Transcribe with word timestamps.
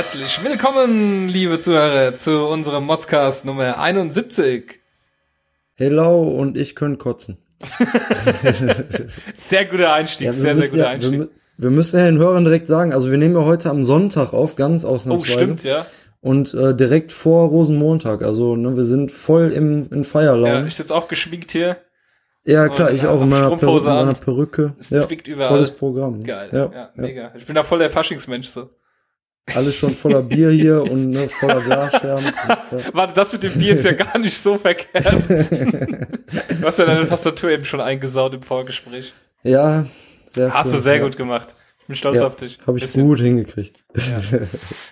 Herzlich 0.00 0.42
willkommen, 0.42 1.28
liebe 1.28 1.58
Zuhörer, 1.58 2.14
zu 2.14 2.46
unserem 2.46 2.86
Modscast 2.86 3.44
Nummer 3.44 3.78
71. 3.78 4.80
Hello 5.74 6.22
und 6.22 6.56
ich 6.56 6.74
können 6.74 6.96
kotzen. 6.96 7.36
sehr 9.34 9.66
guter 9.66 9.92
Einstieg, 9.92 10.24
ja, 10.24 10.32
sehr, 10.32 10.56
sehr 10.56 10.68
guter 10.68 10.84
ja, 10.84 10.88
Einstieg. 10.88 11.18
Wir, 11.18 11.28
wir, 11.58 11.70
müssen 11.70 11.98
ja 11.98 12.06
den 12.06 12.16
Hörern 12.16 12.44
direkt 12.44 12.66
sagen, 12.66 12.94
also 12.94 13.10
wir 13.10 13.18
nehmen 13.18 13.34
ja 13.34 13.44
heute 13.44 13.68
am 13.68 13.84
Sonntag 13.84 14.32
auf, 14.32 14.56
ganz 14.56 14.86
ausnahmsweise. 14.86 15.34
Oh, 15.34 15.42
stimmt, 15.42 15.64
ja. 15.64 15.84
Und 16.22 16.54
äh, 16.54 16.74
direkt 16.74 17.12
vor 17.12 17.50
Rosenmontag, 17.50 18.22
also 18.22 18.56
ne, 18.56 18.78
wir 18.78 18.84
sind 18.84 19.12
voll 19.12 19.52
im 19.52 19.92
in 19.92 20.04
Feierlaune. 20.04 20.60
Ja, 20.60 20.64
ich 20.64 20.76
sitze 20.76 20.94
auch 20.94 21.08
geschminkt 21.08 21.50
hier. 21.50 21.76
Ja, 22.44 22.70
klar, 22.70 22.90
ich 22.90 23.06
auch 23.06 23.20
in 23.20 23.28
meiner, 23.28 23.54
Perücke, 23.54 23.90
in 23.90 23.96
meiner 23.96 24.14
Perücke. 24.14 24.76
Es 24.80 24.88
ja, 24.88 25.00
zwickt 25.00 25.28
überall. 25.28 25.50
Volles 25.50 25.72
Programm. 25.72 26.24
Geil, 26.24 26.48
ja, 26.52 26.70
ja, 26.72 26.90
mega. 26.94 27.34
Ich 27.36 27.44
bin 27.44 27.54
da 27.54 27.64
voll 27.64 27.80
der 27.80 27.90
Faschingsmensch 27.90 28.48
so. 28.48 28.70
Alles 29.54 29.76
schon 29.76 29.94
voller 29.94 30.22
Bier 30.22 30.50
hier 30.50 30.82
und 30.82 31.10
ne, 31.10 31.28
voller 31.28 31.60
Glasscherben. 31.60 32.24
Ja. 32.24 32.58
Warte, 32.92 33.14
das 33.14 33.32
mit 33.32 33.42
dem 33.42 33.52
Bier 33.54 33.72
ist 33.72 33.84
ja 33.84 33.92
gar 33.92 34.18
nicht 34.18 34.38
so 34.38 34.56
verkehrt. 34.56 35.28
du 35.28 36.64
hast 36.64 36.78
ja 36.78 36.86
deine 36.86 37.06
Tastatur 37.06 37.50
eben 37.50 37.64
schon 37.64 37.80
eingesaut 37.80 38.34
im 38.34 38.42
Vorgespräch. 38.42 39.12
Ja, 39.42 39.86
sehr 40.28 40.52
Hast 40.52 40.68
schön, 40.68 40.76
du 40.76 40.82
sehr 40.82 40.96
ja. 40.96 41.02
gut 41.02 41.16
gemacht. 41.16 41.54
Ich 41.80 41.86
bin 41.86 41.96
stolz 41.96 42.20
ja, 42.20 42.26
auf 42.26 42.36
dich. 42.36 42.58
Habe 42.66 42.78
ich 42.78 42.84
Bisschen. 42.84 43.06
gut 43.06 43.20
hingekriegt. 43.20 43.82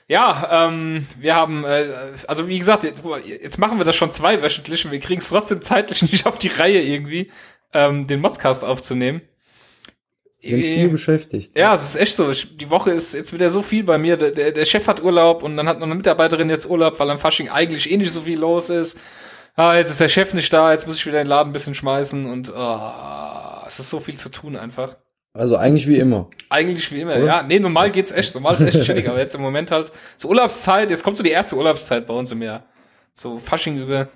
Ja, 0.08 0.66
ähm, 0.68 1.06
wir 1.18 1.34
haben, 1.34 1.64
äh, 1.64 1.86
also 2.26 2.48
wie 2.48 2.58
gesagt, 2.58 2.84
jetzt 2.84 3.58
machen 3.58 3.78
wir 3.78 3.84
das 3.84 3.94
schon 3.94 4.10
zweiwöchentlich 4.10 4.86
und 4.86 4.90
wir 4.90 4.98
kriegen 5.00 5.20
es 5.20 5.28
trotzdem 5.28 5.60
zeitlich 5.60 6.02
nicht 6.10 6.26
auf 6.26 6.38
die 6.38 6.48
Reihe 6.48 6.80
irgendwie, 6.80 7.30
ähm, 7.74 8.06
den 8.06 8.20
Modscast 8.20 8.64
aufzunehmen 8.64 9.20
sind 10.40 10.62
viel 10.62 10.88
beschäftigt. 10.88 11.58
Ja, 11.58 11.74
es 11.74 11.82
ist 11.82 11.96
echt 11.96 12.14
so. 12.14 12.30
Die 12.30 12.70
Woche 12.70 12.90
ist 12.90 13.14
jetzt 13.14 13.32
wieder 13.32 13.50
so 13.50 13.60
viel 13.60 13.82
bei 13.82 13.98
mir. 13.98 14.16
Der, 14.16 14.52
der 14.52 14.64
Chef 14.64 14.86
hat 14.86 15.02
Urlaub 15.02 15.42
und 15.42 15.56
dann 15.56 15.68
hat 15.68 15.78
noch 15.78 15.86
eine 15.86 15.96
Mitarbeiterin 15.96 16.48
jetzt 16.48 16.70
Urlaub, 16.70 16.98
weil 17.00 17.10
am 17.10 17.18
Fasching 17.18 17.48
eigentlich 17.48 17.90
eh 17.90 17.96
nicht 17.96 18.12
so 18.12 18.20
viel 18.20 18.38
los 18.38 18.70
ist. 18.70 18.98
Ah, 19.56 19.76
jetzt 19.76 19.90
ist 19.90 20.00
der 20.00 20.08
Chef 20.08 20.34
nicht 20.34 20.52
da, 20.52 20.70
jetzt 20.70 20.86
muss 20.86 20.98
ich 20.98 21.06
wieder 21.06 21.18
den 21.18 21.26
Laden 21.26 21.50
ein 21.50 21.52
bisschen 21.52 21.74
schmeißen 21.74 22.26
und 22.26 22.52
oh, 22.56 22.92
es 23.66 23.80
ist 23.80 23.90
so 23.90 23.98
viel 23.98 24.16
zu 24.16 24.28
tun 24.28 24.54
einfach. 24.54 24.96
Also 25.34 25.56
eigentlich 25.56 25.88
wie 25.88 25.98
immer. 25.98 26.30
Eigentlich 26.48 26.92
wie 26.92 27.00
immer, 27.00 27.16
Oder? 27.16 27.26
ja. 27.26 27.42
Nee, 27.42 27.58
normal 27.58 27.90
geht's 27.90 28.12
echt. 28.12 28.34
Normal 28.34 28.54
ist 28.54 28.60
echt 28.62 28.84
chillig, 28.84 29.08
aber 29.08 29.18
jetzt 29.18 29.34
im 29.34 29.40
Moment 29.40 29.72
halt 29.72 29.92
so 30.16 30.28
Urlaubszeit, 30.28 30.90
jetzt 30.90 31.02
kommt 31.02 31.16
so 31.16 31.24
die 31.24 31.30
erste 31.30 31.56
Urlaubszeit 31.56 32.06
bei 32.06 32.14
uns 32.14 32.30
im 32.30 32.42
Jahr. 32.42 32.64
So 33.14 33.38
Fasching 33.38 33.76
über. 33.76 34.08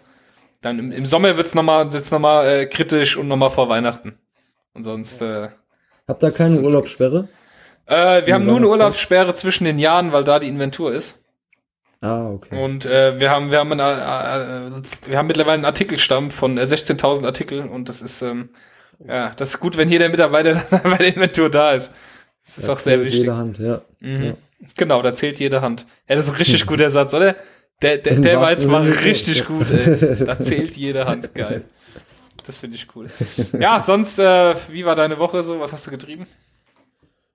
Dann 0.61 0.79
im, 0.79 0.93
im 0.93 1.07
Sommer 1.07 1.37
wird's 1.37 1.57
nochmal, 1.57 1.93
wird's 1.93 2.13
nochmal 2.13 2.47
äh, 2.49 2.67
kritisch 2.67 3.17
und 3.17 3.27
nochmal 3.27 3.51
vor 3.51 3.69
Weihnachten. 3.69 4.19
Und 4.75 4.85
sonst, 4.85 5.21
äh, 5.21 5.49
Habt 6.09 6.23
ihr 6.23 6.31
keine 6.31 6.61
Urlaubssperre? 6.61 7.29
Äh, 7.87 8.27
wir 8.27 8.35
haben 8.35 8.47
nur 8.47 8.57
eine 8.57 8.69
Urlaubssperre 8.69 9.35
zwischen 9.35 9.65
den 9.65 9.79
Jahren, 9.79 10.13
weil 10.13 10.25
da 10.25 10.39
die 10.39 10.49
Inventur 10.49 10.93
ist. 10.93 11.23
Ah, 12.01 12.31
okay. 12.31 12.61
Und 12.61 12.85
äh, 12.85 13.21
wir 13.21 13.31
haben 13.31 13.53
wir 13.53 13.61
haben 13.61 13.73
eine, 13.73 13.83
äh, 13.83 14.77
äh, 14.77 14.83
wir 15.09 15.19
haben 15.19 15.29
mittlerweile 15.29 15.55
einen 15.55 15.65
Artikelstamm 15.65 16.33
von 16.33 16.59
äh, 16.59 16.63
16.000 16.63 17.25
Artikeln 17.25 17.69
und 17.69 17.89
das 17.89 18.03
ist 18.03 18.23
ähm, 18.23 18.51
ja 19.07 19.33
das 19.37 19.51
ist 19.51 19.61
gut, 19.61 19.77
wenn 19.77 19.89
jeder 19.89 20.09
Mitarbeiter 20.09 20.65
bei 20.83 20.97
der 20.97 21.15
Inventur 21.15 21.49
da 21.49 21.73
ist. 21.73 21.95
Das 22.45 22.59
ist 22.59 22.69
da 22.69 22.73
auch 22.73 22.79
sehr 22.79 23.01
wichtig. 23.01 23.21
Jede 23.21 23.37
Hand, 23.37 23.59
ja. 23.59 23.83
Mhm. 24.01 24.25
ja. 24.25 24.35
Genau, 24.77 25.01
da 25.01 25.15
zählt 25.15 25.39
jede 25.39 25.63
Hand. 25.63 25.87
Ja, 26.09 26.17
das 26.17 26.27
ist 26.27 26.33
ein 26.33 26.39
richtig 26.39 26.67
guter 26.67 26.91
Satz, 26.91 27.15
oder? 27.15 27.37
Der, 27.83 27.99
der, 27.99 28.17
der 28.17 28.41
war 28.41 28.51
jetzt 28.51 28.67
mal 28.67 28.83
richtig 28.83 29.45
gut, 29.45 29.67
ey. 29.71 30.17
Da 30.27 30.41
zählt 30.41 30.77
jede 30.77 31.07
Hand, 31.07 31.35
geil. 31.35 31.65
Das 32.47 32.57
finde 32.57 32.77
ich 32.77 32.89
cool. 32.97 33.07
Ja, 33.59 33.81
sonst, 33.85 34.19
äh, 34.19 34.55
wie 34.71 34.85
war 34.85 34.97
deine 34.97 35.19
Woche 35.19 35.43
so? 35.43 35.61
Was 35.61 35.73
hast 35.73 35.87
du 35.87 35.91
getrieben? 35.91 36.27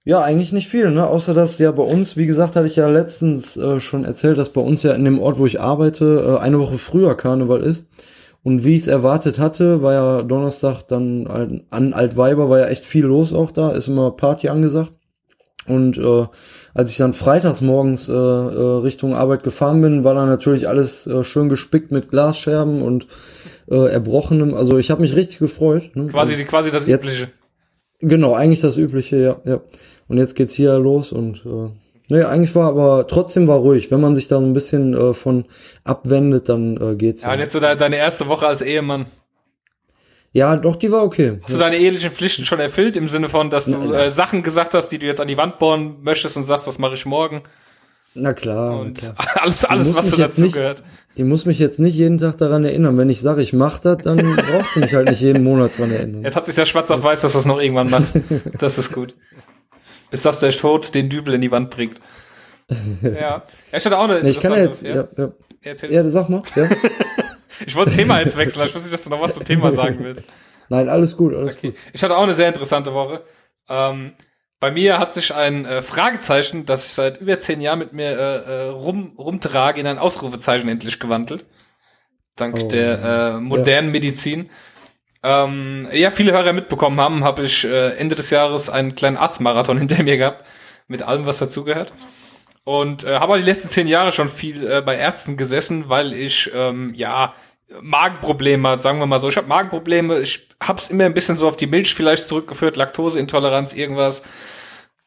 Ja, 0.04 0.22
eigentlich 0.22 0.54
nicht 0.54 0.70
viel, 0.70 0.92
ne? 0.92 1.06
Außer 1.08 1.34
dass 1.34 1.58
ja 1.58 1.72
bei 1.72 1.84
uns, 1.84 2.16
wie 2.16 2.28
gesagt, 2.28 2.56
hatte 2.56 2.68
ich 2.68 2.78
ja 2.78 2.88
letztens 2.88 3.58
äh, 3.58 3.80
schon 3.80 4.06
erzählt, 4.06 4.38
dass 4.38 4.50
bei 4.50 4.62
uns 4.62 4.84
ja 4.84 4.94
in 4.94 5.04
dem 5.04 5.20
Ort, 5.20 5.38
wo 5.38 5.46
ich 5.46 5.60
arbeite, 5.60 6.38
äh, 6.38 6.42
eine 6.42 6.60
Woche 6.60 6.78
früher 6.78 7.16
Karneval 7.16 7.62
ist. 7.62 7.88
Und 8.44 8.64
wie 8.64 8.76
ich 8.76 8.84
es 8.84 8.88
erwartet 8.88 9.40
hatte, 9.40 9.82
war 9.82 9.94
ja 9.94 10.24
Donnerstag 10.24 10.84
dann 10.84 11.64
an 11.70 11.94
Altweiber 11.94 12.50
war 12.50 12.60
ja 12.60 12.68
echt 12.68 12.86
viel 12.86 13.04
los 13.04 13.34
auch 13.34 13.52
da, 13.52 13.72
ist 13.72 13.90
immer 13.90 14.12
Party 14.12 14.48
angesagt. 14.48 14.94
Und 15.68 15.98
äh, 15.98 16.26
als 16.74 16.92
ich 16.92 16.98
dann 16.98 17.12
freitags 17.12 17.60
morgens 17.62 18.08
äh, 18.08 18.14
äh, 18.14 18.16
Richtung 18.16 19.16
Arbeit 19.16 19.44
gefahren 19.44 19.82
bin, 19.82 20.04
war 20.06 20.14
dann 20.14 20.30
natürlich 20.30 20.70
alles 20.70 21.06
äh, 21.08 21.26
schön 21.26 21.50
gespickt 21.50 21.92
mit 21.92 22.10
Glasscherben 22.10 22.82
und 22.82 23.08
äh, 23.70 23.92
Erbrochenem. 23.92 24.54
Also 24.54 24.78
ich 24.78 24.92
habe 24.92 25.02
mich 25.02 25.16
richtig 25.16 25.40
gefreut. 25.40 25.96
Ne? 25.96 26.08
Quasi, 26.08 26.36
und 26.36 26.48
quasi 26.48 26.72
das 26.72 26.88
jetzt, 26.88 27.04
Übliche. 27.04 27.30
Genau, 28.00 28.34
eigentlich 28.34 28.62
das 28.62 28.78
Übliche, 28.78 29.18
ja, 29.18 29.42
ja. 29.46 29.62
Und 30.08 30.18
jetzt 30.18 30.36
geht's 30.36 30.54
hier 30.54 30.78
los 30.78 31.12
und 31.12 31.46
äh, 31.46 31.70
nee, 32.08 32.24
eigentlich 32.24 32.56
war 32.56 32.70
aber 32.70 33.08
trotzdem 33.08 33.48
war 33.48 33.58
ruhig. 33.58 33.92
Wenn 33.92 34.00
man 34.00 34.16
sich 34.16 34.28
da 34.28 34.40
so 34.40 34.46
ein 34.46 34.54
bisschen 34.54 34.94
äh, 34.94 35.14
von 35.14 35.46
abwendet, 35.84 36.48
dann 36.48 36.78
äh, 36.78 36.96
geht's. 36.96 37.24
Ja, 37.24 37.30
ja. 37.30 37.34
und 37.34 37.40
jetzt 37.42 37.54
so 37.54 37.60
deine 37.60 37.98
erste 37.98 38.28
Woche 38.28 38.48
als 38.48 38.62
Ehemann. 38.62 39.08
Ja, 40.34 40.56
doch, 40.56 40.76
die 40.76 40.92
war 40.92 41.04
okay. 41.04 41.40
Hast 41.42 41.56
du 41.56 41.58
deine 41.58 41.78
ehelichen 41.78 42.12
Pflichten 42.12 42.46
schon 42.46 42.60
erfüllt 42.60 42.96
im 42.96 43.08
Sinne 43.08 43.28
von, 43.28 43.50
dass 43.50 43.66
du 43.66 43.92
äh, 43.94 44.10
Sachen 44.12 44.44
gesagt 44.44 44.76
hast, 44.76 44.90
die 44.90 45.00
du 45.00 45.08
jetzt 45.08 45.20
an 45.20 45.28
die 45.28 45.38
Wand 45.38 45.58
bohren 45.58 45.98
möchtest 46.02 46.38
und 46.38 46.44
sagst, 46.44 46.68
das 46.68 46.78
mache 46.78 46.94
ich 46.94 47.06
morgen? 47.06 47.42
Na 48.20 48.34
klar. 48.34 48.80
Und 48.80 49.02
na 49.04 49.24
klar. 49.24 49.38
alles, 49.44 49.66
alles, 49.66 49.96
was 49.96 50.10
so 50.10 50.18
dazu 50.18 50.42
nicht, 50.42 50.54
gehört. 50.54 50.84
Die 51.18 51.24
muss 51.24 51.46
mich 51.46 51.60
jetzt 51.60 51.80
nicht 51.80 51.96
jeden 51.96 52.18
Tag 52.18 52.38
daran 52.38 52.64
erinnern. 52.64 52.98
Wenn 52.98 53.10
ich 53.10 53.22
sage, 53.22 53.42
ich 53.42 53.54
mach 53.54 53.80
das, 53.80 53.98
dann 54.04 54.18
braucht 54.36 54.74
sie 54.74 54.80
mich 54.80 54.94
halt 54.94 55.10
nicht 55.10 55.22
jeden 55.22 55.44
Monat 55.44 55.78
dran 55.78 55.92
erinnern. 55.92 56.24
Jetzt 56.24 56.36
hat 56.36 56.46
sich 56.46 56.56
ja 56.56 56.66
schwarz 56.66 56.92
auf 56.92 57.04
weiß, 57.04 57.22
dass 57.22 57.34
du 57.34 57.40
es 57.40 57.46
noch 57.46 57.60
irgendwann 57.60 57.90
machst. 57.90 58.20
Das 58.60 58.78
ist 58.78 58.92
gut. 58.92 59.16
Bis 60.10 60.22
dass 60.22 60.40
der 60.40 60.52
Tod 60.52 60.94
den 60.96 61.10
Dübel 61.10 61.34
in 61.34 61.42
die 61.42 61.52
Wand 61.52 61.70
bringt. 61.70 62.00
Ja. 63.02 63.44
Er 63.72 63.80
hatte 63.80 63.98
auch 63.98 64.04
eine 64.04 64.24
nee, 64.24 64.30
ich 64.32 64.40
kann 64.40 64.54
ja 64.54 64.60
jetzt, 64.60 64.82
ja, 64.82 64.96
ja. 64.96 65.08
ja. 65.18 65.32
Erzähl. 65.62 65.92
Ja, 65.92 66.06
sag 66.06 66.30
mal. 66.30 66.44
Ja. 66.56 66.70
ich 67.66 67.76
wollte 67.76 67.92
das 67.92 67.98
Thema 67.98 68.20
jetzt 68.20 68.38
wechseln. 68.38 68.66
Ich 68.66 68.76
wusste 68.76 68.90
nicht, 68.90 68.94
dass 68.94 69.04
du 69.04 69.10
noch 69.10 69.22
was 69.22 69.34
zum 69.34 69.46
Thema 69.46 69.72
sagen 69.72 70.00
willst. 70.02 70.26
Nein, 70.70 70.90
alles 70.90 71.16
gut, 71.16 71.34
alles 71.34 71.56
okay. 71.58 71.72
gut. 71.72 71.80
Ich 71.94 72.04
hatte 72.04 72.16
auch 72.16 72.24
eine 72.24 72.34
sehr 72.34 72.48
interessante 72.48 72.94
Woche. 72.94 73.22
Ähm, 73.70 74.12
bei 74.60 74.72
mir 74.72 74.98
hat 74.98 75.14
sich 75.14 75.34
ein 75.34 75.66
äh, 75.66 75.82
Fragezeichen, 75.82 76.66
das 76.66 76.86
ich 76.88 76.94
seit 76.94 77.20
über 77.20 77.38
zehn 77.40 77.62
Jahren 77.62 77.80
mit 77.80 77.94
mir 77.94 78.18
äh, 78.18 78.52
äh 78.52 78.70
rum, 78.70 79.14
rumtrage, 79.18 79.80
in 79.80 79.88
ein 79.88 80.00
Ausrufezeichen 80.00 80.68
endlich 80.68 81.00
gewandelt. 81.00 81.46
Dank 82.36 82.56
oh, 82.56 82.68
der 82.68 83.36
äh, 83.36 83.40
modernen 83.40 83.90
ja. 83.90 83.92
Medizin. 83.92 84.50
Ähm, 85.24 85.88
ja, 85.92 86.12
viele 86.12 86.32
Hörer 86.32 86.54
mitbekommen 86.54 87.00
haben, 87.00 87.24
habe 87.24 87.44
ich 87.44 87.66
äh, 87.66 87.98
Ende 87.98 88.16
des 88.16 88.30
Jahres 88.30 88.70
einen 88.70 88.96
kleinen 88.96 89.18
Arztmarathon 89.18 89.78
hinter 89.80 90.02
mir 90.04 90.18
gehabt, 90.18 90.46
mit 90.88 91.02
allem, 91.02 91.26
was 91.26 91.40
dazugehört. 91.40 91.94
Und 92.64 93.04
äh, 93.04 93.20
habe 93.20 93.38
die 93.38 93.46
letzten 93.46 93.70
zehn 93.70 93.88
Jahre 93.88 94.12
schon 94.12 94.30
viel 94.30 94.70
äh, 94.70 94.82
bei 94.82 94.96
Ärzten 94.96 95.38
gesessen, 95.38 95.90
weil 95.90 96.14
ich 96.14 96.52
ähm, 96.54 96.94
ja 96.96 97.34
Magenprobleme 97.82 98.70
hat, 98.70 98.82
sagen 98.82 99.00
wir 99.00 99.06
mal 99.06 99.20
so. 99.20 99.28
Ich 99.28 99.38
habe 99.38 99.48
Magenprobleme, 99.48 100.20
ich 100.20 100.48
hab's 100.62 100.90
immer 100.90 101.06
ein 101.06 101.14
bisschen 101.14 101.36
so 101.36 101.48
auf 101.48 101.58
die 101.58 101.68
Milch 101.68 101.94
vielleicht 101.94 102.28
zurückgeführt, 102.28 102.78
Laktoseintoleranz, 102.78 103.74
irgendwas. 103.74 104.24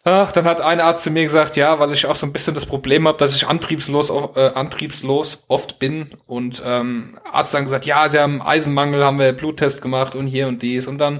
Ach, 0.05 0.33
dann 0.33 0.47
hat 0.47 0.63
ein 0.63 0.81
Arzt 0.81 1.03
zu 1.03 1.11
mir 1.11 1.23
gesagt, 1.23 1.57
ja, 1.57 1.79
weil 1.79 1.93
ich 1.93 2.07
auch 2.07 2.15
so 2.15 2.25
ein 2.25 2.33
bisschen 2.33 2.55
das 2.55 2.65
Problem 2.65 3.07
habe, 3.07 3.19
dass 3.19 3.37
ich 3.37 3.47
antriebslos, 3.47 4.11
äh, 4.35 4.51
antriebslos 4.55 5.45
oft 5.49 5.79
bin. 5.79 6.13
Und 6.27 6.63
ähm, 6.65 7.19
Arzt 7.31 7.53
dann 7.53 7.65
gesagt, 7.65 7.85
ja, 7.85 8.09
sie 8.09 8.19
haben 8.19 8.41
Eisenmangel, 8.41 9.05
haben 9.05 9.19
wir 9.19 9.33
Bluttest 9.33 9.83
gemacht 9.83 10.17
und 10.17 10.27
hier 10.27 10.49
und 10.49 10.63
dies. 10.63 10.87
Und 10.87 10.99
dann 10.99 11.19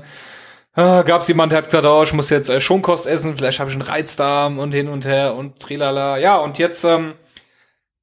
äh, 0.77 1.05
gab 1.05 1.21
es 1.21 1.29
jemand, 1.29 1.53
der 1.53 1.59
hat 1.59 1.67
gesagt, 1.67 1.85
oh, 1.85 2.03
ich 2.03 2.15
muss 2.15 2.31
jetzt 2.31 2.49
äh, 2.49 2.59
Schonkost 2.59 3.07
essen, 3.07 3.37
vielleicht 3.37 3.61
habe 3.61 3.69
ich 3.69 3.77
einen 3.77 3.87
Reizdarm 3.87 4.59
und 4.59 4.73
hin 4.73 4.89
und 4.89 5.05
her 5.05 5.35
und 5.35 5.61
trilala. 5.61 6.17
Ja, 6.17 6.39
und 6.39 6.59
jetzt 6.59 6.85
ähm, 6.85 7.15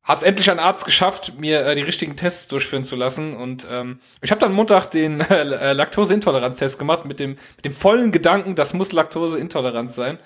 hat 0.07 0.19
es 0.19 0.23
endlich 0.23 0.49
ein 0.49 0.59
Arzt 0.59 0.85
geschafft, 0.85 1.33
mir 1.37 1.65
äh, 1.65 1.75
die 1.75 1.81
richtigen 1.81 2.15
Tests 2.15 2.47
durchführen 2.47 2.85
zu 2.85 2.95
lassen. 2.95 3.35
Und 3.35 3.67
ähm, 3.69 3.99
ich 4.21 4.31
habe 4.31 4.39
dann 4.39 4.53
Montag 4.53 4.87
den 4.87 5.19
äh, 5.29 5.73
Laktoseintoleranztest 5.73 6.79
gemacht 6.79 7.03
mit 7.03 7.19
dem, 7.19 7.31
mit 7.57 7.65
dem 7.65 7.73
vollen 7.73 8.13
Gedanken, 8.13 8.55
das 8.55 8.73
muss 8.73 8.93
Laktoseintoleranz 8.93 9.95
sein. 9.95 10.17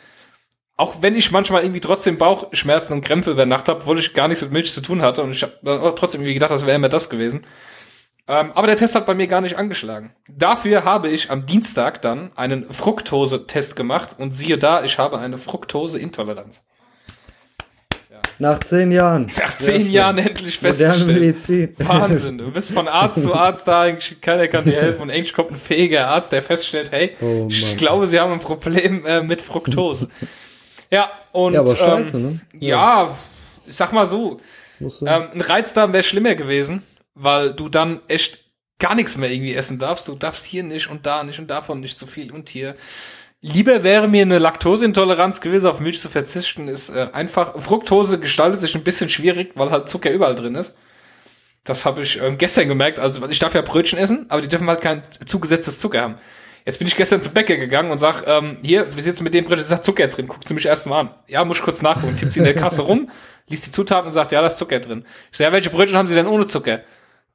Auch 0.77 1.01
wenn 1.01 1.15
ich 1.15 1.31
manchmal 1.31 1.63
irgendwie 1.63 1.79
trotzdem 1.79 2.17
Bauchschmerzen 2.17 2.93
und 2.93 3.01
Krämpfe 3.03 3.31
über 3.31 3.45
Nacht 3.45 3.69
habe, 3.69 3.81
obwohl 3.81 3.99
ich 3.99 4.13
gar 4.13 4.27
nichts 4.27 4.43
mit 4.43 4.51
Milch 4.51 4.71
zu 4.71 4.81
tun 4.81 5.01
hatte. 5.01 5.23
Und 5.23 5.31
ich 5.31 5.41
habe 5.41 5.53
dann 5.63 5.79
auch 5.79 5.93
trotzdem 5.93 6.21
irgendwie 6.21 6.35
gedacht, 6.35 6.51
das 6.51 6.65
wäre 6.65 6.75
immer 6.75 6.89
das 6.89 7.09
gewesen. 7.09 7.45
Ähm, 8.27 8.51
aber 8.53 8.67
der 8.67 8.77
Test 8.77 8.93
hat 8.93 9.07
bei 9.07 9.15
mir 9.15 9.27
gar 9.27 9.41
nicht 9.41 9.57
angeschlagen. 9.57 10.15
Dafür 10.29 10.83
habe 10.83 11.09
ich 11.09 11.31
am 11.31 11.47
Dienstag 11.47 12.03
dann 12.03 12.31
einen 12.35 12.71
Fructose-Test 12.71 13.75
gemacht. 13.75 14.15
Und 14.19 14.31
siehe 14.31 14.59
da, 14.59 14.83
ich 14.83 14.99
habe 14.99 15.17
eine 15.17 15.39
Fructoseintoleranz. 15.39 16.67
Nach 18.41 18.59
zehn 18.59 18.91
Jahren. 18.91 19.31
Nach 19.38 19.55
zehn 19.55 19.91
Jahren 19.91 20.17
endlich 20.17 20.57
festgestellt. 20.57 21.01
Moderne 21.01 21.19
Medizin. 21.19 21.75
Wahnsinn. 21.77 22.38
Du 22.39 22.49
bist 22.49 22.71
von 22.71 22.88
Arzt 22.88 23.21
zu 23.21 23.35
Arzt 23.35 23.67
da, 23.67 23.91
keiner 24.19 24.47
kann 24.47 24.65
dir 24.65 24.81
helfen 24.81 25.03
und 25.03 25.09
endlich 25.11 25.31
kommt 25.31 25.51
ein 25.51 25.57
fähiger 25.57 26.07
Arzt, 26.07 26.31
der 26.31 26.41
feststellt, 26.41 26.91
hey, 26.91 27.15
oh, 27.21 27.45
ich 27.47 27.77
glaube, 27.77 28.07
sie 28.07 28.19
haben 28.19 28.31
ein 28.31 28.39
Problem 28.39 29.05
äh, 29.05 29.21
mit 29.21 29.43
Fructose. 29.43 30.09
ja, 30.89 31.11
und. 31.31 31.53
Ja, 31.53 31.59
aber 31.59 31.75
scheiße, 31.75 32.17
ähm, 32.17 32.23
ne? 32.23 32.39
Ja. 32.59 33.03
ja, 33.03 33.17
ich 33.67 33.75
sag 33.75 33.93
mal 33.93 34.07
so. 34.07 34.41
Ähm, 34.79 35.27
ein 35.35 35.41
Reizdarm 35.41 35.93
wäre 35.93 36.01
schlimmer 36.01 36.33
gewesen, 36.33 36.81
weil 37.13 37.53
du 37.53 37.69
dann 37.69 38.01
echt 38.07 38.43
gar 38.79 38.95
nichts 38.95 39.17
mehr 39.17 39.29
irgendwie 39.29 39.53
essen 39.53 39.77
darfst. 39.77 40.07
Du 40.07 40.15
darfst 40.15 40.45
hier 40.45 40.63
nicht 40.63 40.89
und 40.89 41.05
da 41.05 41.23
nicht 41.23 41.38
und 41.38 41.51
davon 41.51 41.79
nicht 41.79 41.99
zu 41.99 42.07
viel 42.07 42.31
und 42.31 42.49
hier 42.49 42.75
Lieber 43.43 43.83
wäre 43.83 44.07
mir 44.07 44.21
eine 44.21 44.38
Laktoseintoleranz 44.38 45.41
gewesen, 45.41 45.65
auf 45.65 45.79
Milch 45.79 45.99
zu 45.99 46.09
verzichten, 46.09 46.67
ist 46.67 46.89
äh, 46.89 47.07
einfach, 47.11 47.59
Fructose 47.59 48.19
gestaltet 48.19 48.59
sich 48.59 48.75
ein 48.75 48.83
bisschen 48.83 49.09
schwierig, 49.09 49.53
weil 49.55 49.71
halt 49.71 49.89
Zucker 49.89 50.11
überall 50.11 50.35
drin 50.35 50.53
ist. 50.53 50.77
Das 51.63 51.85
habe 51.85 52.01
ich 52.03 52.21
ähm, 52.21 52.38
gestern 52.38 52.67
gemerkt, 52.67 52.99
also 52.99 53.27
ich 53.27 53.39
darf 53.39 53.55
ja 53.55 53.61
Brötchen 53.61 53.97
essen, 53.97 54.27
aber 54.29 54.41
die 54.41 54.47
dürfen 54.47 54.67
halt 54.67 54.81
kein 54.81 55.01
zugesetztes 55.25 55.79
Zucker 55.79 56.01
haben. 56.01 56.15
Jetzt 56.65 56.77
bin 56.77 56.88
ich 56.88 56.95
gestern 56.95 57.23
zum 57.23 57.33
Bäcker 57.33 57.57
gegangen 57.57 57.89
und 57.89 57.97
sag, 57.97 58.27
ähm, 58.27 58.57
hier, 58.61 58.95
wie 58.95 59.01
sitzt 59.01 59.23
mit 59.23 59.33
dem 59.33 59.43
Brötchen, 59.43 59.63
ist 59.63 59.71
da 59.71 59.81
Zucker 59.81 60.07
drin, 60.07 60.27
guckt 60.27 60.47
sie 60.47 60.53
mich 60.53 60.67
erstmal 60.67 61.01
an. 61.01 61.09
Ja, 61.27 61.43
muss 61.43 61.57
ich 61.57 61.63
kurz 61.63 61.81
nachgucken, 61.81 62.17
tippt 62.17 62.33
sie 62.33 62.39
in 62.39 62.45
der 62.45 62.53
Kasse 62.53 62.83
rum, 62.83 63.09
liest 63.47 63.65
die 63.65 63.71
Zutaten 63.71 64.07
und 64.07 64.13
sagt, 64.13 64.31
ja, 64.31 64.41
da 64.41 64.47
ist 64.47 64.59
Zucker 64.59 64.79
drin. 64.79 65.03
Ich 65.31 65.39
sag, 65.39 65.45
ja, 65.45 65.51
welche 65.51 65.71
Brötchen 65.71 65.97
haben 65.97 66.07
sie 66.07 66.13
denn 66.13 66.27
ohne 66.27 66.45
Zucker? 66.45 66.81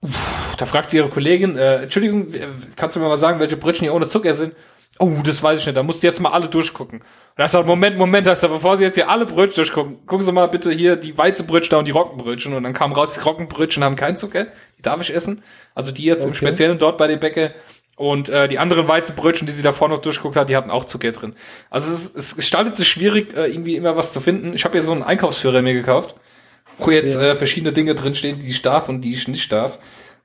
Uff, 0.03 0.55
da 0.57 0.67
fragt 0.67 0.93
sie 0.93 0.99
ihre 0.99 1.09
Kollegin, 1.09 1.59
äh, 1.59 1.83
Entschuldigung, 1.83 2.29
kannst 2.77 2.95
du 2.95 3.01
mir 3.01 3.09
mal 3.09 3.17
sagen, 3.17 3.41
welche 3.41 3.57
Brötchen 3.57 3.83
hier 3.83 3.95
ohne 3.95 4.07
Zucker 4.07 4.35
sind? 4.35 4.55
Oh, 4.99 5.13
das 5.23 5.43
weiß 5.43 5.61
ich 5.61 5.67
nicht. 5.67 5.77
Da 5.77 5.83
musst 5.83 6.03
du 6.03 6.07
jetzt 6.07 6.21
mal 6.21 6.31
alle 6.31 6.49
durchgucken. 6.49 7.01
Und 7.01 7.05
da 7.37 7.45
ist 7.45 7.55
halt, 7.55 7.67
Moment, 7.67 7.99
Moment, 7.99 8.27
da 8.27 8.33
ist 8.33 8.41
bevor 8.41 8.77
Sie 8.77 8.85
jetzt 8.85 8.95
hier 8.95 9.11
alle 9.11 9.27
Brötchen 9.27 9.57
durchgucken, 9.57 10.07
gucken 10.07 10.25
Sie 10.25 10.33
mal 10.33 10.47
bitte 10.47 10.73
hier 10.73 10.97
die 10.97 11.17
Weizenbrötchen 11.17 11.71
da 11.71 11.79
und 11.79 11.85
die 11.85 11.91
Roggenbrötchen. 11.91 12.55
Und 12.55 12.63
dann 12.63 12.73
kam 12.73 12.93
raus, 12.93 13.13
die 13.13 13.21
Roggenbrötchen 13.21 13.85
haben 13.85 13.97
keinen 13.97 14.17
Zucker. 14.17 14.47
Die 14.79 14.83
darf 14.83 15.01
ich 15.03 15.15
essen. 15.15 15.43
Also 15.75 15.93
die 15.93 16.05
jetzt 16.05 16.21
okay. 16.21 16.29
im 16.29 16.35
Speziellen 16.35 16.79
dort 16.79 16.97
bei 16.97 17.09
dem 17.09 17.21
Bäcker. 17.21 17.51
Und 17.97 18.29
äh, 18.29 18.47
die 18.47 18.59
anderen 18.59 18.89
Weizenbrötchen, 18.89 19.47
die 19.47 19.53
sie 19.55 19.63
davor 19.63 19.89
noch 19.89 20.01
durchguckt 20.01 20.37
hat, 20.37 20.51
die 20.51 20.57
hatten 20.57 20.71
auch 20.71 20.85
Zucker 20.85 21.13
drin. 21.13 21.35
Also 21.71 21.93
es, 21.93 22.15
es 22.15 22.37
gestaltet 22.37 22.77
sich 22.77 22.89
schwierig, 22.89 23.35
äh, 23.35 23.47
irgendwie 23.47 23.77
immer 23.77 23.97
was 23.97 24.13
zu 24.13 24.21
finden. 24.21 24.53
Ich 24.55 24.65
habe 24.65 24.73
hier 24.73 24.83
so 24.83 24.93
einen 24.93 25.03
Einkaufsführer 25.03 25.63
mir 25.63 25.73
gekauft, 25.73 26.15
wo 26.77 26.91
jetzt 26.91 27.17
ja. 27.17 27.23
äh, 27.23 27.37
verschiedene 27.37 27.73
Dinge 27.73 27.95
drinstehen, 27.95 28.39
die 28.39 28.51
ich 28.51 28.61
darf 28.61 28.91
und 28.91 29.01
die 29.01 29.13
ich 29.13 29.29
nicht 29.29 29.51
darf. 29.51 29.79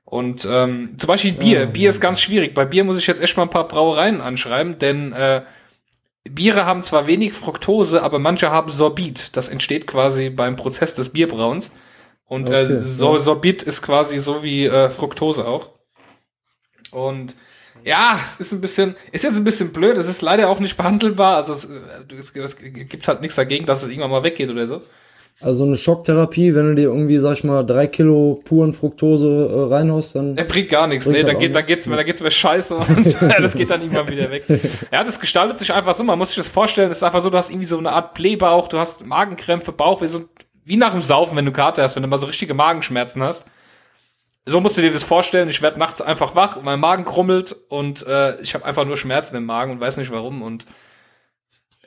Und 0.04 0.46
ähm, 0.48 0.96
zum 0.98 1.08
Beispiel 1.08 1.32
Bier. 1.32 1.60
Ja, 1.60 1.66
Bier 1.66 1.90
ist 1.90 2.00
ganz 2.00 2.20
schwierig. 2.20 2.54
Bei 2.54 2.64
Bier 2.64 2.84
muss 2.84 2.98
ich 2.98 3.06
jetzt 3.06 3.22
echt 3.22 3.36
mal 3.36 3.44
ein 3.44 3.50
paar 3.50 3.68
Brauereien 3.68 4.20
anschreiben, 4.20 4.78
denn 4.78 5.12
äh, 5.12 5.42
Biere 6.24 6.66
haben 6.66 6.82
zwar 6.82 7.06
wenig 7.06 7.32
Fructose, 7.32 8.02
aber 8.02 8.18
manche 8.18 8.50
haben 8.50 8.70
Sorbit. 8.70 9.36
Das 9.36 9.48
entsteht 9.48 9.86
quasi 9.86 10.30
beim 10.30 10.56
Prozess 10.56 10.94
des 10.94 11.08
Bierbrauens. 11.08 11.72
Und 12.26 12.48
äh, 12.48 12.62
okay, 12.64 12.74
äh, 12.74 12.84
so, 12.84 13.14
ja. 13.14 13.20
Sorbit 13.20 13.62
ist 13.62 13.82
quasi 13.82 14.18
so 14.18 14.42
wie 14.42 14.66
äh, 14.66 14.88
Fructose 14.88 15.46
auch. 15.46 15.70
Und 16.92 17.34
ja, 17.84 18.20
es 18.22 18.36
ist 18.36 18.52
ein 18.52 18.60
bisschen, 18.60 18.94
ist 19.10 19.24
jetzt 19.24 19.36
ein 19.36 19.44
bisschen 19.44 19.72
blöd. 19.72 19.96
Es 19.96 20.08
ist 20.08 20.22
leider 20.22 20.48
auch 20.48 20.60
nicht 20.60 20.76
behandelbar. 20.76 21.36
Also 21.36 21.52
es, 21.52 21.64
äh, 21.64 22.16
es, 22.16 22.36
es 22.36 22.56
gibt 22.56 23.08
halt 23.08 23.20
nichts 23.20 23.36
dagegen, 23.36 23.66
dass 23.66 23.82
es 23.82 23.88
irgendwann 23.88 24.10
mal 24.10 24.22
weggeht 24.22 24.50
oder 24.50 24.66
so. 24.66 24.82
Also 25.40 25.64
eine 25.64 25.76
Schocktherapie, 25.76 26.54
wenn 26.54 26.68
du 26.68 26.74
dir 26.76 26.84
irgendwie, 26.84 27.18
sag 27.18 27.38
ich 27.38 27.44
mal, 27.44 27.64
drei 27.64 27.88
Kilo 27.88 28.40
puren 28.44 28.72
Fructose 28.72 29.48
äh, 29.50 29.74
reinhaust, 29.74 30.14
dann. 30.14 30.36
Er 30.36 30.44
bringt 30.44 30.68
gar 30.68 30.86
nichts, 30.86 31.06
nee, 31.06 31.24
dann, 31.24 31.38
geht, 31.38 31.54
dann 31.54 31.66
geht's 31.66 31.86
mir, 31.88 31.96
dann 31.96 32.06
geht's 32.06 32.22
mir 32.22 32.30
scheiße 32.32 32.76
und 32.76 33.16
das 33.20 33.54
geht 33.54 33.70
dann 33.70 33.82
irgendwann 33.82 34.08
wieder 34.08 34.30
weg. 34.30 34.44
Ja, 34.92 35.02
das 35.02 35.18
gestaltet 35.18 35.58
sich 35.58 35.72
einfach 35.72 35.94
so, 35.94 36.04
man 36.04 36.18
muss 36.18 36.28
sich 36.28 36.36
das 36.36 36.48
vorstellen, 36.48 36.90
es 36.90 36.98
ist 36.98 37.02
einfach 37.02 37.20
so, 37.20 37.30
du 37.30 37.36
hast 37.36 37.50
irgendwie 37.50 37.66
so 37.66 37.78
eine 37.78 37.90
Art 37.90 38.14
Blähbauch, 38.14 38.68
du 38.68 38.78
hast 38.78 39.04
Magenkrämpfe, 39.04 39.72
Bauch, 39.72 40.00
wie, 40.00 40.06
so, 40.06 40.20
wie 40.64 40.76
nach 40.76 40.92
dem 40.92 41.00
Saufen, 41.00 41.36
wenn 41.36 41.46
du 41.46 41.52
Karte 41.52 41.82
hast, 41.82 41.96
wenn 41.96 42.02
du 42.02 42.08
mal 42.08 42.18
so 42.18 42.26
richtige 42.26 42.54
Magenschmerzen 42.54 43.22
hast. 43.22 43.46
So 44.44 44.60
musst 44.60 44.76
du 44.76 44.82
dir 44.82 44.92
das 44.92 45.04
vorstellen, 45.04 45.48
ich 45.48 45.62
werde 45.62 45.78
nachts 45.78 46.00
einfach 46.00 46.36
wach, 46.36 46.60
mein 46.62 46.78
Magen 46.78 47.04
krummelt 47.04 47.56
und 47.68 48.06
äh, 48.06 48.40
ich 48.40 48.54
habe 48.54 48.64
einfach 48.64 48.84
nur 48.84 48.96
Schmerzen 48.96 49.36
im 49.36 49.44
Magen 49.44 49.72
und 49.72 49.80
weiß 49.80 49.96
nicht 49.96 50.10
warum 50.12 50.42
und 50.42 50.66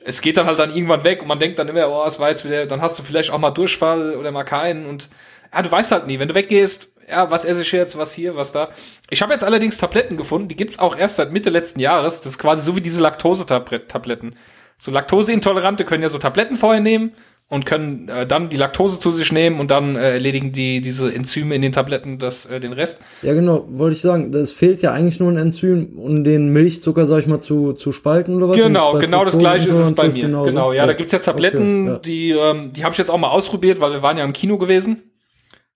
es 0.06 0.20
geht 0.20 0.36
dann 0.36 0.46
halt 0.46 0.58
dann 0.58 0.74
irgendwann 0.74 1.02
weg 1.04 1.20
und 1.20 1.28
man 1.28 1.40
denkt 1.40 1.58
dann 1.58 1.68
immer, 1.68 1.88
oh, 1.90 2.04
es 2.06 2.20
war 2.20 2.30
jetzt 2.30 2.44
wieder, 2.44 2.66
dann 2.66 2.80
hast 2.80 2.98
du 2.98 3.02
vielleicht 3.02 3.30
auch 3.30 3.38
mal 3.38 3.50
Durchfall 3.50 4.14
oder 4.14 4.30
mal 4.30 4.44
keinen 4.44 4.86
und 4.86 5.10
ja, 5.52 5.62
du 5.62 5.70
weißt 5.70 5.92
halt 5.92 6.06
nie, 6.06 6.18
wenn 6.18 6.28
du 6.28 6.34
weggehst, 6.34 6.92
ja, 7.08 7.30
was 7.30 7.44
esse 7.44 7.62
ich 7.62 7.72
jetzt, 7.72 7.98
was 7.98 8.12
hier, 8.14 8.36
was 8.36 8.52
da. 8.52 8.70
Ich 9.10 9.22
habe 9.22 9.32
jetzt 9.32 9.44
allerdings 9.44 9.78
Tabletten 9.78 10.16
gefunden, 10.16 10.48
die 10.48 10.56
gibt's 10.56 10.78
auch 10.78 10.96
erst 10.96 11.16
seit 11.16 11.32
Mitte 11.32 11.50
letzten 11.50 11.78
Jahres. 11.78 12.20
Das 12.20 12.32
ist 12.32 12.38
quasi 12.38 12.64
so 12.64 12.74
wie 12.74 12.80
diese 12.80 13.00
Laktose-Tabletten. 13.00 14.36
So 14.78 14.90
Laktoseintolerante 14.90 15.84
können 15.84 16.02
ja 16.02 16.08
so 16.08 16.18
Tabletten 16.18 16.56
vorher 16.56 16.80
nehmen 16.80 17.12
und 17.48 17.64
können 17.64 18.08
äh, 18.08 18.26
dann 18.26 18.48
die 18.48 18.56
Laktose 18.56 18.98
zu 18.98 19.12
sich 19.12 19.30
nehmen 19.30 19.60
und 19.60 19.70
dann 19.70 19.94
äh, 19.94 20.14
erledigen 20.14 20.50
die 20.50 20.80
diese 20.80 21.14
Enzyme 21.14 21.54
in 21.54 21.62
den 21.62 21.70
Tabletten 21.70 22.18
das 22.18 22.46
äh, 22.46 22.58
den 22.58 22.72
Rest. 22.72 23.00
Ja, 23.22 23.34
genau, 23.34 23.64
wollte 23.68 23.94
ich 23.94 24.02
sagen, 24.02 24.34
es 24.34 24.52
fehlt 24.52 24.82
ja 24.82 24.92
eigentlich 24.92 25.20
nur 25.20 25.30
ein 25.30 25.36
Enzym, 25.36 25.96
um 25.96 26.24
den 26.24 26.52
Milchzucker, 26.52 27.06
sag 27.06 27.20
ich 27.20 27.26
mal, 27.28 27.40
zu 27.40 27.72
zu 27.72 27.92
spalten 27.92 28.34
oder 28.36 28.48
was? 28.48 28.56
Genau, 28.56 28.98
genau 28.98 29.24
das 29.24 29.38
gleiche 29.38 29.68
ist 29.68 29.76
es 29.76 29.94
bei 29.94 30.08
mir. 30.08 30.22
Genauso. 30.22 30.46
Genau, 30.46 30.72
ja, 30.72 30.82
ja, 30.82 30.86
da 30.86 30.92
gibt's 30.94 31.12
jetzt 31.12 31.24
Tabletten, 31.26 31.88
okay, 31.88 31.92
ja. 31.92 31.98
die 31.98 32.30
ähm, 32.30 32.72
die 32.72 32.82
habe 32.82 32.92
ich 32.92 32.98
jetzt 32.98 33.10
auch 33.10 33.18
mal 33.18 33.30
ausprobiert, 33.30 33.80
weil 33.80 33.92
wir 33.92 34.02
waren 34.02 34.18
ja 34.18 34.24
im 34.24 34.32
Kino 34.32 34.58
gewesen. 34.58 35.02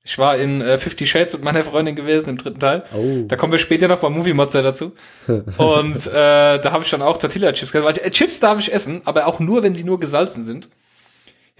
Ich 0.02 0.18
war 0.18 0.36
in 0.38 0.62
äh, 0.62 0.78
Fifty 0.78 1.06
Shades 1.06 1.34
mit 1.34 1.44
meiner 1.44 1.62
Freundin 1.62 1.94
gewesen 1.94 2.30
im 2.30 2.38
dritten 2.38 2.58
Teil. 2.58 2.82
Oh. 2.96 3.26
Da 3.28 3.36
kommen 3.36 3.52
wir 3.52 3.58
später 3.58 3.86
noch 3.86 3.98
beim 3.98 4.14
Movie 4.14 4.32
Mozza 4.32 4.62
dazu. 4.62 4.92
und 5.58 6.06
äh, 6.06 6.58
da 6.58 6.72
habe 6.72 6.82
ich 6.82 6.90
dann 6.90 7.02
auch 7.02 7.18
Tortilla 7.18 7.52
Chips 7.52 7.70
gesagt. 7.70 7.98
Äh, 7.98 8.10
Chips 8.10 8.40
darf 8.40 8.58
ich 8.58 8.72
essen, 8.72 9.02
aber 9.04 9.26
auch 9.26 9.38
nur, 9.38 9.62
wenn 9.62 9.74
sie 9.74 9.84
nur 9.84 10.00
gesalzen 10.00 10.42
sind. 10.42 10.68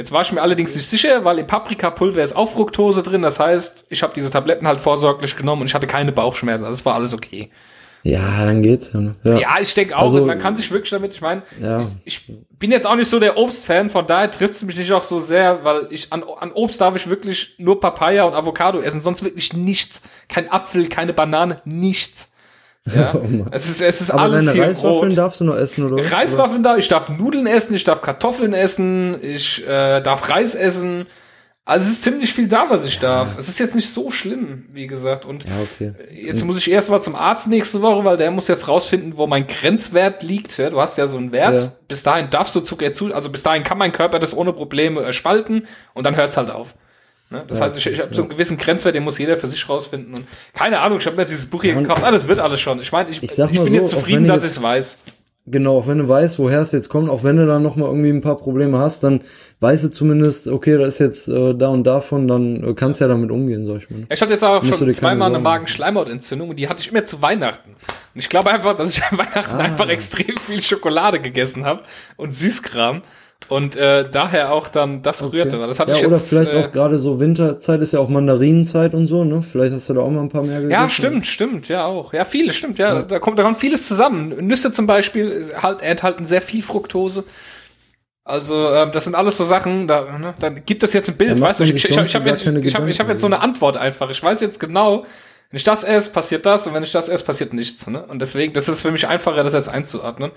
Jetzt 0.00 0.12
war 0.12 0.23
ich 0.23 0.32
mir 0.32 0.41
allerdings 0.41 0.75
nicht 0.75 0.88
sicher, 0.88 1.26
weil 1.26 1.38
im 1.41 1.47
Paprikapulver 1.47 2.23
ist 2.23 2.35
auch 2.35 2.50
Fructose 2.50 3.02
drin. 3.02 3.20
Das 3.20 3.38
heißt, 3.38 3.85
ich 3.91 4.02
habe 4.02 4.14
diese 4.14 4.31
Tabletten 4.31 4.67
halt 4.67 4.81
vorsorglich 4.81 5.37
genommen 5.37 5.61
und 5.61 5.67
ich 5.67 5.75
hatte 5.75 5.87
keine 5.87 6.11
Bauchschmerzen. 6.11 6.64
Also 6.64 6.79
es 6.79 6.87
war 6.87 6.94
alles 6.94 7.12
okay. 7.12 7.50
Ja, 8.02 8.47
dann 8.47 8.62
geht's. 8.62 8.93
Ja, 8.94 9.38
ja 9.38 9.56
ich 9.61 9.75
denke 9.75 9.94
auch, 9.99 10.05
also, 10.05 10.25
man 10.25 10.38
kann 10.38 10.56
sich 10.56 10.70
wirklich 10.70 10.88
damit, 10.88 11.14
ich 11.14 11.20
meine, 11.20 11.43
ja. 11.61 11.81
ich, 11.81 11.87
ich, 12.05 12.32
bin 12.58 12.73
jetzt 12.73 12.87
auch 12.87 12.97
nicht 12.97 13.11
so 13.11 13.20
der 13.20 13.37
Obstfan, 13.37 13.91
von 13.91 14.06
daher 14.06 14.31
trifft 14.31 14.55
es 14.55 14.62
mich 14.62 14.79
nicht 14.79 14.91
auch 14.91 15.02
so 15.02 15.20
sehr, 15.20 15.64
weil 15.64 15.87
ich 15.91 16.11
an, 16.11 16.25
an 16.38 16.50
Obst 16.52 16.81
darf 16.81 16.97
ich 16.97 17.11
wirklich 17.11 17.56
nur 17.58 17.79
Papaya 17.79 18.25
und 18.25 18.32
Avocado 18.32 18.81
essen, 18.81 19.02
sonst 19.02 19.23
wirklich 19.23 19.52
nichts. 19.52 20.00
Kein 20.31 20.50
Apfel, 20.50 20.88
keine 20.88 21.12
Banane, 21.12 21.61
nichts. 21.67 22.32
Ja, 22.87 23.15
oh 23.15 23.47
es 23.50 23.69
ist, 23.69 23.82
es 23.82 24.00
ist 24.00 24.11
Aber 24.11 24.23
alles 24.23 24.47
deine 24.47 24.53
hier 24.53 24.65
Reiswaffeln 24.69 25.11
rot. 25.11 25.19
darfst 25.19 25.41
du 25.41 25.44
noch 25.44 25.56
essen, 25.56 25.93
oder? 25.93 26.11
Reiswaffeln 26.11 26.62
da, 26.62 26.77
ich 26.77 26.88
darf 26.88 27.09
Nudeln 27.09 27.47
essen, 27.47 27.75
ich 27.75 27.85
darf 27.85 28.00
Kartoffeln 28.00 28.55
essen, 28.55 29.23
ich 29.23 29.67
äh, 29.67 30.00
darf 30.00 30.29
Reis 30.29 30.55
essen. 30.55 31.06
Also 31.67 31.85
es 31.85 31.93
ist 31.93 32.03
ziemlich 32.03 32.32
viel 32.32 32.49
da, 32.49 32.69
was 32.69 32.85
ich 32.85 32.99
darf. 32.99 33.38
Es 33.38 33.49
ist 33.49 33.61
jetzt 33.61 33.77
nicht 33.77 33.91
so 33.91 34.11
schlimm, 34.11 34.65
wie 34.73 34.88
gesagt. 34.88 35.25
Und 35.25 35.44
ja, 35.44 35.50
okay. 35.62 35.93
jetzt 36.11 36.44
muss 36.44 36.59
ich 36.59 36.71
erst 36.71 36.91
mal 36.91 37.00
zum 37.00 37.15
Arzt 37.15 37.47
nächste 37.47 37.81
Woche, 37.81 38.05
weil 38.05 38.17
der 38.17 38.31
muss 38.32 38.49
jetzt 38.49 38.67
rausfinden, 38.67 39.17
wo 39.19 39.29
mein 39.29 39.47
Grenzwert 39.47 40.23
liegt. 40.23 40.56
Ja, 40.59 40.71
du 40.71 40.81
hast 40.81 40.99
ja 40.99 41.06
so 41.06 41.19
einen 41.19 41.31
Wert. 41.31 41.59
Ja. 41.59 41.73
Bis 41.87 42.03
dahin 42.03 42.29
darfst 42.31 42.56
du 42.56 42.61
Zucker 42.61 42.93
zu, 42.93 43.15
also 43.15 43.29
bis 43.29 43.44
dahin 43.44 43.62
kann 43.62 43.79
mein 43.79 43.93
Körper 43.93 44.19
das 44.19 44.37
ohne 44.37 44.53
Probleme 44.53 45.03
äh, 45.05 45.12
spalten 45.12 45.69
und 45.94 46.06
dann 46.06 46.17
hört's 46.17 46.37
halt 46.37 46.50
auf. 46.50 46.75
Ne? 47.31 47.44
Das 47.47 47.59
ja, 47.59 47.65
heißt, 47.65 47.77
ich, 47.77 47.87
ich 47.87 48.00
habe 48.00 48.12
so 48.12 48.23
einen 48.23 48.31
gewissen 48.31 48.56
Grenzwert, 48.56 48.95
den 48.95 49.05
muss 49.05 49.19
jeder 49.19 49.37
für 49.37 49.47
sich 49.47 49.69
rausfinden. 49.69 50.14
Und 50.14 50.26
keine 50.52 50.81
Ahnung, 50.81 50.99
ich 50.99 51.07
habe 51.07 51.16
mir 51.16 51.23
jetzt 51.23 51.31
dieses 51.31 51.47
Buch 51.47 51.62
hier 51.62 51.75
gekauft. 51.75 52.02
Alles 52.02 52.26
wird 52.26 52.40
alles 52.40 52.61
schon. 52.61 52.81
Ich 52.81 52.90
meine, 52.90 53.09
ich, 53.11 53.23
ich, 53.23 53.31
ich 53.31 53.37
bin 53.37 53.57
so, 53.57 53.66
jetzt 53.66 53.90
zufrieden, 53.90 54.26
dass 54.26 54.45
ich 54.45 54.50
es 54.50 54.62
weiß. 54.62 54.99
Genau, 55.47 55.78
auch 55.78 55.87
wenn 55.87 55.99
du 55.99 56.09
weißt, 56.09 56.38
woher 56.38 56.61
es 56.61 56.71
jetzt 56.71 56.88
kommt, 56.88 57.09
auch 57.09 57.25
wenn 57.25 57.37
du 57.37 57.47
dann 57.47 57.62
noch 57.62 57.75
mal 57.75 57.87
irgendwie 57.87 58.11
ein 58.11 58.21
paar 58.21 58.37
Probleme 58.37 58.78
hast, 58.78 59.02
dann 59.02 59.23
weißt 59.61 59.85
du 59.85 59.88
zumindest, 59.90 60.47
okay, 60.49 60.76
da 60.76 60.85
ist 60.85 60.99
jetzt 60.99 61.28
äh, 61.28 61.55
da 61.55 61.69
und 61.69 61.85
davon, 61.85 62.28
dann 62.28 62.62
äh, 62.62 62.75
kannst 62.75 63.00
du 63.00 63.05
ja 63.05 63.09
damit 63.09 63.31
umgehen, 63.31 63.66
sag 63.66 63.78
ich 63.78 63.90
mal. 63.90 64.07
Ich 64.11 64.21
hatte 64.21 64.33
jetzt 64.33 64.45
auch 64.45 64.62
schon 64.64 64.93
zweimal 64.93 65.31
eine 65.31 65.40
Magenschleimhautentzündung 65.40 66.50
und 66.50 66.57
die 66.57 66.69
hatte 66.69 66.83
ich 66.83 66.93
immer 66.93 67.05
zu 67.05 67.23
Weihnachten. 67.23 67.71
Und 67.71 68.21
ich 68.21 68.28
glaube 68.28 68.50
einfach, 68.50 68.76
dass 68.76 68.90
ich 68.90 69.02
an 69.02 69.19
Weihnachten 69.19 69.57
ah. 69.57 69.59
einfach 69.59 69.88
extrem 69.88 70.37
viel 70.37 70.62
Schokolade 70.62 71.21
gegessen 71.21 71.64
habe 71.64 71.83
und 72.16 72.35
Süßkram 72.35 73.02
und 73.49 73.76
äh, 73.76 74.09
daher 74.09 74.52
auch 74.52 74.68
dann 74.68 75.02
das 75.02 75.23
okay. 75.23 75.38
rührte. 75.38 75.59
Das 75.59 75.80
hatte 75.80 75.92
ja, 75.92 75.99
ich 75.99 76.06
oder 76.06 76.16
jetzt, 76.16 76.28
vielleicht 76.28 76.54
äh, 76.54 76.59
auch 76.59 76.70
gerade 76.70 76.99
so 76.99 77.18
Winterzeit 77.18 77.80
ist 77.80 77.92
ja 77.92 77.99
auch 77.99 78.09
Mandarinenzeit 78.09 78.94
und 78.94 79.09
so, 79.09 79.25
ne? 79.25 79.42
Vielleicht 79.42 79.75
hast 79.75 79.88
du 79.88 79.94
da 79.94 80.02
auch 80.02 80.11
mal 80.11 80.20
ein 80.20 80.28
paar 80.28 80.42
mehr 80.42 80.61
gegessen. 80.61 80.70
Ja, 80.70 80.88
stimmt, 80.88 81.26
stimmt, 81.26 81.68
ja 81.68 81.85
auch. 81.85 82.12
Ja, 82.12 82.25
viele, 82.25 82.52
stimmt, 82.52 82.78
ja. 82.78 82.94
ja. 82.94 83.02
Da 83.02 83.18
kommt 83.18 83.38
da 83.38 83.42
kommt 83.42 83.56
vieles 83.56 83.88
zusammen. 83.88 84.28
Nüsse 84.47 84.70
zum 84.70 84.87
Beispiel 84.87 85.44
halt, 85.61 85.82
enthalten 85.82 86.25
sehr 86.25 86.42
viel 86.42 86.62
Fructose. 86.62 87.25
Also 88.25 88.73
ähm, 88.73 88.92
das 88.92 89.04
sind 89.04 89.16
alles 89.16 89.37
so 89.37 89.44
Sachen, 89.44 89.88
da, 89.88 90.18
ne, 90.18 90.35
dann 90.38 90.64
gibt 90.64 90.85
es 90.85 90.92
jetzt 90.92 91.09
ein 91.09 91.16
Bild, 91.16 91.40
weißt 91.40 91.61
du, 91.61 91.64
ich, 91.64 91.70
ich, 91.70 91.85
ich, 91.85 91.97
ich 91.97 92.14
habe 92.14 92.28
jetzt, 92.28 92.47
ich 92.47 92.75
hab, 92.75 92.87
ich 92.87 93.00
hab 93.00 93.09
jetzt 93.09 93.23
so 93.23 93.26
eine 93.26 93.40
Antwort 93.40 93.76
einfach. 93.76 94.11
Ich 94.11 94.23
weiß 94.23 94.40
jetzt 94.42 94.61
genau, 94.61 95.04
wenn 95.50 95.57
ich 95.57 95.64
das 95.64 95.83
esse, 95.83 96.12
passiert 96.12 96.47
das 96.47 96.69
und 96.69 96.75
wenn 96.75 96.85
ich 96.85 96.92
das 96.92 97.09
esse, 97.09 97.25
passiert 97.25 97.52
nichts. 97.52 97.85
Ne? 97.88 98.07
Und 98.07 98.21
deswegen, 98.21 98.52
das 98.52 98.69
ist 98.69 98.83
für 98.83 98.92
mich 98.92 99.09
einfacher, 99.09 99.42
das 99.42 99.52
jetzt 99.52 99.69
einzuordnen. 99.69 100.30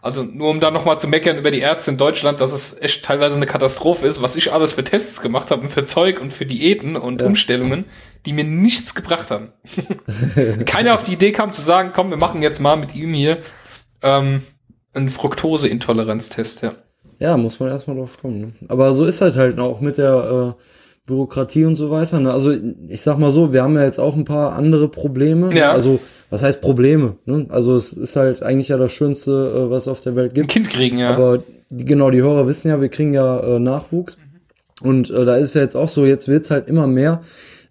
Also 0.00 0.22
nur 0.22 0.48
um 0.48 0.60
da 0.60 0.70
nochmal 0.70 0.96
zu 1.00 1.08
meckern 1.08 1.38
über 1.38 1.50
die 1.50 1.58
Ärzte 1.58 1.90
in 1.90 1.98
Deutschland, 1.98 2.40
dass 2.40 2.52
es 2.52 2.80
echt 2.80 3.04
teilweise 3.04 3.34
eine 3.34 3.46
Katastrophe 3.46 4.06
ist, 4.06 4.22
was 4.22 4.36
ich 4.36 4.52
alles 4.52 4.74
für 4.74 4.84
Tests 4.84 5.22
gemacht 5.22 5.50
habe 5.50 5.62
und 5.62 5.70
für 5.70 5.84
Zeug 5.84 6.20
und 6.20 6.32
für 6.32 6.46
Diäten 6.46 6.94
und 6.94 7.20
ja. 7.20 7.26
Umstellungen, 7.26 7.86
die 8.26 8.32
mir 8.32 8.44
nichts 8.44 8.94
gebracht 8.94 9.32
haben. 9.32 9.52
Keiner 10.66 10.94
auf 10.94 11.02
die 11.02 11.14
Idee 11.14 11.32
kam 11.32 11.52
zu 11.52 11.62
sagen, 11.62 11.90
komm, 11.92 12.10
wir 12.10 12.18
machen 12.18 12.40
jetzt 12.40 12.60
mal 12.60 12.76
mit 12.76 12.94
ihm 12.94 13.12
hier 13.12 13.38
ähm, 14.02 14.42
einen 14.94 15.08
Fructoseintoleranztest, 15.08 16.62
ja. 16.62 16.74
Ja, 17.18 17.36
muss 17.36 17.58
man 17.58 17.70
erstmal 17.70 17.96
drauf 17.96 18.20
kommen. 18.20 18.40
Ne? 18.40 18.52
Aber 18.68 18.94
so 18.94 19.04
ist 19.04 19.20
halt 19.20 19.36
halt 19.36 19.58
auch 19.58 19.80
mit 19.80 19.98
der 19.98 20.56
äh, 20.56 20.62
Bürokratie 21.06 21.64
und 21.64 21.76
so 21.76 21.90
weiter. 21.90 22.20
Ne? 22.20 22.32
Also 22.32 22.52
ich 22.88 23.00
sag 23.00 23.18
mal 23.18 23.32
so, 23.32 23.52
wir 23.52 23.62
haben 23.62 23.74
ja 23.74 23.84
jetzt 23.84 23.98
auch 23.98 24.14
ein 24.14 24.24
paar 24.24 24.52
andere 24.52 24.88
Probleme. 24.88 25.54
Ja. 25.54 25.72
Also 25.72 26.00
was 26.30 26.42
heißt 26.42 26.60
Probleme? 26.60 27.16
Ne? 27.26 27.46
Also 27.48 27.76
es 27.76 27.92
ist 27.92 28.16
halt 28.16 28.42
eigentlich 28.42 28.68
ja 28.68 28.76
das 28.76 28.92
Schönste, 28.92 29.30
äh, 29.32 29.70
was 29.70 29.84
es 29.84 29.88
auf 29.88 30.00
der 30.00 30.14
Welt 30.16 30.34
gibt. 30.34 30.46
Ein 30.46 30.48
Kind 30.48 30.70
kriegen, 30.70 30.98
ja. 30.98 31.10
Aber 31.10 31.38
die, 31.70 31.84
genau, 31.84 32.10
die 32.10 32.22
Hörer 32.22 32.46
wissen 32.46 32.68
ja, 32.68 32.80
wir 32.80 32.88
kriegen 32.88 33.12
ja 33.12 33.40
äh, 33.40 33.58
Nachwuchs. 33.58 34.16
Mhm. 34.16 34.88
Und 34.88 35.10
äh, 35.10 35.24
da 35.24 35.36
ist 35.36 35.54
ja 35.54 35.62
jetzt 35.62 35.76
auch 35.76 35.88
so, 35.88 36.06
jetzt 36.06 36.28
wird's 36.28 36.50
halt 36.50 36.68
immer 36.68 36.86
mehr. 36.86 37.22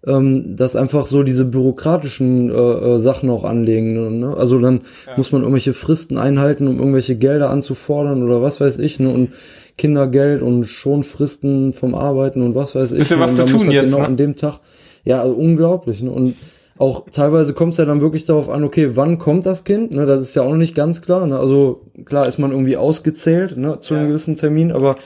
Ähm, 0.06 0.56
dass 0.56 0.76
einfach 0.76 1.06
so 1.06 1.22
diese 1.22 1.44
bürokratischen 1.44 2.50
äh, 2.50 2.54
äh, 2.54 2.98
Sachen 2.98 3.28
auch 3.30 3.44
anlegen. 3.44 4.18
Ne? 4.20 4.34
Also 4.36 4.58
dann 4.58 4.80
Ja. 5.06 5.12
muss 5.16 5.32
man 5.32 5.42
irgendwelche 5.42 5.74
Fristen 5.74 6.16
einhalten, 6.18 6.68
um 6.68 6.78
irgendwelche 6.78 7.16
Gelder 7.16 7.50
anzufordern 7.50 8.22
oder 8.22 8.40
was 8.42 8.60
weiß 8.60 8.78
ich. 8.78 8.98
Ne? 8.98 9.10
Und 9.10 9.30
Kindergeld 9.76 10.42
und 10.42 10.64
Schonfristen 10.64 11.72
vom 11.72 11.94
Arbeiten 11.94 12.42
und 12.42 12.54
was 12.54 12.74
weiß 12.74 12.92
ich. 12.92 12.98
Bisschen 12.98 13.18
ne? 13.18 13.24
was 13.24 13.36
zu 13.36 13.46
tun 13.46 13.66
das 13.66 13.74
jetzt, 13.74 13.84
Genau 13.86 13.98
ne? 13.98 14.06
an 14.06 14.16
dem 14.16 14.36
Tag. 14.36 14.60
Ja, 15.04 15.20
also 15.22 15.34
unglaublich. 15.34 16.02
Ne? 16.02 16.10
Und 16.10 16.34
auch 16.78 17.04
teilweise 17.10 17.52
kommt 17.52 17.72
es 17.72 17.78
ja 17.78 17.84
dann 17.84 18.00
wirklich 18.00 18.24
darauf 18.24 18.48
an, 18.48 18.64
okay, 18.64 18.90
wann 18.94 19.18
kommt 19.18 19.44
das 19.44 19.64
Kind? 19.64 19.90
Ne, 19.92 20.06
das 20.06 20.22
ist 20.22 20.34
ja 20.34 20.42
auch 20.42 20.48
noch 20.50 20.56
nicht 20.56 20.74
ganz 20.74 21.02
klar. 21.02 21.26
Ne? 21.26 21.38
Also 21.38 21.82
klar 22.06 22.26
ist 22.26 22.38
man 22.38 22.52
irgendwie 22.52 22.78
ausgezählt 22.78 23.56
ne, 23.58 23.80
zu 23.80 23.92
einem 23.94 24.04
Ja. 24.04 24.08
gewissen 24.08 24.36
Termin, 24.36 24.72
aber 24.72 24.96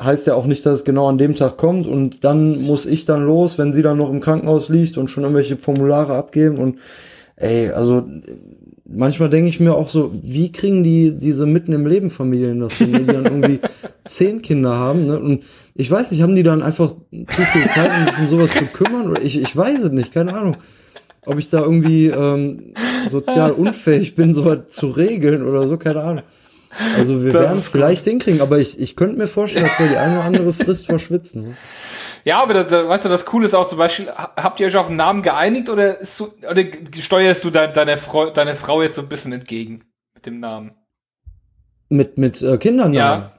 heißt 0.00 0.26
ja 0.26 0.34
auch 0.34 0.46
nicht, 0.46 0.64
dass 0.66 0.78
es 0.78 0.84
genau 0.84 1.08
an 1.08 1.18
dem 1.18 1.36
Tag 1.36 1.56
kommt 1.56 1.86
und 1.86 2.24
dann 2.24 2.62
muss 2.62 2.86
ich 2.86 3.04
dann 3.04 3.24
los, 3.24 3.58
wenn 3.58 3.72
sie 3.72 3.82
dann 3.82 3.98
noch 3.98 4.10
im 4.10 4.20
Krankenhaus 4.20 4.68
liegt 4.68 4.96
und 4.98 5.08
schon 5.08 5.24
irgendwelche 5.24 5.56
Formulare 5.56 6.14
abgeben 6.14 6.58
und 6.58 6.78
ey, 7.36 7.70
also 7.70 8.04
manchmal 8.84 9.30
denke 9.30 9.48
ich 9.48 9.60
mir 9.60 9.74
auch 9.74 9.88
so, 9.88 10.12
wie 10.22 10.52
kriegen 10.52 10.82
die 10.82 11.16
diese 11.16 11.46
mitten 11.46 11.72
im 11.72 11.86
Leben 11.86 12.10
Familien 12.10 12.60
das 12.60 12.74
hin, 12.74 12.92
die 12.92 13.06
dann 13.06 13.24
irgendwie 13.24 13.60
zehn 14.04 14.42
Kinder 14.42 14.76
haben 14.76 15.06
ne? 15.06 15.18
und 15.18 15.42
ich 15.74 15.90
weiß 15.90 16.10
nicht, 16.10 16.22
haben 16.22 16.34
die 16.34 16.42
dann 16.42 16.62
einfach 16.62 16.92
zu 16.92 17.42
viel 17.42 17.68
Zeit, 17.68 17.90
um 17.90 18.04
sich 18.06 18.18
um 18.18 18.30
sowas 18.30 18.54
zu 18.54 18.64
kümmern 18.66 19.10
oder 19.10 19.22
ich, 19.22 19.40
ich 19.40 19.56
weiß 19.56 19.84
es 19.84 19.92
nicht, 19.92 20.12
keine 20.12 20.34
Ahnung 20.34 20.56
ob 21.26 21.38
ich 21.38 21.50
da 21.50 21.60
irgendwie 21.60 22.06
ähm, 22.06 22.72
sozial 23.08 23.52
unfähig 23.52 24.14
bin, 24.14 24.32
sowas 24.34 24.68
zu 24.68 24.88
regeln 24.88 25.46
oder 25.46 25.66
so, 25.68 25.76
keine 25.76 26.02
Ahnung. 26.02 26.24
Also 26.96 27.24
wir 27.24 27.32
werden 27.32 27.56
es 27.56 27.68
vielleicht 27.68 28.04
hinkriegen, 28.04 28.40
aber 28.40 28.58
ich, 28.58 28.78
ich 28.78 28.96
könnte 28.96 29.16
mir 29.18 29.26
vorstellen, 29.26 29.66
dass 29.66 29.78
wir 29.78 29.88
die 29.88 29.96
eine 29.96 30.16
oder 30.16 30.24
andere 30.24 30.52
Frist 30.52 30.86
verschwitzen. 30.86 31.56
Ja, 32.24 32.42
aber 32.42 32.54
das, 32.54 32.66
das, 32.68 32.86
weißt 32.88 33.04
du, 33.06 33.08
das 33.08 33.26
Coole 33.26 33.46
ist 33.46 33.54
auch 33.54 33.66
zum 33.66 33.78
Beispiel, 33.78 34.08
ha- 34.08 34.32
habt 34.36 34.60
ihr 34.60 34.66
euch 34.66 34.76
auf 34.76 34.88
einen 34.88 34.96
Namen 34.96 35.22
geeinigt 35.22 35.68
oder, 35.68 35.98
ist 35.98 36.20
oder 36.20 36.62
steuerst 37.00 37.42
du 37.44 37.50
dein, 37.50 37.72
deiner, 37.72 37.96
Frau, 37.98 38.30
deiner 38.30 38.54
Frau 38.54 38.82
jetzt 38.82 38.96
so 38.96 39.02
ein 39.02 39.08
bisschen 39.08 39.32
entgegen 39.32 39.84
mit 40.14 40.26
dem 40.26 40.38
Namen? 40.40 40.72
Mit, 41.88 42.18
mit 42.18 42.40
äh, 42.42 42.56
Kindern. 42.58 42.92
Ja. 42.94 43.32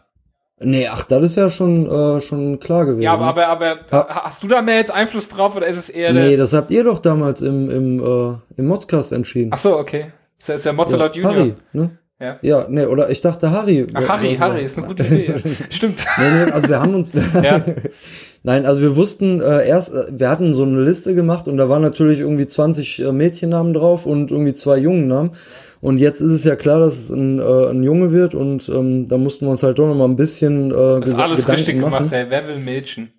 Nee, 0.59 0.87
ach, 0.87 1.03
das 1.03 1.23
ist 1.23 1.35
ja 1.37 1.49
schon, 1.49 1.89
äh, 1.89 2.21
schon 2.21 2.59
klar 2.59 2.85
gewesen. 2.85 3.01
Ja, 3.01 3.13
aber, 3.13 3.27
aber, 3.27 3.47
aber 3.47 3.79
Ja. 3.91 4.23
hast 4.25 4.43
du 4.43 4.47
da 4.47 4.61
mehr 4.61 4.75
jetzt 4.75 4.91
Einfluss 4.91 5.29
drauf 5.29 5.55
oder 5.55 5.65
ist 5.67 5.77
es 5.77 5.89
eher 5.89 6.13
nee, 6.13 6.37
das 6.37 6.53
habt 6.53 6.69
ihr 6.69 6.83
doch 6.83 6.99
damals 6.99 7.41
im, 7.41 7.69
im, 7.71 7.99
äh, 7.99 8.35
im 8.57 8.67
Modscast 8.67 9.11
entschieden. 9.11 9.51
Ach 9.53 9.59
so, 9.59 9.77
okay. 9.77 10.11
Das 10.37 10.49
ist 10.49 10.65
ja 10.65 10.73
Mozart 10.73 11.15
ja, 11.15 11.21
Junior. 11.21 11.33
Harry, 11.33 11.55
ne? 11.73 11.97
Ja. 12.21 12.37
Ja, 12.41 12.67
nee, 12.69 12.85
oder 12.85 13.09
ich 13.09 13.21
dachte 13.21 13.49
Harry. 13.51 13.87
Ach, 13.93 14.07
Harry, 14.07 14.35
Harry, 14.39 14.63
ist 14.63 14.77
eine 14.77 14.87
gute 14.87 15.03
Idee. 15.03 15.35
Stimmt. 15.69 16.05
Nee, 16.19 16.29
nee, 16.45 16.51
also 16.51 16.69
wir 16.69 16.79
haben 16.79 16.93
uns. 16.95 17.11
Ja. 17.43 17.65
Nein, 18.43 18.65
also 18.65 18.81
wir 18.81 18.95
wussten 18.95 19.39
äh, 19.39 19.67
erst, 19.67 19.93
äh, 19.93 20.05
wir 20.11 20.29
hatten 20.29 20.53
so 20.55 20.63
eine 20.63 20.81
Liste 20.81 21.13
gemacht 21.13 21.47
und 21.47 21.57
da 21.57 21.69
waren 21.69 21.81
natürlich 21.83 22.19
irgendwie 22.19 22.47
20 22.47 22.99
äh, 22.99 23.11
Mädchennamen 23.11 23.73
drauf 23.73 24.05
und 24.07 24.31
irgendwie 24.31 24.53
zwei 24.53 24.77
Jungennamen. 24.77 25.31
Und 25.79 25.97
jetzt 25.97 26.21
ist 26.21 26.31
es 26.31 26.43
ja 26.43 26.55
klar, 26.55 26.79
dass 26.79 26.97
es 26.97 27.09
ein, 27.11 27.39
äh, 27.39 27.43
ein 27.69 27.83
Junge 27.83 28.11
wird 28.11 28.33
und 28.35 28.67
ähm, 28.69 29.07
da 29.07 29.17
mussten 29.17 29.45
wir 29.45 29.51
uns 29.51 29.61
halt 29.63 29.77
doch 29.79 29.87
noch 29.87 29.95
mal 29.95 30.05
ein 30.05 30.15
bisschen 30.15 30.71
äh, 30.71 30.99
Das 31.01 31.09
ist 31.09 31.19
alles 31.19 31.39
Gedanken 31.41 31.51
richtig 31.51 31.75
machen. 31.81 31.93
gemacht, 32.07 32.13
ey. 32.13 32.25
Wer 32.29 32.47
will 32.47 32.57
Mädchen? 32.57 33.11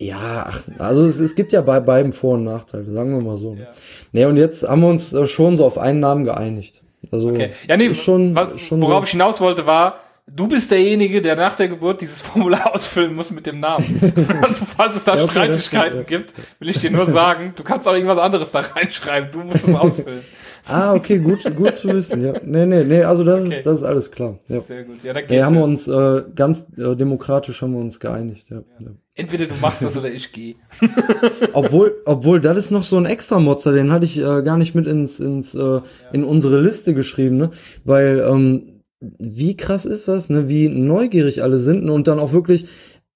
Ja, 0.00 0.46
ach, 0.48 0.62
also 0.78 1.04
es, 1.04 1.18
es 1.20 1.34
gibt 1.36 1.52
ja 1.52 1.60
bei 1.60 1.78
beiden 1.80 2.12
Vor- 2.12 2.34
und 2.34 2.44
Nachteile, 2.44 2.90
sagen 2.90 3.12
wir 3.12 3.22
mal 3.22 3.36
so. 3.36 3.54
Ja. 3.54 3.66
Nee, 4.12 4.24
und 4.26 4.36
jetzt 4.36 4.68
haben 4.68 4.82
wir 4.82 4.88
uns 4.88 5.12
äh, 5.12 5.26
schon 5.26 5.56
so 5.56 5.64
auf 5.64 5.78
einen 5.78 6.00
Namen 6.00 6.24
geeinigt. 6.24 6.82
Also 7.10 7.28
Okay. 7.30 7.50
Ja, 7.68 7.76
nee, 7.76 7.94
schon, 7.94 8.36
schon 8.56 8.80
worauf 8.80 9.04
so. 9.04 9.06
ich 9.06 9.10
hinaus 9.12 9.40
wollte, 9.40 9.66
war, 9.66 10.00
du 10.26 10.48
bist 10.48 10.70
derjenige, 10.70 11.20
der 11.20 11.36
nach 11.36 11.56
der 11.56 11.68
Geburt 11.68 12.00
dieses 12.00 12.20
Formular 12.22 12.72
ausfüllen 12.74 13.14
muss 13.14 13.30
mit 13.30 13.46
dem 13.46 13.60
Namen. 13.60 14.00
also, 14.42 14.64
falls 14.64 14.96
es 14.96 15.04
da 15.04 15.14
Ja, 15.16 15.24
okay, 15.24 15.32
Streitigkeiten 15.32 15.98
das 15.98 16.06
gibt, 16.06 16.34
will 16.58 16.68
ich 16.68 16.78
dir 16.78 16.90
nur 16.90 17.06
sagen, 17.06 17.52
du 17.56 17.62
kannst 17.62 17.86
auch 17.86 17.94
irgendwas 17.94 18.18
anderes 18.18 18.50
da 18.52 18.60
reinschreiben. 18.60 19.30
Du 19.32 19.40
musst 19.40 19.68
es 19.68 19.74
ausfüllen. 19.74 20.20
Ah, 20.66 20.94
okay, 20.94 21.18
gut, 21.18 21.42
gut 21.56 21.76
zu 21.76 21.88
wissen. 21.88 22.24
Ja, 22.24 22.32
nee, 22.42 22.64
nee, 22.64 22.84
nee, 22.84 23.02
also 23.02 23.22
das 23.22 23.44
Okay. 23.44 23.56
ist, 23.56 23.66
das 23.66 23.78
ist 23.80 23.84
alles 23.84 24.10
klar. 24.10 24.38
Ja. 24.48 24.60
Sehr 24.60 24.84
gut. 24.84 24.96
Ja, 25.04 25.12
da 25.12 25.20
geht's. 25.20 25.30
Nee, 25.30 25.42
haben 25.42 25.56
wir 25.56 25.60
ja. 25.60 25.64
uns 25.66 25.86
äh, 25.88 26.22
ganz 26.34 26.66
äh, 26.78 26.96
demokratisch 26.96 27.60
haben 27.60 27.74
wir 27.74 27.80
uns 27.80 28.00
geeinigt. 28.00 28.48
Ja. 28.48 28.62
Ja. 28.80 28.88
Entweder 29.16 29.46
du 29.46 29.54
machst 29.60 29.82
das 29.82 29.96
oder 29.96 30.10
ich 30.10 30.32
gehe. 30.32 30.56
Obwohl, 31.52 31.94
obwohl, 32.04 32.40
das 32.40 32.58
ist 32.58 32.70
noch 32.72 32.82
so 32.82 32.96
ein 32.96 33.06
extra 33.06 33.38
Motzer, 33.38 33.72
den 33.72 33.92
hatte 33.92 34.06
ich 34.06 34.18
äh, 34.18 34.42
gar 34.42 34.58
nicht 34.58 34.74
mit 34.74 34.88
ins, 34.88 35.20
ins 35.20 35.54
äh, 35.54 35.80
in 36.12 36.24
unsere 36.24 36.60
Liste 36.60 36.94
geschrieben, 36.94 37.36
ne? 37.36 37.50
Weil 37.84 38.24
ähm, 38.28 38.82
wie 39.00 39.56
krass 39.56 39.86
ist 39.86 40.08
das, 40.08 40.30
ne? 40.30 40.48
Wie 40.48 40.68
neugierig 40.68 41.44
alle 41.44 41.60
sind 41.60 41.84
ne? 41.84 41.92
und 41.92 42.08
dann 42.08 42.18
auch 42.18 42.32
wirklich 42.32 42.66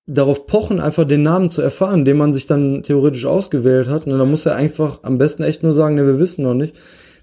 darauf 0.06 0.46
pochen, 0.46 0.80
einfach 0.80 1.06
den 1.06 1.22
Namen 1.22 1.50
zu 1.50 1.62
erfahren, 1.62 2.04
den 2.04 2.16
man 2.16 2.32
sich 2.32 2.46
dann 2.46 2.82
theoretisch 2.84 3.26
ausgewählt 3.26 3.88
hat. 3.88 4.06
Ne? 4.06 4.16
Da 4.16 4.24
muss 4.24 4.46
er 4.46 4.54
einfach 4.56 5.00
am 5.02 5.18
besten 5.18 5.42
echt 5.42 5.62
nur 5.62 5.74
sagen, 5.74 5.96
ne, 5.96 6.06
wir 6.06 6.18
wissen 6.18 6.44
noch 6.44 6.54
nicht. 6.54 6.74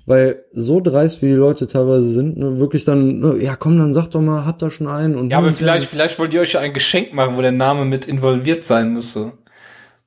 Weil 0.08 0.46
so 0.54 0.82
dreist, 0.82 1.22
wie 1.24 1.28
die 1.28 1.32
Leute 1.34 1.66
teilweise 1.66 2.08
sind, 2.10 2.38
ne, 2.38 2.60
wirklich 2.60 2.86
dann, 2.86 3.20
ne, 3.20 3.38
ja 3.40 3.56
komm, 3.56 3.80
dann 3.80 3.94
sag 3.96 4.10
doch 4.12 4.22
mal, 4.22 4.46
habt 4.46 4.62
ihr 4.62 4.70
schon 4.70 4.88
einen? 4.88 5.16
Und 5.16 5.32
Ja, 5.32 5.40
aber 5.40 5.52
vielleicht, 5.52 5.88
vielleicht 5.88 6.20
wollt 6.20 6.34
ihr 6.34 6.42
euch 6.42 6.54
ja 6.54 6.60
ein 6.60 6.74
Geschenk 6.74 7.14
machen, 7.14 7.38
wo 7.38 7.42
der 7.42 7.52
Name 7.52 7.86
mit 7.86 8.06
involviert 8.08 8.64
sein 8.64 8.94
müsste. 8.94 9.34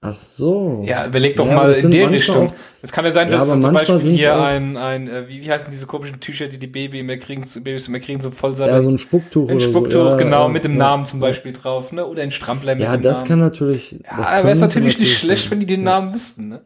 Ach 0.01 0.15
so. 0.17 0.85
Ja, 0.87 1.07
überleg 1.07 1.35
doch 1.35 1.49
Ja, 1.49 1.57
mal 1.57 1.73
das 1.73 1.83
in 1.83 1.91
der 1.91 2.09
Richtung. 2.11 2.53
Es 2.83 2.93
kann 2.93 3.05
ja 3.05 3.11
sein, 3.11 3.27
Ja, 3.29 3.39
dass 3.39 3.51
aber 3.51 3.61
zum 3.61 3.73
Beispiel 3.73 4.13
hier 4.13 4.41
ein, 4.41 4.77
ein 4.77 5.09
äh, 5.09 5.27
wie, 5.27 5.41
wie 5.43 5.51
heißen 5.51 5.73
diese 5.73 5.87
komischen 5.87 6.21
Tücher, 6.21 6.47
die 6.47 6.59
die 6.59 6.69
Baby 6.69 7.01
immer 7.01 7.17
kriegen, 7.17 7.43
Babys 7.65 7.89
immer 7.89 7.99
kriegen, 7.99 8.21
so 8.21 8.31
voll 8.31 8.55
Ja, 8.57 8.81
so 8.81 8.91
ein 8.91 8.99
Spucktuch 8.99 9.51
Ein 9.51 9.59
Spucktuch, 9.59 9.93
so. 9.93 10.09
Ja, 10.11 10.17
genau, 10.17 10.43
ja, 10.43 10.49
mit 10.49 10.63
dem 10.63 10.73
ja. 10.73 10.79
Namen 10.79 11.07
zum 11.07 11.19
Beispiel 11.19 11.53
drauf, 11.53 11.91
ne? 11.91 12.07
Oder 12.07 12.23
ein 12.23 12.31
Strampler 12.31 12.77
mit 12.77 12.85
Ja, 12.85 12.93
dem 12.97 13.03
das 13.03 13.19
Namen. 13.19 13.29
kann 13.29 13.39
natürlich. 13.41 13.91
ja, 13.91 13.99
das 14.17 14.29
aber 14.29 14.53
ist 14.53 14.61
könnte 14.61 14.61
natürlich 14.61 14.99
nicht 15.01 15.19
schlecht, 15.19 15.43
sein. 15.43 15.51
wenn 15.51 15.61
die 15.61 15.67
den 15.67 15.83
Namen 15.83 16.15
wüssten, 16.15 16.49
ne? 16.49 16.65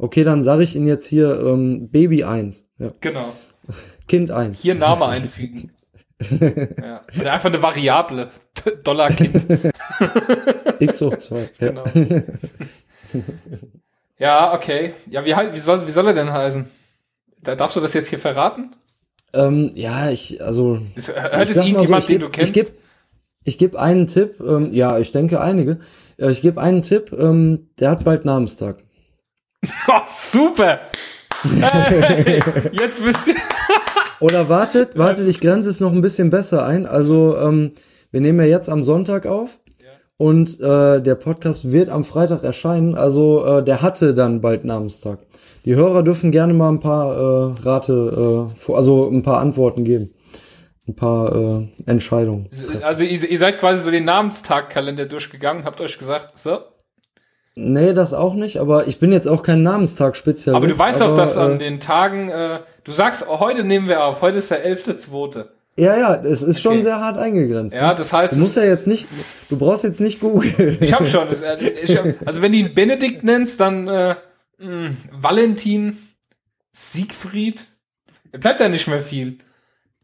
Okay, 0.00 0.24
dann 0.24 0.44
sage 0.44 0.62
ich 0.62 0.74
Ihnen 0.74 0.86
jetzt 0.86 1.06
hier 1.06 1.38
ähm, 1.40 1.90
Baby 1.90 2.24
1. 2.24 2.64
Ja. 2.78 2.92
Genau. 3.00 3.34
Kind 4.08 4.30
1. 4.30 4.58
Hier 4.58 4.74
Name 4.74 5.04
einfügen. 5.06 5.70
ja. 6.30 7.02
Oder 7.20 7.32
einfach 7.32 7.50
eine 7.50 7.62
Variable. 7.62 8.30
Dollar 8.82 9.10
Kind. 9.10 9.46
X 10.80 11.00
hoch 11.02 11.16
2. 11.16 11.50
Ja. 11.60 11.68
Genau. 11.68 11.84
ja, 14.18 14.54
okay. 14.54 14.94
Ja, 15.10 15.24
wie, 15.24 15.34
wie, 15.54 15.58
soll, 15.60 15.86
wie 15.86 15.90
soll 15.90 16.06
er 16.08 16.14
denn 16.14 16.32
heißen? 16.32 16.64
Da, 17.42 17.54
darfst 17.54 17.76
du 17.76 17.80
das 17.80 17.92
jetzt 17.94 18.08
hier 18.08 18.18
verraten? 18.18 18.70
Ähm, 19.34 19.70
ja, 19.74 20.10
ich, 20.10 20.42
also. 20.42 20.80
Ist, 20.94 21.14
hört 21.14 21.48
es 21.48 21.54
so, 21.56 21.62
irgendjemand, 21.62 22.02
ich 22.04 22.06
den 22.08 22.18
geb- 22.18 22.24
du 22.24 22.30
kennst? 22.30 22.48
Ich 22.48 22.52
gebe 22.54 22.70
ich 23.44 23.58
geb 23.58 23.76
einen 23.76 24.06
Tipp. 24.06 24.40
Ähm, 24.40 24.72
ja, 24.72 24.98
ich 24.98 25.12
denke 25.12 25.40
einige. 25.40 25.80
Äh, 26.18 26.30
ich 26.30 26.40
gebe 26.42 26.60
einen 26.60 26.82
Tipp. 26.82 27.12
Ähm, 27.12 27.68
der 27.78 27.90
hat 27.90 28.04
bald 28.04 28.24
Namenstag. 28.24 28.78
oh, 29.88 30.00
super! 30.06 30.80
Hey, 31.42 32.40
jetzt 32.72 33.04
wisst 33.04 33.28
ihr. 33.28 33.36
Oder 34.20 34.48
wartet, 34.48 34.96
wartet, 34.96 35.26
ich 35.26 35.40
grenze 35.40 35.70
es 35.70 35.80
noch 35.80 35.92
ein 35.92 36.02
bisschen 36.02 36.30
besser 36.30 36.66
ein. 36.66 36.86
Also, 36.86 37.36
ähm, 37.38 37.72
wir 38.10 38.20
nehmen 38.20 38.40
ja 38.40 38.46
jetzt 38.46 38.68
am 38.68 38.82
Sonntag 38.82 39.26
auf. 39.26 39.50
Und 40.20 40.60
äh, 40.60 41.00
der 41.00 41.14
Podcast 41.14 41.72
wird 41.72 41.88
am 41.88 42.04
Freitag 42.04 42.44
erscheinen. 42.44 42.94
Also 42.94 43.42
äh, 43.46 43.64
der 43.64 43.80
hatte 43.80 44.12
dann 44.12 44.42
bald 44.42 44.66
Namenstag. 44.66 45.20
Die 45.64 45.74
Hörer 45.74 46.02
dürfen 46.02 46.30
gerne 46.30 46.52
mal 46.52 46.68
ein 46.68 46.80
paar 46.80 47.16
äh, 47.16 47.62
Rate, 47.62 48.50
äh, 48.68 48.72
also 48.74 49.08
ein 49.08 49.22
paar 49.22 49.40
Antworten 49.40 49.82
geben. 49.82 50.12
Ein 50.86 50.94
paar 50.94 51.34
äh, 51.34 51.68
Entscheidungen. 51.86 52.50
Also 52.82 53.02
ihr, 53.02 53.30
ihr 53.30 53.38
seid 53.38 53.60
quasi 53.60 53.82
so 53.82 53.90
den 53.90 54.04
Namenstagkalender 54.04 55.06
durchgegangen, 55.06 55.64
habt 55.64 55.80
euch 55.80 55.96
gesagt, 55.96 56.38
so. 56.38 56.58
Nee, 57.62 57.92
das 57.92 58.14
auch 58.14 58.34
nicht, 58.34 58.58
aber 58.58 58.86
ich 58.88 58.98
bin 58.98 59.12
jetzt 59.12 59.28
auch 59.28 59.42
kein 59.42 59.62
Namenstag-Spezialist. 59.62 60.56
Aber 60.56 60.66
du 60.66 60.78
weißt 60.78 61.00
doch, 61.00 61.14
dass 61.14 61.36
an 61.36 61.52
äh, 61.56 61.58
den 61.58 61.80
Tagen, 61.80 62.28
äh, 62.30 62.60
du 62.84 62.92
sagst, 62.92 63.28
heute 63.28 63.64
nehmen 63.64 63.88
wir 63.88 64.04
auf, 64.04 64.22
heute 64.22 64.38
ist 64.38 64.50
der 64.50 64.66
11.2. 64.66 65.44
Ja, 65.76 65.96
ja, 65.96 66.14
es 66.16 66.42
ist 66.42 66.60
schon 66.60 66.72
Okay. 66.74 66.82
sehr 66.82 67.00
hart 67.00 67.16
eingegrenzt. 67.18 67.74
Ja, 67.76 67.88
ne? 67.90 67.94
das 67.94 68.12
heißt, 68.12 68.34
Du 68.34 68.38
musst 68.38 68.56
ja 68.56 68.64
jetzt 68.64 68.86
nicht, 68.86 69.06
du 69.48 69.58
brauchst 69.58 69.84
jetzt 69.84 70.00
nicht 70.00 70.20
googeln. 70.20 70.78
ich 70.80 70.92
hab 70.92 71.06
schon, 71.06 71.28
das, 71.28 71.42
äh, 71.42 71.56
ich 71.82 71.96
hab, 71.96 72.04
also 72.26 72.42
wenn 72.42 72.52
du 72.52 72.58
ihn 72.58 72.74
Benedikt 72.74 73.24
nennst, 73.24 73.60
dann 73.60 73.86
äh, 73.88 74.16
mh, 74.58 74.90
Valentin, 75.12 75.96
Siegfried, 76.72 77.66
bleibt 78.32 78.60
da 78.60 78.68
nicht 78.68 78.88
mehr 78.88 79.00
viel. 79.02 79.38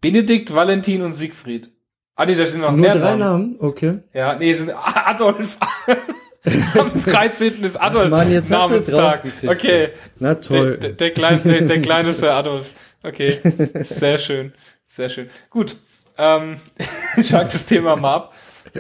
Benedikt, 0.01 0.55
Valentin 0.55 1.03
und 1.03 1.13
Siegfried. 1.15 1.71
Ah 2.15 2.25
nee, 2.27 2.35
da 2.35 2.47
sind 2.47 2.61
noch 2.63 2.71
Nur 2.71 2.81
mehr 2.81 2.95
drei 2.95 3.17
Namen. 3.17 3.19
Namen, 3.19 3.57
okay. 3.59 3.99
Ja, 4.15 4.35
nee, 4.37 4.53
sind 4.55 4.71
Adolf. 4.75 5.59
Am 6.79 6.93
13. 7.05 7.65
ist 7.65 7.77
Adolf 7.77 8.11
Mann, 8.11 8.31
jetzt 8.31 8.51
Namenstag. 8.51 9.25
Okay. 9.47 9.91
Na 10.19 10.35
Der, 10.35 10.41
toll. 10.41 10.79
der, 10.79 10.93
der, 10.93 11.11
kleine, 11.11 11.41
der, 11.41 11.63
der 11.63 11.83
kleine 11.83 12.13
Sir 12.13 12.35
Adolf. 12.35 12.71
Okay. 13.03 13.39
Sehr 13.83 14.19
schön. 14.19 14.53
Sehr 14.87 15.09
schön. 15.09 15.29
Gut. 15.51 15.77
Ähm, 16.19 16.57
ich 17.17 17.33
halte 17.33 17.53
das 17.53 17.67
Thema 17.67 17.97
mal 17.97 18.15
ab. 18.15 18.35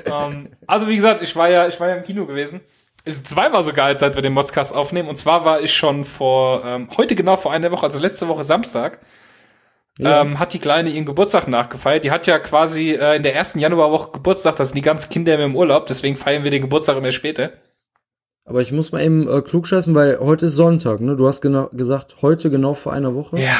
Ähm, 0.04 0.48
also 0.66 0.88
wie 0.88 0.96
gesagt, 0.96 1.22
ich 1.22 1.34
war 1.36 1.48
ja, 1.48 1.66
ich 1.66 1.78
war 1.80 1.88
ja 1.88 1.96
im 1.96 2.02
Kino 2.04 2.26
gewesen. 2.26 2.60
Ist 3.04 3.28
zweimal 3.28 3.62
sogar, 3.62 3.86
als 3.86 4.00
seit 4.00 4.14
wir 4.16 4.22
den 4.22 4.32
Modscast 4.32 4.74
aufnehmen. 4.74 5.08
Und 5.08 5.16
zwar 5.16 5.44
war 5.44 5.60
ich 5.60 5.74
schon 5.74 6.04
vor, 6.04 6.64
ähm, 6.64 6.88
heute 6.96 7.14
genau 7.14 7.36
vor 7.36 7.52
einer 7.52 7.70
Woche, 7.70 7.86
also 7.86 7.98
letzte 7.98 8.26
Woche 8.28 8.42
Samstag, 8.42 9.00
Ja. 9.98 10.20
ähm, 10.20 10.38
hat 10.38 10.52
die 10.52 10.58
Kleine 10.58 10.90
ihren 10.90 11.06
Geburtstag 11.06 11.48
nachgefeiert. 11.48 12.04
Die 12.04 12.10
hat 12.10 12.26
ja 12.26 12.38
quasi 12.38 12.92
äh, 12.92 13.16
in 13.16 13.22
der 13.22 13.34
ersten 13.34 13.58
Januarwoche 13.58 14.12
Geburtstag, 14.12 14.56
das 14.56 14.68
sind 14.68 14.76
die 14.76 14.82
ganzen 14.82 15.08
Kinder 15.10 15.38
im 15.38 15.56
Urlaub, 15.56 15.86
deswegen 15.86 16.16
feiern 16.16 16.44
wir 16.44 16.50
den 16.50 16.62
Geburtstag 16.62 16.96
immer 16.98 17.12
später. 17.12 17.52
Aber 18.44 18.62
ich 18.62 18.70
muss 18.72 18.92
mal 18.92 19.02
eben 19.02 19.28
äh, 19.28 19.40
klugscheißen, 19.40 19.94
weil 19.94 20.18
heute 20.20 20.46
ist 20.46 20.54
Sonntag, 20.54 21.00
ne? 21.00 21.16
Du 21.16 21.26
hast 21.26 21.40
genau 21.40 21.68
gesagt, 21.72 22.16
heute 22.22 22.48
genau 22.50 22.74
vor 22.74 22.92
einer 22.92 23.14
Woche. 23.14 23.40
Ja, 23.40 23.56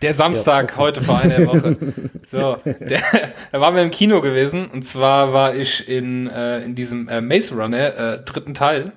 der 0.00 0.14
Samstag, 0.14 0.68
ja, 0.70 0.74
okay. 0.74 0.80
heute 0.80 1.00
vor 1.00 1.18
einer 1.18 1.46
Woche. 1.46 1.76
so, 2.26 2.56
der, 2.64 3.02
da 3.50 3.60
waren 3.60 3.74
wir 3.74 3.82
im 3.82 3.90
Kino 3.90 4.20
gewesen 4.20 4.66
und 4.66 4.84
zwar 4.84 5.32
war 5.32 5.54
ich 5.54 5.88
in, 5.88 6.28
äh, 6.28 6.60
in 6.60 6.74
diesem 6.76 7.08
äh, 7.08 7.20
Maze 7.20 7.54
Runner 7.56 7.96
äh, 7.96 8.24
dritten 8.24 8.54
Teil 8.54 8.92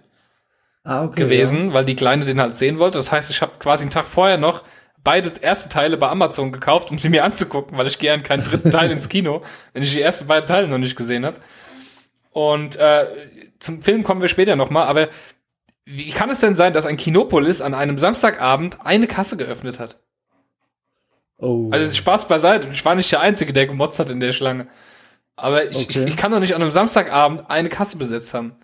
ah, 0.84 1.06
okay, 1.06 1.24
gewesen, 1.24 1.70
ja. 1.70 1.74
weil 1.74 1.86
die 1.86 1.96
Kleine 1.96 2.26
den 2.26 2.40
halt 2.40 2.56
sehen 2.56 2.78
wollte. 2.78 3.00
Das 3.00 3.12
heißt, 3.12 3.32
ich 3.32 3.42
habe 3.42 3.54
quasi 3.58 3.84
einen 3.84 3.92
Tag 3.92 4.06
vorher 4.06 4.38
noch 4.38 4.64
beide 5.06 5.32
erste 5.40 5.70
Teile 5.70 5.96
bei 5.96 6.10
Amazon 6.10 6.52
gekauft, 6.52 6.92
um 6.92 6.98
sie 6.98 7.08
mir 7.10 7.24
anzugucken, 7.24 7.78
weil 7.78 7.88
ich 7.88 8.00
gern 8.00 8.24
keinen 8.24 8.44
dritten 8.44 8.72
Teil 8.72 8.92
ins 8.92 9.08
Kino, 9.08 9.42
wenn 9.74 9.84
ich 9.84 9.94
die 9.94 10.02
ersten 10.02 10.28
beiden 10.28 10.48
Teile 10.48 10.68
noch 10.68 10.78
nicht 10.78 10.98
gesehen 10.98 11.26
habe. 11.26 11.38
Und 12.32 12.76
äh, 12.76 13.08
zum 13.60 13.82
Film 13.82 14.04
kommen 14.04 14.22
wir 14.22 14.28
später 14.28 14.58
nochmal, 14.58 14.88
aber 14.88 15.08
wie 15.86 16.10
kann 16.10 16.30
es 16.30 16.42
denn 16.42 16.56
sein, 16.56 16.74
dass 16.74 16.86
ein 16.86 16.98
Kinopolis 16.98 17.62
an 17.62 17.74
einem 17.74 17.98
Samstagabend 17.98 18.86
eine 18.86 19.08
Kasse 19.08 19.38
geöffnet 19.38 19.80
hat? 19.80 20.00
Oh. 21.38 21.70
Also 21.72 21.94
Spaß 21.94 22.28
beiseite. 22.28 22.68
Ich 22.72 22.84
war 22.84 22.96
nicht 22.96 23.12
der 23.12 23.22
Einzige, 23.22 23.54
der 23.54 23.68
gemotzt 23.68 24.00
hat 24.00 24.10
in 24.10 24.20
der 24.20 24.32
Schlange. 24.32 24.68
Aber 25.36 25.70
ich, 25.70 25.78
okay. 25.78 26.02
ich, 26.02 26.08
ich 26.08 26.18
kann 26.18 26.32
doch 26.32 26.40
nicht 26.40 26.56
an 26.56 26.62
einem 26.62 26.72
Samstagabend 26.72 27.50
eine 27.50 27.70
Kasse 27.70 27.98
besetzt 27.98 28.34
haben. 28.34 28.56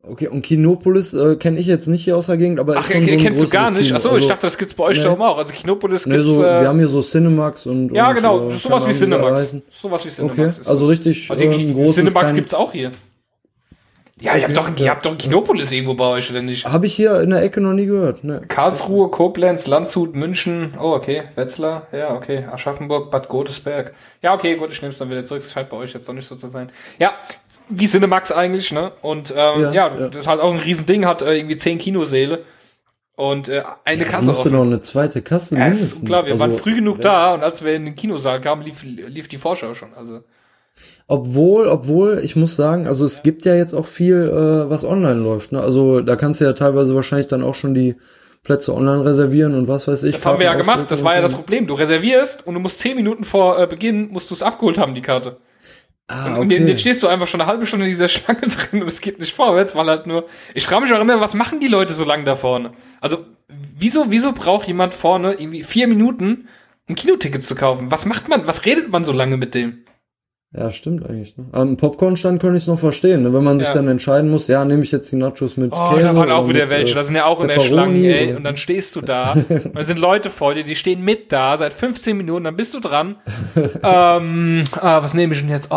Okay, 0.00 0.28
und 0.28 0.42
Kinopolis 0.42 1.12
äh, 1.12 1.36
kenne 1.36 1.58
ich 1.58 1.66
jetzt 1.66 1.88
nicht 1.88 2.04
hier 2.04 2.16
aus 2.16 2.26
der 2.26 2.36
Gegend, 2.36 2.60
aber 2.60 2.76
Ach, 2.76 2.88
ist 2.88 2.92
schon 2.92 3.04
so 3.04 3.16
kennst 3.16 3.42
du 3.42 3.48
gar 3.48 3.70
nicht? 3.70 3.92
Achso, 3.92 4.10
also, 4.10 4.20
ich 4.20 4.28
dachte, 4.28 4.46
das 4.46 4.56
gibt's 4.56 4.74
bei 4.74 4.84
euch 4.84 4.98
nee. 4.98 5.02
da 5.02 5.12
oben 5.12 5.22
auch. 5.22 5.38
Also 5.38 5.52
Kinopolis 5.52 6.06
nee, 6.06 6.16
gibt's. 6.16 6.34
So, 6.34 6.44
äh, 6.44 6.60
wir 6.60 6.68
haben 6.68 6.78
hier 6.78 6.88
so 6.88 7.02
Cinemax 7.02 7.66
und. 7.66 7.92
Ja, 7.92 8.08
und, 8.08 8.14
genau, 8.14 8.48
äh, 8.48 8.50
sowas 8.52 8.86
wie 8.86 8.92
Cinemax. 8.92 9.56
Sowas 9.70 10.04
wie 10.06 10.08
Cinemax. 10.08 10.60
Okay, 10.60 10.70
also 10.70 10.86
richtig. 10.86 11.28
Also 11.30 11.44
äh, 11.44 11.72
großes 11.72 11.96
Cinemax 11.96 12.34
gibt's 12.34 12.54
auch 12.54 12.72
hier. 12.72 12.92
Ja, 14.20 14.36
ihr 14.36 14.44
habt 14.44 14.56
doch, 14.56 14.68
ihr 14.78 14.90
habt 14.90 15.06
doch 15.06 15.12
ein 15.12 15.18
Kinopolis 15.18 15.70
irgendwo 15.70 15.94
bei 15.94 16.04
euch, 16.06 16.30
oder 16.30 16.42
nicht? 16.42 16.66
Habe 16.66 16.86
ich 16.86 16.94
hier 16.94 17.20
in 17.20 17.30
der 17.30 17.42
Ecke 17.42 17.60
noch 17.60 17.72
nie 17.72 17.86
gehört. 17.86 18.24
Ne. 18.24 18.42
Karlsruhe, 18.48 19.10
Koblenz, 19.10 19.66
Landshut, 19.66 20.14
München. 20.14 20.74
Oh, 20.78 20.92
okay. 20.92 21.24
Wetzlar. 21.36 21.86
Ja, 21.92 22.14
okay. 22.14 22.44
Aschaffenburg, 22.50 23.10
Bad 23.10 23.28
Godesberg. 23.28 23.94
Ja, 24.22 24.34
okay, 24.34 24.56
gut, 24.56 24.72
ich 24.72 24.82
nehme 24.82 24.92
es 24.92 24.98
dann 24.98 25.10
wieder 25.10 25.24
zurück. 25.24 25.42
Es 25.42 25.52
scheint 25.52 25.68
bei 25.68 25.76
euch 25.76 25.94
jetzt 25.94 26.08
doch 26.08 26.14
nicht 26.14 26.26
so 26.26 26.34
zu 26.34 26.48
sein. 26.48 26.70
Ja, 26.98 27.12
wie 27.68 27.86
Cinemax 27.86 28.32
eigentlich, 28.32 28.72
ne? 28.72 28.92
Und 29.02 29.30
ähm, 29.30 29.62
ja, 29.62 29.72
ja, 29.72 29.88
ja. 29.88 30.08
das 30.08 30.16
ist 30.16 30.26
halt 30.26 30.40
auch 30.40 30.52
ein 30.52 30.58
Riesending, 30.58 31.06
hat 31.06 31.22
äh, 31.22 31.36
irgendwie 31.36 31.56
zehn 31.56 31.78
Kinoseele. 31.78 32.44
Und 33.14 33.48
äh, 33.48 33.62
eine 33.84 34.04
ja, 34.04 34.08
Kasse 34.08 34.30
offen. 34.30 34.52
noch 34.52 34.62
eine 34.62 34.80
zweite 34.80 35.22
Kasse 35.22 35.56
ja, 35.56 35.62
mindestens. 35.62 35.92
ist 35.92 36.00
unglaublich. 36.00 36.34
Wir 36.34 36.40
also, 36.40 36.54
waren 36.54 36.62
früh 36.62 36.76
genug 36.76 37.00
da 37.00 37.34
und 37.34 37.42
als 37.42 37.64
wir 37.64 37.74
in 37.74 37.84
den 37.84 37.94
Kinosaal 37.96 38.40
kamen, 38.40 38.62
lief, 38.62 38.84
lief 38.84 39.26
die 39.26 39.38
Vorschau 39.38 39.74
schon. 39.74 39.92
Also 39.94 40.22
obwohl, 41.10 41.66
obwohl, 41.68 42.20
ich 42.22 42.36
muss 42.36 42.54
sagen, 42.54 42.86
also 42.86 43.06
es 43.06 43.22
gibt 43.22 43.46
ja 43.46 43.54
jetzt 43.54 43.72
auch 43.72 43.86
viel, 43.86 44.28
äh, 44.28 44.70
was 44.70 44.84
online 44.84 45.20
läuft. 45.20 45.52
Ne? 45.52 45.60
Also 45.60 46.02
da 46.02 46.16
kannst 46.16 46.40
du 46.40 46.44
ja 46.44 46.52
teilweise 46.52 46.94
wahrscheinlich 46.94 47.28
dann 47.28 47.42
auch 47.42 47.54
schon 47.54 47.74
die 47.74 47.96
Plätze 48.44 48.74
online 48.74 49.04
reservieren 49.04 49.54
und 49.54 49.68
was 49.68 49.88
weiß 49.88 50.04
ich. 50.04 50.12
Das 50.12 50.26
haben 50.26 50.38
wir 50.38 50.46
ja 50.46 50.54
gemacht, 50.54 50.90
das 50.90 51.02
war 51.02 51.14
ja 51.14 51.22
das 51.22 51.32
Problem. 51.32 51.66
Du 51.66 51.74
reservierst 51.74 52.46
und 52.46 52.54
du 52.54 52.60
musst 52.60 52.78
zehn 52.80 52.94
Minuten 52.94 53.24
vor 53.24 53.58
äh, 53.58 53.66
Beginn, 53.66 54.10
musst 54.10 54.30
du 54.30 54.34
es 54.34 54.42
abgeholt 54.42 54.76
haben, 54.76 54.94
die 54.94 55.00
Karte. 55.00 55.38
Ah, 56.08 56.32
okay. 56.32 56.40
Und 56.40 56.50
jetzt 56.50 56.80
stehst 56.80 57.02
du 57.02 57.08
einfach 57.08 57.26
schon 57.26 57.40
eine 57.40 57.50
halbe 57.50 57.64
Stunde 57.64 57.86
in 57.86 57.90
dieser 57.90 58.08
Schlange 58.08 58.42
drin 58.42 58.82
und 58.82 58.88
es 58.88 59.00
geht 59.00 59.18
nicht 59.18 59.34
vorwärts, 59.34 59.74
weil 59.74 59.86
halt 59.86 60.06
nur. 60.06 60.26
Ich 60.54 60.66
frage 60.66 60.82
mich 60.82 60.92
auch 60.92 61.00
immer, 61.00 61.20
was 61.20 61.32
machen 61.32 61.58
die 61.58 61.68
Leute 61.68 61.94
so 61.94 62.04
lange 62.04 62.24
da 62.24 62.36
vorne? 62.36 62.72
Also, 63.00 63.24
wieso, 63.48 64.10
wieso 64.10 64.32
braucht 64.32 64.66
jemand 64.66 64.94
vorne 64.94 65.34
irgendwie 65.34 65.62
vier 65.62 65.88
Minuten, 65.88 66.48
um 66.86 66.94
Kinotickets 66.94 67.46
zu 67.46 67.54
kaufen? 67.54 67.90
Was 67.90 68.04
macht 68.04 68.28
man, 68.28 68.46
was 68.46 68.66
redet 68.66 68.90
man 68.90 69.06
so 69.06 69.12
lange 69.12 69.38
mit 69.38 69.54
dem? 69.54 69.84
Ja, 70.56 70.72
stimmt 70.72 71.04
eigentlich. 71.06 71.36
Ne? 71.36 71.44
Am 71.52 71.76
Popcornstand 71.76 72.40
könnte 72.40 72.56
ich 72.56 72.62
es 72.62 72.68
noch 72.68 72.78
verstehen, 72.78 73.22
ne? 73.22 73.34
wenn 73.34 73.44
man 73.44 73.58
sich 73.58 73.68
ja. 73.68 73.74
dann 73.74 73.86
entscheiden 73.86 74.30
muss, 74.30 74.46
ja, 74.46 74.64
nehme 74.64 74.82
ich 74.82 74.90
jetzt 74.90 75.12
die 75.12 75.16
Nachos 75.16 75.58
mit 75.58 75.72
Oh, 75.74 75.90
Käse 75.90 76.06
da 76.06 76.16
waren 76.16 76.30
auch 76.30 76.48
wieder 76.48 76.62
mit, 76.62 76.70
welche, 76.70 76.94
da 76.94 77.02
sind 77.02 77.16
ja 77.16 77.26
auch 77.26 77.42
in 77.42 77.48
der 77.48 77.58
Schlange, 77.58 77.98
ey, 77.98 78.34
und 78.34 78.44
dann 78.44 78.56
stehst 78.56 78.96
du 78.96 79.00
da, 79.02 79.32
und 79.32 79.76
da 79.76 79.82
sind 79.84 79.98
Leute 79.98 80.30
vor 80.30 80.54
dir, 80.54 80.64
die 80.64 80.74
stehen 80.74 81.02
mit 81.02 81.32
da, 81.32 81.54
seit 81.58 81.74
15 81.74 82.16
Minuten, 82.16 82.44
dann 82.44 82.56
bist 82.56 82.72
du 82.72 82.80
dran. 82.80 83.16
ähm, 83.82 84.64
ah, 84.72 85.02
was 85.02 85.12
nehme 85.12 85.34
ich 85.34 85.40
denn 85.40 85.50
jetzt? 85.50 85.68
Oh, 85.70 85.74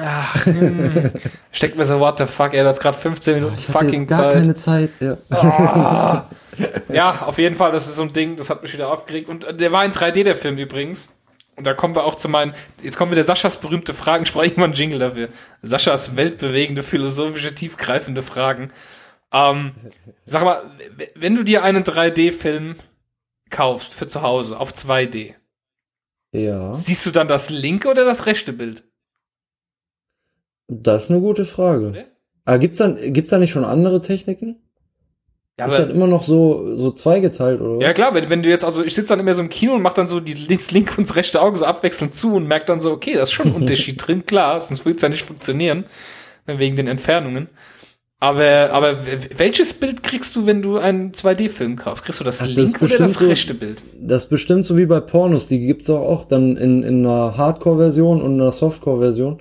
ach, 0.00 0.46
hm. 0.46 1.10
Steckt 1.50 1.76
mir 1.76 1.84
so, 1.84 1.98
what 1.98 2.16
the 2.18 2.26
fuck, 2.26 2.54
ey, 2.54 2.62
du 2.62 2.68
hast 2.68 2.78
gerade 2.78 2.96
15 2.96 3.34
Minuten 3.34 3.54
ich 3.58 3.66
fucking 3.66 4.02
jetzt 4.02 4.10
gar 4.10 4.30
Zeit. 4.30 4.32
keine 4.34 4.54
Zeit, 4.54 4.90
ja. 5.00 5.16
Oh. 5.32 6.92
ja, 6.92 7.22
auf 7.26 7.38
jeden 7.38 7.56
Fall, 7.56 7.72
das 7.72 7.88
ist 7.88 7.96
so 7.96 8.02
ein 8.02 8.12
Ding, 8.12 8.36
das 8.36 8.48
hat 8.48 8.62
mich 8.62 8.72
wieder 8.72 8.92
aufgeregt. 8.92 9.28
Und 9.28 9.44
der 9.58 9.72
war 9.72 9.84
in 9.84 9.90
3D, 9.90 10.22
der 10.22 10.36
Film 10.36 10.56
übrigens. 10.56 11.10
Und 11.56 11.66
da 11.66 11.74
kommen 11.74 11.94
wir 11.94 12.04
auch 12.04 12.16
zu 12.16 12.28
meinen, 12.28 12.52
jetzt 12.82 12.96
kommen 12.96 13.12
wieder 13.12 13.24
Saschas 13.24 13.60
berühmte 13.60 13.94
Fragen, 13.94 14.24
ich 14.24 14.32
brauche 14.32 14.44
irgendwann 14.44 14.70
einen 14.70 14.74
Jingle 14.74 14.98
dafür. 14.98 15.28
Saschas 15.62 16.16
weltbewegende, 16.16 16.82
philosophische, 16.82 17.54
tiefgreifende 17.54 18.22
Fragen. 18.22 18.72
Ähm, 19.32 19.72
sag 20.26 20.44
mal, 20.44 20.62
wenn 21.14 21.34
du 21.34 21.42
dir 21.42 21.62
einen 21.62 21.84
3D-Film 21.84 22.76
kaufst 23.50 23.94
für 23.94 24.08
zu 24.08 24.22
Hause 24.22 24.58
auf 24.58 24.72
2D, 24.72 25.34
ja. 26.32 26.74
siehst 26.74 27.06
du 27.06 27.10
dann 27.10 27.28
das 27.28 27.50
linke 27.50 27.88
oder 27.88 28.04
das 28.04 28.26
rechte 28.26 28.52
Bild? 28.52 28.84
Das 30.68 31.04
ist 31.04 31.10
eine 31.10 31.20
gute 31.20 31.44
Frage. 31.44 31.88
Okay. 31.88 32.04
Aber 32.44 32.58
gibt's 32.58 32.78
dann, 32.78 33.12
gibt's 33.12 33.30
da 33.30 33.38
nicht 33.38 33.52
schon 33.52 33.64
andere 33.64 34.00
Techniken? 34.00 34.56
Ja, 35.58 35.66
ist 35.66 35.78
halt 35.78 35.90
immer 35.92 36.08
noch 36.08 36.24
so, 36.24 36.74
so 36.74 36.90
zweigeteilt, 36.90 37.60
oder? 37.60 37.80
Ja, 37.80 37.92
klar, 37.92 38.12
wenn, 38.12 38.28
wenn 38.28 38.42
du 38.42 38.48
jetzt, 38.48 38.64
also 38.64 38.82
ich 38.82 38.92
sitze 38.92 39.10
dann 39.10 39.20
immer 39.20 39.34
so 39.34 39.42
im 39.42 39.48
Kino 39.48 39.74
und 39.74 39.82
mach 39.82 39.92
dann 39.92 40.08
so 40.08 40.18
die 40.18 40.48
das 40.48 40.72
linke 40.72 40.96
und 40.98 41.08
das 41.08 41.14
rechte 41.14 41.40
Auge 41.40 41.58
so 41.58 41.64
abwechselnd 41.64 42.12
zu 42.12 42.34
und 42.34 42.48
merk 42.48 42.66
dann 42.66 42.80
so, 42.80 42.90
okay, 42.90 43.14
da 43.14 43.22
ist 43.22 43.32
schon 43.32 43.48
ein 43.48 43.54
Unterschied 43.62 44.04
drin, 44.04 44.26
klar, 44.26 44.58
sonst 44.58 44.84
würde 44.84 44.96
es 44.96 45.02
ja 45.02 45.08
nicht 45.08 45.22
funktionieren, 45.22 45.84
wegen 46.46 46.74
den 46.74 46.88
Entfernungen. 46.88 47.48
Aber, 48.18 48.70
aber 48.72 49.06
welches 49.36 49.74
Bild 49.74 50.02
kriegst 50.02 50.34
du, 50.34 50.46
wenn 50.46 50.62
du 50.62 50.78
einen 50.78 51.12
2D-Film 51.12 51.76
kaufst? 51.76 52.04
Kriegst 52.04 52.20
du 52.20 52.24
das 52.24 52.40
Ach, 52.40 52.46
linke 52.46 52.80
das 52.80 52.90
oder 52.90 52.98
das 52.98 53.20
rechte 53.20 53.54
Bild? 53.54 53.78
Das 54.00 54.28
bestimmt 54.28 54.64
so 54.64 54.76
wie 54.78 54.86
bei 54.86 55.00
Pornos, 55.00 55.46
die 55.46 55.60
gibt's 55.60 55.90
auch, 55.90 56.00
auch 56.00 56.24
dann 56.24 56.56
in, 56.56 56.82
in 56.82 57.04
einer 57.04 57.36
Hardcore-Version 57.36 58.22
und 58.22 58.40
einer 58.40 58.50
Softcore-Version. 58.50 59.40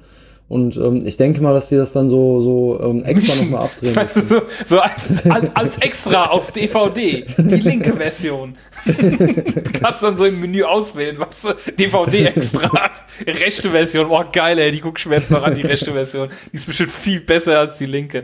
Und 0.54 0.78
ähm, 0.78 1.02
ich 1.04 1.18
denke 1.18 1.42
mal, 1.42 1.52
dass 1.52 1.70
die 1.70 1.78
das 1.78 1.94
dann 1.94 2.10
so, 2.10 2.39
so 2.39 2.80
ähm, 2.80 3.04
extra 3.06 3.44
nochmal 3.44 3.63
abdrehen. 3.63 3.96
Weißt 3.96 4.18
du, 4.18 4.22
so, 4.22 4.42
so 4.66 4.80
als, 4.82 5.10
als, 5.28 5.56
als 5.56 5.78
extra 5.80 6.28
auf 6.28 6.52
DVD, 6.52 7.26
die 7.39 7.56
linke 7.56 7.94
Version. 7.94 8.56
du 8.86 9.63
kannst 9.82 10.04
dann 10.04 10.16
so 10.16 10.26
im 10.26 10.39
Menü 10.39 10.62
auswählen, 10.62 11.18
was 11.18 11.48
DVD-Extras, 11.80 13.08
rechte 13.26 13.72
Version. 13.72 14.10
Boah, 14.10 14.32
geil, 14.32 14.60
ey, 14.60 14.70
die 14.70 14.82
guckst 14.82 15.06
du 15.06 15.10
mir 15.10 15.16
jetzt 15.16 15.32
noch 15.32 15.42
an, 15.42 15.56
die 15.56 15.63
rechte 15.63 15.92
Version. 15.92 16.30
Die 16.52 16.58
ist 16.58 16.68
bestimmt 16.68 16.92
viel 16.92 17.22
besser 17.22 17.58
als 17.58 17.80
die 17.80 17.88
linke. 17.88 18.22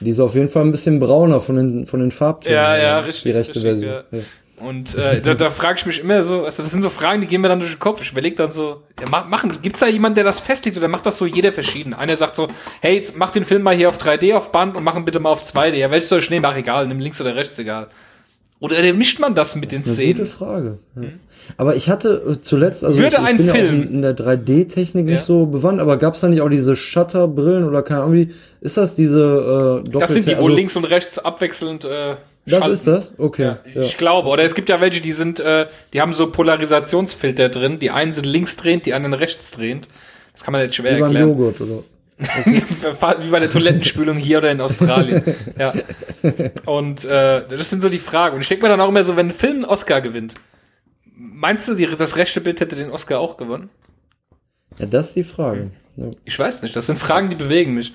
Die 0.00 0.10
ist 0.12 0.20
auf 0.20 0.34
jeden 0.34 0.48
Fall 0.48 0.62
ein 0.62 0.70
bisschen 0.70 0.98
brauner 0.98 1.42
von 1.42 1.56
den, 1.56 1.86
von 1.86 2.00
den 2.00 2.10
Farbtönen. 2.10 2.56
Ja, 2.56 2.74
ja, 2.78 3.00
richtig. 3.00 3.24
Die 3.24 3.30
rechte 3.32 3.54
richtig, 3.56 3.62
Version. 3.64 3.90
Ja. 3.90 4.04
Ja. 4.12 4.24
Und 4.60 4.94
äh, 4.94 5.20
da, 5.20 5.34
da 5.34 5.50
frage 5.50 5.78
ich 5.78 5.86
mich 5.86 6.00
immer 6.00 6.22
so, 6.22 6.44
also 6.44 6.62
das 6.62 6.72
sind 6.72 6.82
so 6.82 6.90
Fragen, 6.90 7.20
die 7.20 7.26
gehen 7.26 7.40
mir 7.40 7.48
dann 7.48 7.60
durch 7.60 7.72
den 7.72 7.78
Kopf. 7.78 8.02
Ich 8.02 8.12
überlege 8.12 8.36
dann 8.36 8.52
so, 8.52 8.82
ja, 9.00 9.24
machen, 9.24 9.58
gibt's 9.62 9.80
da 9.80 9.86
jemanden, 9.86 10.16
der 10.16 10.24
das 10.24 10.40
festlegt 10.40 10.76
oder 10.76 10.88
macht 10.88 11.06
das 11.06 11.18
so 11.18 11.26
jeder 11.26 11.52
verschieden? 11.52 11.94
Einer 11.94 12.16
sagt 12.16 12.36
so, 12.36 12.46
hey, 12.80 12.96
jetzt 12.96 13.16
mach 13.16 13.30
den 13.30 13.44
Film 13.44 13.62
mal 13.62 13.74
hier 13.74 13.88
auf 13.88 13.98
3D 13.98 14.34
auf 14.34 14.52
Band 14.52 14.76
und 14.76 14.84
mach 14.84 14.96
ihn 14.96 15.04
bitte 15.04 15.18
mal 15.18 15.30
auf 15.30 15.42
2D. 15.42 15.74
Ja, 15.74 15.90
welches 15.90 16.10
soll 16.10 16.18
ich 16.18 16.30
nehmen? 16.30 16.44
Ach, 16.44 16.56
egal, 16.56 16.86
nimm 16.86 17.00
links 17.00 17.20
oder 17.20 17.34
rechts, 17.34 17.58
egal. 17.58 17.88
Oder 18.60 18.92
mischt 18.92 19.18
man 19.18 19.34
das 19.34 19.56
mit 19.56 19.72
den 19.72 19.78
das 19.78 19.88
ist 19.88 19.94
Szenen? 19.94 20.18
Gute 20.18 20.26
Frage. 20.26 20.78
Ja. 20.94 21.02
Hm? 21.02 21.12
Aber 21.56 21.76
ich 21.76 21.88
hatte 21.88 22.22
äh, 22.28 22.42
zuletzt, 22.42 22.84
also 22.84 22.98
Würde 22.98 23.16
ich, 23.16 23.22
ich 23.22 23.28
ein 23.28 23.36
bin 23.38 23.48
Film 23.48 23.82
ja 23.82 23.88
in 23.88 24.02
der 24.02 24.16
3D-Technik 24.16 25.06
nicht 25.06 25.22
so 25.22 25.46
bewandt, 25.46 25.80
aber 25.80 25.96
gab's 25.96 26.20
da 26.20 26.28
nicht 26.28 26.42
auch 26.42 26.50
diese 26.50 26.76
Shutterbrillen 26.76 27.64
oder 27.64 27.82
keine 27.82 28.02
Ahnung, 28.02 28.14
wie 28.14 28.30
ist 28.60 28.76
das 28.76 28.94
diese 28.94 29.82
äh, 29.86 29.90
Das 29.98 30.12
sind 30.12 30.28
die, 30.28 30.36
wo 30.36 30.42
also, 30.42 30.48
links 30.48 30.76
und 30.76 30.84
rechts 30.84 31.18
abwechselnd 31.18 31.86
äh, 31.86 32.16
das 32.46 32.60
Schalten. 32.60 32.74
ist 32.74 32.86
das? 32.86 33.12
Okay. 33.18 33.42
Ja, 33.42 33.58
ich 33.64 33.92
ja. 33.92 33.98
glaube. 33.98 34.28
Oder 34.28 34.44
es 34.44 34.54
gibt 34.54 34.68
ja 34.68 34.80
welche, 34.80 35.00
die 35.00 35.12
sind, 35.12 35.40
äh, 35.40 35.66
die 35.92 36.00
haben 36.00 36.12
so 36.12 36.30
Polarisationsfilter 36.30 37.48
drin. 37.48 37.78
Die 37.78 37.90
einen 37.90 38.12
sind 38.12 38.26
linksdrehend, 38.26 38.86
die 38.86 38.94
anderen 38.94 39.14
rechtsdrehend. 39.14 39.88
Das 40.32 40.44
kann 40.44 40.52
man 40.52 40.62
jetzt 40.62 40.74
schwer 40.74 40.96
Wie 40.96 41.00
erklären. 41.02 41.28
Joghurt, 41.28 41.60
oder? 41.60 41.82
Wie 42.44 43.30
bei 43.30 43.40
der 43.40 43.50
Toilettenspülung 43.50 44.16
hier 44.16 44.38
oder 44.38 44.50
in 44.50 44.60
Australien. 44.60 45.22
ja. 45.58 45.72
Und 46.66 47.04
äh, 47.04 47.46
das 47.48 47.70
sind 47.70 47.82
so 47.82 47.88
die 47.88 47.98
Fragen. 47.98 48.36
Und 48.36 48.42
ich 48.42 48.48
denke 48.48 48.62
mir 48.62 48.68
dann 48.68 48.80
auch 48.80 48.88
immer 48.88 49.04
so, 49.04 49.16
wenn 49.16 49.28
ein 49.28 49.32
Film 49.32 49.56
einen 49.56 49.64
Oscar 49.64 50.00
gewinnt, 50.00 50.34
meinst 51.14 51.68
du, 51.68 51.74
die, 51.74 51.86
das 51.86 52.16
rechte 52.16 52.40
Bild 52.40 52.60
hätte 52.60 52.76
den 52.76 52.90
Oscar 52.90 53.20
auch 53.20 53.36
gewonnen? 53.36 53.70
Ja, 54.78 54.86
das 54.86 55.08
ist 55.08 55.16
die 55.16 55.24
Frage. 55.24 55.70
Ja. 55.96 56.10
Ich 56.24 56.38
weiß 56.38 56.62
nicht. 56.62 56.76
Das 56.76 56.86
sind 56.86 56.98
Fragen, 56.98 57.30
die 57.30 57.36
bewegen 57.36 57.74
mich. 57.74 57.94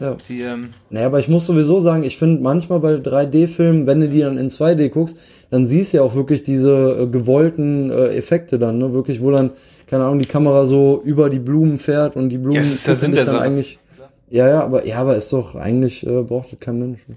Ja. 0.00 0.16
Die, 0.28 0.40
ähm 0.40 0.70
naja, 0.90 1.06
aber 1.06 1.20
ich 1.20 1.28
muss 1.28 1.46
sowieso 1.46 1.80
sagen, 1.80 2.02
ich 2.02 2.18
finde 2.18 2.42
manchmal 2.42 2.80
bei 2.80 2.94
3D-Filmen, 2.94 3.86
wenn 3.86 4.00
du 4.00 4.08
die 4.08 4.20
dann 4.20 4.38
in 4.38 4.50
2D 4.50 4.88
guckst, 4.88 5.16
dann 5.50 5.66
siehst 5.66 5.92
du 5.92 5.98
ja 5.98 6.02
auch 6.02 6.14
wirklich 6.14 6.42
diese 6.42 7.02
äh, 7.02 7.06
gewollten 7.06 7.90
äh, 7.90 8.16
Effekte 8.16 8.58
dann, 8.58 8.78
ne? 8.78 8.92
Wirklich, 8.92 9.22
wo 9.22 9.30
dann, 9.30 9.50
keine 9.86 10.04
Ahnung, 10.04 10.20
die 10.20 10.28
Kamera 10.28 10.66
so 10.66 11.02
über 11.04 11.30
die 11.30 11.38
Blumen 11.38 11.78
fährt 11.78 12.16
und 12.16 12.30
die 12.30 12.38
Blumen. 12.38 12.54
Ja, 12.54 12.60
das 12.62 12.72
ist 12.72 12.88
der 12.88 12.94
Sinn 12.94 13.12
der 13.12 13.26
Sache. 13.26 13.40
Eigentlich, 13.40 13.78
ja, 14.30 14.48
ja, 14.48 14.62
aber, 14.62 14.86
ja, 14.86 14.98
aber 14.98 15.16
ist 15.16 15.32
doch, 15.32 15.54
eigentlich 15.54 16.06
äh, 16.06 16.22
braucht 16.22 16.52
das 16.52 16.60
kein 16.60 16.78
Mensch. 16.78 17.00
Ne? 17.06 17.16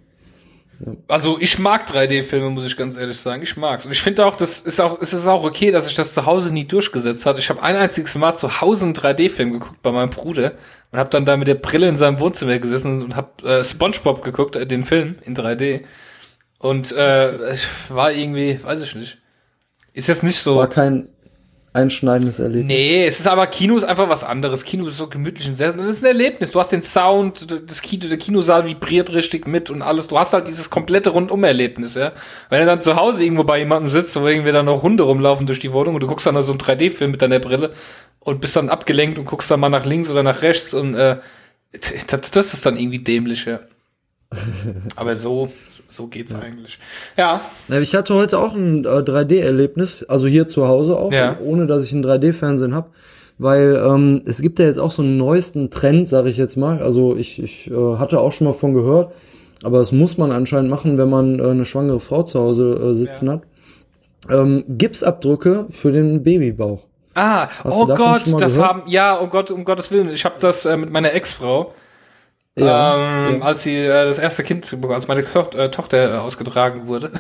Also 1.08 1.38
ich 1.40 1.60
mag 1.60 1.90
3D-Filme, 1.90 2.50
muss 2.50 2.66
ich 2.66 2.76
ganz 2.76 2.98
ehrlich 2.98 3.18
sagen. 3.18 3.42
Ich 3.42 3.56
mag's. 3.58 3.86
Und 3.86 3.92
ich 3.92 4.02
finde 4.02 4.26
auch, 4.26 4.36
das 4.36 4.60
ist 4.62 4.80
auch, 4.82 5.00
es 5.02 5.14
ist 5.14 5.28
auch 5.28 5.44
okay, 5.44 5.72
dass 5.72 5.86
sich 5.86 5.96
das 5.96 6.14
zu 6.14 6.26
Hause 6.26 6.54
nie 6.54 6.66
durchgesetzt 6.66 7.26
hat. 7.26 7.38
Ich 7.38 7.50
habe 7.50 7.62
ein 7.62 7.76
einziges 7.76 8.16
Mal 8.16 8.36
zu 8.36 8.62
Hause 8.62 8.86
einen 8.86 8.94
3D-Film 8.94 9.52
geguckt 9.52 9.82
bei 9.82 9.92
meinem 9.92 10.10
Bruder 10.10 10.54
und 10.92 11.00
habe 11.00 11.10
dann 11.10 11.26
da 11.26 11.38
mit 11.38 11.48
der 11.48 11.56
Brille 11.56 11.88
in 11.88 11.98
seinem 11.98 12.20
Wohnzimmer 12.20 12.60
gesessen 12.60 13.04
und 13.04 13.16
habe 13.16 13.48
äh, 13.48 13.64
SpongeBob 13.64 14.22
geguckt, 14.22 14.56
äh, 14.56 14.68
den 14.68 14.84
Film 14.84 15.16
in 15.24 15.36
3D. 15.36 15.84
Und 16.60 16.92
äh, 16.92 17.32
es 17.36 17.68
war 17.90 18.12
irgendwie, 18.12 18.60
weiß 18.62 18.82
ich 18.82 18.96
nicht. 18.96 19.20
Ist 19.94 20.08
jetzt 20.08 20.24
nicht 20.24 20.40
so. 20.40 20.58
War 20.58 20.70
kein 20.70 21.08
einschneidendes 21.76 22.40
Erlebnis. 22.40 22.68
Nee, 22.68 23.06
es 23.06 23.20
ist 23.20 23.28
aber 23.28 23.46
Kino 23.48 23.78
ist 23.78 23.84
einfach 23.84 24.10
was 24.10 24.24
anderes. 24.24 24.64
Kino 24.64 24.88
ist 24.88 24.98
so 24.98 25.08
gemütlich 25.08 25.48
und 25.48 25.56
sehr, 25.56 25.74
das 25.74 25.98
ist 25.98 26.04
ein 26.04 26.08
Erlebnis. 26.08 26.52
Du 26.52 26.60
hast 26.60 26.72
den 26.72 26.82
Sound, 26.82 27.48
das 27.70 27.82
Kino, 27.82 28.08
der 28.08 28.18
Kinosaal 28.18 28.66
vibriert 28.66 29.12
richtig 29.14 29.46
mit 29.48 29.70
und 29.70 29.82
alles. 29.82 30.08
Du 30.08 30.18
hast 30.18 30.34
halt 30.34 30.48
dieses 30.48 30.70
komplette 30.70 31.10
Rundum-Erlebnis, 31.10 31.96
ja. 31.96 32.14
Wenn 32.50 32.62
du 32.62 32.66
dann 32.66 32.82
zu 32.82 32.96
Hause 32.96 33.24
irgendwo 33.24 33.44
bei 33.44 33.60
jemandem 33.60 33.90
sitzt, 33.90 34.20
wo 34.20 34.26
irgendwie 34.26 34.52
dann 34.52 34.66
noch 34.66 34.82
Hunde 34.82 35.04
rumlaufen 35.04 35.46
durch 35.46 35.60
die 35.60 35.74
Wohnung 35.74 35.96
und 35.96 36.02
du 36.02 36.08
guckst 36.08 36.26
dann 36.26 36.42
so 36.42 36.54
einen 36.54 36.62
3D-Film 36.62 37.12
mit 37.12 37.22
deiner 37.22 37.40
Brille 37.40 37.74
und 38.20 38.42
bist 38.42 38.56
dann 38.56 38.70
abgelenkt 38.70 39.20
und 39.20 39.26
guckst 39.26 39.52
dann 39.52 39.60
mal 39.60 39.70
nach 39.70 39.86
links 39.86 40.10
oder 40.10 40.24
nach 40.24 40.42
rechts 40.42 40.74
und 40.74 40.96
äh, 40.96 41.18
das, 42.08 42.32
das 42.32 42.54
ist 42.54 42.66
dann 42.66 42.78
irgendwie 42.78 43.00
dämlich, 43.00 43.46
ja. 43.46 43.60
Aber 44.96 45.16
so, 45.16 45.50
so 45.88 46.08
geht's 46.08 46.32
ja. 46.32 46.40
eigentlich. 46.40 46.80
Ja. 47.18 47.42
Ich 47.82 47.96
hatte 47.96 48.14
heute 48.14 48.40
auch 48.40 48.54
ein 48.54 48.86
äh, 48.86 48.88
3D-Erlebnis, 48.88 50.04
also 50.04 50.28
hier 50.28 50.48
zu 50.48 50.68
Hause 50.68 50.98
auch, 50.98 51.12
ja. 51.12 51.38
ohne 51.44 51.68
dass 51.68 51.86
ich 51.86 51.92
ein 51.94 52.06
3D-Fernsehen 52.06 52.76
habe. 52.76 52.90
Weil 53.38 53.76
ähm, 53.86 54.22
es 54.26 54.42
gibt 54.42 54.60
ja 54.60 54.66
jetzt 54.66 54.80
auch 54.80 54.92
so 54.92 55.02
einen 55.02 55.18
neuesten 55.18 55.70
Trend, 55.70 56.08
sage 56.08 56.30
ich 56.30 56.38
jetzt 56.38 56.56
mal. 56.56 56.82
Also 56.82 57.18
ich, 57.18 57.42
ich 57.42 57.70
äh, 57.70 57.98
hatte 57.98 58.20
auch 58.20 58.32
schon 58.32 58.48
mal 58.48 58.54
von 58.54 58.74
gehört, 58.74 59.14
aber 59.62 59.80
das 59.80 59.92
muss 59.92 60.18
man 60.18 60.32
anscheinend 60.32 60.70
machen, 60.70 60.98
wenn 60.98 61.10
man 61.10 61.40
äh, 61.40 61.44
eine 61.44 61.66
schwangere 61.66 62.00
Frau 62.00 62.24
zu 62.24 62.40
Hause 62.40 62.92
äh, 62.92 62.96
sitzen 62.96 63.28
ja. 63.28 63.34
hat. 63.34 63.42
Ähm, 64.30 64.64
Gipsabdrücke 64.70 65.66
für 65.70 65.92
den 65.92 66.24
Babybauch. 66.24 66.84
Ah, 67.14 67.48
Hast 67.64 67.78
oh 67.78 67.86
Gott, 67.86 68.24
das 68.40 68.56
gehört? 68.56 68.70
haben, 68.70 68.84
ja, 68.88 69.20
oh 69.22 69.28
Gott, 69.28 69.52
um 69.52 69.64
Gottes 69.64 69.92
Willen, 69.92 70.10
ich 70.10 70.26
habe 70.26 70.36
das 70.40 70.66
äh, 70.66 70.76
mit 70.76 70.92
meiner 70.92 71.14
Ex-Frau 71.14 71.74
ja, 72.58 73.28
ähm, 73.28 73.40
ja. 73.40 73.46
als 73.46 73.64
sie 73.64 73.78
äh, 73.78 74.06
das 74.06 74.18
erste 74.18 74.44
Kind, 74.44 74.66
als 74.90 75.08
meine 75.08 75.24
to 75.26 75.42
äh, 75.58 75.70
Tochter 75.70 76.14
äh, 76.14 76.18
ausgetragen 76.18 76.88
wurde, 76.88 77.12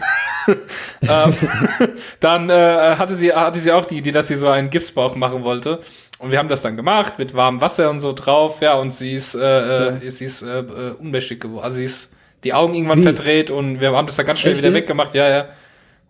ähm, 1.01 1.33
dann 2.21 2.49
äh, 2.49 2.95
hatte 2.97 3.15
sie 3.15 3.33
hatte 3.33 3.59
sie 3.59 3.71
auch 3.71 3.85
die 3.85 3.97
Idee, 3.97 4.11
dass 4.11 4.29
sie 4.29 4.35
so 4.35 4.47
einen 4.47 4.69
Gipsbauch 4.69 5.15
machen 5.15 5.43
wollte. 5.43 5.79
Und 6.17 6.31
wir 6.31 6.39
haben 6.39 6.47
das 6.47 6.61
dann 6.61 6.77
gemacht 6.77 7.19
mit 7.19 7.35
warmem 7.35 7.59
Wasser 7.59 7.89
und 7.89 7.99
so 7.99 8.13
drauf, 8.13 8.61
ja. 8.61 8.75
Und 8.75 8.93
sie 8.93 9.11
ist 9.13 9.35
äh, 9.35 9.39
äh 9.39 10.03
ja. 10.05 10.11
sie 10.11 10.25
ist 10.25 10.41
äh, 10.41 10.59
äh, 10.59 10.91
unmächtig 10.97 11.41
geworden. 11.41 11.65
Also 11.65 11.77
sie 11.77 11.85
ist 11.85 12.13
die 12.45 12.53
Augen 12.53 12.73
irgendwann 12.73 12.99
Wie? 12.99 13.03
verdreht 13.03 13.51
und 13.51 13.81
wir 13.81 13.91
haben 13.91 14.07
das 14.07 14.15
dann 14.15 14.25
ganz 14.25 14.39
schnell 14.39 14.53
Echt 14.53 14.63
wieder 14.63 14.73
jetzt? 14.73 14.85
weggemacht, 14.85 15.13
ja, 15.15 15.27
ja. 15.27 15.45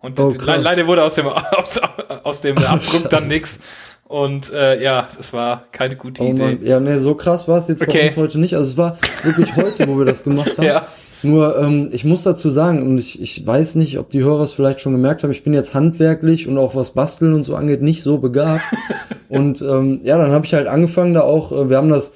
Und 0.00 0.20
oh, 0.20 0.32
leider 0.38 0.86
wurde 0.86 1.02
aus 1.02 1.16
dem 1.16 1.26
aus, 1.28 1.80
aus 2.22 2.40
dem 2.42 2.58
Abdruck 2.58 3.10
dann 3.10 3.26
nix. 3.26 3.60
Und 4.08 4.52
äh, 4.52 4.80
ja, 4.80 5.08
es 5.18 5.32
war 5.32 5.64
keine 5.72 5.96
gute 5.96 6.22
oh, 6.22 6.30
Idee. 6.30 6.58
Ja, 6.62 6.78
nee, 6.78 6.98
so 6.98 7.14
krass 7.14 7.48
war 7.48 7.58
es 7.58 7.68
jetzt 7.68 7.82
okay. 7.82 7.98
bei 7.98 8.06
uns 8.06 8.16
heute 8.16 8.38
nicht. 8.38 8.54
Also 8.54 8.70
es 8.70 8.76
war 8.76 8.96
wirklich 9.24 9.56
heute, 9.56 9.88
wo 9.88 9.98
wir 9.98 10.04
das 10.04 10.22
gemacht 10.22 10.52
haben. 10.58 10.64
Ja. 10.64 10.86
Nur, 11.22 11.58
ähm, 11.58 11.88
ich 11.92 12.04
muss 12.04 12.22
dazu 12.22 12.50
sagen, 12.50 12.82
und 12.82 12.98
ich, 12.98 13.20
ich 13.20 13.44
weiß 13.44 13.74
nicht, 13.74 13.98
ob 13.98 14.10
die 14.10 14.22
Hörer 14.22 14.44
es 14.44 14.52
vielleicht 14.52 14.80
schon 14.80 14.92
gemerkt 14.92 15.22
haben, 15.22 15.30
ich 15.30 15.42
bin 15.42 15.54
jetzt 15.54 15.74
handwerklich 15.74 16.46
und 16.46 16.56
auch 16.56 16.76
was 16.76 16.92
Basteln 16.92 17.34
und 17.34 17.44
so 17.44 17.56
angeht, 17.56 17.82
nicht 17.82 18.02
so 18.02 18.18
begabt. 18.18 18.62
und 19.28 19.60
ähm, 19.62 20.00
ja, 20.04 20.18
dann 20.18 20.30
habe 20.30 20.46
ich 20.46 20.54
halt 20.54 20.68
angefangen, 20.68 21.14
da 21.14 21.22
auch, 21.22 21.50
äh, 21.50 21.68
wir 21.68 21.78
haben 21.78 21.88
das, 21.88 22.12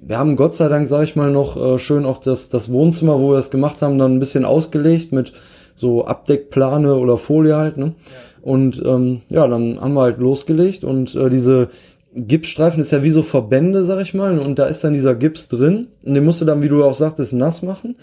wir 0.00 0.16
haben 0.16 0.36
Gott 0.36 0.54
sei 0.54 0.68
Dank, 0.68 0.88
sage 0.88 1.04
ich 1.04 1.16
mal, 1.16 1.30
noch 1.30 1.56
äh, 1.56 1.78
schön 1.78 2.06
auch 2.06 2.18
das, 2.18 2.48
das 2.48 2.72
Wohnzimmer, 2.72 3.20
wo 3.20 3.32
wir 3.32 3.36
das 3.36 3.50
gemacht 3.50 3.82
haben, 3.82 3.98
dann 3.98 4.16
ein 4.16 4.20
bisschen 4.20 4.46
ausgelegt 4.46 5.12
mit 5.12 5.32
so 5.74 6.06
Abdeckplane 6.06 6.94
oder 6.94 7.18
Folie 7.18 7.56
halt, 7.56 7.76
ne? 7.76 7.86
Ja. 8.06 8.12
Und 8.44 8.82
ähm, 8.84 9.22
ja, 9.30 9.48
dann 9.48 9.80
haben 9.80 9.94
wir 9.94 10.02
halt 10.02 10.18
losgelegt 10.18 10.84
und 10.84 11.14
äh, 11.14 11.30
diese 11.30 11.70
Gipsstreifen 12.14 12.78
ist 12.78 12.90
ja 12.90 13.02
wie 13.02 13.08
so 13.08 13.22
Verbände, 13.22 13.86
sag 13.86 14.02
ich 14.02 14.12
mal, 14.12 14.38
und 14.38 14.58
da 14.58 14.66
ist 14.66 14.84
dann 14.84 14.92
dieser 14.92 15.14
Gips 15.14 15.48
drin 15.48 15.88
und 16.04 16.12
den 16.12 16.26
musst 16.26 16.42
du 16.42 16.44
dann, 16.44 16.60
wie 16.60 16.68
du 16.68 16.84
auch 16.84 16.92
sagtest, 16.92 17.32
nass 17.32 17.62
machen 17.62 17.96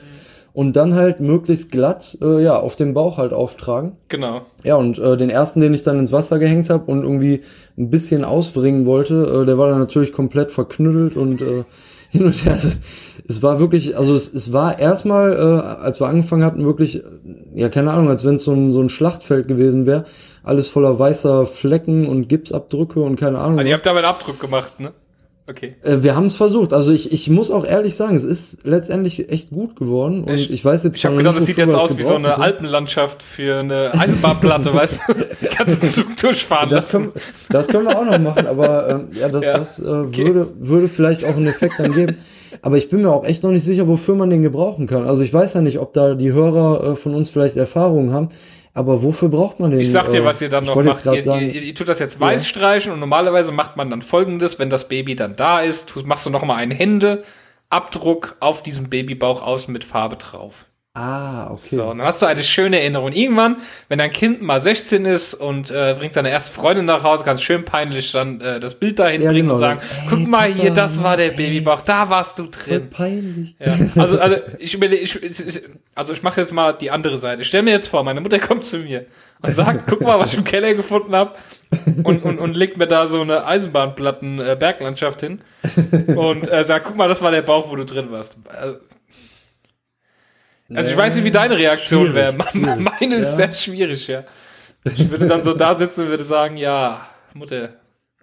und 0.51 0.75
dann 0.75 0.95
halt 0.95 1.19
möglichst 1.19 1.69
glatt 1.71 2.17
äh, 2.23 2.43
ja 2.43 2.60
auf 2.60 2.75
dem 2.75 2.95
Bauch 2.95 3.19
halt 3.19 3.34
auftragen. 3.34 3.97
Genau. 4.08 4.41
Ja, 4.63 4.77
und 4.77 4.97
äh, 4.97 5.15
den 5.15 5.30
ersten, 5.30 5.62
den 5.62 5.75
ich 5.75 5.84
dann 5.84 5.99
ins 5.99 6.12
Wasser 6.12 6.39
gehängt 6.39 6.71
habe 6.71 6.91
und 6.91 7.04
irgendwie 7.04 7.41
ein 7.77 7.91
bisschen 7.91 8.25
ausbringen 8.25 8.88
wollte, 8.88 9.43
äh, 9.43 9.45
der 9.45 9.60
war 9.60 9.69
dann 9.69 9.77
natürlich 9.77 10.12
komplett 10.12 10.49
verknüttelt 10.49 11.17
und 11.17 11.43
äh, 11.43 11.65
hin 12.10 12.25
und 12.25 12.45
her. 12.45 12.54
Also, 12.54 12.69
es 13.30 13.43
war 13.43 13.60
wirklich, 13.60 13.95
also 13.95 14.15
es, 14.15 14.34
es 14.34 14.51
war 14.51 14.80
erstmal, 14.80 15.34
äh, 15.34 15.84
als 15.84 16.01
wir 16.01 16.08
angefangen 16.08 16.43
hatten, 16.43 16.65
wirklich, 16.65 17.04
ja, 17.54 17.69
keine 17.69 17.91
Ahnung, 17.91 18.10
als 18.10 18.25
wenn 18.25 18.36
es 18.36 18.43
so 18.43 18.54
ein, 18.54 18.71
so 18.71 18.82
ein 18.82 18.89
Schlachtfeld 18.89 19.47
gewesen 19.47 19.86
wäre 19.86 20.06
alles 20.43 20.67
voller 20.67 20.97
weißer 20.97 21.45
Flecken 21.45 22.08
und 22.08 22.27
Gipsabdrücke 22.27 22.99
und 22.99 23.19
keine 23.19 23.39
Ahnung. 23.39 23.60
Also 23.60 23.69
ihr 23.69 23.75
habt 23.75 23.86
damit 23.86 24.04
Abdruck 24.04 24.39
gemacht, 24.39 24.80
ne? 24.80 24.91
Okay. 25.49 25.75
Äh, 25.84 25.97
wir 26.01 26.15
haben 26.15 26.25
es 26.25 26.36
versucht. 26.36 26.71
Also 26.71 26.91
ich, 26.91 27.12
ich 27.12 27.30
muss 27.30 27.51
auch 27.51 27.65
ehrlich 27.65 27.95
sagen, 27.95 28.15
es 28.15 28.23
ist 28.23 28.60
letztendlich 28.63 29.30
echt 29.30 29.49
gut 29.49 29.75
geworden. 29.75 30.23
Und 30.23 30.30
echt? 30.30 30.49
ich 30.49 30.63
weiß 30.63 30.84
jetzt 30.84 30.97
Ich 30.97 31.06
habe 31.06 31.17
gedacht, 31.17 31.38
es 31.38 31.45
sieht 31.45 31.58
jetzt 31.58 31.75
aus 31.75 31.97
wie 31.97 32.04
so 32.04 32.15
eine 32.15 32.38
Alpenlandschaft 32.38 33.21
für 33.21 33.60
eine 33.60 33.91
Eisenbahnplatte, 33.93 34.73
weißt 34.73 35.01
du? 35.08 35.13
Kannst 35.49 35.84
du 35.84 35.88
Zug 35.88 36.17
durchfahren 36.17 36.69
das 36.69 36.93
lassen. 36.93 37.12
Können, 37.12 37.25
das 37.49 37.67
können 37.67 37.88
wir 37.88 37.97
auch 37.97 38.06
noch 38.06 38.19
machen, 38.19 38.47
aber 38.47 38.89
ähm, 38.89 39.08
ja, 39.13 39.30
das, 39.30 39.43
ja. 39.43 39.58
das 39.58 39.80
äh, 39.80 39.86
okay. 39.86 40.25
würde, 40.25 40.47
würde 40.60 40.88
vielleicht 40.88 41.25
auch 41.25 41.36
einen 41.36 41.47
Effekt 41.47 41.73
dann 41.80 41.91
geben. 41.91 42.17
Aber 42.62 42.77
ich 42.77 42.89
bin 42.89 43.01
mir 43.01 43.10
auch 43.10 43.25
echt 43.25 43.43
noch 43.43 43.51
nicht 43.51 43.65
sicher, 43.65 43.88
wofür 43.88 44.15
man 44.15 44.30
den 44.30 44.43
gebrauchen 44.43 44.86
kann. 44.86 45.08
Also 45.08 45.23
ich 45.23 45.34
weiß 45.34 45.56
ja 45.56 45.62
nicht, 45.62 45.80
ob 45.80 45.93
da 45.93 46.13
die 46.13 46.32
Hörer 46.32 46.91
äh, 46.91 46.95
von 46.95 47.15
uns 47.15 47.30
vielleicht 47.30 47.58
Erfahrungen 47.58 48.13
haben. 48.13 48.30
Aber 48.73 49.03
wofür 49.03 49.27
braucht 49.29 49.60
man 49.60 49.71
den? 49.71 49.81
Ich 49.81 49.91
sag 49.91 50.10
dir, 50.10 50.23
was 50.23 50.41
ihr 50.41 50.49
dann 50.49 50.63
noch 50.63 50.81
macht. 50.81 51.05
Ihr, 51.05 51.23
sagen, 51.23 51.41
ihr, 51.41 51.62
ihr, 51.62 51.75
tut 51.75 51.89
das 51.89 51.99
jetzt 51.99 52.19
weiß 52.19 52.47
streichen 52.47 52.93
und 52.93 52.99
normalerweise 52.99 53.51
macht 53.51 53.75
man 53.75 53.89
dann 53.89 54.01
folgendes, 54.01 54.60
wenn 54.60 54.69
das 54.69 54.88
Baby 54.88 55.15
dann 55.15 55.36
da 55.36 55.60
ist, 55.60 55.89
tust, 55.89 56.05
machst 56.05 56.25
du 56.25 56.29
noch 56.29 56.45
mal 56.45 56.55
einen 56.55 56.71
Händeabdruck 56.71 58.38
auf 58.39 58.63
diesem 58.63 58.89
Babybauch 58.89 59.41
außen 59.41 59.73
mit 59.73 59.84
Farbe 59.84 60.15
drauf. 60.15 60.65
Ah, 60.93 61.49
okay. 61.51 61.77
So, 61.77 61.88
dann 61.88 62.01
hast 62.01 62.21
du 62.21 62.25
eine 62.25 62.43
schöne 62.43 62.82
Erinnerung. 62.82 63.13
Irgendwann, 63.13 63.58
wenn 63.88 63.99
dein 63.99 64.12
Kind 64.12 64.41
mal 64.41 64.60
16 64.60 65.06
ist 65.06 65.34
und 65.34 65.71
äh, 65.71 65.95
bringt 65.97 66.13
seine 66.13 66.30
erste 66.30 66.51
Freundin 66.51 66.84
nach 66.84 67.01
Hause, 67.06 67.23
kannst 67.23 67.41
du 67.41 67.45
schön 67.45 67.63
peinlich 67.63 68.12
dann 68.12 68.41
äh, 68.41 68.60
das 68.60 68.77
Bild 68.77 68.99
dahin 68.99 69.21
ja, 69.21 69.30
bringen 69.30 69.43
genau. 69.43 69.54
und 69.54 69.60
sagen, 69.60 69.80
hey, 69.82 70.08
guck 70.10 70.27
mal 70.27 70.51
hier, 70.51 70.71
das 70.71 71.01
war 71.01 71.15
der 71.15 71.30
Babybauch, 71.30 71.80
da 71.80 72.10
warst 72.10 72.39
du 72.39 72.47
drin. 72.47 72.89
Peinlich. 72.89 73.56
Ja. 73.58 73.73
Also, 73.95 74.19
also 74.19 74.36
ich 74.60 74.73
überlege, 74.73 75.01
ich, 75.01 75.62
also 75.95 76.12
ich 76.12 76.23
mache 76.23 76.41
jetzt 76.41 76.51
mal 76.51 76.73
die 76.73 76.91
andere 76.91 77.15
Seite. 77.15 77.43
Ich 77.43 77.47
stell 77.47 77.62
mir 77.62 77.71
jetzt 77.71 77.88
vor, 77.88 78.04
meine 78.04 78.19
Mutter 78.19 78.39
kommt 78.39 78.65
zu 78.65 78.80
mir 78.80 79.06
und 79.41 79.54
sagt, 79.54 79.88
guck 79.89 80.01
mal, 80.01 80.19
was 80.19 80.34
ich 80.34 80.39
im 80.39 80.43
Keller 80.43 80.73
gefunden 80.73 81.15
habe 81.15 81.36
und, 82.04 82.21
und, 82.25 82.38
und 82.38 82.58
legt 82.58 82.75
mir 82.75 82.88
da 82.88 83.08
so 83.08 83.21
eine 83.21 83.45
Eisenbahnplatten 83.45 84.41
äh, 84.41 84.58
Berglandschaft 84.60 85.21
hin 85.21 85.39
und 86.08 86.51
äh, 86.51 86.65
sagt, 86.65 86.86
guck 86.86 86.97
mal, 86.97 87.08
das 87.08 87.21
war 87.21 87.32
der 87.32 87.43
Bauch, 87.43 87.71
wo 87.71 87.77
du 87.77 87.86
drin 87.86 88.12
warst. 88.12 88.36
Also, 88.49 88.80
also 90.75 90.91
ich 90.91 90.97
weiß 90.97 91.15
nicht, 91.15 91.25
wie 91.25 91.31
deine 91.31 91.57
Reaktion 91.57 92.13
wäre. 92.13 92.34
Meine 92.53 93.15
ist 93.15 93.31
ja. 93.31 93.47
sehr 93.47 93.53
schwierig, 93.53 94.07
ja. 94.07 94.23
Ich 94.84 95.10
würde 95.10 95.27
dann 95.27 95.43
so 95.43 95.53
da 95.53 95.73
sitzen 95.73 96.03
und 96.03 96.10
würde 96.10 96.23
sagen, 96.23 96.57
ja, 96.57 97.07
Mutter. 97.34 97.69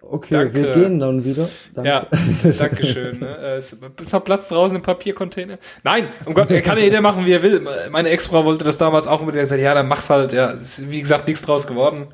Okay, 0.01 0.33
danke. 0.33 0.53
wir 0.55 0.71
gehen 0.73 0.99
dann 0.99 1.25
wieder. 1.25 1.49
Danke. 1.75 1.89
Ja, 1.89 2.07
danke 2.57 2.85
schön. 2.85 3.19
Ne? 3.19 3.37
Äh, 3.41 3.57
ist 3.57 3.77
noch 4.11 4.23
Platz 4.23 4.47
draußen 4.47 4.77
im 4.77 4.81
Papiercontainer? 4.81 5.57
Nein, 5.83 6.07
um 6.25 6.33
Gott, 6.33 6.49
kann 6.63 6.77
ja 6.77 6.85
jeder 6.85 7.01
machen, 7.01 7.25
wie 7.25 7.33
er 7.33 7.41
will. 7.41 7.65
Meine 7.91 8.09
Ex-Frau 8.09 8.45
wollte 8.45 8.63
das 8.63 8.77
damals 8.77 9.07
auch 9.07 9.19
unbedingt. 9.19 9.43
Gesagt, 9.43 9.61
ja, 9.61 9.73
dann 9.73 9.87
mach's 9.87 10.09
halt. 10.09 10.31
Ja, 10.31 10.51
ist, 10.51 10.89
wie 10.89 11.01
gesagt, 11.01 11.27
nichts 11.27 11.43
draus 11.43 11.67
geworden. 11.67 12.07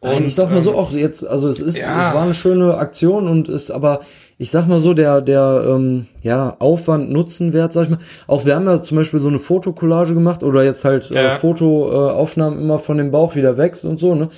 Und, 0.00 0.10
Nein, 0.10 0.24
ich 0.24 0.34
sag 0.34 0.50
mal 0.50 0.60
so 0.60 0.72
ähm, 0.72 0.76
auch 0.76 0.92
jetzt, 0.92 1.26
also 1.26 1.48
es 1.48 1.60
ist, 1.60 1.78
ja. 1.78 2.08
es 2.08 2.14
war 2.14 2.22
eine 2.24 2.34
schöne 2.34 2.76
Aktion 2.76 3.28
und 3.28 3.48
ist 3.48 3.70
aber 3.70 4.00
ich 4.36 4.50
sag 4.50 4.66
mal 4.66 4.80
so, 4.80 4.94
der, 4.94 5.20
der 5.20 5.64
ähm, 5.68 6.06
ja, 6.22 6.56
Aufwand, 6.58 7.10
Nutzenwert, 7.10 7.72
sag 7.72 7.84
ich 7.84 7.90
mal. 7.90 7.98
Auch 8.26 8.44
wir 8.44 8.56
haben 8.56 8.66
ja 8.66 8.82
zum 8.82 8.96
Beispiel 8.96 9.20
so 9.20 9.28
eine 9.28 9.38
Fotokollage 9.38 10.14
gemacht 10.14 10.42
oder 10.42 10.64
jetzt 10.64 10.84
halt 10.84 11.14
äh, 11.14 11.22
ja. 11.22 11.34
äh, 11.34 11.38
Fotoaufnahmen 11.38 12.60
immer 12.60 12.78
von 12.78 12.98
dem 12.98 13.10
Bauch 13.10 13.36
wieder 13.36 13.56
wächst 13.56 13.84
und 13.84 13.98
so, 13.98 14.14
ne? 14.14 14.28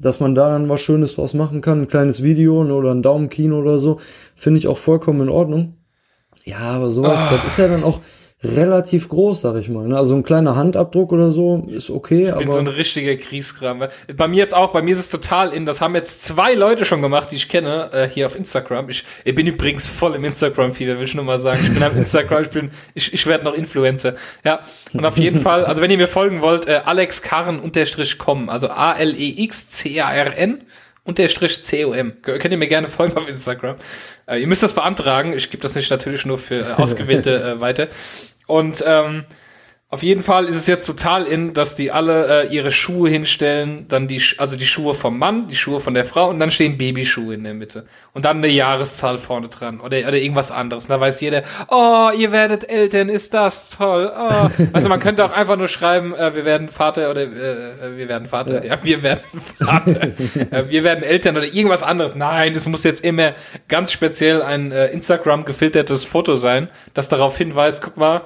Dass 0.00 0.18
man 0.18 0.34
da 0.34 0.50
dann 0.50 0.68
was 0.68 0.80
Schönes 0.80 1.14
draus 1.14 1.34
machen 1.34 1.60
kann, 1.60 1.82
ein 1.82 1.88
kleines 1.88 2.22
Video 2.22 2.64
ne, 2.64 2.74
oder 2.74 2.92
ein 2.92 3.02
Daumenkino 3.02 3.60
oder 3.60 3.78
so, 3.78 4.00
finde 4.34 4.58
ich 4.58 4.66
auch 4.66 4.76
vollkommen 4.76 5.20
in 5.20 5.28
Ordnung. 5.28 5.76
Ja, 6.44 6.58
aber 6.58 6.90
sowas, 6.90 7.18
oh. 7.30 7.34
das 7.36 7.46
ist 7.46 7.58
ja 7.58 7.68
dann 7.68 7.84
auch, 7.84 8.00
relativ 8.44 9.08
groß, 9.08 9.40
sag 9.40 9.56
ich 9.56 9.68
mal. 9.68 9.86
Ne? 9.86 9.96
Also 9.96 10.14
ein 10.14 10.22
kleiner 10.22 10.56
Handabdruck 10.56 11.12
oder 11.12 11.32
so 11.32 11.66
ist 11.68 11.90
okay. 11.90 12.28
Ich 12.28 12.34
bin 12.34 12.50
so 12.50 12.58
ein 12.58 12.66
richtiger 12.66 13.16
Kriegskram. 13.16 13.84
Bei 14.16 14.28
mir 14.28 14.36
jetzt 14.36 14.54
auch, 14.54 14.72
bei 14.72 14.82
mir 14.82 14.92
ist 14.92 14.98
es 14.98 15.10
total 15.10 15.52
in. 15.52 15.66
Das 15.66 15.80
haben 15.80 15.94
jetzt 15.94 16.24
zwei 16.24 16.54
Leute 16.54 16.84
schon 16.84 17.02
gemacht, 17.02 17.30
die 17.30 17.36
ich 17.36 17.48
kenne, 17.48 17.90
äh, 17.92 18.08
hier 18.08 18.26
auf 18.26 18.36
Instagram. 18.36 18.88
Ich, 18.90 19.04
ich 19.24 19.34
bin 19.34 19.46
übrigens 19.46 19.88
voll 19.90 20.14
im 20.14 20.24
Instagram-Fieber, 20.24 20.96
will 20.96 21.04
ich 21.04 21.14
nur 21.14 21.24
mal 21.24 21.38
sagen. 21.38 21.60
Ich 21.62 21.72
bin 21.72 21.82
am 21.82 21.96
Instagram, 21.96 22.42
ich 22.42 22.50
bin, 22.50 22.70
ich, 22.94 23.12
ich 23.12 23.26
werde 23.26 23.44
noch 23.44 23.54
Influencer. 23.54 24.14
Ja. 24.44 24.60
Und 24.92 25.04
auf 25.04 25.16
jeden 25.16 25.40
Fall, 25.40 25.64
also 25.64 25.82
wenn 25.82 25.90
ihr 25.90 25.98
mir 25.98 26.08
folgen 26.08 26.42
wollt, 26.42 26.66
äh, 26.66 26.80
Alex 26.84 27.22
Karren 27.22 27.60
unterstrich 27.60 28.18
com, 28.18 28.48
also 28.48 28.68
A-L-E-X-C-A-R-N 28.68 30.62
unterstrich 31.04 31.62
C-O-M. 31.62 32.22
Könnt 32.22 32.44
ihr 32.44 32.56
mir 32.56 32.68
gerne 32.68 32.88
folgen 32.88 33.16
auf 33.16 33.28
Instagram. 33.28 33.76
Äh, 34.26 34.40
ihr 34.40 34.46
müsst 34.46 34.62
das 34.62 34.72
beantragen. 34.72 35.34
Ich 35.34 35.50
gebe 35.50 35.62
das 35.62 35.74
nicht 35.74 35.90
natürlich 35.90 36.24
nur 36.24 36.38
für 36.38 36.60
äh, 36.60 36.72
Ausgewählte 36.72 37.42
äh, 37.42 37.60
weiter. 37.60 37.88
Und 38.46 38.84
ähm, 38.86 39.24
Auf 39.94 40.02
jeden 40.02 40.24
Fall 40.24 40.46
ist 40.46 40.56
es 40.56 40.66
jetzt 40.66 40.86
total 40.86 41.22
in, 41.22 41.52
dass 41.52 41.76
die 41.76 41.92
alle 41.92 42.46
äh, 42.48 42.52
ihre 42.52 42.72
Schuhe 42.72 43.08
hinstellen, 43.08 43.86
dann 43.86 44.08
die, 44.08 44.20
also 44.38 44.56
die 44.56 44.66
Schuhe 44.66 44.92
vom 44.92 45.20
Mann, 45.20 45.46
die 45.46 45.54
Schuhe 45.54 45.78
von 45.78 45.94
der 45.94 46.04
Frau 46.04 46.30
und 46.30 46.40
dann 46.40 46.50
stehen 46.50 46.76
Babyschuhe 46.76 47.32
in 47.34 47.44
der 47.44 47.54
Mitte. 47.54 47.86
Und 48.12 48.24
dann 48.24 48.38
eine 48.38 48.48
Jahreszahl 48.48 49.18
vorne 49.18 49.46
dran 49.50 49.78
oder, 49.78 49.98
oder 49.98 50.14
irgendwas 50.14 50.50
anderes. 50.50 50.86
Und 50.86 50.90
da 50.90 50.98
weiß 50.98 51.20
jeder, 51.20 51.44
oh, 51.68 52.10
ihr 52.18 52.32
werdet 52.32 52.68
Eltern, 52.68 53.08
ist 53.08 53.34
das 53.34 53.70
toll. 53.70 54.12
Oh. 54.12 54.48
Also 54.72 54.88
man 54.88 54.98
könnte 54.98 55.24
auch 55.24 55.30
einfach 55.30 55.56
nur 55.56 55.68
schreiben, 55.68 56.12
äh, 56.12 56.34
wir 56.34 56.44
werden 56.44 56.66
Vater 56.66 57.08
oder 57.08 57.22
äh, 57.22 57.96
wir 57.96 58.08
werden 58.08 58.26
Vater, 58.26 58.64
ja, 58.64 58.76
wir 58.82 59.00
werden 59.04 59.22
Vater, 59.64 60.02
äh, 60.50 60.70
wir 60.70 60.82
werden 60.82 61.04
Eltern 61.04 61.36
oder 61.36 61.46
irgendwas 61.46 61.84
anderes. 61.84 62.16
Nein, 62.16 62.56
es 62.56 62.66
muss 62.66 62.82
jetzt 62.82 63.04
immer 63.04 63.34
ganz 63.68 63.92
speziell 63.92 64.42
ein 64.42 64.72
äh, 64.72 64.88
Instagram 64.88 65.44
gefiltertes 65.44 66.04
Foto 66.04 66.34
sein, 66.34 66.68
das 66.94 67.08
darauf 67.08 67.38
hinweist, 67.38 67.80
guck 67.80 67.96
mal, 67.96 68.22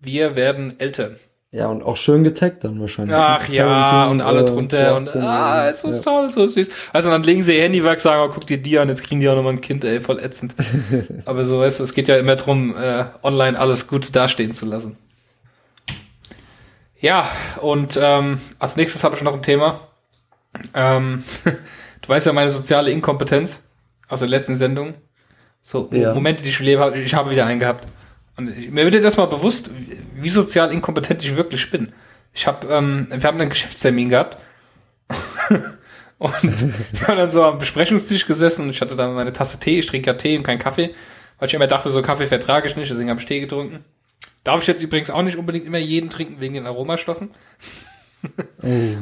wir 0.00 0.36
werden 0.36 0.78
Eltern. 0.78 1.16
Ja, 1.52 1.66
und 1.66 1.82
auch 1.82 1.96
schön 1.96 2.22
getaggt 2.22 2.62
dann 2.62 2.80
wahrscheinlich. 2.80 3.16
Ach 3.16 3.48
ja, 3.48 3.64
Parenting, 3.64 4.10
und 4.12 4.20
alle 4.20 4.42
äh, 4.42 4.44
drunter 4.44 4.96
und 4.96 5.08
18, 5.08 5.22
ah, 5.22 5.68
ist 5.68 5.80
so 5.80 5.90
ja. 5.90 5.98
toll, 5.98 6.30
so 6.30 6.46
süß. 6.46 6.68
Also 6.92 7.10
dann 7.10 7.24
legen 7.24 7.42
sie 7.42 7.56
ihr 7.56 7.62
Handy 7.62 7.82
weg, 7.82 7.98
sagen, 7.98 8.22
oh, 8.24 8.32
guck 8.32 8.46
dir 8.46 8.58
die 8.58 8.78
an, 8.78 8.88
jetzt 8.88 9.02
kriegen 9.02 9.20
die 9.20 9.28
auch 9.28 9.34
nochmal 9.34 9.54
ein 9.54 9.60
Kind, 9.60 9.84
ey, 9.84 10.00
voll 10.00 10.20
ätzend. 10.20 10.54
Aber 11.24 11.42
so, 11.42 11.58
weißt 11.58 11.80
du, 11.80 11.84
es 11.84 11.92
geht 11.92 12.06
ja 12.06 12.16
immer 12.18 12.36
drum, 12.36 12.76
äh, 12.76 13.06
online 13.24 13.58
alles 13.58 13.88
gut 13.88 14.14
dastehen 14.14 14.52
zu 14.52 14.64
lassen. 14.64 14.96
Ja, 17.00 17.28
und 17.60 17.98
ähm, 18.00 18.40
als 18.60 18.76
nächstes 18.76 19.02
habe 19.02 19.16
ich 19.16 19.22
noch 19.22 19.34
ein 19.34 19.42
Thema. 19.42 19.80
Ähm, 20.72 21.24
du 21.44 22.08
weißt 22.08 22.26
ja 22.26 22.32
meine 22.32 22.50
soziale 22.50 22.92
Inkompetenz 22.92 23.64
aus 24.08 24.20
der 24.20 24.28
letzten 24.28 24.54
Sendung. 24.54 24.94
So, 25.62 25.88
Ja. 25.92 26.14
Momente, 26.14 26.44
die 26.44 26.50
ich 26.50 26.60
lebe, 26.60 26.96
ich 26.96 27.14
habe 27.14 27.30
wieder 27.30 27.46
einen 27.46 27.58
gehabt. 27.58 27.88
Und 28.40 28.72
mir 28.72 28.84
wird 28.84 28.94
jetzt 28.94 29.04
erstmal 29.04 29.26
bewusst, 29.26 29.70
wie 30.14 30.28
sozial 30.28 30.72
inkompetent 30.72 31.22
ich 31.22 31.36
wirklich 31.36 31.70
bin. 31.70 31.92
Ich 32.32 32.46
habe, 32.46 32.66
ähm, 32.68 33.06
wir 33.10 33.22
haben 33.22 33.38
einen 33.38 33.50
Geschäftstermin 33.50 34.08
gehabt. 34.08 34.38
und 36.18 36.42
wir 36.92 37.06
haben 37.06 37.18
dann 37.18 37.30
so 37.30 37.44
am 37.44 37.58
Besprechungstisch 37.58 38.26
gesessen 38.26 38.62
und 38.64 38.70
ich 38.70 38.80
hatte 38.80 38.96
dann 38.96 39.14
meine 39.14 39.32
Tasse 39.32 39.60
Tee, 39.60 39.78
ich 39.78 39.86
trinke 39.86 40.06
ja 40.06 40.14
Tee 40.14 40.38
und 40.38 40.44
keinen 40.44 40.58
Kaffee, 40.58 40.94
weil 41.38 41.48
ich 41.48 41.54
immer 41.54 41.66
dachte, 41.66 41.90
so 41.90 42.00
Kaffee 42.00 42.26
vertrage 42.26 42.66
ich 42.66 42.76
nicht, 42.76 42.90
deswegen 42.90 43.10
habe 43.10 43.20
ich 43.20 43.26
Tee 43.26 43.40
getrunken. 43.40 43.84
Darf 44.42 44.62
ich 44.62 44.68
jetzt 44.68 44.82
übrigens 44.82 45.10
auch 45.10 45.22
nicht 45.22 45.36
unbedingt 45.36 45.66
immer 45.66 45.78
jeden 45.78 46.08
trinken 46.08 46.40
wegen 46.40 46.54
den 46.54 46.66
Aromastoffen. 46.66 47.30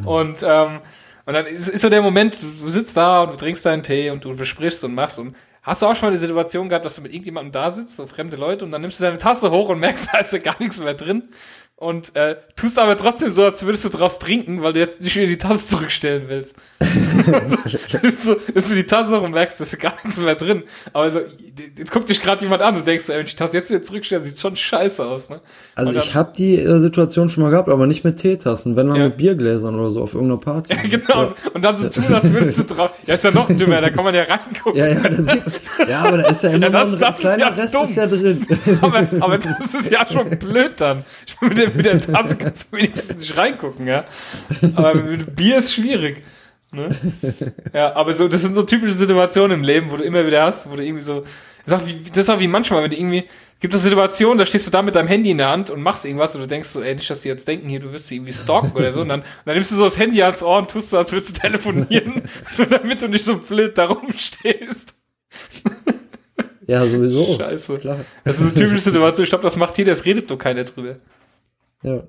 Und, 0.05 0.45
ähm, 0.45 0.81
und 1.27 1.35
dann 1.35 1.45
ist, 1.45 1.69
ist 1.69 1.83
so 1.83 1.91
der 1.91 2.01
Moment, 2.01 2.41
du, 2.41 2.47
du 2.47 2.69
sitzt 2.71 2.97
da 2.97 3.23
und 3.23 3.33
du 3.33 3.37
trinkst 3.37 3.67
deinen 3.67 3.83
Tee 3.83 4.09
und 4.09 4.25
du 4.25 4.35
besprichst 4.35 4.83
und 4.85 4.95
machst 4.95 5.19
und 5.19 5.37
hast 5.69 5.83
du 5.83 5.87
auch 5.87 5.95
schon 5.95 6.09
mal 6.09 6.13
die 6.13 6.19
Situation 6.19 6.69
gehabt, 6.69 6.85
dass 6.85 6.97
du 6.97 7.03
mit 7.03 7.13
irgendjemandem 7.13 7.53
da 7.53 7.71
sitzt, 7.71 7.97
so 7.97 8.07
fremde 8.07 8.37
Leute, 8.37 8.65
und 8.65 8.71
dann 8.71 8.81
nimmst 8.81 8.99
du 8.99 9.05
deine 9.05 9.19
Tasse 9.19 9.51
hoch 9.51 9.69
und 9.69 9.79
merkst, 9.79 10.09
da 10.13 10.19
ist 10.19 10.33
ja 10.33 10.39
gar 10.39 10.57
nichts 10.59 10.79
mehr 10.79 10.95
drin 10.95 11.29
und 11.81 12.15
äh, 12.17 12.37
tust 12.57 12.79
aber 12.79 12.97
trotzdem 12.97 13.33
so, 13.35 13.45
als 13.45 13.65
würdest 13.65 13.85
du 13.85 13.89
draus 13.89 14.19
trinken, 14.19 14.63
weil 14.63 14.73
du 14.73 14.81
jetzt 14.81 15.01
nicht 15.01 15.15
wieder 15.17 15.29
die 15.29 15.39
Tasse 15.39 15.69
zurückstellen 15.69 16.25
willst. 16.27 16.57
dann 16.81 17.57
nimmst 18.03 18.29
du, 18.29 18.37
nimmst 18.53 18.71
du 18.71 18.75
die 18.75 18.83
Tasse 18.85 19.17
hoch 19.17 19.23
und 19.25 19.31
merkst, 19.33 19.61
da 19.61 19.65
ist 19.65 19.73
ja 19.75 19.79
gar 19.79 19.95
nichts 20.03 20.19
mehr 20.21 20.35
drin. 20.35 20.65
Aber 20.93 21.09
so, 21.09 21.21
jetzt 21.77 21.93
guckt 21.93 22.09
dich 22.09 22.21
gerade 22.21 22.43
jemand 22.43 22.63
an 22.63 22.75
und 22.77 22.85
denkst, 22.87 23.09
ey, 23.09 23.19
wenn 23.19 23.27
ich 23.27 23.33
die 23.33 23.37
Tasse 23.39 23.57
jetzt 23.57 23.71
wieder 23.71 23.81
zurückstelle, 23.83 24.25
sieht 24.25 24.41
schon 24.41 24.57
scheiße 24.57 25.05
aus, 25.07 25.31
ne? 25.31 25.41
Also 25.77 25.93
dann- 25.93 26.03
ich 26.03 26.15
habe 26.17 26.33
die 26.37 26.57
äh, 26.59 26.79
Situation 26.81 27.29
schon 27.29 27.45
mal 27.45 27.51
gehabt, 27.51 27.69
aber 27.69 27.87
nicht 27.87 28.03
mit 28.05 28.17
Teetassen, 28.17 28.75
wenn 28.75 28.89
man 28.89 28.97
Ja. 28.97 29.05
mit 29.05 29.17
Biergläsern 29.17 29.79
oder 29.79 29.93
so 29.93 30.03
auf 30.03 30.15
irgendeiner 30.15 30.41
Party. 30.41 30.73
Ja, 30.83 30.83
genau. 30.99 31.33
Und 31.55 31.63
dann 31.65 31.77
so 31.77 31.89
tun, 31.89 32.13
als 32.13 32.33
würdest 32.33 32.59
du 32.59 32.65
drauf. 32.75 32.91
Ja, 33.07 33.15
ist 33.15 33.23
ja 33.25 33.31
noch 33.31 33.47
dümmer, 33.49 33.81
da 33.81 33.91
kann 33.91 34.03
man 34.05 34.15
ja 34.17 34.25
reingucken. 34.25 34.75
Ja, 34.77 34.89
ja, 34.89 34.95
das 35.09 35.29
sieht, 35.29 35.43
ja, 35.89 36.01
aber 36.01 36.19
da 36.19 36.29
ist 36.29 36.43
ja 36.43 36.51
immer 36.51 36.67
Ja, 36.67 36.71
das- 36.71 36.91
noch 36.93 36.99
ein 36.99 37.01
das 37.01 37.15
ist 37.15 37.21
kleiner 37.21 37.39
ja 37.43 37.49
Rest 37.51 37.75
dumm. 37.75 37.85
ist 37.85 37.95
ja 37.95 38.07
drin. 38.09 38.47
Aber, 38.81 39.07
aber 39.21 39.39
das 39.39 39.75
ist 39.75 39.91
ja 39.93 40.05
schon 40.11 40.29
blöd 40.39 40.73
dann. 40.79 41.05
Ich 41.27 41.37
meine, 41.41 41.55
mit 41.55 41.63
der, 41.63 41.68
mit 41.75 41.87
der 41.87 42.01
Tasse 42.01 42.37
kannst 42.37 42.73
du 42.73 42.77
wenigstens 42.77 43.19
nicht 43.19 43.37
reingucken, 43.37 43.87
ja. 43.87 44.05
Aber 44.75 44.95
mit 44.95 45.37
Bier 45.37 45.59
ist 45.59 45.73
schwierig. 45.73 46.23
Ne? 46.73 46.95
Ja, 47.73 47.97
aber 47.97 48.13
so, 48.13 48.29
das 48.29 48.43
sind 48.43 48.55
so 48.55 48.63
typische 48.63 48.93
Situationen 48.93 49.59
im 49.59 49.65
Leben, 49.65 49.91
wo 49.91 49.97
du 49.97 50.05
immer 50.05 50.27
wieder 50.27 50.43
hast, 50.43 50.71
wo 50.71 50.77
du 50.77 50.85
irgendwie 50.85 51.03
so, 51.03 51.25
das 51.69 51.83
ist 52.15 52.31
auch 52.31 52.41
wie, 52.41 52.47
manchmal, 52.47 52.83
wenn 52.83 52.91
du 52.91 52.97
irgendwie, 52.97 53.25
gibt 53.61 53.75
es 53.75 53.83
Situationen, 53.83 54.39
da 54.39 54.45
stehst 54.45 54.67
du 54.67 54.71
da 54.71 54.83
mit 54.83 54.95
deinem 54.95 55.09
Handy 55.09 55.31
in 55.31 55.39
der 55.39 55.49
Hand 55.49 55.71
und 55.71 55.83
machst 55.83 56.05
irgendwas 56.05 56.35
und 56.35 56.43
du 56.43 56.47
denkst 56.47 56.69
so, 56.69 56.83
ey, 56.83 56.95
nicht, 56.95 57.09
dass 57.09 57.23
die 57.23 57.29
jetzt 57.29 57.49
denken, 57.49 57.69
hier, 57.69 57.81
du 57.81 57.93
wirst 57.93 58.09
sie 58.09 58.17
irgendwie 58.17 58.33
stalken 58.33 58.73
oder 58.73 58.93
so, 58.93 59.01
und 59.01 59.09
dann, 59.09 59.21
und 59.21 59.27
dann 59.45 59.55
nimmst 59.55 59.71
du 59.71 59.77
so 59.77 59.85
das 59.85 59.99
Handy 59.99 60.23
ans 60.23 60.43
Ohr 60.43 60.59
und 60.59 60.71
tust 60.71 60.91
so, 60.91 60.99
als 60.99 61.13
würdest 61.13 61.37
du 61.37 61.41
telefonieren, 61.41 62.23
nur 62.59 62.67
damit 62.67 63.03
du 63.03 63.09
nicht 63.09 63.25
so 63.25 63.39
blöd 63.39 63.77
da 63.77 63.87
rumstehst. 63.87 64.95
Ja, 66.67 66.87
sowieso. 66.87 67.37
Scheiße. 67.39 67.79
Klar. 67.79 68.05
Das 68.25 68.39
ist 68.39 68.43
eine 68.43 68.55
typische 68.55 68.81
Situation, 68.81 69.25
ich 69.25 69.31
glaube, 69.31 69.45
das 69.45 69.57
macht 69.57 69.77
jeder, 69.79 69.93
es 69.93 70.05
redet 70.05 70.29
nur 70.29 70.39
keiner 70.39 70.65
drüber. 70.65 70.97
Ja. 71.83 72.03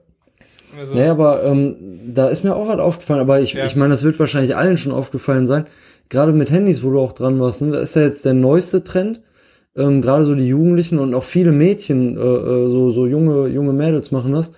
Also, 0.78 0.94
Nee, 0.94 1.08
aber 1.08 1.44
ähm, 1.44 1.76
da 2.08 2.30
ist 2.30 2.44
mir 2.44 2.56
auch 2.56 2.68
was 2.68 2.80
aufgefallen, 2.80 3.22
aber 3.22 3.42
ich, 3.42 3.54
Ja. 3.54 3.66
ich 3.66 3.76
meine, 3.76 3.92
das 3.94 4.04
wird 4.04 4.20
wahrscheinlich 4.20 4.56
allen 4.56 4.78
schon 4.78 4.92
aufgefallen 4.92 5.48
sein. 5.48 5.66
Gerade 6.10 6.32
mit 6.32 6.52
Handys, 6.52 6.84
wo 6.84 6.92
du 6.92 7.00
auch 7.00 7.14
dran 7.14 7.40
warst, 7.40 7.62
ne? 7.62 7.72
da 7.72 7.80
ist 7.80 7.96
ja 7.96 8.04
jetzt 8.04 8.26
der 8.26 8.34
neueste 8.34 8.84
Trend. 8.84 9.22
Ähm, 9.76 10.02
Gerade 10.02 10.26
so 10.26 10.36
die 10.36 10.48
Jugendlichen 10.48 11.00
und 11.00 11.14
auch 11.14 11.24
viele 11.24 11.52
Mädchen, 11.52 12.18
äh, 12.18 12.20
äh, 12.20 12.70
so, 12.70 12.92
so 12.92 13.06
junge, 13.08 13.48
junge 13.48 13.74
Mädels 13.74 14.12
machen 14.12 14.34
das. 14.34 14.52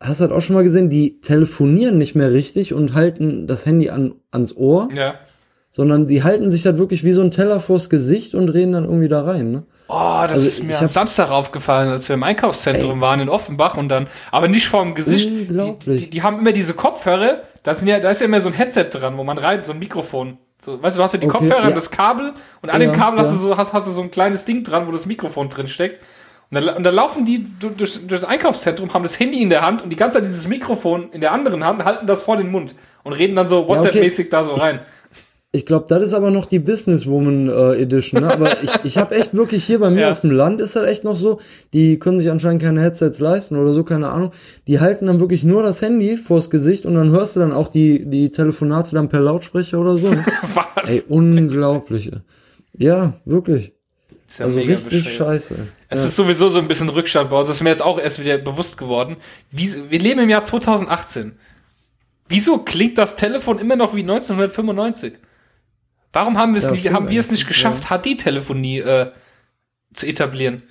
Hast 0.00 0.20
du 0.20 0.22
halt 0.24 0.32
auch 0.32 0.42
schon 0.42 0.54
mal 0.54 0.64
gesehen, 0.64 0.90
die 0.90 1.20
telefonieren 1.20 1.98
nicht 1.98 2.14
mehr 2.14 2.32
richtig 2.32 2.72
und 2.74 2.94
halten 2.94 3.46
das 3.46 3.66
Handy 3.66 3.90
an, 3.90 4.14
ans 4.30 4.54
Ohr, 4.56 4.88
ja. 4.94 5.14
sondern 5.72 6.06
die 6.06 6.22
halten 6.22 6.50
sich 6.50 6.66
halt 6.66 6.78
wirklich 6.78 7.02
wie 7.04 7.12
so 7.12 7.20
ein 7.22 7.30
Teller 7.32 7.58
vors 7.60 7.88
Gesicht 7.90 8.34
und 8.34 8.48
reden 8.48 8.72
dann 8.72 8.84
irgendwie 8.84 9.08
da 9.08 9.22
rein. 9.22 9.50
Ne? 9.50 9.62
Oh, 9.88 10.20
das 10.22 10.32
Also 10.32 10.46
ist 10.48 10.62
mir 10.64 10.78
am 10.78 10.88
Samstag 10.88 11.30
aufgefallen, 11.30 11.88
als 11.88 12.08
wir 12.08 12.14
im 12.14 12.22
Einkaufszentrum 12.22 13.00
waren 13.00 13.20
in 13.20 13.28
Offenbach 13.30 13.76
und 13.76 13.88
dann, 13.88 14.06
aber 14.30 14.46
nicht 14.48 14.68
vorm 14.68 14.94
Gesicht. 14.94 15.30
Die, 15.30 15.78
die, 15.96 16.10
die 16.10 16.22
haben 16.22 16.38
immer 16.40 16.52
diese 16.52 16.74
Kopfhörer, 16.74 17.40
da 17.62 17.72
sind 17.74 17.88
ja, 17.88 17.98
da 17.98 18.10
ist 18.10 18.20
ja 18.20 18.26
immer 18.26 18.40
so 18.42 18.48
ein 18.50 18.54
Headset 18.54 18.84
dran, 18.92 19.16
wo 19.16 19.24
man 19.24 19.38
rein, 19.38 19.64
so 19.64 19.72
ein 19.72 19.78
Mikrofon. 19.78 20.36
So, 20.60 20.82
weißt 20.82 20.96
du, 20.96 20.98
du 20.98 21.04
hast 21.04 21.12
ja 21.14 21.20
die 21.20 21.26
Okay, 21.26 21.38
Kopfhörer 21.38 21.62
ja. 21.62 21.68
und 21.68 21.76
das 21.76 21.90
Kabel 21.90 22.32
und 22.62 22.68
an 22.70 22.80
Ja, 22.82 22.88
dem 22.88 22.94
Kabel 22.96 23.20
hast 23.20 23.28
ja. 23.28 23.34
du 23.34 23.38
so, 23.40 23.56
hast, 23.56 23.72
hast 23.72 23.86
du 23.86 23.92
so 23.92 24.02
ein 24.02 24.10
kleines 24.10 24.44
Ding 24.44 24.62
dran, 24.64 24.86
wo 24.86 24.92
das 24.92 25.06
Mikrofon 25.06 25.48
drin 25.48 25.68
steckt. 25.68 26.02
Und 26.50 26.60
dann, 26.64 26.76
und 26.76 26.82
dann 26.84 26.94
laufen 26.94 27.24
die 27.24 27.46
du- 27.60 27.70
durch, 27.70 27.94
durch 28.06 28.20
das 28.20 28.24
Einkaufszentrum, 28.24 28.92
haben 28.92 29.02
das 29.02 29.18
Handy 29.20 29.40
in 29.42 29.50
der 29.50 29.62
Hand 29.62 29.82
und 29.82 29.90
die 29.90 29.96
ganze 29.96 30.18
Zeit 30.18 30.24
dieses 30.26 30.48
Mikrofon 30.48 31.10
in 31.12 31.20
der 31.20 31.32
anderen 31.32 31.62
Hand, 31.64 31.84
halten 31.84 32.06
das 32.06 32.22
vor 32.22 32.36
den 32.36 32.50
Mund 32.50 32.74
und 33.04 33.12
reden 33.12 33.36
dann 33.36 33.48
so 33.48 33.60
okay. 33.60 33.68
WhatsApp-mäßig 33.68 34.30
da 34.30 34.44
so 34.44 34.54
rein. 34.54 34.80
Ich 34.80 34.97
glaube, 35.64 35.86
das 35.88 36.04
ist 36.04 36.12
aber 36.12 36.30
noch 36.30 36.44
die 36.44 36.58
Businesswoman 36.58 37.48
äh, 37.48 37.80
Edition. 37.82 38.20
Ne? 38.22 38.30
Aber 38.32 38.62
ich, 38.62 38.70
ich 38.84 38.98
habe 38.98 39.14
echt 39.14 39.32
wirklich 39.34 39.64
hier 39.64 39.78
bei 39.78 39.88
mir 39.88 40.00
Ja. 40.02 40.10
auf 40.12 40.20
dem 40.20 40.30
Land 40.30 40.60
ist 40.60 40.76
das 40.76 40.86
echt 40.86 41.04
noch 41.04 41.16
so. 41.16 41.40
Die 41.72 41.98
können 41.98 42.18
sich 42.18 42.30
anscheinend 42.30 42.62
keine 42.62 42.82
Headsets 42.82 43.18
leisten 43.18 43.56
oder 43.56 43.72
so, 43.72 43.82
keine 43.82 44.10
Ahnung. 44.10 44.32
Die 44.66 44.78
halten 44.80 45.06
dann 45.06 45.20
wirklich 45.20 45.44
nur 45.44 45.62
das 45.62 45.80
Handy 45.80 46.18
vors 46.18 46.50
Gesicht 46.50 46.84
und 46.84 46.94
dann 46.94 47.10
hörst 47.10 47.34
du 47.36 47.40
dann 47.40 47.52
auch 47.52 47.68
die 47.68 48.04
die 48.04 48.30
Telefonate 48.30 48.94
dann 48.94 49.08
per 49.08 49.20
Lautsprecher 49.20 49.78
oder 49.78 49.96
so. 49.96 50.10
Ne? 50.10 50.24
Was? 50.54 50.90
Ey, 50.90 51.02
unglaublich. 51.08 52.10
Ja, 52.76 53.14
wirklich. 53.24 53.72
Ist 54.28 54.40
ja 54.40 54.44
Also 54.44 54.60
richtig 54.60 55.10
scheiße. 55.10 55.54
Es 55.88 56.04
ist 56.04 56.16
sowieso 56.16 56.50
so 56.50 56.58
ein 56.58 56.68
bisschen 56.68 56.90
Rückstand 56.90 57.30
bei 57.30 57.38
uns. 57.38 57.48
Das 57.48 57.56
ist 57.56 57.62
mir 57.62 57.70
jetzt 57.70 57.82
auch 57.82 57.98
erst 57.98 58.22
wieder 58.22 58.36
bewusst 58.36 58.76
geworden. 58.76 59.16
Wie, 59.50 59.72
wir 59.88 59.98
leben 59.98 60.20
im 60.20 60.28
Jahr 60.28 60.44
2018. 60.44 61.32
Wieso 62.28 62.58
klingt 62.58 62.98
das 62.98 63.16
Telefon 63.16 63.58
immer 63.58 63.76
noch 63.76 63.94
wie 63.94 64.02
1995? 64.02 65.14
Warum 66.18 66.36
haben 66.36 66.52
wir 66.52 66.58
es 66.58 66.64
Ja, 66.64 66.72
nicht, 66.72 66.90
haben 66.90 67.08
wir 67.08 67.20
es 67.20 67.30
nicht 67.30 67.46
geschafft, 67.46 67.90
HD-Telefonie 67.90 68.80
äh, 68.80 69.12
zu 69.94 70.04
etablieren? 70.04 70.64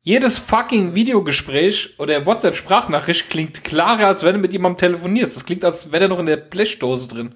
Jedes 0.00 0.38
fucking 0.38 0.94
Videogespräch 0.94 1.96
oder 1.98 2.24
WhatsApp-Sprachnachricht 2.24 3.28
klingt 3.28 3.64
klarer, 3.64 4.06
als 4.06 4.24
wenn 4.24 4.36
du 4.36 4.40
mit 4.40 4.54
jemandem 4.54 4.78
telefonierst. 4.78 5.36
Das 5.36 5.44
klingt, 5.44 5.62
als 5.62 5.92
wäre 5.92 6.00
der 6.00 6.08
noch 6.08 6.20
in 6.20 6.24
der 6.24 6.38
Blechdose 6.38 7.08
drin. 7.08 7.34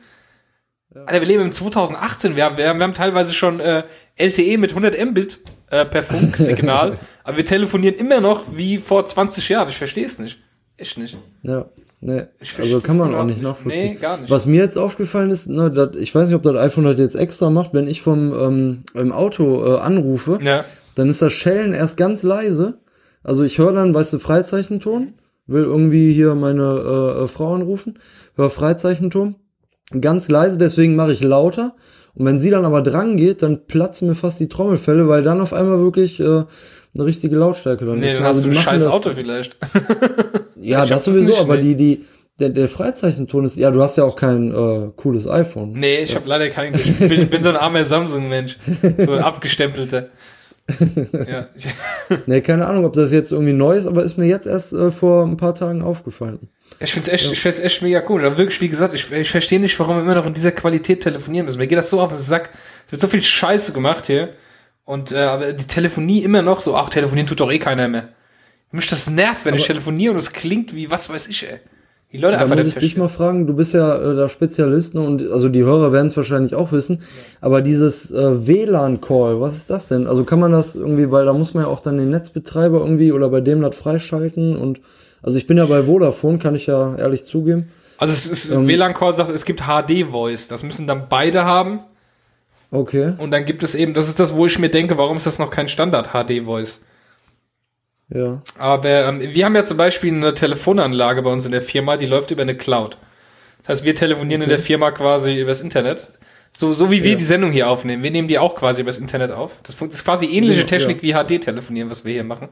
Alter, 0.94 1.20
wir 1.20 1.28
leben 1.28 1.42
im 1.42 1.52
2018. 1.52 2.37
Wir 2.37 2.46
haben, 2.46 2.57
wir 2.57 2.70
haben, 2.70 2.78
wir 2.78 2.85
haben 2.85 2.94
teilweise 2.94 3.35
schon 3.35 3.61
äh, 3.61 3.85
LTE 4.16 4.57
mit 4.57 4.70
100 4.70 4.98
Mbit 5.04 5.40
äh, 5.68 5.85
per 5.85 6.02
Funksignal, 6.02 6.98
aber 7.22 7.37
wir 7.37 7.44
telefonieren 7.44 7.96
immer 7.96 8.22
noch 8.22 8.57
wie 8.57 8.78
vor 8.78 9.04
20 9.04 9.46
Jahren. 9.46 9.68
Ich 9.68 9.76
verstehe 9.76 10.07
es 10.07 10.18
nicht. 10.18 10.38
Echt 10.78 10.96
nicht. 10.96 11.18
Ja, 11.42 11.66
nee. 12.00 12.22
Verstehe 12.38 12.64
Also 12.64 12.80
kann 12.80 12.96
man 12.98 13.14
auch 13.14 13.24
nicht 13.24 13.42
nachvollziehen. 13.42 13.94
Nee, 13.94 13.98
gar 14.00 14.18
nicht. 14.18 14.30
Was 14.30 14.46
mir 14.46 14.61
jetzt 14.62 14.76
aufgefallen 14.78 15.30
ist, 15.30 15.48
ne, 15.48 15.70
dat, 15.70 15.96
ich 15.96 16.14
weiß 16.14 16.26
nicht, 16.28 16.37
ob 16.37 16.42
das 16.42 16.56
iPhone 16.56 16.84
das 16.84 16.98
jetzt 16.98 17.14
extra 17.16 17.50
macht, 17.50 17.74
wenn 17.74 17.88
ich 17.88 18.02
vom 18.02 18.32
ähm, 18.32 18.78
im 18.94 19.12
Auto 19.12 19.64
äh, 19.66 19.78
anrufe, 19.80 20.38
Ja. 20.42 20.64
dann 20.94 21.08
ist 21.11 21.22
das 21.22 21.32
Schellen 21.32 21.72
erst 21.72 21.96
ganz 21.96 22.22
leise. 22.22 22.78
Also 23.22 23.42
ich 23.44 23.58
höre 23.58 23.72
dann, 23.72 23.92
weißt 23.94 24.12
du, 24.12 24.18
Freizeichenton, 24.18 25.14
will 25.46 25.64
irgendwie 25.64 26.12
hier 26.12 26.34
meine 26.34 26.62
äh, 27.20 27.24
äh, 27.24 27.28
Frau 27.28 27.54
anrufen, 27.54 27.98
höre 28.37 28.50
Freizeichenton, 28.50 29.37
ganz 30.00 30.28
leise, 30.28 30.58
deswegen 30.58 30.94
mache 30.96 31.12
ich 31.12 31.22
lauter. 31.22 31.74
Und 32.14 32.26
wenn 32.26 32.40
sie 32.40 32.50
dann 32.50 32.64
aber 32.64 32.82
dran 32.82 33.16
geht, 33.16 33.42
dann 33.42 33.66
platzen 33.66 34.08
mir 34.08 34.14
fast 34.14 34.40
die 34.40 34.48
Trommelfälle, 34.48 35.08
weil 35.08 35.22
dann 35.22 35.40
auf 35.40 35.52
einmal 35.52 35.78
wirklich 35.78 36.18
äh, 36.20 36.24
eine 36.24 36.46
richtige 37.04 37.37
Lautstärke 37.37 37.84
dann 37.87 38.00
Nee, 38.00 38.08
ist. 38.08 38.14
dann 38.16 38.24
Also 38.24 38.40
hast 38.40 38.46
du 38.46 38.50
ein 38.58 38.62
scheiß 38.62 38.87
Auto 38.87 39.11
vielleicht. 39.11 39.56
ja, 40.61 40.87
das 40.87 41.05
sowieso, 41.05 41.37
aber 41.37 41.57
die, 41.57 41.75
die, 41.75 42.05
der, 42.38 42.51
der 42.51 42.68
Freizeichenton 42.68 43.44
ist, 43.44 43.57
ja, 43.57 43.71
du 43.71 43.83
hast 43.83 43.97
ja 43.97 44.05
auch 44.05 44.16
kein 44.16 44.53
äh, 44.53 44.90
cooles 44.97 45.27
iPhone. 45.27 45.73
Nee, 45.73 45.99
ich 45.99 46.14
habe 46.14 46.29
leider 46.29 46.49
keinen. 46.51 46.75
Ich 46.75 46.99
bin, 46.99 47.29
bin 47.29 47.42
so 47.42 47.49
ein 47.49 47.57
armer 47.57 47.85
Samsung-Mensch. 47.85 48.59
So 48.99 49.12
ein 49.12 49.23
abgestempelter. 49.23 50.09
ja. 51.27 51.49
nee, 52.27 52.42
keine 52.42 52.66
Ahnung, 52.66 52.85
ob 52.85 52.92
das 52.92 53.11
jetzt 53.11 53.33
irgendwie 53.33 53.55
neu 53.55 53.77
ist, 53.77 53.87
aber 53.87 54.05
ist 54.05 54.18
mir 54.18 54.27
jetzt 54.27 54.47
erst 54.47 54.73
äh, 54.75 54.90
vor 54.90 55.25
ein 55.25 55.38
paar 55.38 55.55
Tagen 55.55 55.83
aufgefallen. 55.83 56.51
Ich 56.79 56.92
find's 56.92 57.09
echt, 57.09 57.25
ja. 57.27 57.33
ich 57.33 57.40
find's 57.40 57.59
echt 57.59 57.83
mega 57.83 58.03
cool. 58.09 58.25
Aber 58.25 58.37
wirklich, 58.37 58.61
wie 58.61 58.68
gesagt, 58.68 58.92
ich, 58.94 59.11
ich 59.11 59.31
verstehe 59.31 59.61
nicht, 59.61 59.79
warum 59.81 59.97
wir 59.97 60.03
immer 60.03 60.14
noch 60.14 60.27
in 60.27 60.35
dieser 60.35 60.53
Qualität 60.53 61.01
telefonieren 61.01 61.47
müssen. 61.47 61.59
Mir 61.59 61.66
geht 61.66 61.79
das 61.79 61.90
so 61.90 62.01
auf 62.01 62.12
den 62.12 62.18
Sack. 62.18 62.51
Es 62.87 62.92
wird 62.92 63.01
so 63.01 63.09
viel 63.09 63.23
Scheiße 63.23 63.73
gemacht 63.73 64.07
hier. 64.07 64.31
Und 64.85 65.12
äh, 65.12 65.18
aber 65.18 65.53
die 65.53 65.66
Telefonie 65.66 66.23
immer 66.23 66.42
noch 66.42 66.61
so, 66.61 66.77
ach, 66.77 66.90
telefonieren 66.90 67.27
tut 67.27 67.40
doch 67.40 67.51
eh 67.51 67.59
keiner 67.59 67.88
mehr. 67.88 68.11
Mich 68.70 68.88
das 68.88 69.09
nervt, 69.09 69.44
wenn 69.44 69.54
aber 69.54 69.61
ich 69.61 69.66
telefoniere 69.66 70.12
und 70.12 70.18
es 70.18 70.33
klingt 70.33 70.74
wie 70.74 70.90
was 70.90 71.11
weiß 71.11 71.28
ich, 71.28 71.48
ey. 71.48 71.59
Die 72.12 72.16
Leute 72.16 72.37
da 72.37 72.42
einfach 72.42 72.57
muss 72.57 72.66
ich 72.66 72.74
dich 72.74 72.96
mal 72.96 73.09
fragen, 73.09 73.46
du 73.46 73.54
bist 73.54 73.74
ja 73.74 73.96
äh, 73.96 74.16
da 74.16 74.31
Spezialist 74.31 74.94
ne, 74.94 75.02
und 75.02 75.31
also 75.31 75.50
die 75.50 75.62
Hörer 75.62 75.92
werden 75.92 76.07
es 76.07 76.16
wahrscheinlich 76.16 76.54
auch 76.54 76.72
wissen, 76.72 77.00
ja. 77.00 77.07
aber 77.42 77.61
dieses 77.61 78.11
äh, 78.11 78.46
WLAN-Call, 78.46 79.42
was 79.42 79.57
ist 79.57 79.68
das 79.68 79.88
denn? 79.88 80.07
Also 80.07 80.24
kann 80.24 80.40
man 80.40 80.52
das 80.52 80.74
irgendwie, 80.74 81.11
weil 81.11 81.26
da 81.26 81.35
muss 81.35 81.52
man 81.52 81.64
ja 81.64 81.68
auch 81.68 81.81
dann 81.81 81.98
den 81.98 82.09
Netzbetreiber 82.09 82.78
irgendwie 82.78 83.12
oder 83.12 83.28
bei 83.28 83.42
dem 83.42 83.61
das 83.61 83.76
freischalten 83.76 84.57
und 84.57 84.81
also 85.22 85.37
ich 85.37 85.46
bin 85.46 85.59
ja 85.59 85.66
bei 85.66 85.83
Vodafone, 85.83 86.38
kann 86.38 86.54
ich 86.54 86.66
ja 86.66 86.96
ehrlich 86.96 87.24
zugeben. 87.24 87.70
Also 87.98 88.14
es 88.14 88.26
ist 88.26 88.52
ähm, 88.52 88.66
WLAN-Call 88.66 89.14
sagt, 89.14 89.28
es 89.28 89.44
gibt 89.44 89.62
HD-Voice, 89.64 90.48
das 90.48 90.62
müssen 90.62 90.87
dann 90.87 91.09
beide 91.11 91.44
haben. 91.44 91.81
Okay. 92.70 93.14
Und 93.18 93.33
dann 93.33 93.44
gibt 93.44 93.62
es 93.62 93.74
eben, 93.74 93.92
das 93.92 94.09
ist 94.09 94.18
das, 94.20 94.35
wo 94.35 94.46
ich 94.46 94.59
mir 94.59 94.70
denke, 94.70 94.96
warum 94.96 95.16
ist 95.16 95.26
das 95.26 95.38
noch 95.38 95.50
kein 95.50 95.68
Standard 95.68 96.11
HD-Voice? 96.12 96.85
Ja. 98.11 98.42
Aber 98.59 98.88
ähm, 98.88 99.21
wir 99.21 99.44
haben 99.44 99.55
ja 99.55 99.64
zum 99.64 99.77
Beispiel 99.77 100.12
eine 100.12 100.35
Telefonanlage 100.35 101.23
bei 101.23 101.31
uns 101.31 101.44
in 101.44 101.53
der 101.53 101.62
Firma, 101.62 101.97
die 101.97 102.07
läuft 102.07 102.31
über 102.31 102.42
eine 102.42 102.57
Cloud. 102.57 102.97
Das 103.59 103.68
heißt, 103.68 103.85
wir 103.85 103.94
telefonieren 103.94 104.42
okay. 104.42 104.51
in 104.51 104.57
der 104.57 104.64
Firma 104.64 104.90
quasi 104.90 105.38
übers 105.38 105.61
Internet. 105.61 106.07
So, 106.55 106.73
so 106.73 106.90
wie 106.90 107.05
wir 107.05 107.12
ja. 107.12 107.16
die 107.16 107.25
Sendung 107.25 107.53
hier 107.53 107.68
aufnehmen. 107.68 108.03
Wir 108.03 108.11
nehmen 108.11 108.29
die 108.29 108.38
auch 108.38 108.55
quasi 108.55 108.81
übers 108.83 108.99
Internet 108.99 109.31
auf. 109.31 109.59
Das 109.62 109.81
ist 109.81 110.05
quasi 110.05 110.27
ähnliche 110.27 110.64
Technik 110.64 111.03
ja. 111.03 111.27
wie 111.29 111.37
HD-Telefonieren, 111.37 111.90
was 111.90 112.05
wir 112.05 112.14
hier 112.14 112.25
machen. 112.25 112.49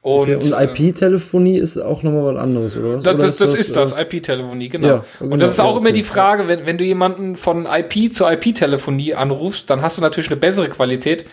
Und, 0.00 0.34
okay, 0.34 0.36
und 0.36 0.52
IP-Telefonie 0.52 1.56
ist 1.56 1.78
auch 1.78 2.02
nochmal 2.02 2.34
was 2.34 2.42
anderes, 2.42 2.76
oder? 2.76 2.98
Das, 2.98 3.14
oder 3.14 3.24
das, 3.24 3.36
das, 3.38 3.54
ist 3.54 3.74
das, 3.74 3.92
äh, 3.92 4.02
IP-Telefonie, 4.02 4.68
genau. 4.68 4.86
Ja, 4.86 5.04
genau. 5.18 5.32
Und 5.32 5.40
das 5.40 5.52
ist 5.52 5.60
auch 5.60 5.74
ja, 5.74 5.80
immer 5.80 5.92
die 5.92 6.02
Frage, 6.02 6.46
wenn, 6.46 6.66
wenn 6.66 6.76
du 6.76 6.84
jemanden 6.84 7.36
von 7.36 7.66
IP 7.66 8.12
zu 8.12 8.26
IP-Telefonie 8.26 9.14
anrufst, 9.14 9.70
dann 9.70 9.80
hast 9.80 9.96
du 9.96 10.02
natürlich 10.02 10.30
eine 10.30 10.36
bessere 10.36 10.68
Qualität, 10.68 11.24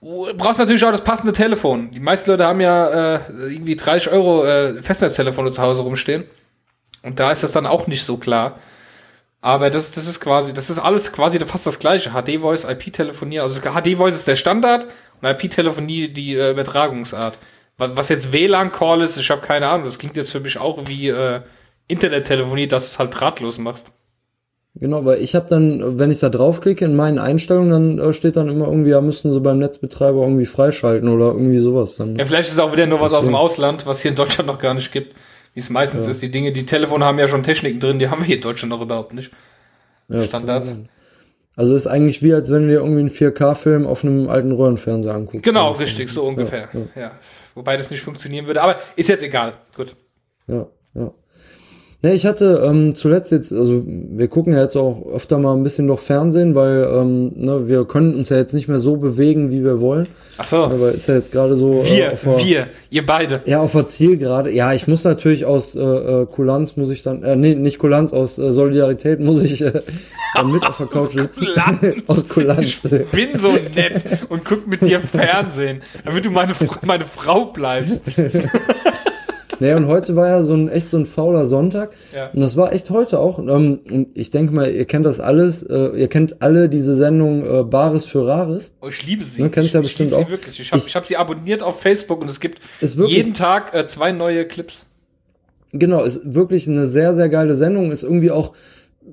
Du 0.00 0.32
brauchst 0.36 0.60
natürlich 0.60 0.84
auch 0.84 0.92
das 0.92 1.02
passende 1.02 1.32
Telefon. 1.32 1.90
Die 1.90 2.00
meisten 2.00 2.30
Leute 2.30 2.46
haben 2.46 2.60
ja 2.60 3.16
äh, 3.16 3.20
irgendwie 3.30 3.74
30 3.74 4.12
Euro 4.12 4.44
äh, 4.44 4.80
Festnetztelefone 4.80 5.50
zu 5.50 5.60
Hause 5.60 5.82
rumstehen. 5.82 6.24
Und 7.02 7.18
da 7.18 7.32
ist 7.32 7.42
das 7.42 7.52
dann 7.52 7.66
auch 7.66 7.86
nicht 7.86 8.04
so 8.04 8.16
klar. 8.16 8.58
Aber 9.40 9.70
das, 9.70 9.92
das 9.92 10.06
ist 10.06 10.20
quasi, 10.20 10.52
das 10.54 10.70
ist 10.70 10.78
alles 10.78 11.12
quasi 11.12 11.38
fast 11.40 11.66
das 11.66 11.78
gleiche. 11.78 12.10
HD-Voice, 12.10 12.64
IP-Telefonie. 12.64 13.40
Also 13.40 13.60
HD-Voice 13.60 14.14
ist 14.14 14.28
der 14.28 14.36
Standard 14.36 14.86
und 15.20 15.28
IP-Telefonie 15.28 16.08
die 16.08 16.36
äh, 16.36 16.52
Übertragungsart. 16.52 17.38
Was 17.76 18.08
jetzt 18.08 18.32
WLAN-Call 18.32 19.02
ist, 19.02 19.16
ich 19.16 19.30
habe 19.30 19.40
keine 19.40 19.68
Ahnung. 19.68 19.84
Das 19.84 19.98
klingt 19.98 20.16
jetzt 20.16 20.32
für 20.32 20.40
mich 20.40 20.58
auch 20.58 20.86
wie 20.86 21.08
äh, 21.08 21.42
Internettelefonie, 21.86 22.66
dass 22.66 22.84
du 22.84 22.88
es 22.88 22.98
halt 22.98 23.18
drahtlos 23.18 23.58
machst. 23.58 23.92
Genau, 24.80 25.04
weil 25.04 25.20
ich 25.20 25.34
habe 25.34 25.46
dann, 25.48 25.98
wenn 25.98 26.10
ich 26.10 26.20
da 26.20 26.28
draufklicke 26.28 26.84
in 26.84 26.94
meinen 26.94 27.18
Einstellungen, 27.18 27.96
dann 27.98 28.10
äh, 28.10 28.12
steht 28.12 28.36
dann 28.36 28.48
immer 28.48 28.66
irgendwie, 28.66 28.90
ja, 28.90 29.00
müssten 29.00 29.32
sie 29.32 29.40
beim 29.40 29.58
Netzbetreiber 29.58 30.22
irgendwie 30.22 30.46
freischalten 30.46 31.08
oder 31.08 31.32
irgendwie 31.32 31.58
sowas 31.58 31.96
dann. 31.96 32.16
Ja, 32.16 32.24
vielleicht 32.24 32.48
ist 32.48 32.54
es 32.54 32.60
auch 32.60 32.72
wieder 32.72 32.86
nur 32.86 33.00
was 33.00 33.12
aus 33.12 33.24
dem 33.24 33.34
Ausland, 33.34 33.86
was 33.86 34.02
hier 34.02 34.10
in 34.10 34.16
Deutschland 34.16 34.46
noch 34.46 34.58
gar 34.58 34.74
nicht 34.74 34.92
gibt. 34.92 35.16
Wie 35.54 35.60
es 35.60 35.70
meistens 35.70 36.04
ja. 36.04 36.10
ist. 36.12 36.22
Die 36.22 36.30
Dinge, 36.30 36.52
die 36.52 36.64
Telefone 36.64 37.04
haben 37.04 37.18
ja 37.18 37.26
schon 37.26 37.42
Techniken 37.42 37.80
drin, 37.80 37.98
die 37.98 38.08
haben 38.08 38.20
wir 38.20 38.26
hier 38.26 38.36
in 38.36 38.42
Deutschland 38.42 38.70
noch 38.70 38.80
überhaupt 38.80 39.14
nicht. 39.14 39.32
Ja, 40.08 40.22
Standards. 40.22 40.76
Also 41.56 41.74
ist 41.74 41.88
eigentlich 41.88 42.22
wie, 42.22 42.32
als 42.32 42.50
wenn 42.52 42.68
dir 42.68 42.74
irgendwie 42.74 43.00
einen 43.00 43.10
4K-Film 43.10 43.84
auf 43.84 44.04
einem 44.04 44.28
alten 44.28 44.52
Röhrenfernseher 44.52 45.14
anguckst. 45.14 45.42
Genau, 45.42 45.72
richtig, 45.72 46.08
so 46.08 46.22
ungefähr. 46.22 46.68
Ja, 46.72 46.80
ja. 46.94 47.00
ja, 47.00 47.10
Wobei 47.56 47.76
das 47.76 47.90
nicht 47.90 48.02
funktionieren 48.02 48.46
würde, 48.46 48.62
aber 48.62 48.76
ist 48.94 49.08
jetzt 49.08 49.24
egal. 49.24 49.54
Gut. 49.76 49.96
Ja, 50.46 50.68
ja. 52.02 52.08
Ne, 52.08 52.14
ich 52.14 52.26
hatte 52.26 52.62
ähm, 52.64 52.94
zuletzt 52.94 53.32
jetzt, 53.32 53.52
also 53.52 53.82
wir 53.84 54.28
gucken 54.28 54.52
ja 54.52 54.62
jetzt 54.62 54.76
auch 54.76 55.04
öfter 55.12 55.38
mal 55.38 55.54
ein 55.54 55.64
bisschen 55.64 55.86
noch 55.86 55.98
Fernsehen, 55.98 56.54
weil 56.54 56.88
ähm, 56.92 57.32
ne, 57.34 57.66
wir 57.66 57.84
können 57.86 58.14
uns 58.14 58.28
ja 58.28 58.36
jetzt 58.36 58.54
nicht 58.54 58.68
mehr 58.68 58.78
so 58.78 58.96
bewegen, 58.96 59.50
wie 59.50 59.64
wir 59.64 59.80
wollen. 59.80 60.06
Ach 60.36 60.44
so. 60.44 60.58
Aber 60.58 60.92
ist 60.92 61.08
ja 61.08 61.16
jetzt 61.16 61.32
gerade 61.32 61.56
so. 61.56 61.82
Äh, 61.82 61.90
wir, 61.90 62.12
äh, 62.12 62.16
der, 62.16 62.44
wir, 62.44 62.66
ihr 62.90 63.04
beide. 63.04 63.40
Ja, 63.46 63.60
auf 63.60 63.72
der 63.72 63.86
Ziel 63.86 64.16
gerade. 64.16 64.52
Ja, 64.52 64.72
ich 64.72 64.86
muss 64.86 65.02
natürlich 65.02 65.44
aus 65.44 65.74
äh, 65.74 65.80
äh, 65.80 66.26
Kulanz 66.26 66.76
muss 66.76 66.90
ich 66.90 67.02
dann, 67.02 67.24
äh, 67.24 67.34
nee, 67.34 67.56
nicht 67.56 67.78
Kulanz, 67.78 68.12
aus 68.12 68.38
äh, 68.38 68.52
Solidarität 68.52 69.18
muss 69.18 69.42
ich 69.42 69.60
äh, 69.60 69.82
dann 70.34 70.52
mit 70.52 70.64
auf 70.64 70.76
der 70.76 70.86
Couch 70.90 71.14
sitzen. 71.14 71.46
Kulanz. 71.46 71.80
aus 72.06 72.28
Kulanz. 72.28 72.66
Ich 72.84 73.10
bin 73.10 73.38
so 73.38 73.50
nett 73.50 74.04
und 74.28 74.44
guck 74.44 74.68
mit 74.68 74.82
dir 74.82 75.00
Fernsehen, 75.00 75.82
damit 76.04 76.24
du 76.24 76.30
meine, 76.30 76.52
meine 76.82 77.04
Frau 77.04 77.46
bleibst. 77.46 78.04
Naja, 79.60 79.76
und 79.76 79.86
heute 79.86 80.14
war 80.14 80.28
ja 80.28 80.42
so 80.44 80.54
ein 80.54 80.68
echt 80.68 80.90
so 80.90 80.98
ein 80.98 81.06
fauler 81.06 81.46
Sonntag. 81.46 81.90
Ja. 82.14 82.30
Und 82.30 82.40
das 82.40 82.56
war 82.56 82.72
echt 82.72 82.90
heute 82.90 83.18
auch. 83.18 83.38
Ähm, 83.38 83.80
und 83.90 84.08
ich 84.14 84.30
denke 84.30 84.54
mal, 84.54 84.70
ihr 84.70 84.84
kennt 84.84 85.06
das 85.06 85.20
alles. 85.20 85.62
Äh, 85.62 85.98
ihr 85.98 86.08
kennt 86.08 86.42
alle 86.42 86.68
diese 86.68 86.96
Sendung 86.96 87.44
äh, 87.44 87.62
Bares 87.64 88.06
für 88.06 88.26
Rares. 88.26 88.72
Oh, 88.80 88.88
ich 88.88 89.04
liebe 89.06 89.24
sie. 89.24 89.42
Ne, 89.42 89.50
kennst 89.50 89.68
ich, 89.68 89.74
ja 89.74 89.80
bestimmt 89.80 90.10
ich 90.10 90.16
liebe 90.16 90.22
auch. 90.22 90.26
Sie 90.26 90.32
wirklich. 90.32 90.60
Ich 90.60 90.72
habe 90.72 90.82
ich, 90.86 90.96
hab 90.96 91.06
sie 91.06 91.16
abonniert 91.16 91.62
auf 91.62 91.80
Facebook 91.80 92.20
und 92.20 92.28
es 92.28 92.40
gibt 92.40 92.60
jeden 92.80 93.34
Tag 93.34 93.74
äh, 93.74 93.86
zwei 93.86 94.12
neue 94.12 94.46
Clips. 94.46 94.86
Genau, 95.72 96.02
ist 96.02 96.34
wirklich 96.34 96.66
eine 96.68 96.86
sehr, 96.86 97.14
sehr 97.14 97.28
geile 97.28 97.56
Sendung. 97.56 97.90
Ist 97.90 98.02
irgendwie 98.02 98.30
auch, 98.30 98.54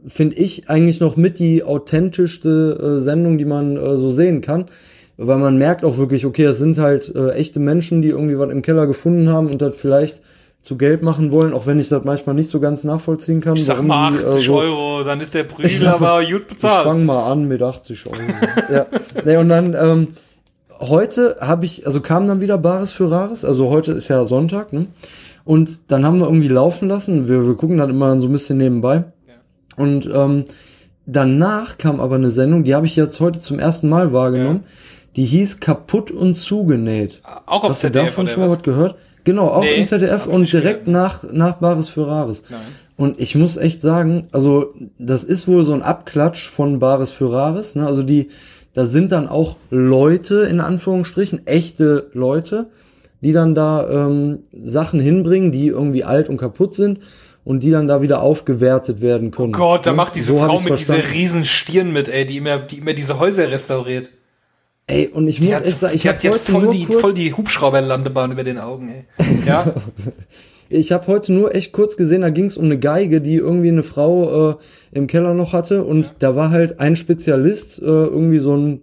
finde 0.08 0.38
ich, 0.38 0.70
eigentlich 0.70 1.00
noch 1.00 1.18
mit 1.18 1.40
die 1.40 1.64
authentischste 1.64 2.98
äh, 3.00 3.02
Sendung, 3.02 3.38
die 3.38 3.46
man 3.46 3.78
äh, 3.78 3.98
so 3.98 4.12
sehen 4.12 4.42
kann 4.42 4.70
weil 5.18 5.38
man 5.38 5.58
merkt 5.58 5.84
auch 5.84 5.98
wirklich, 5.98 6.26
okay, 6.26 6.46
es 6.46 6.58
sind 6.58 6.78
halt 6.78 7.14
äh, 7.16 7.32
echte 7.32 7.60
Menschen, 7.60 8.02
die 8.02 8.10
irgendwie 8.10 8.38
was 8.38 8.52
im 8.52 8.62
Keller 8.62 8.88
gefunden 8.88 9.30
haben 9.30 9.50
und 9.50 9.62
das 9.62 9.76
vielleicht 9.76 10.22
zu 10.66 10.78
Geld 10.78 11.04
machen 11.04 11.32
wollen, 11.32 11.54
auch 11.54 11.68
wenn 11.68 11.80
ich 11.80 11.90
das 11.90 12.04
manchmal 12.04 12.34
nicht 12.34 12.50
so 12.50 12.60
ganz 12.60 12.84
nachvollziehen 12.84 13.40
kann. 13.40 13.56
Ich 13.56 13.66
sag 13.66 13.84
mal 13.84 14.08
80 14.08 14.46
die, 14.46 14.52
äh, 14.52 14.56
Euro, 14.56 15.04
dann 15.04 15.22
ist 15.22 15.36
der 15.36 15.44
Prügel 15.44 15.88
aber 15.88 16.26
gut 16.26 16.48
bezahlt. 16.48 16.88
Ich 16.88 16.92
fang 16.92 17.06
mal 17.06 17.32
an 17.32 17.48
mit 17.48 17.62
80 17.62 18.08
Euro. 18.08 18.18
ja. 18.74 18.88
Nee, 19.24 19.38
und 19.38 19.50
dann, 19.50 19.76
ähm, 19.80 20.08
heute 20.80 21.36
habe 21.40 21.66
ich, 21.66 21.86
also 21.86 22.02
kam 22.02 22.28
dann 22.28 22.42
wieder 22.42 22.58
Bares 22.58 22.94
für 22.94 23.12
Rares, 23.12 23.46
also 23.46 23.70
heute 23.70 23.92
ist 23.92 24.08
ja 24.08 24.26
Sonntag, 24.26 24.74
ne? 24.74 24.88
Und 25.44 25.92
dann 25.92 26.04
haben 26.04 26.18
wir 26.18 26.26
irgendwie 26.26 26.48
laufen 26.48 26.88
lassen, 26.88 27.28
wir, 27.28 27.46
wir 27.46 27.54
gucken 27.54 27.78
dann 27.78 27.92
immer 27.92 28.20
so 28.20 28.26
ein 28.28 28.32
bisschen 28.32 28.58
nebenbei. 28.58 29.04
Ja. 29.28 29.36
Und 29.78 30.10
ähm, 30.12 30.46
danach 31.06 31.78
kam 31.78 32.00
aber 32.00 32.16
eine 32.16 32.32
Sendung, 32.32 32.64
die 32.64 32.74
habe 32.74 32.88
ich 32.88 32.96
jetzt 32.96 33.20
heute 33.20 33.40
zum 33.40 33.60
ersten 33.60 33.88
Mal 33.88 34.14
wahrgenommen. 34.14 34.62
Ja. 34.64 34.72
Die 35.18 35.26
hieß 35.26 35.60
Kaputt 35.60 36.10
und 36.10 36.34
zugenäht. 36.34 37.22
Auch 37.46 37.66
auf 37.66 37.70
Hast 37.70 37.84
du 37.84 37.92
davon 37.92 38.28
schon 38.28 38.42
mal 38.42 38.50
was 38.50 38.64
gehört? 38.64 38.96
Genau, 39.26 39.48
auch 39.48 39.62
nee, 39.62 39.76
im 39.76 39.86
ZDF 39.86 40.28
und 40.28 40.52
direkt 40.52 40.88
nach, 40.88 41.24
nach 41.32 41.54
Bares 41.54 41.90
für 41.90 42.08
Rares. 42.08 42.44
Nein. 42.50 42.62
Und 42.96 43.20
ich 43.20 43.36
muss 43.36 43.58
echt 43.58 43.82
sagen, 43.82 44.28
also 44.32 44.74
das 44.98 45.24
ist 45.26 45.48
wohl 45.48 45.64
so 45.66 45.74
ein 45.74 45.82
Abklatsch 45.82 46.48
von 46.50 46.80
Bares 46.80 47.12
für 47.12 47.32
Rares. 47.32 47.76
Ne? 47.76 47.86
Also 47.86 48.04
die, 48.04 48.30
da 48.74 48.86
sind 48.86 49.12
dann 49.12 49.28
auch 49.28 49.58
Leute, 49.70 50.44
in 50.44 50.62
Anführungsstrichen, 50.62 51.46
echte 51.46 52.10
Leute, 52.14 52.68
die 53.22 53.34
dann 53.34 53.56
da 53.56 53.90
ähm, 53.90 54.40
Sachen 54.64 55.00
hinbringen, 55.00 55.52
die 55.52 55.68
irgendwie 55.68 56.04
alt 56.04 56.30
und 56.30 56.38
kaputt 56.38 56.76
sind 56.76 57.00
und 57.44 57.64
die 57.64 57.72
dann 57.72 57.88
da 57.88 58.02
wieder 58.02 58.22
aufgewertet 58.22 59.02
werden 59.02 59.32
können. 59.32 59.54
Oh 59.56 59.58
Gott, 59.58 59.86
da 59.86 59.92
ne? 59.92 59.98
macht 59.98 60.16
diese 60.16 60.34
so 60.34 60.38
Frau 60.40 60.60
mit 60.62 60.80
dieser 60.80 61.12
riesen 61.12 61.44
Stirn 61.46 61.92
mit, 61.92 62.08
ey, 62.08 62.26
die 62.26 62.38
immer, 62.38 62.60
die 62.60 62.78
immer 62.78 62.94
diese 62.94 63.20
Häuser 63.20 63.50
restauriert. 63.50 64.10
Ey, 64.88 65.08
und 65.08 65.28
ich 65.28 65.40
die 65.40 65.48
muss 65.48 65.62
echt 65.62 65.80
sagen, 65.80 65.96
ich 65.96 66.08
habe 66.08 66.18
heute 66.20 66.40
voll 66.40 66.70
die, 66.70 66.86
kurz 66.86 67.02
voll 67.02 67.14
die 67.14 67.34
Hubschrauberlandebahn 67.34 68.32
über 68.32 68.44
den 68.44 68.60
Augen, 68.60 68.90
ey. 68.90 69.06
Ja. 69.48 69.74
ich 70.70 70.92
habe 70.92 71.08
heute 71.08 71.34
nur 71.34 71.56
echt 71.56 71.72
kurz 71.72 71.98
gesehen, 71.98 72.22
da 72.22 72.30
ging 72.30 72.46
es 72.46 72.56
um 72.56 72.66
eine 72.66 72.78
Geige, 72.78 73.20
die 73.20 73.36
irgendwie 73.36 73.70
eine 73.70 73.82
Frau 73.82 74.52
äh, 74.52 74.56
im 74.92 75.08
Keller 75.08 75.34
noch 75.34 75.54
hatte 75.54 75.84
und 75.84 76.06
ja. 76.06 76.12
da 76.20 76.36
war 76.36 76.52
halt 76.52 76.80
ein 76.80 76.96
Spezialist, 76.96 77.80
äh, 77.80 77.86
irgendwie 77.86 78.38
so 78.38 78.56
ein 78.56 78.82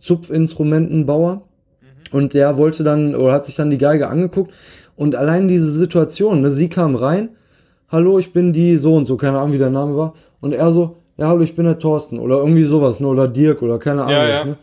Zupfinstrumentenbauer 0.00 1.34
mhm. 1.34 2.16
und 2.16 2.32
der 2.32 2.56
wollte 2.56 2.82
dann 2.82 3.14
oder 3.14 3.34
hat 3.34 3.44
sich 3.44 3.54
dann 3.54 3.70
die 3.70 3.78
Geige 3.78 4.08
angeguckt 4.08 4.54
und 4.96 5.16
allein 5.16 5.48
diese 5.48 5.70
Situation, 5.70 6.40
ne, 6.40 6.50
sie 6.50 6.70
kam 6.70 6.96
rein, 6.96 7.28
hallo, 7.90 8.18
ich 8.18 8.32
bin 8.32 8.54
die 8.54 8.78
so 8.78 8.94
und 8.94 9.04
so, 9.04 9.18
keine 9.18 9.38
Ahnung, 9.38 9.52
wie 9.52 9.58
der 9.58 9.68
Name 9.68 9.98
war 9.98 10.14
und 10.40 10.54
er 10.54 10.72
so, 10.72 10.96
ja, 11.18 11.28
hallo, 11.28 11.42
ich 11.42 11.54
bin 11.54 11.66
der 11.66 11.78
Thorsten 11.78 12.18
oder 12.18 12.38
irgendwie 12.38 12.64
sowas, 12.64 13.00
ne, 13.00 13.06
oder 13.06 13.28
Dirk 13.28 13.60
oder 13.60 13.78
keine 13.78 14.04
Ahnung, 14.04 14.14
ja, 14.14 14.28
ja. 14.28 14.44
ne? 14.46 14.56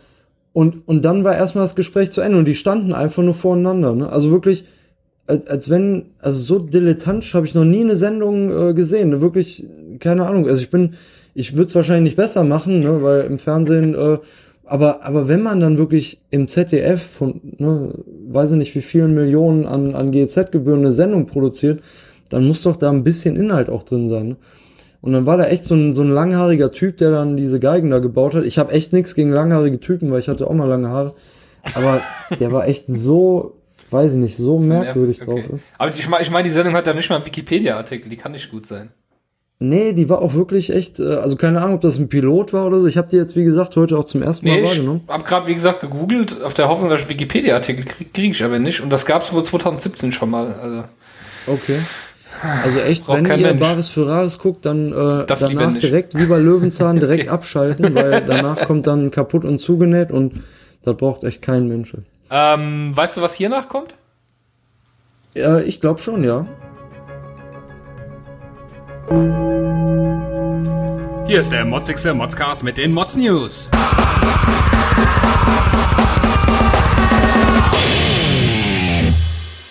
Und, 0.51 0.87
und 0.87 1.05
dann 1.05 1.23
war 1.23 1.35
erstmal 1.35 1.65
das 1.65 1.75
Gespräch 1.75 2.11
zu 2.11 2.21
Ende 2.21 2.37
und 2.37 2.45
die 2.45 2.55
standen 2.55 2.93
einfach 2.93 3.23
nur 3.23 3.33
voreinander. 3.33 3.93
Ne? 3.93 4.09
Also 4.09 4.31
wirklich, 4.31 4.65
als, 5.27 5.47
als 5.47 5.69
wenn, 5.69 6.07
also 6.19 6.41
so 6.41 6.59
dilettantisch 6.59 7.33
habe 7.33 7.45
ich 7.45 7.55
noch 7.55 7.65
nie 7.65 7.81
eine 7.81 7.95
Sendung 7.95 8.69
äh, 8.69 8.73
gesehen. 8.73 9.09
Ne? 9.09 9.21
Wirklich, 9.21 9.65
keine 9.99 10.25
Ahnung. 10.25 10.47
Also 10.47 10.61
ich 10.61 10.69
bin, 10.69 10.95
ich 11.35 11.53
würde 11.53 11.65
es 11.65 11.75
wahrscheinlich 11.75 12.11
nicht 12.11 12.17
besser 12.17 12.43
machen, 12.43 12.79
ne? 12.79 13.03
weil 13.03 13.21
im 13.21 13.37
Fernsehen, 13.37 13.93
äh, 13.93 14.17
aber, 14.65 15.03
aber 15.03 15.27
wenn 15.27 15.41
man 15.41 15.59
dann 15.59 15.77
wirklich 15.77 16.21
im 16.29 16.47
ZDF 16.47 17.01
von, 17.01 17.41
ne, 17.57 17.91
weiß 18.27 18.51
ich 18.51 18.57
nicht, 18.57 18.75
wie 18.75 18.81
vielen 18.81 19.15
Millionen 19.15 19.65
an, 19.65 19.95
an 19.95 20.11
GEZ-Gebühren 20.11 20.81
eine 20.81 20.91
Sendung 20.91 21.25
produziert, 21.25 21.81
dann 22.29 22.45
muss 22.45 22.61
doch 22.61 22.75
da 22.75 22.91
ein 22.91 23.03
bisschen 23.03 23.35
Inhalt 23.35 23.69
auch 23.69 23.81
drin 23.81 24.07
sein. 24.09 24.27
Ne? 24.29 24.35
Und 25.01 25.13
dann 25.13 25.25
war 25.25 25.37
da 25.37 25.45
echt 25.45 25.63
so 25.63 25.75
ein, 25.75 25.93
so 25.93 26.01
ein 26.01 26.11
langhaariger 26.11 26.71
Typ, 26.71 26.97
der 26.97 27.11
dann 27.11 27.37
diese 27.37 27.59
Geigen 27.59 27.89
da 27.89 27.99
gebaut 27.99 28.35
hat. 28.35 28.43
Ich 28.43 28.57
habe 28.59 28.73
echt 28.73 28.91
nichts 28.91 29.15
gegen 29.15 29.31
langhaarige 29.31 29.79
Typen, 29.79 30.11
weil 30.11 30.19
ich 30.19 30.27
hatte 30.27 30.45
auch 30.47 30.53
mal 30.53 30.67
lange 30.67 30.89
Haare. 30.89 31.15
Aber 31.75 32.01
der 32.39 32.51
war 32.51 32.67
echt 32.67 32.85
so, 32.87 33.57
weiß 33.91 34.13
ich 34.13 34.17
nicht, 34.17 34.37
so 34.37 34.59
merkwürdig 34.59 35.21
okay. 35.21 35.43
drauf. 35.47 35.61
Aber 35.77 35.91
ich 35.93 36.09
meine, 36.09 36.23
ich 36.23 36.31
mein, 36.31 36.43
die 36.43 36.49
Sendung 36.51 36.73
hat 36.73 36.85
ja 36.87 36.93
nicht 36.93 37.09
mal 37.09 37.17
einen 37.17 37.25
Wikipedia-Artikel, 37.25 38.09
die 38.09 38.17
kann 38.17 38.33
nicht 38.33 38.51
gut 38.51 38.65
sein. 38.65 38.89
Nee, 39.61 39.91
die 39.91 40.07
war 40.07 40.21
auch 40.21 40.33
wirklich 40.35 40.73
echt, 40.73 40.99
äh, 40.99 41.15
also 41.15 41.35
keine 41.35 41.61
Ahnung, 41.61 41.75
ob 41.75 41.81
das 41.81 41.97
ein 41.97 42.07
Pilot 42.07 42.53
war 42.53 42.65
oder 42.65 42.79
so. 42.79 42.87
Ich 42.87 42.97
habe 42.97 43.09
die 43.09 43.17
jetzt, 43.17 43.35
wie 43.35 43.43
gesagt, 43.43 43.75
heute 43.75 43.97
auch 43.97 44.05
zum 44.05 44.21
ersten 44.21 44.47
Mal 44.47 44.53
Nee, 44.53 44.61
ich 44.61 44.69
wahrgenommen. 44.69 45.01
hab 45.07 45.25
gerade, 45.25 45.47
wie 45.47 45.53
gesagt, 45.53 45.81
gegoogelt, 45.81 46.41
auf 46.43 46.53
der 46.53 46.69
Hoffnung, 46.69 46.89
dass 46.89 47.01
ich 47.01 47.09
Wikipedia-Artikel 47.09 47.83
kriege, 47.83 48.09
krieg 48.09 48.31
ich 48.31 48.43
aber 48.43 48.57
nicht. 48.59 48.79
Und 48.81 48.89
das 48.89 49.05
gab's 49.05 49.33
wohl 49.33 49.43
2017 49.43 50.13
schon 50.13 50.29
mal. 50.29 50.53
Also, 50.53 50.83
Okay. 51.47 51.79
Also 52.63 52.79
echt, 52.79 53.05
Braucht 53.05 53.17
wenn 53.17 53.25
ihr 53.39 53.47
Mensch. 53.47 53.59
Bares 53.59 53.89
für 53.89 54.07
Rares 54.07 54.39
guckt, 54.39 54.65
dann 54.65 54.91
äh, 54.93 55.25
Das 55.25 55.39
danach 55.41 55.77
direkt 55.77 56.17
wie 56.17 56.25
bei 56.25 56.37
Löwenzahn 56.37 56.99
direkt 56.99 57.23
Okay. 57.23 57.29
abschalten, 57.29 57.93
weil 57.95 58.21
danach 58.27 58.65
kommt 58.65 58.87
dann 58.87 59.11
kaputt 59.11 59.43
und 59.45 59.59
zugenäht 59.59 60.11
und 60.11 60.43
das 60.83 60.95
braucht 60.95 61.23
echt 61.23 61.41
kein 61.41 61.67
Mensch. 61.67 61.93
ähm, 62.31 62.95
weißt 62.95 63.17
du, 63.17 63.21
was 63.21 63.33
hier 63.33 63.49
nachkommt? 63.49 63.95
Ja, 65.35 65.59
ich 65.59 65.79
glaube 65.81 65.99
schon, 65.99 66.23
ja. 66.23 66.45
Hier 71.27 71.39
ist 71.41 71.51
der 71.51 71.65
motzigste 71.65 72.13
Modscast 72.13 72.63
mit 72.63 72.77
den 72.77 72.91
Mods 72.93 73.15
News. 73.15 73.69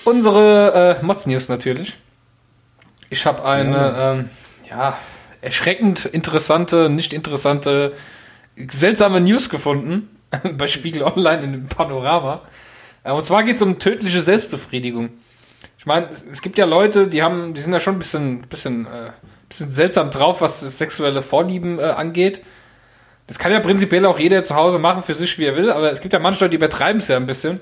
Unsere 0.05 0.99
äh, 1.01 1.05
Mods 1.05 1.27
News 1.27 1.49
natürlich. 1.49 1.97
Ich 3.11 3.27
habe 3.27 3.45
eine, 3.45 3.95
ähm, 3.99 4.31
ja, 4.69 4.99
erschreckend 5.41 6.05
interessante, 6.05 6.91
nicht 6.91 7.13
interessante, 7.13 7.95
seltsame 8.69 9.21
News 9.21 9.49
gefunden 9.49 10.19
bei 10.57 10.67
Spiegel 10.67 11.03
Online 11.03 11.43
in 11.43 11.53
dem 11.53 11.69
Panorama. 11.69 12.43
Äh, 13.05 13.13
und 13.13 13.25
zwar 13.25 13.43
geht 13.45 13.57
es 13.57 13.63
um 13.63 13.79
tödliche 13.79 14.21
Selbstbefriedigung. 14.21 15.11
Ich 15.79 15.87
meine, 15.87 16.09
es, 16.09 16.25
es 16.31 16.43
gibt 16.43 16.59
ja 16.59 16.67
Leute, 16.67 17.09
die 17.09 17.23
haben, 17.23 17.55
die 17.55 17.61
sind 17.61 17.73
ja 17.73 17.81
schon 17.81 17.97
ein 17.97 17.99
bisschen, 17.99 18.43
bisschen, 18.43 18.87
äh, 18.87 19.11
bisschen 19.49 19.71
seltsam 19.71 20.11
drauf, 20.11 20.41
was 20.41 20.61
das 20.61 20.79
sexuelle 20.79 21.23
Vorlieben 21.23 21.79
äh, 21.79 21.85
angeht. 21.85 22.43
Das 23.27 23.39
kann 23.39 23.53
ja 23.53 23.61
prinzipiell 23.61 24.07
auch 24.07 24.19
jeder 24.19 24.43
zu 24.45 24.55
Hause 24.55 24.79
machen 24.79 25.03
für 25.03 25.15
sich, 25.15 25.39
wie 25.39 25.45
er 25.45 25.57
will, 25.57 25.71
aber 25.71 25.93
es 25.93 26.01
gibt 26.01 26.15
ja 26.15 26.19
manche 26.19 26.41
Leute, 26.41 26.51
die 26.51 26.57
übertreiben 26.57 26.99
es 26.99 27.09
ja 27.09 27.17
ein 27.17 27.27
bisschen. 27.27 27.61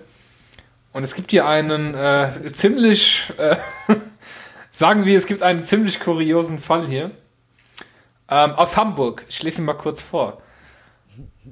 Und 0.92 1.02
es 1.02 1.14
gibt 1.14 1.30
hier 1.30 1.46
einen 1.46 1.94
äh, 1.94 2.30
ziemlich, 2.52 3.32
äh, 3.36 3.56
sagen 4.76 5.06
wir, 5.06 5.16
es 5.16 5.26
gibt 5.26 5.42
einen 5.42 5.62
ziemlich 5.62 6.00
kuriosen 6.00 6.58
Fall 6.58 6.86
hier. 6.86 7.10
Ähm, 8.28 8.52
aus 8.52 8.76
Hamburg. 8.76 9.24
Ich 9.26 9.42
lese 9.42 9.62
ihn 9.62 9.64
mal 9.64 9.72
kurz 9.72 10.02
vor. 10.02 10.42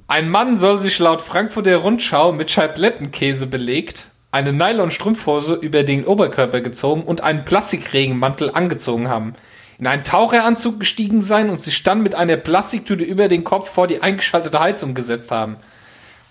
Ein 0.07 0.29
Mann 0.29 0.55
soll 0.55 0.77
sich 0.77 0.99
laut 0.99 1.23
Frankfurter 1.23 1.77
Rundschau 1.77 2.33
mit 2.33 2.51
Scheiblettenkäse 2.51 3.47
belegt, 3.47 4.09
eine 4.31 4.53
Nylon-Strumpfhose 4.53 5.55
über 5.55 5.81
den 5.81 6.05
Oberkörper 6.05 6.61
gezogen 6.61 7.01
und 7.01 7.21
einen 7.21 7.45
Plastikregenmantel 7.45 8.51
angezogen 8.51 9.09
haben. 9.09 9.33
In 9.79 9.87
einen 9.87 10.03
Taucheranzug 10.03 10.79
gestiegen 10.79 11.21
sein 11.21 11.49
und 11.49 11.61
sich 11.61 11.81
dann 11.81 12.03
mit 12.03 12.13
einer 12.13 12.37
Plastiktüte 12.37 13.03
über 13.03 13.27
den 13.27 13.43
Kopf 13.43 13.71
vor 13.71 13.87
die 13.87 14.03
eingeschaltete 14.03 14.59
Heizung 14.59 14.93
gesetzt 14.93 15.31
haben. 15.31 15.55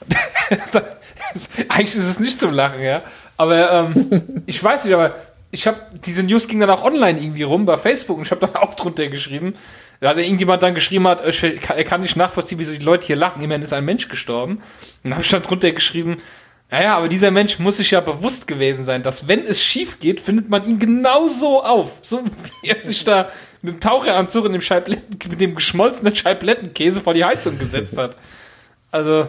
Eigentlich 1.68 1.96
ist 1.96 2.08
es 2.08 2.20
nicht 2.20 2.38
zum 2.38 2.52
Lachen, 2.52 2.82
ja. 2.82 3.02
Aber 3.36 3.72
ähm, 3.72 4.44
ich 4.46 4.62
weiß 4.62 4.84
nicht, 4.84 4.94
aber 4.94 5.16
ich 5.54 5.68
habe 5.68 5.78
diese 6.04 6.24
News 6.24 6.48
ging 6.48 6.58
dann 6.60 6.68
auch 6.68 6.84
online 6.84 7.20
irgendwie 7.20 7.44
rum 7.44 7.64
bei 7.64 7.76
Facebook 7.76 8.18
und 8.18 8.24
ich 8.24 8.30
habe 8.32 8.46
dann 8.46 8.56
auch 8.62 8.74
drunter 8.74 9.08
geschrieben. 9.08 9.54
Da 10.00 10.10
hat 10.10 10.18
irgendjemand 10.18 10.62
dann 10.62 10.74
geschrieben 10.74 11.06
hat, 11.08 11.22
er 11.22 11.84
kann 11.84 12.02
nicht 12.02 12.16
nachvollziehen, 12.16 12.58
wieso 12.58 12.72
die 12.72 12.84
Leute 12.84 13.06
hier 13.06 13.16
lachen. 13.16 13.40
Immerhin 13.40 13.62
ist 13.62 13.72
ein 13.72 13.84
Mensch 13.84 14.08
gestorben. 14.08 14.56
Und 14.56 14.62
dann 15.04 15.14
habe 15.14 15.22
ich 15.22 15.30
dann 15.30 15.42
drunter 15.42 15.70
geschrieben, 15.70 16.16
naja, 16.70 16.96
aber 16.96 17.08
dieser 17.08 17.30
Mensch 17.30 17.60
muss 17.60 17.76
sich 17.76 17.92
ja 17.92 18.00
bewusst 18.00 18.46
gewesen 18.46 18.82
sein, 18.82 19.02
dass 19.02 19.28
wenn 19.28 19.44
es 19.44 19.62
schief 19.62 20.00
geht, 20.00 20.20
findet 20.20 20.50
man 20.50 20.64
ihn 20.64 20.80
genauso 20.80 21.62
auf. 21.62 21.98
So 22.02 22.24
wie 22.24 22.68
er 22.68 22.80
sich 22.80 23.04
da 23.04 23.30
mit 23.62 23.74
dem 23.74 23.80
Taucheranzug 23.80 24.46
und 24.46 24.52
dem 24.52 24.96
mit 25.30 25.40
dem 25.40 25.54
geschmolzenen 25.54 26.14
Scheiblettenkäse 26.14 27.00
vor 27.00 27.14
die 27.14 27.24
Heizung 27.24 27.58
gesetzt 27.58 27.96
hat. 27.96 28.18
Also. 28.90 29.28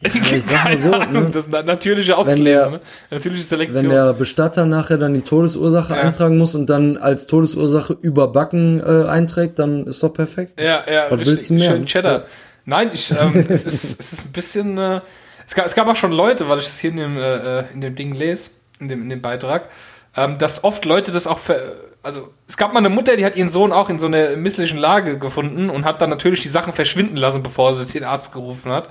Mal 0.00 0.40
keine 0.42 0.80
so, 0.80 0.92
Ahnung, 0.92 1.12
ne? 1.24 1.30
das 1.32 1.46
ist 1.46 1.54
eine 1.54 1.66
natürliche 1.66 2.08
der- 2.08 2.18
Auslese, 2.18 2.70
ne? 2.70 2.80
Natürliche 3.10 3.42
Wenn 3.42 3.46
Selektion. 3.48 3.88
der 3.90 4.12
Bestatter 4.12 4.64
nachher 4.66 4.96
dann 4.98 5.14
die 5.14 5.22
Todesursache 5.22 5.94
Ja. 5.94 6.00
eintragen 6.02 6.38
muss 6.38 6.54
und 6.54 6.66
dann 6.70 6.96
als 6.96 7.26
Todesursache 7.26 7.96
überbacken 8.00 8.80
äh, 8.80 9.08
einträgt, 9.08 9.58
dann 9.58 9.86
ist 9.86 10.02
doch 10.02 10.12
perfekt. 10.12 10.60
Ja, 10.60 10.82
ja, 10.90 11.10
Was 11.10 11.26
willst 11.26 11.50
du 11.50 11.54
mehr? 11.54 11.70
schön 11.72 11.86
Cheddar. 11.86 12.24
Nein, 12.64 12.90
ich, 12.92 13.10
ähm, 13.10 13.44
es, 13.48 13.64
ist, 13.64 13.98
es 14.00 14.12
ist 14.12 14.26
ein 14.26 14.32
bisschen, 14.32 14.78
äh, 14.78 15.00
es, 15.46 15.54
gab, 15.54 15.66
es 15.66 15.74
gab 15.74 15.88
auch 15.88 15.96
schon 15.96 16.12
Leute, 16.12 16.48
weil 16.48 16.58
ich 16.58 16.66
das 16.66 16.78
hier 16.78 16.90
in 16.90 16.96
dem, 16.98 17.16
äh, 17.16 17.60
äh, 17.60 17.64
in 17.74 17.80
dem 17.80 17.94
Ding 17.96 18.14
lese, 18.14 18.50
in 18.78 18.88
dem, 18.88 19.02
in 19.02 19.08
dem 19.08 19.20
Beitrag, 19.22 19.68
ähm, 20.16 20.38
dass 20.38 20.62
oft 20.64 20.84
Leute 20.84 21.10
das 21.12 21.26
auch, 21.26 21.38
ver 21.38 21.56
also 22.00 22.28
es 22.46 22.56
gab 22.56 22.72
mal 22.72 22.78
eine 22.78 22.88
Mutter, 22.90 23.16
die 23.16 23.24
hat 23.24 23.34
ihren 23.36 23.50
Sohn 23.50 23.72
auch 23.72 23.90
in 23.90 23.98
so 23.98 24.06
einer 24.06 24.36
misslichen 24.36 24.78
Lage 24.78 25.18
gefunden 25.18 25.68
und 25.68 25.84
hat 25.84 26.00
dann 26.00 26.10
natürlich 26.10 26.40
die 26.40 26.48
Sachen 26.48 26.72
verschwinden 26.72 27.16
lassen, 27.16 27.42
bevor 27.42 27.74
sie 27.74 27.84
den 27.92 28.04
Arzt 28.04 28.32
gerufen 28.32 28.70
hat. 28.70 28.88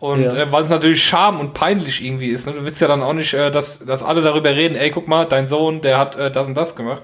Und 0.00 0.22
Ja. 0.22 0.32
äh, 0.34 0.52
weil 0.52 0.62
es 0.62 0.70
natürlich 0.70 1.02
scham 1.04 1.40
und 1.40 1.54
peinlich 1.54 2.04
irgendwie 2.04 2.28
ist. 2.28 2.46
Ne? 2.46 2.52
Du 2.52 2.64
willst 2.64 2.80
ja 2.80 2.86
dann 2.86 3.02
auch 3.02 3.12
nicht, 3.14 3.34
äh, 3.34 3.50
dass, 3.50 3.84
dass 3.84 4.02
alle 4.04 4.20
darüber 4.22 4.50
reden, 4.50 4.76
ey, 4.76 4.90
guck 4.90 5.08
mal, 5.08 5.24
dein 5.26 5.46
Sohn, 5.48 5.80
der 5.80 5.98
hat 5.98 6.16
äh, 6.16 6.30
das 6.30 6.46
und 6.46 6.54
das 6.54 6.76
gemacht. 6.76 7.02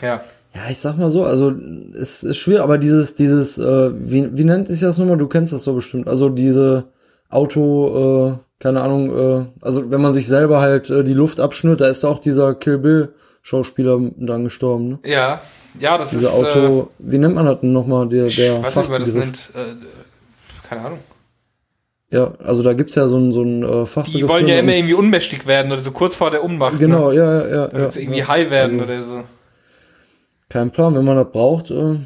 Ja. 0.00 0.22
Ja, 0.54 0.70
ich 0.70 0.78
sag 0.78 0.96
mal 0.96 1.10
so, 1.10 1.24
also 1.24 1.52
es 2.00 2.22
ist 2.22 2.38
schwer, 2.38 2.62
aber 2.62 2.78
dieses, 2.78 3.14
dieses, 3.16 3.58
äh, 3.58 3.90
wie, 3.92 4.36
wie 4.36 4.44
nennt 4.44 4.68
sich 4.68 4.80
das 4.80 4.98
nochmal? 4.98 5.18
Du 5.18 5.26
kennst 5.26 5.52
das 5.52 5.64
so 5.64 5.74
bestimmt. 5.74 6.06
Also 6.08 6.28
diese 6.28 6.84
Auto, 7.28 8.30
äh, 8.30 8.62
keine 8.62 8.80
Ahnung, 8.82 9.10
äh, 9.42 9.46
also 9.60 9.90
wenn 9.90 10.00
man 10.00 10.14
sich 10.14 10.28
selber 10.28 10.60
halt 10.60 10.88
äh, 10.90 11.02
die 11.02 11.12
Luft 11.12 11.40
abschnürt, 11.40 11.80
da 11.80 11.88
ist 11.88 12.04
auch 12.04 12.20
dieser 12.20 12.54
Kill 12.54 12.78
Bill 12.78 13.12
Schauspieler 13.42 13.98
dann 14.16 14.44
gestorben, 14.44 14.88
ne? 14.88 14.98
Ja, 15.04 15.42
ja, 15.78 15.98
das 15.98 16.10
Dieser 16.10 16.28
ist. 16.28 16.34
Auto, 16.34 16.88
wie 16.98 17.18
nennt 17.18 17.34
man 17.34 17.44
das 17.46 17.60
denn 17.60 17.72
nochmal, 17.72 18.08
der, 18.08 18.24
äh, 18.24 18.26
ich 18.28 18.36
der 18.36 18.62
weiß 18.62 18.76
nicht, 18.76 18.86
wie 18.88 18.92
man 18.92 19.02
das 19.02 19.12
nennt. 19.12 19.48
Keine 20.68 20.80
Ahnung. 20.82 20.98
Ja, 22.10 22.32
also 22.44 22.62
da 22.62 22.74
gibt's 22.74 22.94
ja 22.94 23.08
so 23.08 23.18
ein, 23.18 23.32
so 23.32 23.42
ein 23.42 23.62
äh, 23.62 23.86
Fachbegriff. 23.86 24.20
Die 24.20 24.28
wollen 24.28 24.46
ja 24.46 24.58
immer 24.58 24.72
irgendwie 24.74 24.94
unmächtig 24.94 25.46
werden 25.46 25.72
oder 25.72 25.82
so 25.82 25.90
kurz 25.90 26.14
vor 26.14 26.30
der 26.30 26.44
Unmacht. 26.44 26.78
Genau, 26.78 27.10
Ne? 27.10 27.16
ja, 27.16 27.32
ja, 27.40 27.48
ja. 27.48 27.66
Damit 27.68 27.94
ja, 27.94 28.00
irgendwie 28.00 28.18
ja. 28.20 28.28
high 28.28 28.50
werden 28.50 28.80
Also- 28.80 28.92
oder 28.92 29.02
so. 29.02 29.24
Kein 30.48 30.70
Plan, 30.70 30.94
wenn 30.94 31.04
man 31.04 31.16
das 31.16 31.32
braucht, 31.32 31.70
äh, 31.70 31.96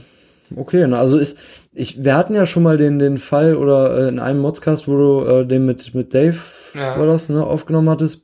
okay. 0.57 0.87
Ne? 0.87 0.97
Also 0.97 1.19
ist, 1.19 1.37
ich, 1.73 2.03
wir 2.03 2.17
hatten 2.17 2.35
ja 2.35 2.47
schon 2.47 2.63
mal 2.63 2.79
den, 2.79 2.99
den 2.99 3.19
Fall 3.19 3.55
oder 3.57 4.07
äh, 4.07 4.09
in 4.09 4.19
einem 4.19 4.41
Modcast, 4.41 4.89
wo 4.89 4.97
du 4.97 5.27
äh, 5.29 5.47
den 5.47 5.67
mit, 5.67 5.95
mit 5.95 6.15
Dave, 6.15 6.39
Ja. 6.75 6.99
war 6.99 7.07
das, 7.07 7.29
ne, 7.29 7.45
aufgenommen 7.45 7.91
hattest, 7.91 8.23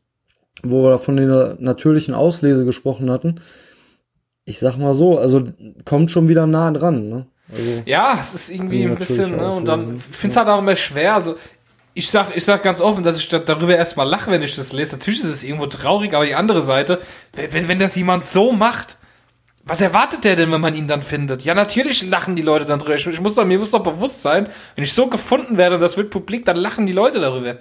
wo 0.63 0.85
wir 0.85 0.99
von 0.99 1.17
der 1.17 1.57
natürlichen 1.59 2.15
Auslese 2.15 2.65
gesprochen 2.65 3.11
hatten. 3.11 3.41
Ich 4.47 4.59
sag 4.61 4.79
mal 4.79 4.95
so, 4.95 5.19
also 5.19 5.43
kommt 5.85 6.11
schon 6.11 6.29
wieder 6.29 6.47
nah 6.47 6.71
dran, 6.71 7.09
ne? 7.11 7.27
Also, 7.53 7.83
Ja, 7.87 8.19
es 8.21 8.35
ist 8.35 8.51
irgendwie 8.51 8.85
ein 8.85 8.97
bisschen, 8.97 9.37
ne? 9.37 9.51
Und 9.53 9.67
so, 9.67 9.73
dann 9.73 9.99
finde 9.99 10.33
es 10.33 10.37
halt 10.37 10.49
auch 10.49 10.59
immer 10.59 10.77
schwer. 10.77 11.15
Also 11.15 11.37
ich 11.93 12.11
sag, 12.11 12.37
ich 12.37 12.45
sag 12.45 12.63
ganz 12.63 12.81
offen, 12.81 13.05
dass 13.05 13.19
ich 13.19 13.29
da- 13.29 13.39
darüber 13.39 13.77
erstmal 13.77 14.09
lache, 14.09 14.31
wenn 14.31 14.43
ich 14.43 14.57
das 14.57 14.73
lese. 14.73 14.97
Natürlich 14.97 15.21
ist 15.21 15.27
es 15.27 15.45
irgendwo 15.45 15.67
traurig, 15.67 16.15
aber 16.15 16.25
die 16.27 16.35
andere 16.35 16.63
Seite, 16.63 17.01
wenn, 17.33 17.69
wenn, 17.69 17.79
das 17.79 17.95
jemand 17.97 18.27
so 18.27 18.53
macht, 18.53 18.97
was 19.67 19.81
erwartet 19.81 20.25
der 20.25 20.37
denn, 20.37 20.51
wenn 20.53 20.61
man 20.61 20.75
ihn 20.75 20.89
dann 20.89 21.03
findet? 21.03 21.43
Ja, 21.43 21.55
natürlich 21.55 22.03
lachen 22.03 22.35
die 22.37 22.43
Leute 22.43 22.65
dann 22.65 22.79
drüber. 22.81 22.97
Ich, 22.97 23.07
ich 23.07 23.21
muss 23.21 23.35
doch, 23.35 23.45
mir 23.45 23.59
muss 23.59 23.71
doch 23.71 23.83
bewusst 23.83 24.23
sein, 24.23 24.49
wenn 24.75 24.85
ich 24.85 24.93
so 24.93 25.07
gefunden 25.07 25.57
werde 25.57 25.77
und 25.77 25.81
das 25.81 25.97
wird 25.97 26.11
publik, 26.11 26.45
dann 26.45 26.57
lachen 26.57 26.85
die 26.87 26.93
Leute 26.93 27.21
darüber. 27.21 27.57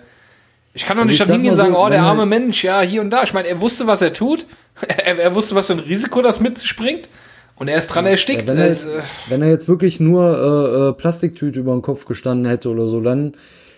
Ich 0.74 0.86
kann 0.86 0.98
doch 0.98 1.04
Also 1.04 1.12
nicht 1.12 1.22
ich 1.22 1.28
dann 1.28 1.34
hingehen 1.36 1.52
und 1.52 1.58
mal 1.58 1.64
sagen, 1.66 1.74
so, 1.76 1.80
oh, 1.86 1.90
der 1.90 2.02
arme 2.02 2.22
halt- 2.22 2.30
Mensch, 2.30 2.64
ja, 2.64 2.82
hier 2.82 3.00
und 3.02 3.10
da. 3.12 3.24
Ich 3.24 3.34
meine, 3.34 3.48
er 3.48 3.62
wusste, 3.62 3.86
was 3.88 4.02
er 4.02 4.14
tut. 4.14 4.46
Er, 4.88 5.20
er 5.20 5.36
wusste, 5.36 5.54
was 5.54 5.68
für 5.68 5.74
ein 5.74 5.80
Risiko 5.80 6.24
das 6.24 6.40
mit 6.40 6.58
sich 6.58 6.76
bringt. 6.76 7.08
Und 7.56 7.68
er 7.68 7.78
ist 7.78 7.88
dran 7.88 8.06
erstickt. 8.06 8.48
wenn, 8.48 8.58
er 8.58 8.68
jetzt, 8.68 8.88
äh, 8.88 9.02
wenn 9.30 9.42
er 9.42 9.50
jetzt 9.50 9.68
wirklich 9.68 10.00
nur 10.00 10.24
äh, 10.24 10.90
äh, 10.90 10.94
Plastiktüte 10.94 11.60
über 11.60 11.74
den 11.74 11.82
Kopf 11.82 12.06
gestanden 12.06 12.46
hätte 12.46 12.70
oder 12.70 12.88
so, 12.88 13.00
dann 13.02 13.34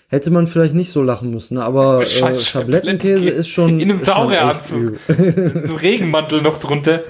hätte 0.08 0.32
man 0.32 0.48
vielleicht 0.48 0.74
nicht 0.76 0.92
so 0.92 1.02
lachen 1.02 1.32
müssen. 1.32 1.56
ne? 1.56 1.64
Aber 1.64 2.02
äh, 2.02 2.40
Schablettenkäse 2.40 3.30
ist 3.30 3.50
schon 3.50 3.80
In 3.80 3.92
einem 3.92 4.02
übel. 4.02 4.98
ein 5.66 5.76
Regenmantel 5.76 6.42
noch 6.42 6.58
drunter. 6.58 7.04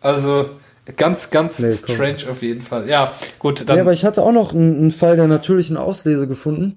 Also 0.00 0.50
ganz, 0.96 1.30
ganz 1.30 1.58
Nee, 1.58 1.74
komm. 1.84 1.94
strange 1.96 2.30
auf 2.30 2.42
jeden 2.42 2.62
Fall. 2.62 2.88
Ja, 2.88 3.12
gut, 3.38 3.68
dann. 3.68 3.76
Ja, 3.76 3.82
aber 3.82 3.92
ich 3.92 4.04
hatte 4.04 4.22
auch 4.22 4.32
noch 4.32 4.52
einen, 4.54 4.74
einen 4.76 4.90
Fall 4.92 5.16
der 5.16 5.26
natürlichen 5.26 5.76
Auslese 5.76 6.26
gefunden. 6.26 6.76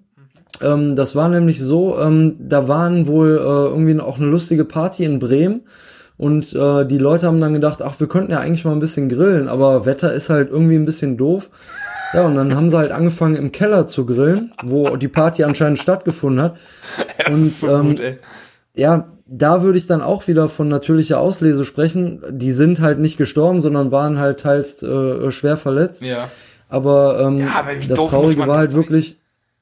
Ähm, 0.62 0.96
das 0.96 1.16
war 1.16 1.30
nämlich 1.30 1.60
so, 1.60 2.00
ähm, 2.00 2.36
da 2.40 2.68
waren 2.68 3.08
wohl 3.08 3.38
äh, 3.38 3.42
irgendwie 3.42 4.00
auch 4.00 4.18
eine 4.18 4.26
lustige 4.28 4.66
Party 4.66 5.04
in 5.06 5.20
Bremen 5.20 5.62
und 6.20 6.54
äh, 6.54 6.86
die 6.86 6.98
Leute 6.98 7.28
haben 7.28 7.40
dann 7.40 7.54
gedacht, 7.54 7.82
ach, 7.82 7.98
wir 7.98 8.08
könnten 8.08 8.34
ja 8.34 8.42
eigentlich 8.42 8.66
mal 8.66 8.74
ein 8.74 8.80
bisschen 8.80 9.08
grillen, 9.08 9.48
aber 9.48 9.86
Wetter 9.86 10.12
ist 10.12 10.30
halt 10.30 10.50
irgendwie 10.52 10.76
ein 10.76 10.84
bisschen 10.84 11.16
doof. 11.16 11.50
Ja, 12.14 12.26
und 12.26 12.36
dann 12.36 12.56
haben 12.58 12.70
sie 12.70 12.78
halt 12.78 12.92
angefangen 12.92 13.38
im 13.38 13.54
Keller 13.54 13.88
zu 13.88 14.06
grillen, 14.06 14.52
wo 14.62 14.98
die 14.98 15.08
Party 15.08 15.46
anscheinend 15.46 15.80
stattgefunden 15.80 16.42
hat. 16.44 16.58
das 17.26 17.40
ist 17.40 17.62
so 17.62 17.74
und, 17.74 18.02
ähm, 18.02 18.12
gut. 18.12 18.18
Ja, 18.76 19.08
da 19.28 19.64
würde 19.64 19.78
ich 19.78 19.88
dann 19.88 20.02
auch 20.02 20.28
wieder 20.28 20.50
von 20.50 20.68
natürlicher 20.68 21.22
Auslese 21.22 21.64
sprechen. 21.64 22.22
Die 22.30 22.52
sind 22.52 22.82
halt 22.82 23.00
nicht 23.00 23.16
gestorben, 23.16 23.62
sondern 23.62 23.94
waren 23.94 24.20
halt 24.20 24.42
teils 24.42 24.84
äh, 24.84 25.32
schwer 25.32 25.56
verletzt. 25.56 26.02
Ja. 26.02 26.30
Aber, 26.68 27.22
ähm, 27.22 27.40
Ja, 27.40 27.52
aber 27.60 27.76
das 27.76 28.10
Traurige 28.10 28.46
war 28.46 28.58
halt 28.58 28.74
wirklich, 28.74 29.18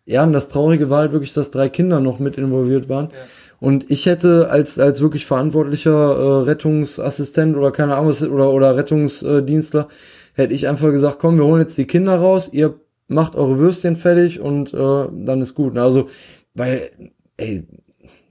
Ja, 0.05 0.23
und 0.23 0.33
das 0.33 0.47
Traurige 0.47 0.89
war 0.89 1.01
halt 1.01 1.11
wirklich, 1.11 1.33
dass 1.33 1.51
drei 1.51 1.69
Kinder 1.69 1.99
noch 1.99 2.17
mit 2.17 2.35
involviert 2.35 2.89
waren. 2.89 3.11
Und 3.59 3.89
ich 3.89 4.05
hätte 4.05 4.49
als, 4.51 4.77
als 4.77 5.01
wirklich 5.01 5.25
verantwortlicher 5.25 5.91
äh, 5.91 6.43
Rettungsassistent 6.43 7.57
oder 7.57 7.71
keine 7.71 7.95
Ahnung, 7.95 8.13
oder, 8.29 8.51
oder 8.51 8.75
Rettungsdienstler, 8.77 9.87
hätte 10.33 10.53
ich 10.53 10.67
einfach 10.67 10.91
gesagt, 10.91 11.17
komm, 11.19 11.37
wir 11.37 11.45
holen 11.45 11.61
jetzt 11.61 11.77
die 11.77 11.87
Kinder 11.87 12.17
raus, 12.17 12.49
ihr 12.51 12.75
macht 13.07 13.35
eure 13.35 13.57
Würstchen 13.57 13.95
fertig 13.95 14.39
und 14.39 14.73
äh, 14.73 14.77
dann 14.77 15.41
ist 15.41 15.55
gut. 15.55 15.77
Also, 15.77 16.09
weil, 16.53 16.91
ey, 17.37 17.65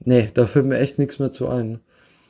nee, 0.05 0.31
da 0.35 0.47
fällt 0.47 0.67
mir 0.67 0.79
echt 0.79 0.99
nichts 0.99 1.19
mehr 1.19 1.33
zu 1.33 1.49
ein. 1.49 1.81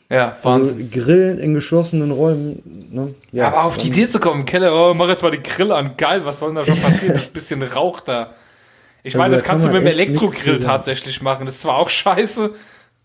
Ja, 0.08 0.36
Also 0.42 0.44
Wahnsinn. 0.44 0.90
Grillen 0.90 1.38
in 1.38 1.52
geschlossenen 1.54 2.12
Räumen, 2.12 2.62
ne? 2.92 3.14
ja, 3.32 3.48
aber 3.48 3.64
auf 3.64 3.76
die 3.76 3.88
Idee 3.88 4.06
zu 4.06 4.20
kommen, 4.20 4.44
Keller, 4.44 4.72
oh, 4.72 4.94
mach 4.94 5.08
jetzt 5.08 5.22
mal 5.22 5.32
die 5.32 5.42
Grill 5.42 5.72
an. 5.72 5.96
Geil, 5.96 6.24
was 6.24 6.38
soll 6.38 6.50
denn 6.50 6.56
da 6.56 6.64
schon 6.64 6.80
passieren? 6.80 7.14
Das 7.14 7.26
bisschen 7.26 7.62
Rauch 7.62 8.00
da. 8.00 8.32
Ich 9.02 9.14
Also 9.14 9.18
meine, 9.18 9.32
das 9.32 9.42
da 9.42 9.48
kann 9.48 9.56
kannst 9.56 9.66
du 9.66 9.72
mit 9.72 9.82
dem 9.82 9.88
Elektrogrill 9.88 10.58
tatsächlich 10.60 11.22
machen. 11.22 11.46
Das 11.46 11.56
ist 11.56 11.62
zwar 11.62 11.76
auch 11.76 11.88
scheiße, 11.88 12.50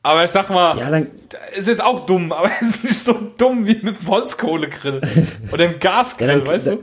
aber 0.04 0.24
ich 0.26 0.32
sag 0.32 0.50
mal, 0.50 0.78
Ja, 0.78 0.90
dann, 0.90 1.08
ist 1.56 1.68
jetzt 1.68 1.84
auch 1.84 2.06
dumm, 2.06 2.32
aber 2.32 2.50
es 2.62 2.70
ist 2.76 2.84
nicht 2.84 3.00
so 3.00 3.16
dumm 3.38 3.68
wie 3.68 3.80
mit 3.82 4.02
dem 4.02 4.08
Holzkohlegrill 4.08 5.02
oder 5.52 5.68
dem 5.68 5.80
Gasgrill, 5.80 6.28
Ja, 6.30 6.36
dann- 6.38 6.48
weißt 6.48 6.68
du? 6.68 6.80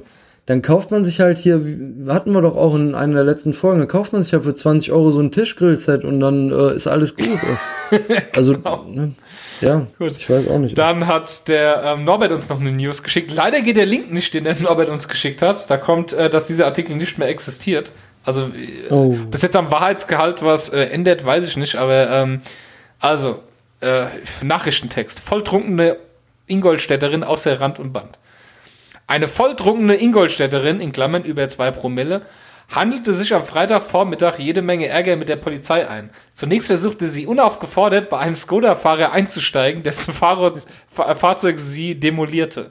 dann 0.47 0.62
kauft 0.62 0.91
man 0.91 1.05
sich 1.05 1.21
halt 1.21 1.37
hier, 1.37 1.57
hatten 2.09 2.33
wir 2.33 2.41
doch 2.41 2.57
auch 2.57 2.75
in 2.75 2.95
einer 2.95 3.12
der 3.16 3.25
letzten 3.25 3.53
Folgen, 3.53 3.81
dann 3.81 3.89
kauft 3.89 4.14
man 4.14 4.23
sich 4.23 4.33
ja 4.33 4.41
für 4.41 4.55
20 4.55 4.93
Euro 4.93 5.11
so 5.11 5.21
ein 5.21 5.31
Tischgrillset 5.31 6.05
und 6.05 6.21
dann 6.21 6.51
äh, 6.51 6.75
ist 6.75 6.87
alles 6.87 7.14
gut. 7.16 7.29
ey. 7.91 8.01
also, 8.37 8.53
ne? 8.55 9.12
ja, 9.61 9.87
Gut. 9.99 10.12
ich 10.12 10.31
weiß 10.31 10.49
auch 10.49 10.59
nicht. 10.59 10.79
Dann 10.79 11.07
hat 11.07 11.49
der 11.49 11.83
ähm, 11.85 12.05
Norbert 12.05 12.33
uns 12.33 12.49
noch 12.49 12.61
eine 12.61 12.73
News 12.73 13.03
geschickt. 13.03 13.31
Leider 13.31 13.61
geht 13.61 13.77
der 13.77 13.85
Link 13.85 14.11
nicht, 14.11 14.33
den 14.33 14.45
der 14.45 14.57
Norbert 14.59 14.89
uns 14.89 15.07
geschickt 15.07 15.43
hat. 15.43 15.69
Da 15.71 15.77
kommt, 15.77 16.14
äh, 16.14 16.31
dass 16.31 16.47
dieser 16.47 16.64
Artikel 16.64 16.97
nicht 16.97 17.19
mehr 17.19 17.29
existiert. 17.29 17.93
Also, 18.25 18.45
äh, 18.45 18.91
Oh. 18.91 19.14
bis 19.31 19.43
jetzt 19.43 19.55
am 19.57 19.71
Wahrheitsgehalt 19.71 20.43
was 20.43 20.71
äh, 20.71 20.81
ändert, 20.85 21.27
weiß 21.27 21.45
ich 21.45 21.59
nicht. 21.59 21.77
Aber, 21.77 22.09
ähm, 22.09 22.41
also, 23.01 23.42
äh, 23.80 24.07
Nachrichtentext. 24.42 25.20
Volltrunkene 25.20 25.96
Ingolstädterin 26.46 27.24
außer 27.24 27.61
Rand 27.61 27.78
und 27.78 27.92
Band. 27.92 28.18
Eine 29.07 29.28
volltrunkene 29.28 30.01
Ingolstädterin, 30.01 30.80
in 30.80 30.92
Klammern 30.92 31.24
über 31.24 31.49
zwei 31.49 31.70
Promille, 31.70 32.22
handelte 32.68 33.14
sich 33.14 33.32
am 33.32 33.42
Freitagvormittag 33.42 34.38
jede 34.38 34.61
Menge 34.61 34.86
Ärger 34.88 35.16
mit 35.16 35.28
der 35.30 35.36
Polizei 35.36 35.88
ein. 35.88 36.11
Zunächst 36.34 36.66
versuchte 36.66 37.07
sie 37.09 37.26
unaufgefordert 37.26 38.11
bei 38.11 38.18
einem 38.18 38.34
Skoda-Fahrer 38.34 39.12
einzusteigen, 39.12 39.82
dessen 39.82 40.12
Fahrer, 40.12 40.53
Fa- 40.90 41.14
Fahrzeug 41.14 41.59
sie 41.59 41.94
demolierte. 41.99 42.70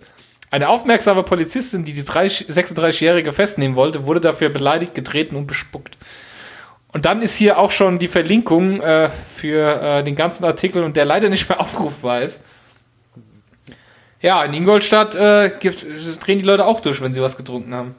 Eine 0.52 0.70
aufmerksame 0.70 1.24
Polizistin, 1.24 1.84
die 1.84 1.94
die 1.94 2.06
30 2.06 2.48
36-Jährige 2.48 3.32
festnehmen 3.34 3.76
wollte, 3.76 4.06
wurde 4.06 4.22
dafür 4.22 4.50
beleidigt, 4.50 4.94
getreten 4.94 5.36
und 5.36 5.48
bespuckt. 5.48 5.98
Und 6.98 7.06
dann 7.06 7.22
ist 7.22 7.36
hier 7.36 7.60
auch 7.60 7.70
schon 7.70 8.00
die 8.00 8.08
Verlinkung 8.08 8.82
äh, 8.82 9.10
für 9.10 10.00
äh, 10.00 10.04
den 10.04 10.16
ganzen 10.16 10.44
Artikel 10.46 10.84
und 10.84 10.96
der 10.96 11.06
leider 11.06 11.30
nicht 11.30 11.48
mehr 11.48 11.60
aufrufbar 11.62 12.24
ist. 12.24 12.44
Ja, 14.20 14.44
in 14.44 14.52
Ingolstadt 14.56 15.14
äh, 15.14 15.52
drehen 15.60 16.40
die 16.40 16.44
Leute 16.44 16.66
auch 16.66 16.80
durch, 16.80 17.00
wenn 17.00 17.14
sie 17.14 17.22
was 17.22 17.38
getrunken 17.38 17.76
haben. 17.76 17.96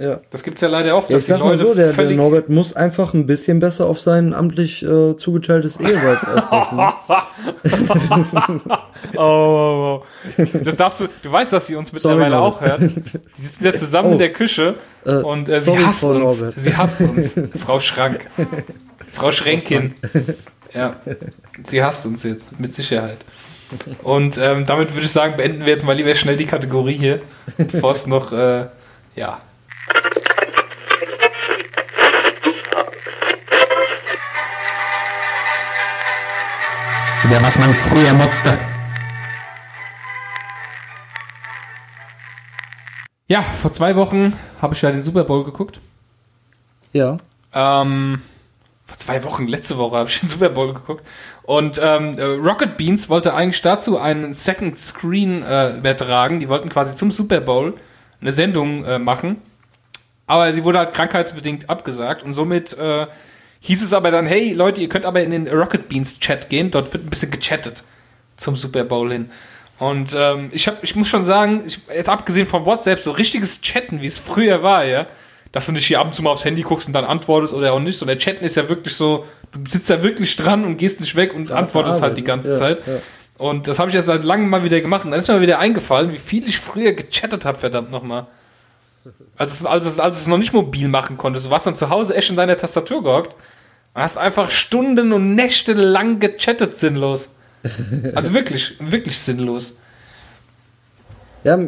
Ja. 0.00 0.20
Das 0.30 0.44
gibt's 0.44 0.60
ja 0.62 0.68
leider 0.68 0.96
oft, 0.96 1.10
Ja, 1.10 1.16
dass 1.16 1.26
die 1.26 1.32
Leute 1.32 1.66
so, 1.66 1.74
der, 1.74 1.92
der. 1.92 2.10
Norbert 2.12 2.48
muss 2.48 2.72
einfach 2.72 3.14
ein 3.14 3.26
bisschen 3.26 3.58
besser 3.58 3.86
auf 3.86 3.98
sein 4.00 4.32
amtlich 4.32 4.84
äh, 4.84 5.16
zugeteiltes 5.16 5.80
Eheweib 5.80 6.22
aufpassen. 6.52 8.60
Oh, 9.16 9.20
oh, 9.20 10.02
oh. 10.38 10.44
Das 10.64 10.76
darfst 10.76 11.00
du, 11.00 11.08
du 11.22 11.32
weißt, 11.32 11.52
dass 11.52 11.66
sie 11.66 11.76
uns 11.76 11.90
Sorry, 11.90 12.14
mittlerweile 12.16 12.38
auch 12.40 12.60
Norbert. 12.60 12.80
hört. 12.80 12.92
Die 13.36 13.40
sitzen 13.40 13.64
ja 13.64 13.74
zusammen 13.74 14.10
Oh. 14.10 14.12
in 14.12 14.18
der 14.18 14.32
Küche 14.32 14.74
Äh, 15.04 15.10
und 15.16 15.48
äh, 15.48 15.60
sie 15.60 15.66
sorry, 15.66 15.82
hasst 15.82 16.00
Frau 16.00 16.08
uns. 16.10 16.40
Norbert. 16.40 16.58
Sie 16.58 16.76
hasst 16.76 17.00
uns, 17.00 17.40
Frau 17.58 17.80
Schrank. 17.80 18.26
Frau 19.10 19.32
Schränkin. 19.32 19.94
Ja, 20.74 20.96
sie 21.64 21.82
hasst 21.82 22.06
uns 22.06 22.22
jetzt, 22.24 22.58
mit 22.60 22.74
Sicherheit. 22.74 23.18
Und 24.02 24.38
ähm, 24.38 24.64
damit 24.64 24.94
würde 24.94 25.04
ich 25.06 25.12
sagen, 25.12 25.36
beenden 25.36 25.60
wir 25.60 25.68
jetzt 25.72 25.84
mal 25.84 25.94
lieber 25.96 26.14
schnell 26.14 26.36
die 26.36 26.46
Kategorie 26.46 26.96
hier, 26.96 27.20
bevor 27.56 27.90
es 27.90 28.06
noch, 28.06 28.32
äh, 28.32 28.66
ja. 29.16 29.38
Über 37.28 37.42
was 37.42 37.58
man 37.58 37.74
früher 37.74 38.14
motzte. 38.14 38.58
Ja, 43.26 43.42
vor 43.42 43.70
zwei 43.70 43.96
Wochen 43.96 44.34
habe 44.62 44.72
ich 44.72 44.80
ja 44.80 44.90
den 44.90 45.02
Super 45.02 45.24
Bowl 45.24 45.44
geguckt. 45.44 45.78
Ja. 46.94 47.18
Ähm, 47.52 48.22
vor 48.86 48.96
zwei 48.96 49.22
Wochen, 49.24 49.46
letzte 49.46 49.76
Woche 49.76 49.98
habe 49.98 50.08
ich 50.08 50.20
den 50.20 50.30
Super 50.30 50.48
Bowl 50.48 50.72
geguckt. 50.72 51.06
Und 51.42 51.78
ähm, 51.82 52.16
äh, 52.16 52.22
Rocket 52.22 52.78
Beans 52.78 53.10
wollte 53.10 53.34
eigentlich 53.34 53.60
dazu 53.60 53.98
einen 53.98 54.32
Second 54.32 54.78
Screen 54.78 55.42
äh, 55.42 55.76
übertragen. 55.76 56.40
Die 56.40 56.48
wollten 56.48 56.70
quasi 56.70 56.96
zum 56.96 57.10
Super 57.10 57.42
Bowl 57.42 57.74
eine 58.22 58.32
Sendung 58.32 58.86
äh, 58.86 58.98
machen. 58.98 59.42
Aber 60.26 60.50
sie 60.54 60.64
wurde 60.64 60.78
halt 60.78 60.94
krankheitsbedingt 60.94 61.68
abgesagt. 61.68 62.22
Und 62.22 62.32
somit 62.32 62.72
äh, 62.78 63.06
hieß 63.60 63.82
es 63.82 63.92
aber 63.92 64.10
dann, 64.10 64.26
hey 64.26 64.52
Leute, 64.52 64.80
ihr 64.80 64.88
könnt 64.88 65.04
aber 65.04 65.22
in 65.22 65.30
den 65.30 65.48
Rocket 65.48 65.88
Beans 65.88 66.18
Chat 66.20 66.48
gehen. 66.48 66.70
Dort 66.70 66.92
wird 66.92 67.04
ein 67.04 67.10
bisschen 67.10 67.30
gechattet 67.30 67.84
zum 68.36 68.56
Super 68.56 68.84
Bowl 68.84 69.10
hin. 69.12 69.30
Und 69.78 70.14
ähm, 70.16 70.50
ich, 70.52 70.66
hab, 70.66 70.82
ich 70.82 70.96
muss 70.96 71.08
schon 71.08 71.24
sagen, 71.24 71.62
ich, 71.66 71.80
jetzt 71.94 72.08
abgesehen 72.08 72.46
von 72.46 72.66
WhatsApp, 72.66 72.98
so 72.98 73.12
richtiges 73.12 73.60
Chatten, 73.60 74.00
wie 74.02 74.06
es 74.06 74.18
früher 74.18 74.62
war, 74.62 74.84
ja, 74.84 75.06
dass 75.52 75.66
du 75.66 75.72
nicht 75.72 75.86
hier 75.86 76.00
ab 76.00 76.08
und 76.08 76.14
zu 76.14 76.22
mal 76.22 76.30
aufs 76.30 76.44
Handy 76.44 76.62
guckst 76.62 76.88
und 76.88 76.92
dann 76.92 77.04
antwortest 77.04 77.54
oder 77.54 77.72
auch 77.72 77.80
nicht. 77.80 78.00
Und 78.02 78.08
der 78.08 78.18
Chatten 78.18 78.44
ist 78.44 78.56
ja 78.56 78.68
wirklich 78.68 78.94
so, 78.96 79.24
du 79.52 79.60
sitzt 79.68 79.88
da 79.88 80.02
wirklich 80.02 80.34
dran 80.36 80.64
und 80.64 80.76
gehst 80.78 81.00
nicht 81.00 81.14
weg 81.14 81.32
und 81.34 81.52
antwortest 81.52 82.02
halt 82.02 82.16
die 82.18 82.24
ganze 82.24 82.50
Ja, 82.50 82.56
Zeit. 82.56 82.86
ja. 82.86 82.94
Und 83.38 83.68
das 83.68 83.78
habe 83.78 83.88
ich 83.88 83.94
jetzt 83.94 84.06
seit 84.06 84.24
langem 84.24 84.50
mal 84.50 84.64
wieder 84.64 84.80
gemacht. 84.80 85.04
Und 85.04 85.12
dann 85.12 85.20
ist 85.20 85.28
mir 85.28 85.40
wieder 85.40 85.60
eingefallen, 85.60 86.12
wie 86.12 86.18
viel 86.18 86.46
ich 86.48 86.58
früher 86.58 86.92
gechattet 86.92 87.44
habe, 87.44 87.56
verdammt 87.56 87.90
nochmal. 87.92 88.26
Als 89.36 89.64
als, 89.66 89.86
es, 89.86 90.00
als 90.00 90.20
es 90.20 90.26
noch 90.26 90.38
nicht 90.38 90.52
mobil 90.52 90.88
machen 90.88 91.16
konntest. 91.16 91.46
Du 91.46 91.50
warst 91.50 91.66
dann 91.66 91.76
zu 91.76 91.90
Hause 91.90 92.14
echt 92.14 92.30
in 92.30 92.36
deiner 92.36 92.56
Tastatur 92.56 93.02
gehockt 93.02 93.34
und 93.94 94.02
hast 94.02 94.18
einfach 94.18 94.50
Stunden 94.50 95.12
und 95.12 95.34
Nächte 95.34 95.72
lang 95.72 96.20
gechattet 96.20 96.76
sinnlos. 96.76 97.34
Also 98.14 98.32
wirklich, 98.34 98.76
wirklich 98.80 99.18
sinnlos. 99.18 99.76
Ja, 101.44 101.58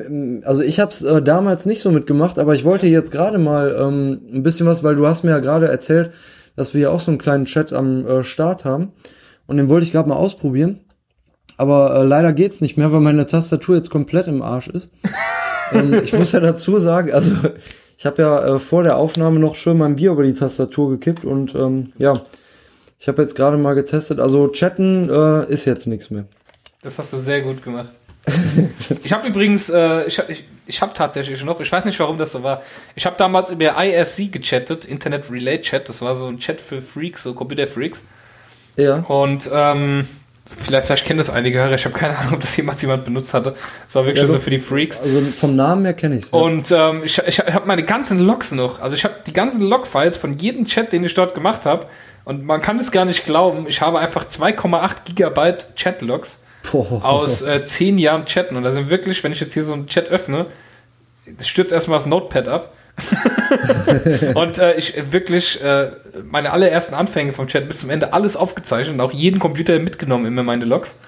also 0.44 0.62
ich 0.62 0.80
habe 0.80 0.90
es 0.90 1.02
äh, 1.02 1.22
damals 1.22 1.66
nicht 1.66 1.80
so 1.82 1.90
mitgemacht, 1.90 2.38
aber 2.38 2.54
ich 2.54 2.64
wollte 2.64 2.86
jetzt 2.86 3.12
gerade 3.12 3.38
mal 3.38 3.76
ähm, 3.78 4.20
ein 4.32 4.42
bisschen 4.42 4.66
was, 4.66 4.82
weil 4.82 4.96
du 4.96 5.06
hast 5.06 5.22
mir 5.22 5.30
ja 5.30 5.38
gerade 5.38 5.68
erzählt, 5.68 6.12
dass 6.56 6.74
wir 6.74 6.82
ja 6.82 6.90
auch 6.90 7.00
so 7.00 7.10
einen 7.10 7.18
kleinen 7.18 7.44
Chat 7.44 7.72
am 7.72 8.06
äh, 8.06 8.22
Start 8.22 8.64
haben 8.64 8.92
und 9.46 9.56
den 9.56 9.68
wollte 9.68 9.86
ich 9.86 9.92
gerade 9.92 10.08
mal 10.08 10.16
ausprobieren. 10.16 10.80
Aber 11.56 11.94
äh, 11.94 12.04
leider 12.04 12.32
geht's 12.32 12.60
nicht 12.60 12.76
mehr, 12.76 12.92
weil 12.92 13.00
meine 13.00 13.26
Tastatur 13.26 13.76
jetzt 13.76 13.90
komplett 13.90 14.26
im 14.26 14.42
Arsch 14.42 14.68
ist. 14.68 14.90
Ähm, 15.72 16.00
ich 16.02 16.12
muss 16.12 16.32
ja 16.32 16.40
dazu 16.40 16.78
sagen, 16.78 17.12
also 17.12 17.32
ich 17.98 18.06
habe 18.06 18.22
ja 18.22 18.56
äh, 18.56 18.58
vor 18.58 18.82
der 18.82 18.96
Aufnahme 18.96 19.38
noch 19.38 19.54
schön 19.54 19.78
mein 19.78 19.96
Bier 19.96 20.12
über 20.12 20.22
die 20.22 20.34
Tastatur 20.34 20.90
gekippt 20.90 21.24
und 21.24 21.54
ähm, 21.54 21.92
ja, 21.98 22.14
ich 22.98 23.08
habe 23.08 23.22
jetzt 23.22 23.34
gerade 23.34 23.56
mal 23.56 23.74
getestet. 23.74 24.20
Also 24.20 24.48
chatten 24.48 25.08
äh, 25.10 25.50
ist 25.52 25.64
jetzt 25.64 25.86
nichts 25.86 26.10
mehr. 26.10 26.26
Das 26.82 26.98
hast 26.98 27.12
du 27.12 27.16
sehr 27.16 27.42
gut 27.42 27.62
gemacht. 27.62 27.90
ich 29.04 29.12
habe 29.12 29.28
übrigens, 29.28 29.70
äh, 29.70 30.04
ich, 30.04 30.18
ich, 30.28 30.44
ich 30.66 30.82
habe 30.82 30.92
tatsächlich 30.94 31.42
noch, 31.44 31.60
ich 31.60 31.70
weiß 31.70 31.84
nicht, 31.84 31.98
warum 31.98 32.18
das 32.18 32.32
so 32.32 32.42
war. 32.42 32.62
Ich 32.94 33.06
habe 33.06 33.16
damals 33.18 33.50
über 33.50 33.74
IRC 33.82 34.30
gechattet, 34.30 34.84
Internet 34.84 35.30
Relay 35.30 35.60
Chat. 35.60 35.88
Das 35.88 36.02
war 36.02 36.14
so 36.14 36.26
ein 36.26 36.38
Chat 36.38 36.60
für 36.60 36.80
Freaks, 36.80 37.22
so 37.22 37.34
Computerfreaks. 37.34 38.04
Ja. 38.76 39.00
Und 39.00 39.50
ähm, 39.52 40.06
vielleicht, 40.58 40.86
vielleicht 40.86 41.06
kennen 41.06 41.18
das 41.18 41.30
einige 41.30 41.58
Hörer. 41.58 41.74
Ich 41.74 41.84
habe 41.84 41.96
keine 41.96 42.16
Ahnung, 42.18 42.34
ob 42.34 42.40
das 42.40 42.56
jemals 42.56 42.82
jemand 42.82 43.04
benutzt 43.04 43.34
hatte. 43.34 43.54
Das 43.86 43.94
war 43.94 44.04
wirklich 44.04 44.22
Ja, 44.22 44.28
so 44.28 44.38
für 44.38 44.50
die 44.50 44.58
Freaks. 44.58 45.00
Also 45.00 45.20
vom 45.22 45.56
Namen 45.56 45.84
her 45.84 45.94
kenne 45.94 46.18
ich's. 46.18 46.30
Ja. 46.30 46.38
Und 46.38 46.70
ähm, 46.70 47.02
ich, 47.04 47.18
ich 47.18 47.38
habe 47.40 47.66
meine 47.66 47.84
ganzen 47.84 48.18
Logs 48.18 48.52
noch. 48.52 48.80
Also 48.80 48.96
ich 48.96 49.04
habe 49.04 49.14
die 49.26 49.32
ganzen 49.32 49.62
Logfiles 49.62 50.18
von 50.18 50.38
jedem 50.38 50.64
Chat, 50.64 50.92
den 50.92 51.04
ich 51.04 51.14
dort 51.14 51.34
gemacht 51.34 51.66
habe. 51.66 51.86
Und 52.24 52.44
man 52.44 52.60
kann 52.60 52.78
es 52.78 52.90
gar 52.92 53.04
nicht 53.04 53.24
glauben. 53.24 53.66
Ich 53.66 53.80
habe 53.80 53.98
einfach 53.98 54.26
2,8 54.26 54.96
Gigabyte 55.06 55.74
Chatlogs 55.76 56.42
aus 56.72 57.42
äh, 57.42 57.62
10 57.62 57.98
Jahren 57.98 58.24
Chatten. 58.26 58.56
Und 58.56 58.62
da 58.62 58.70
sind 58.70 58.90
wirklich, 58.90 59.22
wenn 59.24 59.32
ich 59.32 59.40
jetzt 59.40 59.54
hier 59.54 59.64
so 59.64 59.72
einen 59.72 59.86
Chat 59.86 60.08
öffne, 60.08 60.46
stürzt 61.42 61.72
erstmal 61.72 61.98
das 61.98 62.06
Notepad 62.06 62.48
ab. 62.48 62.72
und 64.34 64.58
äh, 64.58 64.74
ich 64.74 65.12
wirklich 65.12 65.62
äh, 65.62 65.90
meine 66.30 66.52
allerersten 66.52 66.94
Anfänge 66.94 67.32
vom 67.32 67.46
Chat 67.46 67.66
bis 67.66 67.80
zum 67.80 67.90
Ende 67.90 68.12
alles 68.12 68.36
aufgezeichnet 68.36 68.94
und 68.94 69.00
auch 69.00 69.12
jeden 69.12 69.38
Computer 69.38 69.78
mitgenommen, 69.78 70.26
immer 70.26 70.42
meine 70.42 70.64
Logs. 70.64 71.00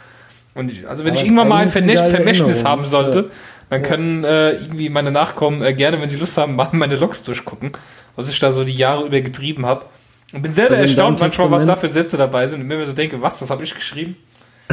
Und 0.55 0.71
ich, 0.71 0.89
also 0.89 1.05
wenn 1.05 1.13
Aber 1.13 1.21
ich 1.21 1.27
irgendwann 1.27 1.49
mal 1.49 1.63
ein 1.63 1.71
geile 1.71 2.11
Vermächtnis 2.11 2.65
haben 2.65 2.85
sollte, 2.85 3.31
dann 3.71 3.83
können 3.83 4.25
äh, 4.25 4.53
irgendwie 4.53 4.91
meine 4.91 5.11
Nachkommen 5.11 5.63
äh, 5.63 5.73
gerne, 5.73 6.01
wenn 6.01 6.09
sie 6.09 6.19
Lust 6.19 6.37
haben, 6.37 6.57
mal 6.57 6.69
meine 6.73 6.97
Logs 6.97 7.25
durchgucken, 7.25 7.73
was 8.17 8.29
ich 8.29 8.39
da 8.39 8.51
so 8.51 8.65
die 8.65 8.75
Jahre 8.75 9.07
über 9.07 9.21
getrieben 9.21 9.65
habe. 9.65 9.87
Und 10.33 10.43
bin 10.43 10.53
selber 10.53 10.73
Also 10.73 10.85
erstaunt 10.85 11.21
manchmal, 11.21 11.51
was 11.51 11.67
da 11.67 11.77
für 11.77 11.89
Sätze 11.89 12.17
dabei 12.17 12.47
sind 12.47 12.61
und 12.61 12.67
mir 12.67 12.85
so 12.85 12.93
denke, 12.93 13.23
was, 13.23 13.39
das 13.39 13.51
habe 13.51 13.65
ich 13.65 13.75
geschrieben? 13.75 14.17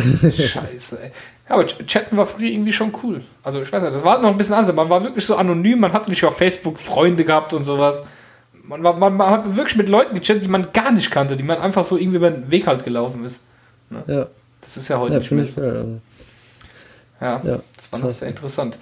Scheiße, 0.02 1.02
ey. 1.04 1.12
Ja, 1.48 1.56
aber 1.56 1.64
Ch- 1.64 1.86
Chatten 1.86 2.16
war 2.18 2.26
früher 2.26 2.50
irgendwie 2.50 2.74
schon 2.74 2.94
cool. 3.04 3.24
Also 3.44 3.62
ich 3.62 3.72
weiß 3.72 3.84
nicht, 3.84 3.96
das 3.96 4.04
war 4.04 4.20
noch 4.22 4.30
ein 4.30 4.38
bisschen 4.38 4.56
anders. 4.56 4.76
Man 4.76 4.90
war 4.90 5.04
wirklich 5.04 5.26
so 5.26 5.36
anonym, 5.36 5.80
man 5.80 5.94
hatte 5.94 6.10
nicht 6.10 6.24
auf 6.24 6.38
Facebook 6.38 6.78
Freunde 6.78 7.24
gehabt 7.26 7.54
und 7.54 7.64
sowas. 7.64 8.06
Man, 8.64 8.82
man, 8.82 9.00
man, 9.00 9.18
man 9.18 9.30
hat 9.32 9.56
wirklich 9.58 9.76
mit 9.78 9.90
Leuten 9.90 10.14
gechattet, 10.16 10.44
die 10.44 10.48
man 10.48 10.68
gar 10.72 10.92
nicht 10.92 11.10
kannte, 11.10 11.36
die 11.38 11.44
man 11.44 11.58
einfach 11.60 11.84
so 11.84 11.98
irgendwie 11.98 12.18
über 12.18 12.30
den 12.32 12.52
Weg 12.52 12.68
halt 12.68 12.84
gelaufen 12.84 13.26
ist. 13.26 13.44
Ja, 14.08 14.28
Das 14.62 14.78
ist 14.78 14.88
ja 14.90 15.00
heute 15.00 15.14
ja 15.14 15.20
nicht 15.20 15.32
mehr 15.32 15.46
so. 15.48 15.62
Also. 15.62 16.00
Ja, 17.22 17.42
Ja, 17.44 17.60
das 17.76 17.92
war 17.92 18.00
noch 18.00 18.12
sehr 18.12 18.28
interessant. 18.28 18.76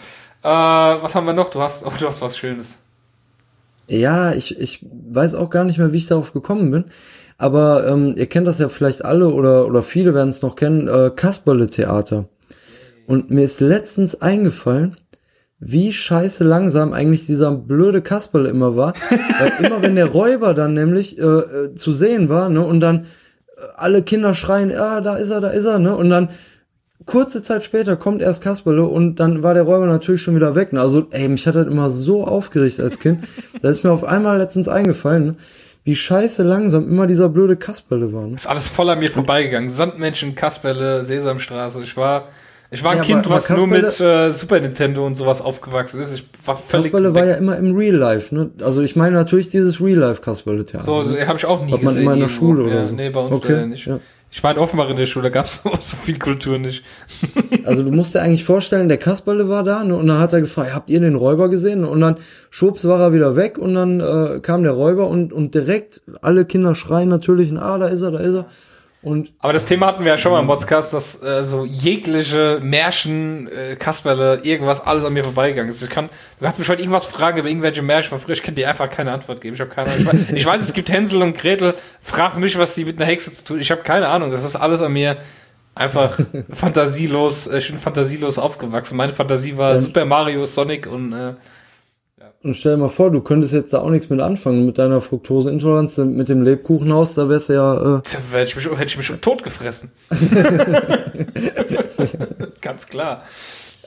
Äh, 0.44 0.48
was 0.50 1.16
haben 1.16 1.26
wir 1.26 1.34
noch? 1.34 1.50
Du 1.50 1.62
hast, 1.62 1.86
oh, 1.86 1.92
du 1.98 2.08
hast 2.08 2.22
was 2.22 2.38
Schönes. 2.38 2.78
Ja, 3.88 4.34
ich, 4.34 4.60
ich 4.60 4.86
weiß 5.10 5.36
auch 5.36 5.50
gar 5.50 5.64
nicht 5.64 5.78
mehr, 5.78 5.94
wie 5.94 5.98
ich 5.98 6.08
darauf 6.08 6.34
gekommen 6.34 6.70
bin. 6.72 6.84
Aber 7.38 7.88
ähm, 7.88 8.16
ihr 8.18 8.26
kennt 8.26 8.48
das 8.48 8.60
ja 8.60 8.70
vielleicht 8.70 9.06
alle 9.06 9.30
oder, 9.30 9.68
oder 9.68 9.84
viele 9.84 10.14
werden 10.14 10.30
es 10.30 10.42
noch 10.42 10.56
kennen, 10.56 10.88
äh, 10.88 11.12
Kasperle-Theater. 11.16 12.30
Und 13.06 13.30
mir 13.30 13.44
ist 13.44 13.62
letztens 13.62 14.20
eingefallen, 14.22 14.98
wie 15.60 15.94
scheiße 15.94 16.44
langsam 16.44 16.94
eigentlich 16.94 17.26
dieser 17.26 17.52
blöde 17.56 18.02
Kasperle 18.02 18.50
immer 18.50 18.76
war. 18.76 18.94
Weil 19.40 19.66
immer 19.66 19.82
wenn 19.82 19.96
der 19.96 20.08
Räuber 20.08 20.54
dann 20.54 20.74
nämlich 20.74 21.18
äh, 21.18 21.24
äh, 21.24 21.76
zu 21.76 21.94
sehen 21.94 22.30
war, 22.30 22.50
ne, 22.50 22.62
und 22.62 22.80
dann 22.80 23.06
äh, 23.58 23.62
alle 23.76 24.02
Kinder 24.02 24.34
schreien, 24.36 24.70
ja, 24.72 25.02
da 25.02 25.16
ist 25.16 25.30
er, 25.30 25.42
da 25.42 25.50
ist 25.50 25.66
er, 25.66 25.80
ne, 25.80 25.96
und 25.96 26.10
dann 26.10 26.30
kurze 27.06 27.42
Zeit 27.42 27.64
später 27.64 27.96
kommt 27.96 28.22
erst 28.22 28.44
Kasperle 28.44 28.86
und 28.86 29.16
dann 29.20 29.42
war 29.42 29.54
der 29.54 29.64
Räuber 29.64 29.86
natürlich 29.86 30.22
schon 30.22 30.36
wieder 30.36 30.56
weg. 30.56 30.74
Ne? 30.74 30.82
Also, 30.82 31.08
ey, 31.12 31.28
mich 31.28 31.48
hat 31.48 31.56
das 31.56 31.68
immer 31.68 31.90
so 31.90 32.26
aufgeregt 32.26 32.80
als 32.80 33.00
Kind. 33.00 33.24
da 33.62 33.70
ist 33.70 33.84
mir 33.84 33.92
auf 33.92 34.04
einmal 34.04 34.38
letztens 34.38 34.68
eingefallen, 34.68 35.26
ne? 35.26 35.36
Wie 35.88 35.96
scheiße 35.96 36.44
langsam 36.44 36.88
immer 36.90 37.08
dieser 37.08 37.30
blöde 37.30 37.56
Kasperle 37.56 38.12
war. 38.12 38.28
Ne? 38.28 38.36
Ist 38.36 38.46
alles 38.46 38.68
voll 38.68 38.90
an 38.90 39.00
mir 39.00 39.10
vorbeigegangen. 39.10 39.70
Sandmenschen, 39.70 40.36
Kasperle, 40.36 41.02
Sesamstraße. 41.02 41.82
Ich 41.82 41.96
war, 41.96 42.28
ich 42.70 42.84
war 42.84 42.92
ein 42.92 42.98
Ja, 42.98 43.04
Kind, 43.04 43.20
aber- 43.20 43.28
aber 43.28 43.36
was 43.38 43.50
nur 43.50 43.60
Kasperle- 43.70 43.86
mit 43.86 44.02
äh, 44.02 44.32
Super 44.32 44.60
Nintendo 44.60 45.06
und 45.06 45.16
sowas 45.16 45.40
aufgewachsen 45.42 46.02
ist. 46.02 46.14
Ich 46.14 46.26
war 46.46 46.58
völlig 46.58 46.92
Kasperle 46.92 47.16
war 47.16 47.22
weg. 47.22 47.30
ja 47.30 47.36
immer 47.38 47.56
im 47.56 47.74
Real 47.74 47.96
Life. 47.96 48.36
Ne? 48.36 48.50
Also 48.62 48.82
ich 48.82 48.98
meine 48.98 49.16
natürlich 49.16 49.48
dieses 49.48 49.80
Real 49.80 50.00
Life 50.00 50.20
Kasperle-Theater. 50.22 50.84
so, 50.86 51.02
so 51.04 51.14
ne? 51.16 51.26
habe 51.26 51.38
ich 51.38 51.46
auch 51.46 51.64
nie 51.66 51.72
Hat 51.72 51.82
man 51.84 51.94
gesehen. 51.94 52.04
immer 52.04 52.14
in 52.16 52.20
der. 52.20 52.30
Schule 52.30 52.64
oder 52.66 52.76
ja, 52.76 52.86
so. 52.86 52.94
Nee, 52.94 53.10
bei 53.10 53.20
uns 53.22 53.36
Okay, 53.38 53.54
leider 53.54 53.68
nicht. 53.68 53.86
ja. 53.88 54.00
Ich 54.30 54.44
war 54.44 54.52
in 54.52 54.58
Offenbach 54.58 54.90
in 54.90 54.98
der 54.98 55.06
Schule, 55.06 55.24
da 55.24 55.30
gab's 55.30 55.62
so, 55.64 55.72
so 55.80 55.98
viel 55.98 56.20
Kultur 56.20 56.58
nicht. 56.58 56.84
Also 57.64 57.84
du 57.84 57.92
musst 57.92 58.16
dir 58.16 58.22
eigentlich 58.22 58.46
vorstellen, 58.46 58.88
der 58.88 58.98
Kasperle 58.98 59.50
war 59.50 59.62
da 59.64 59.84
ne, 59.84 59.94
und 59.94 60.08
dann 60.08 60.20
hat 60.20 60.32
er 60.32 60.40
gefragt, 60.40 60.74
habt 60.74 60.90
ihr 60.90 61.02
den 61.02 61.16
Räuber 61.16 61.50
gesehen? 61.50 61.84
Und 61.84 62.00
dann 62.00 62.16
schwupps 62.50 62.86
war 62.86 63.02
er 63.02 63.12
wieder 63.12 63.36
weg 63.36 63.58
und 63.58 63.74
dann 63.74 64.00
äh, 64.00 64.40
kam 64.40 64.64
der 64.64 64.72
Räuber 64.72 65.08
und, 65.10 65.34
und 65.34 65.54
direkt 65.54 66.02
alle 66.22 66.46
Kinder 66.46 66.76
schreien 66.76 67.10
natürlich, 67.10 67.52
ah, 67.58 67.78
da 67.78 67.88
ist 67.88 68.02
er, 68.02 68.12
da 68.12 68.20
ist 68.20 68.36
er. 68.36 68.46
Und 69.04 69.32
Aber 69.40 69.54
das 69.54 69.66
Thema 69.68 69.88
hatten 69.88 70.04
wir 70.04 70.12
ja 70.12 70.18
schon 70.18 70.32
mal 70.32 70.40
im 70.40 70.48
Podcast, 70.48 70.92
dass 70.94 71.22
äh, 71.24 71.44
so 71.44 71.66
jegliche 71.66 72.60
Märchen, 72.64 73.48
äh, 73.48 73.76
Kasperle, 73.76 74.40
irgendwas, 74.44 74.86
alles 74.86 75.06
an 75.06 75.14
mir 75.14 75.24
vorbeigegangen 75.24 75.70
ist. 75.70 75.82
Ich 75.84 75.90
kann, 75.90 76.10
du 76.40 76.44
kannst 76.44 76.58
mich 76.60 76.68
heute 76.68 76.82
irgendwas 76.82 77.06
fragen 77.06 77.38
über 77.38 77.48
irgendwelche 77.48 77.84
Märchen 77.84 78.10
von 78.10 78.20
früher, 78.20 78.34
ich 78.34 78.42
kann 78.44 78.56
dir 78.56 78.68
einfach 78.68 78.90
keine 78.90 79.12
Antwort 79.12 79.40
geben. 79.40 79.54
Ich 79.54 79.62
habe 79.62 79.70
keine 79.70 79.92
Ahnung. 79.92 80.02
Ich 80.02 80.08
weiß, 80.08 80.30
ich 80.32 80.46
weiß, 80.46 80.62
es 80.62 80.74
gibt 80.74 80.90
Hänsel 80.92 81.22
und 81.22 81.38
Gretel. 81.38 81.76
Frag 82.02 82.38
mich, 82.38 82.58
was 82.58 82.74
die 82.76 82.86
mit 82.86 82.98
einer 83.00 83.06
Hexe 83.06 83.32
zu 83.32 83.44
tun. 83.46 83.60
Ich 83.60 83.70
habe 83.72 83.84
keine 83.84 84.08
Ahnung. 84.08 84.32
Das 84.32 84.44
ist 84.44 84.56
alles 84.56 84.82
an 84.82 84.92
mir 84.94 85.18
einfach 85.76 86.20
fantasielos. 86.52 87.48
äh, 87.48 87.60
Ich 87.60 87.70
bin 87.70 87.80
fantasielos 87.80 88.38
aufgewachsen. 88.40 88.98
Meine 88.98 89.14
Fantasie 89.14 89.58
war 89.58 89.76
Ähm. 89.76 89.80
Super 89.80 90.06
Mario, 90.06 90.44
Sonic 90.46 90.88
und 90.88 91.14
äh, 91.14 91.34
Und 92.48 92.56
stell 92.56 92.76
dir 92.76 92.82
mal 92.82 92.90
vor, 92.90 93.12
du 93.12 93.20
könntest 93.22 93.52
jetzt 93.54 93.74
da 93.74 93.80
auch 93.80 93.90
nichts 93.90 94.10
mit 94.10 94.22
anfangen 94.22 94.66
mit 94.66 94.78
deiner 94.78 95.02
Fructoseintoleranz, 95.02 95.98
mit 95.98 96.30
dem 96.30 96.44
Lebkuchenhaus, 96.44 97.16
da 97.16 97.28
wär's 97.28 97.48
ja, 97.50 97.98
äh, 97.98 98.02
Tja, 98.04 98.20
hätte 98.32 98.44
ich 98.46 98.56
mich, 98.56 98.66
hätte 98.72 98.84
ich 98.86 98.98
mich 98.98 99.06
schon 99.06 99.20
tot 99.22 99.44
gefressen. 99.44 99.92
Ganz 102.62 102.88
klar. 102.88 103.24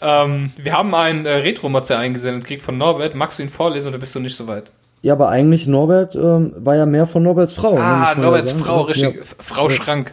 Ähm, 0.00 0.52
wir 0.56 0.72
haben 0.72 0.94
einen 0.94 1.26
äh, 1.26 1.32
Retro-Motze 1.36 1.96
eingesendet, 1.96 2.44
Krieg 2.46 2.62
von 2.62 2.78
Norbert. 2.78 3.14
Magst 3.14 3.38
du 3.38 3.42
ihn 3.42 3.50
vorlesen 3.50 3.88
oder 3.88 3.98
bist 3.98 4.14
du 4.14 4.20
nicht 4.20 4.36
so 4.36 4.46
weit? 4.48 4.70
ja, 5.02 5.14
aber 5.14 5.30
eigentlich 5.30 5.66
Norbert 5.66 6.14
ähm, 6.14 6.52
war 6.58 6.76
ja 6.76 6.84
mehr 6.84 7.06
von 7.06 7.22
Norberts 7.22 7.54
Frau. 7.54 7.74
ne, 7.76 7.80
Ah, 7.80 8.14
Norberts 8.14 8.52
ja. 8.52 8.58
Frau, 8.58 8.80
Ja. 8.80 8.84
richtig. 8.86 9.16
F- 9.22 9.36
Frau 9.38 9.70
Schrank. 9.70 10.12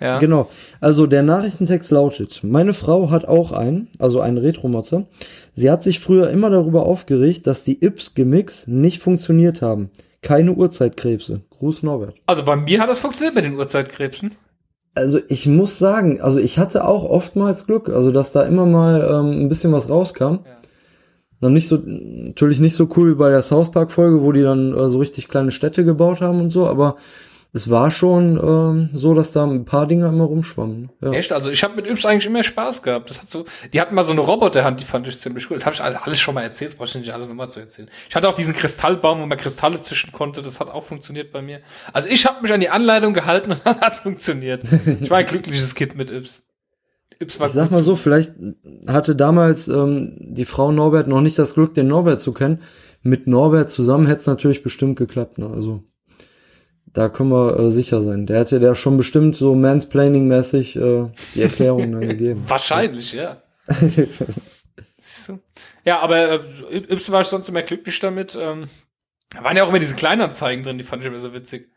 Ja. 0.00 0.18
Genau. 0.18 0.48
Also 0.80 1.06
der 1.06 1.22
Nachrichtentext 1.22 1.90
lautet, 1.90 2.40
meine 2.42 2.72
Frau 2.72 3.10
hat 3.10 3.26
auch 3.26 3.52
einen, 3.52 3.88
also 3.98 4.20
einen 4.20 4.38
Retromotzer. 4.38 5.06
Sie 5.54 5.70
hat 5.70 5.82
sich 5.82 6.00
früher 6.00 6.30
immer 6.30 6.50
darüber 6.50 6.86
aufgeregt, 6.86 7.46
dass 7.46 7.64
die 7.64 7.84
Ips-Gimmicks 7.84 8.66
nicht 8.66 9.02
funktioniert 9.02 9.62
haben. 9.62 9.90
Keine 10.22 10.52
Uhrzeitkrebse. 10.52 11.42
Gruß 11.50 11.82
Norbert. 11.82 12.14
Also 12.26 12.44
bei 12.44 12.56
mir 12.56 12.80
hat 12.80 12.88
das 12.88 12.98
funktioniert 12.98 13.34
mit 13.34 13.44
den 13.44 13.56
Uhrzeitkrebsen. 13.56 14.32
Also 14.94 15.20
ich 15.28 15.46
muss 15.46 15.78
sagen, 15.78 16.20
also 16.20 16.40
ich 16.40 16.58
hatte 16.58 16.84
auch 16.84 17.04
oftmals 17.04 17.66
Glück, 17.66 17.88
also 17.88 18.10
dass 18.10 18.32
da 18.32 18.42
immer 18.42 18.66
mal 18.66 19.00
ähm, 19.08 19.42
ein 19.42 19.48
bisschen 19.48 19.72
was 19.72 19.88
rauskam. 19.88 20.24
Ja. 20.24 20.60
Dann 21.40 21.52
nicht 21.54 21.68
so, 21.68 21.78
natürlich 21.84 22.60
nicht 22.60 22.74
so 22.74 22.88
cool 22.96 23.12
wie 23.12 23.14
bei 23.14 23.30
der 23.30 23.42
South 23.42 23.70
Park 23.70 23.92
Folge, 23.92 24.22
wo 24.22 24.32
die 24.32 24.42
dann 24.42 24.76
äh, 24.76 24.88
so 24.88 24.98
richtig 24.98 25.28
kleine 25.28 25.52
Städte 25.52 25.84
gebaut 25.84 26.20
haben 26.20 26.40
und 26.40 26.50
so, 26.50 26.66
aber 26.66 26.96
es 27.52 27.68
war 27.68 27.90
schon 27.90 28.36
ähm, 28.42 28.90
so, 28.92 29.12
dass 29.14 29.32
da 29.32 29.44
ein 29.44 29.64
paar 29.64 29.86
Dinge 29.88 30.06
immer 30.06 30.24
rumschwammen. 30.24 30.90
Ja. 31.00 31.10
Echt? 31.12 31.32
Also 31.32 31.50
ich 31.50 31.64
habe 31.64 31.74
mit 31.76 31.86
Yps 31.88 32.06
eigentlich 32.06 32.26
immer 32.26 32.42
Spaß 32.44 32.82
gehabt. 32.82 33.10
Das 33.10 33.20
hat 33.20 33.28
so, 33.28 33.44
die 33.72 33.80
hatten 33.80 33.94
mal 33.94 34.04
so 34.04 34.12
eine 34.12 34.20
Roboterhand, 34.20 34.80
die 34.80 34.84
fand 34.84 35.08
ich 35.08 35.18
ziemlich 35.18 35.50
cool. 35.50 35.56
Das 35.56 35.66
habe 35.66 35.74
ich 35.74 35.82
alle- 35.82 36.02
alles 36.04 36.20
schon 36.20 36.34
mal 36.34 36.42
erzählt, 36.42 36.70
das 36.70 36.76
brauche 36.78 36.88
ich 36.88 36.94
nicht 36.94 37.12
alles 37.12 37.28
nochmal 37.28 37.50
zu 37.50 37.58
erzählen. 37.60 37.88
Ich 38.08 38.14
hatte 38.14 38.28
auch 38.28 38.34
diesen 38.34 38.54
Kristallbaum, 38.54 39.20
wo 39.20 39.26
man 39.26 39.36
Kristalle 39.38 39.80
zischen 39.80 40.12
konnte. 40.12 40.42
Das 40.42 40.60
hat 40.60 40.70
auch 40.70 40.84
funktioniert 40.84 41.32
bei 41.32 41.42
mir. 41.42 41.60
Also 41.92 42.08
ich 42.08 42.24
habe 42.26 42.40
mich 42.42 42.52
an 42.52 42.60
die 42.60 42.70
Anleitung 42.70 43.14
gehalten 43.14 43.50
und 43.50 43.60
dann 43.64 43.80
hat's 43.80 43.98
funktioniert. 43.98 44.62
Ich 45.00 45.10
war 45.10 45.18
ein 45.18 45.24
glückliches 45.26 45.74
Kind 45.74 45.96
mit 45.96 46.10
Yps. 46.10 46.44
Yps 47.20 47.40
war 47.40 47.48
Ich 47.48 47.52
sag 47.52 47.70
mal 47.70 47.82
so, 47.82 47.96
vielleicht 47.96 48.32
hatte 48.86 49.16
damals 49.16 49.66
ähm, 49.68 50.16
die 50.20 50.44
Frau 50.44 50.70
Norbert 50.72 51.08
noch 51.08 51.20
nicht 51.20 51.38
das 51.38 51.54
Glück, 51.54 51.74
den 51.74 51.88
Norbert 51.88 52.20
zu 52.20 52.32
kennen. 52.32 52.62
Mit 53.02 53.26
Norbert 53.26 53.70
zusammen 53.70 54.06
hätte 54.06 54.20
es 54.20 54.26
natürlich 54.26 54.62
bestimmt 54.62 54.96
geklappt. 54.96 55.38
Ne? 55.38 55.48
Also 55.52 55.82
da 56.92 57.08
können 57.08 57.30
wir 57.30 57.58
äh, 57.58 57.70
sicher 57.70 58.02
sein. 58.02 58.26
Der 58.26 58.40
hätte 58.40 58.60
der 58.60 58.74
schon 58.74 58.96
bestimmt 58.96 59.36
so 59.36 59.54
Mansplaining-mäßig 59.54 60.76
äh, 60.76 61.10
die 61.34 61.42
Erklärung 61.42 61.92
dann 61.92 62.00
gegeben. 62.08 62.44
Wahrscheinlich, 62.46 63.12
ja. 63.12 63.42
Siehst 64.98 65.28
du? 65.28 65.38
Ja, 65.84 66.00
aber 66.00 66.30
äh, 66.30 66.40
Yps 66.72 67.10
war 67.10 67.22
ich 67.22 67.28
sonst 67.28 67.48
immer 67.48 67.62
glücklich 67.62 67.98
damit. 68.00 68.36
Ähm, 68.40 68.66
da 69.30 69.44
waren 69.44 69.56
ja 69.56 69.64
auch 69.64 69.68
immer 69.68 69.78
diese 69.78 69.96
Kleinanzeigen 69.96 70.64
drin, 70.64 70.78
die 70.78 70.84
fand 70.84 71.02
ich 71.02 71.08
immer 71.08 71.20
so 71.20 71.32
witzig. 71.32 71.70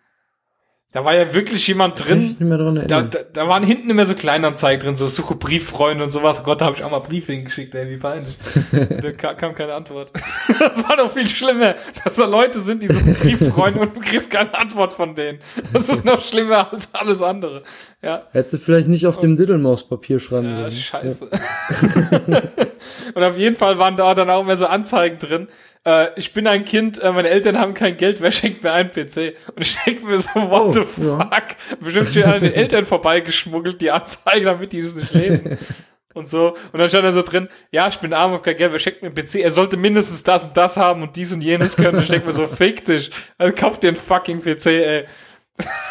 Da 0.93 1.03
war 1.03 1.15
ja 1.15 1.33
wirklich 1.33 1.67
jemand 1.67 2.05
drin, 2.07 2.19
mich 2.19 2.27
nicht 2.39 2.41
mehr 2.41 2.57
dran 2.59 2.75
da, 2.87 3.01
da, 3.01 3.19
da 3.33 3.47
waren 3.47 3.63
hinten 3.63 3.89
immer 3.89 4.05
so 4.05 4.13
Kleinanzeigen 4.13 4.85
drin, 4.85 4.95
so 4.95 5.07
suche 5.07 5.33
Brieffreunde 5.35 6.03
und 6.03 6.11
sowas. 6.11 6.41
Oh 6.41 6.43
Gott, 6.43 6.61
da 6.61 6.65
habe 6.67 6.75
ich 6.77 6.83
auch 6.83 6.91
mal 6.91 6.99
Briefe 6.99 7.33
hingeschickt, 7.33 7.73
ey, 7.73 7.89
wie 7.89 7.97
peinlich. 7.97 8.37
da 9.01 9.11
ka- 9.11 9.33
kam 9.33 9.55
keine 9.55 9.73
Antwort. 9.73 10.11
das 10.59 10.87
war 10.87 10.95
doch 10.97 11.09
viel 11.09 11.27
schlimmer, 11.27 11.73
dass 12.03 12.13
da 12.15 12.25
Leute 12.25 12.59
sind, 12.59 12.83
die 12.83 12.87
suchen 12.89 13.15
Brieffreunde 13.15 13.79
und 13.79 13.95
du 13.95 14.01
kriegst 14.01 14.29
keine 14.29 14.53
Antwort 14.53 14.93
von 14.93 15.15
denen. 15.15 15.39
Das 15.73 15.89
ist 15.89 16.05
noch 16.05 16.23
schlimmer 16.23 16.71
als 16.71 16.93
alles 16.93 17.23
andere. 17.23 17.63
Ja. 18.03 18.27
Hätte 18.31 18.51
sie 18.51 18.57
vielleicht 18.59 18.87
nicht 18.87 19.07
auf 19.07 19.17
dem 19.17 19.35
Diddlemaus-Papier 19.35 20.19
schreiben 20.19 20.49
Ja, 20.51 20.57
sollen. 20.57 20.71
scheiße. 20.71 21.27
und 23.15 23.23
auf 23.23 23.37
jeden 23.37 23.55
Fall 23.55 23.79
waren 23.79 23.97
da 23.97 24.13
dann 24.13 24.29
auch 24.29 24.41
immer 24.41 24.55
so 24.57 24.67
Anzeigen 24.67 25.17
drin. 25.19 25.47
Äh, 25.85 26.07
ich 26.17 26.33
bin 26.33 26.47
ein 26.47 26.63
Kind, 26.65 27.01
äh, 27.01 27.11
meine 27.11 27.29
Eltern 27.29 27.59
haben 27.59 27.73
kein 27.73 27.97
Geld, 27.97 28.21
wer 28.21 28.31
schenkt 28.31 28.63
mir 28.63 28.71
einen 28.71 28.89
PC? 28.91 29.35
Und 29.55 29.61
ich 29.61 29.77
denke 29.85 30.05
mir 30.05 30.17
so, 30.19 30.29
what 30.35 30.61
Oh, 30.61 30.71
the 30.73 30.79
ja. 31.05 31.17
fuck? 31.17 31.79
Bestimmt 31.81 32.07
steht 32.07 32.25
an 32.25 32.41
den 32.41 32.53
Eltern 32.53 32.85
vorbeigeschmuggelt, 32.85 33.81
die 33.81 33.91
Anzeige, 33.91 34.45
damit 34.45 34.71
die 34.71 34.81
das 34.81 34.95
nicht 34.95 35.13
lesen. 35.13 35.57
Und 36.13 36.27
so. 36.27 36.55
Und 36.71 36.79
dann 36.79 36.89
stand 36.89 37.05
da 37.05 37.11
so 37.11 37.23
drin, 37.23 37.49
ja, 37.71 37.87
ich 37.87 37.97
bin 37.97 38.13
arm, 38.13 38.33
hab 38.33 38.43
kein 38.43 38.55
Geld, 38.55 38.71
wer 38.71 38.77
schenkt 38.77 39.01
mir 39.01 39.07
einen 39.07 39.15
PC? 39.15 39.35
Er 39.37 39.49
sollte 39.49 39.77
mindestens 39.77 40.21
das 40.21 40.43
und 40.43 40.55
das 40.55 40.77
haben 40.77 41.01
und 41.01 41.15
dies 41.15 41.33
und 41.33 41.41
jenes 41.41 41.75
können. 41.75 41.95
Und 41.97 42.03
ich 42.03 42.09
denke 42.09 42.27
mir 42.27 42.33
so, 42.33 42.45
fick 42.45 42.85
dich. 42.85 43.09
Also 43.39 43.55
kauf 43.55 43.79
dir 43.79 43.87
einen 43.87 43.97
fucking 43.97 44.39
PC, 44.43 44.65
ey. 44.67 45.05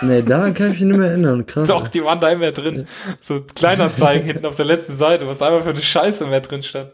Nee, 0.01 0.23
daran 0.23 0.55
kann 0.55 0.71
ich 0.71 0.79
mich 0.79 0.89
nicht 0.89 0.97
mehr 0.97 1.11
erinnern. 1.11 1.45
Krass. 1.45 1.67
Doch, 1.67 1.89
die 1.89 2.05
waren 2.05 2.21
da 2.21 2.31
immer 2.31 2.53
drin. 2.53 2.87
So 3.21 3.41
Kleinanzeigen 3.43 4.25
hinten 4.25 4.47
auf 4.47 4.55
der 4.55 4.65
letzten 4.65 4.93
Seite, 4.93 5.27
was 5.27 5.43
einfach 5.43 5.65
für 5.65 5.71
eine 5.71 5.81
Scheiße 5.81 6.25
mehr 6.27 6.41
drin 6.41 6.63
stand. 6.63 6.93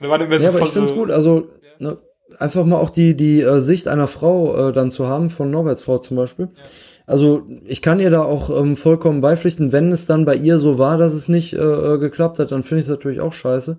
Da 0.00 0.08
waren 0.08 0.22
immer 0.22 0.38
so 0.38 0.44
Ja, 0.44 0.50
aber 0.50 0.58
voll 0.60 0.68
ich 0.68 0.74
find's 0.74 0.88
so, 0.90 0.96
gut. 0.96 1.10
Also 1.10 1.50
ne, 1.78 1.98
einfach 2.38 2.64
mal 2.64 2.76
auch 2.78 2.90
die 2.90 3.16
die 3.16 3.40
äh, 3.40 3.60
Sicht 3.60 3.88
einer 3.88 4.08
Frau 4.08 4.68
äh, 4.68 4.72
dann 4.72 4.90
zu 4.90 5.06
haben 5.08 5.30
von 5.30 5.50
Norberts 5.50 5.82
Frau 5.82 5.98
zum 5.98 6.16
Beispiel. 6.16 6.48
Also 7.06 7.46
ich 7.66 7.82
kann 7.82 8.00
ihr 8.00 8.08
da 8.10 8.22
auch 8.22 8.48
ähm, 8.48 8.76
vollkommen 8.76 9.20
beipflichten, 9.20 9.72
wenn 9.72 9.92
es 9.92 10.06
dann 10.06 10.24
bei 10.24 10.34
ihr 10.36 10.58
so 10.58 10.78
war, 10.78 10.96
dass 10.96 11.12
es 11.12 11.28
nicht 11.28 11.52
äh, 11.52 11.58
äh, 11.58 11.98
geklappt 11.98 12.38
hat, 12.38 12.50
dann 12.50 12.62
finde 12.62 12.80
ich 12.80 12.86
es 12.86 12.90
natürlich 12.90 13.20
auch 13.20 13.32
scheiße. 13.34 13.78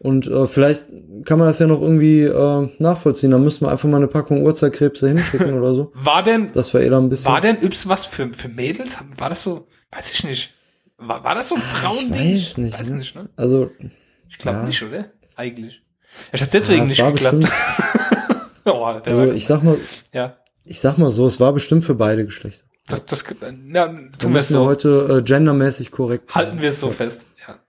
Und 0.00 0.26
äh, 0.28 0.46
vielleicht 0.46 0.84
kann 1.24 1.38
man 1.40 1.48
das 1.48 1.58
ja 1.58 1.66
noch 1.66 1.80
irgendwie 1.82 2.22
äh, 2.22 2.68
nachvollziehen. 2.78 3.32
Dann 3.32 3.42
müssen 3.42 3.64
wir 3.64 3.70
einfach 3.72 3.88
mal 3.88 3.96
eine 3.96 4.06
Packung 4.06 4.42
Uhrzeitkrebse 4.42 5.08
hinschicken 5.08 5.54
oder 5.54 5.74
so. 5.74 5.90
War 5.94 6.22
denn, 6.22 6.50
Das 6.52 6.72
ihr 6.74 6.88
dann 6.90 7.04
ein 7.06 7.10
bisschen. 7.10 7.26
war 7.26 7.40
denn 7.40 7.56
Yps 7.62 7.88
was 7.88 8.06
für, 8.06 8.32
für 8.32 8.48
Mädels? 8.48 8.98
War 9.16 9.28
das 9.30 9.42
so, 9.42 9.66
weiß 9.92 10.12
ich 10.14 10.24
nicht. 10.24 10.52
War, 10.98 11.22
war 11.24 11.34
das 11.34 11.48
so 11.48 11.56
ein 11.56 11.60
Frauending? 11.60 12.32
weiß 12.34 12.58
nicht, 12.58 12.78
Weiß 12.78 12.90
ne? 12.90 12.96
nicht, 12.98 13.14
ne? 13.16 13.28
Also 13.36 13.70
Ich 14.28 14.38
glaube 14.38 14.58
Ja. 14.58 14.64
nicht, 14.64 14.82
oder? 14.84 15.06
Eigentlich. 15.36 15.82
Es 16.32 16.42
hat 16.42 16.52
deswegen 16.52 16.88
ja, 16.88 16.88
nicht 16.88 17.06
geklappt. 17.06 17.44
oh, 18.64 19.00
der 19.04 19.12
also 19.12 19.32
ich 19.32 19.46
sag 19.46 19.62
mal, 19.62 19.76
ja. 20.12 20.36
ich 20.64 20.80
sag 20.80 20.98
mal 20.98 21.10
so, 21.10 21.26
es 21.26 21.40
war 21.40 21.52
bestimmt 21.52 21.84
für 21.84 21.94
beide 21.94 22.24
Geschlechter. 22.24 22.64
Das, 22.88 23.04
das, 23.04 23.24
ja, 23.40 23.86
Da 23.86 23.86
tun 23.86 24.32
wir 24.32 24.40
es 24.40 24.50
müssen 24.50 24.54
wir 24.54 24.60
so. 24.60 24.66
heute 24.66 25.18
äh, 25.18 25.22
gendermäßig 25.22 25.90
korrekt. 25.90 26.34
Halten 26.34 26.60
wir 26.60 26.70
es 26.70 26.80
so 26.80 26.90
fest. 26.90 27.26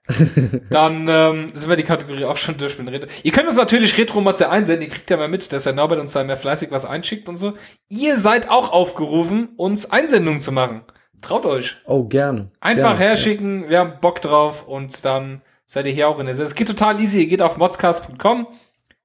Dann 0.70 1.08
ähm, 1.08 1.52
sind 1.54 1.70
wir 1.70 1.76
die 1.76 1.84
Kategorie 1.84 2.26
auch 2.26 2.38
schon 2.38 2.58
durch 2.58 2.78
mit 2.78 2.88
den 2.88 2.96
Retro. 2.96 3.10
Ihr 3.24 3.32
könnt 3.32 3.48
uns 3.48 3.58
natürlich 3.58 3.98
Retro-Motze 3.98 4.50
einsenden, 4.50 4.84
ihr 4.84 4.90
kriegt 4.90 5.10
ja 5.10 5.18
mal 5.18 5.28
mit, 5.28 5.54
dass 5.54 5.64
der 5.64 5.74
Norbert 5.74 6.00
uns 6.00 6.14
da 6.14 6.24
mehr 6.24 6.38
fleißig 6.38 6.72
was 6.72 6.86
einschickt 6.86 7.30
und 7.30 7.38
so. 7.38 7.54
Ihr 7.90 8.18
seid 8.18 8.50
auch 8.50 8.72
aufgerufen, 8.72 9.50
uns 9.56 9.92
Einsendungen 9.92 10.42
zu 10.42 10.52
machen. 10.52 10.82
Traut 11.22 11.46
euch. 11.46 11.78
Oh, 11.86 12.06
gerne. 12.06 12.52
Einfach 12.60 12.98
gerne. 12.98 13.00
herschicken, 13.00 13.70
wir 13.70 13.80
haben 13.80 13.94
Bock 14.02 14.22
drauf 14.22 14.68
und 14.68 15.06
dann 15.06 15.42
seid 15.70 15.86
ihr 15.86 15.94
hier 15.94 16.10
auch 16.10 16.20
in 16.20 16.26
der 16.26 16.34
Sendung. 16.36 16.50
Es 16.50 16.56
geht 16.56 16.68
total 16.68 17.00
easy, 17.00 17.22
ihr 17.22 17.28
geht 17.28 17.44
auf 17.44 17.58
modscast.com, 17.58 18.48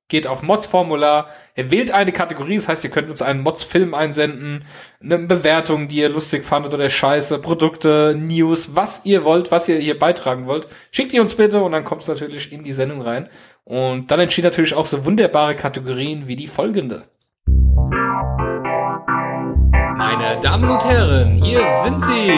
geht 0.09 0.27
auf 0.27 0.43
Mods-Formular, 0.43 1.29
ihr 1.57 1.71
wählt 1.71 1.91
eine 1.91 2.11
Kategorie, 2.11 2.57
das 2.57 2.69
heißt, 2.69 2.85
ihr 2.85 2.91
könnt 2.91 3.11
uns 3.11 3.21
einen 3.21 3.43
Mods-Film 3.43 3.93
einsenden, 3.93 4.65
eine 5.03 5.19
Bewertung, 5.19 5.89
die 5.89 5.97
ihr 5.97 6.09
lustig 6.09 6.43
fandet 6.43 6.73
oder 6.73 6.89
scheiße, 6.89 7.39
Produkte, 7.41 8.17
News, 8.19 8.75
was 8.75 9.05
ihr 9.05 9.25
wollt, 9.25 9.51
was 9.51 9.69
ihr 9.69 9.79
hier 9.79 9.99
beitragen 9.99 10.47
wollt. 10.47 10.67
Schickt 10.91 11.12
die 11.12 11.21
uns 11.21 11.35
bitte 11.35 11.62
und 11.62 11.73
dann 11.73 11.85
kommt 11.85 12.01
es 12.01 12.09
natürlich 12.09 12.51
in 12.51 12.65
die 12.65 12.73
Sendung 12.73 13.03
rein. 13.03 13.29
Und 13.65 14.11
dann 14.11 14.21
entstehen 14.21 14.45
natürlich 14.45 14.75
auch 14.75 14.87
so 14.87 15.05
wunderbare 15.05 15.57
Kategorien 15.57 16.29
wie 16.29 16.37
die 16.37 16.49
folgende. 16.49 17.05
Meine 19.97 20.41
Damen 20.43 20.69
und 20.69 20.85
Herren, 20.85 21.37
hier 21.37 21.65
sind 21.83 22.03
sie. 22.03 22.33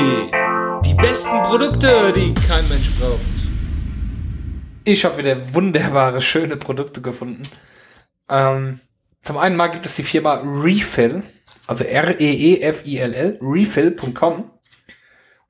Die 0.85 0.95
besten 0.95 1.43
Produkte, 1.45 2.13
die 2.15 2.35
kein 2.35 2.69
Mensch 2.69 2.93
braucht. 2.99 3.36
Ich 4.89 5.05
habe 5.05 5.19
wieder 5.19 5.53
wunderbare, 5.53 6.21
schöne 6.21 6.57
Produkte 6.57 7.01
gefunden. 7.03 7.43
Ähm, 8.29 8.79
zum 9.21 9.37
einen 9.37 9.57
mal 9.57 9.67
gibt 9.67 9.85
es 9.85 9.97
die 9.97 10.05
Firma 10.05 10.41
Refill, 10.45 11.25
also 11.67 11.83
R-E-E-F-I-L-L, 11.83 13.41
refill.com. 13.43 14.49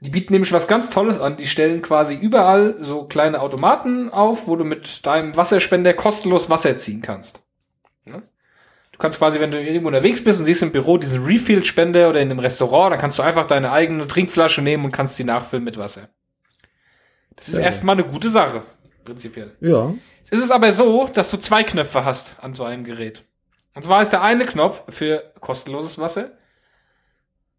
Die 0.00 0.08
bieten 0.08 0.32
nämlich 0.32 0.52
was 0.52 0.68
ganz 0.68 0.88
Tolles 0.88 1.20
an. 1.20 1.36
Die 1.36 1.46
stellen 1.46 1.82
quasi 1.82 2.14
überall 2.16 2.76
so 2.80 3.04
kleine 3.04 3.42
Automaten 3.42 4.08
auf, 4.10 4.46
wo 4.46 4.56
du 4.56 4.64
mit 4.64 5.04
deinem 5.04 5.36
Wasserspender 5.36 5.92
kostenlos 5.92 6.48
Wasser 6.48 6.78
ziehen 6.78 7.02
kannst. 7.02 7.40
Ne? 8.06 8.22
Du 8.92 8.98
kannst 8.98 9.18
quasi, 9.18 9.38
wenn 9.38 9.50
du 9.50 9.60
irgendwo 9.60 9.88
unterwegs 9.88 10.24
bist 10.24 10.40
und 10.40 10.46
siehst 10.46 10.62
im 10.62 10.72
Büro 10.72 10.96
diesen 10.96 11.22
Refill-Spender 11.24 12.08
oder 12.08 12.22
in 12.22 12.30
einem 12.30 12.38
Restaurant, 12.38 12.92
dann 12.92 13.00
kannst 13.00 13.18
du 13.18 13.22
einfach 13.22 13.46
deine 13.46 13.70
eigene 13.70 14.06
Trinkflasche 14.06 14.62
nehmen 14.62 14.86
und 14.86 14.92
kannst 14.92 15.18
die 15.18 15.24
nachfüllen 15.24 15.64
mit 15.64 15.76
Wasser. 15.76 16.08
Das 17.34 17.48
ist 17.48 17.58
Ja. 17.58 17.64
erstmal 17.64 17.96
eine 17.96 18.04
gute 18.08 18.30
Sache, 18.30 18.62
prinzipiell. 19.06 19.56
Ja. 19.60 19.94
Es 20.30 20.38
ist 20.38 20.50
aber 20.50 20.70
so, 20.72 21.08
dass 21.12 21.30
du 21.30 21.38
zwei 21.38 21.64
Knöpfe 21.64 22.04
hast 22.04 22.34
an 22.42 22.54
so 22.54 22.64
einem 22.64 22.84
Gerät. 22.84 23.24
Und 23.74 23.84
zwar 23.84 24.02
ist 24.02 24.10
der 24.10 24.22
eine 24.22 24.44
Knopf 24.44 24.82
für 24.88 25.32
kostenloses 25.40 25.98
Wasser. 25.98 26.32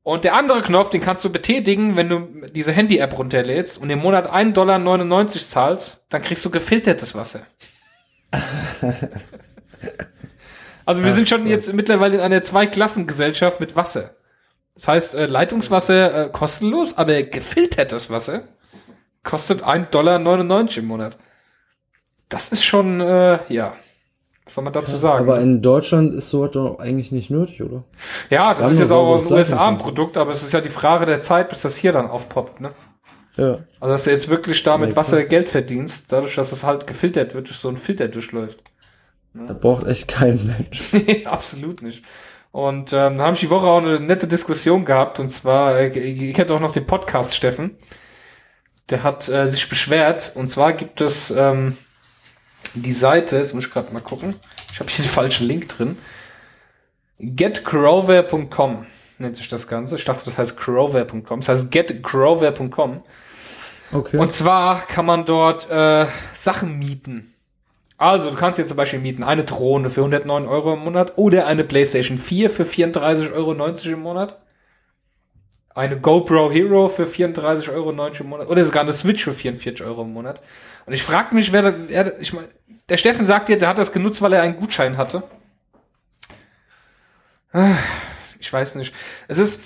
Und 0.03 0.23
der 0.23 0.35
andere 0.35 0.61
Knopf, 0.61 0.89
den 0.89 1.01
kannst 1.01 1.25
du 1.25 1.29
betätigen, 1.29 1.95
wenn 1.95 2.09
du 2.09 2.47
diese 2.51 2.71
Handy-App 2.71 3.17
runterlädst 3.17 3.81
und 3.81 3.89
im 3.89 3.99
Monat 3.99 4.31
1,99 4.31 4.53
Dollar 4.53 5.27
zahlst, 5.27 6.05
dann 6.09 6.21
kriegst 6.21 6.45
du 6.45 6.49
gefiltertes 6.49 7.13
Wasser. 7.15 7.41
also 10.85 11.03
wir 11.03 11.11
sind 11.11 11.27
schon 11.27 11.45
jetzt 11.45 11.73
mittlerweile 11.73 12.15
in 12.15 12.21
einer 12.21 12.41
Zweiklassengesellschaft 12.41 13.59
mit 13.59 13.75
Wasser. 13.75 14.15
Das 14.75 14.87
heißt, 14.87 15.15
äh, 15.15 15.25
Leitungswasser 15.25 16.27
äh, 16.27 16.29
kostenlos, 16.29 16.97
aber 16.97 17.23
gefiltertes 17.23 18.09
Wasser 18.09 18.43
kostet 19.23 19.63
1,99 19.63 19.89
Dollar 19.91 20.77
im 20.77 20.85
Monat. 20.85 21.17
Das 22.29 22.49
ist 22.49 22.63
schon, 22.63 22.99
äh, 23.01 23.39
ja. 23.49 23.75
Was 24.43 24.53
soll 24.53 24.63
man 24.63 24.73
dazu 24.73 24.95
sagen? 24.95 25.25
Aber 25.25 25.41
in 25.41 25.61
Deutschland 25.61 26.13
ist 26.13 26.29
sowas 26.29 26.51
doch 26.51 26.79
eigentlich 26.79 27.11
nicht 27.11 27.29
nötig, 27.29 27.61
oder? 27.61 27.83
ja, 28.29 28.53
das 28.53 28.63
haben 28.63 28.71
ist 28.71 28.79
jetzt 28.79 28.91
auch 28.91 29.07
aus 29.07 29.23
den 29.27 29.35
das 29.35 29.51
USA 29.51 29.67
ein. 29.67 29.77
Produkt, 29.77 30.17
aber 30.17 30.31
es 30.31 30.41
ist 30.41 30.53
ja 30.53 30.61
die 30.61 30.69
Frage 30.69 31.05
der 31.05 31.19
Zeit, 31.19 31.49
bis 31.49 31.63
das 31.63 31.75
hier 31.75 31.91
dann 31.91 32.07
aufpoppt, 32.07 32.61
ne? 32.61 32.71
Ja. 33.35 33.59
Also, 33.79 33.93
dass 33.93 34.03
du 34.05 34.11
jetzt 34.11 34.29
wirklich 34.29 34.63
da 34.63 34.77
mit 34.77 34.91
Nee, 34.91 34.95
Wasser 34.95 35.23
Geld 35.25 35.49
verdienst, 35.49 36.11
dadurch, 36.11 36.35
dass 36.35 36.51
es 36.51 36.63
halt 36.63 36.87
gefiltert 36.87 37.35
wird, 37.35 37.47
durch 37.49 37.57
so 37.57 37.69
ein 37.69 37.77
Filter 37.77 38.07
durchläuft. 38.07 38.59
Da 39.45 39.53
braucht 39.53 39.85
echt 39.87 40.07
kein 40.07 40.45
Mensch. 40.45 40.93
Nee, 40.93 41.25
absolut 41.25 41.81
nicht. 41.81 42.03
Und 42.51 42.91
ähm, 42.93 43.17
da 43.17 43.25
habe 43.25 43.33
ich 43.33 43.41
die 43.41 43.49
Woche 43.49 43.67
auch 43.67 43.77
eine 43.77 43.99
nette 43.99 44.27
Diskussion 44.27 44.85
gehabt. 44.85 45.19
Und 45.19 45.29
zwar, 45.29 45.77
äh, 45.77 45.89
ihr 45.89 46.33
kennt 46.33 46.51
auch 46.51 46.59
noch 46.59 46.73
den 46.73 46.87
Podcast 46.87 47.35
Steffen. 47.35 47.75
Der 48.89 49.03
hat 49.03 49.29
äh, 49.29 49.45
sich 49.45 49.69
beschwert. 49.69 50.31
Und 50.33 50.47
zwar 50.47 50.73
gibt 50.73 51.01
es 51.01 51.29
ähm, 51.29 51.77
die 52.81 52.91
Seite, 52.91 53.37
jetzt 53.37 53.53
muss 53.53 53.65
ich 53.65 53.71
gerade 53.71 53.93
mal 53.93 54.01
gucken. 54.01 54.35
Ich 54.71 54.79
habe 54.79 54.89
hier 54.89 55.03
den 55.03 55.09
falschen 55.09 55.47
Link 55.47 55.69
drin. 55.69 55.97
getcrover.com 57.19 58.85
nennt 59.19 59.35
sich 59.35 59.49
das 59.49 59.67
Ganze. 59.67 59.95
Ich 59.95 60.05
dachte, 60.05 60.25
das 60.25 60.37
heißt 60.37 60.57
crover.com. 60.57 61.39
Das 61.39 61.49
heißt 61.49 61.71
getcrover.com. 61.71 63.03
Okay. 63.91 64.17
Und 64.17 64.33
zwar 64.33 64.81
kann 64.81 65.05
man 65.05 65.25
dort 65.25 65.69
äh, 65.69 66.07
Sachen 66.33 66.77
mieten. 66.77 67.33
Also, 67.97 68.29
du 68.29 68.35
kannst 68.35 68.59
jetzt 68.59 68.67
zum 68.67 68.77
Beispiel 68.77 68.99
mieten 68.99 69.23
eine 69.23 69.43
Drohne 69.43 69.89
für 69.89 70.01
109 70.01 70.47
Euro 70.47 70.73
im 70.73 70.79
Monat 70.79 71.13
oder 71.15 71.47
eine 71.47 71.63
PlayStation 71.63 72.19
4 72.19 72.51
für 72.51 72.63
34,90 72.63 73.33
Euro 73.33 73.53
im 73.53 73.99
Monat. 74.01 74.37
Eine 75.77 75.99
GoPro 75.99 76.51
Hero 76.51 76.87
für 76.89 77.03
34,90 77.03 77.71
Euro 77.71 77.91
im 77.91 78.29
Monat. 78.29 78.47
Oder 78.49 78.65
sogar 78.65 78.81
eine 78.81 78.93
Switch 78.93 79.23
für 79.23 79.31
44 79.33 79.85
Euro 79.85 80.01
im 80.01 80.11
Monat. 80.11 80.41
Und 80.87 80.93
ich 80.93 81.03
frage 81.03 81.35
mich, 81.35 81.53
wer, 81.53 81.87
wer 81.87 82.19
ich 82.19 82.33
meine, 82.33 82.47
der 82.89 82.97
Steffen 82.97 83.25
sagt 83.25 83.47
jetzt, 83.49 83.61
er 83.61 83.69
hat 83.69 83.77
das 83.77 83.91
genutzt, 83.91 84.23
weil 84.23 84.33
er 84.33 84.41
einen 84.41 84.57
Gutschein 84.57 84.97
hatte. 84.97 85.21
Ah, 87.53 87.75
Ich 88.39 88.51
weiß 88.51 88.73
nicht. 88.75 88.91
Es 89.27 89.37
ist, 89.37 89.61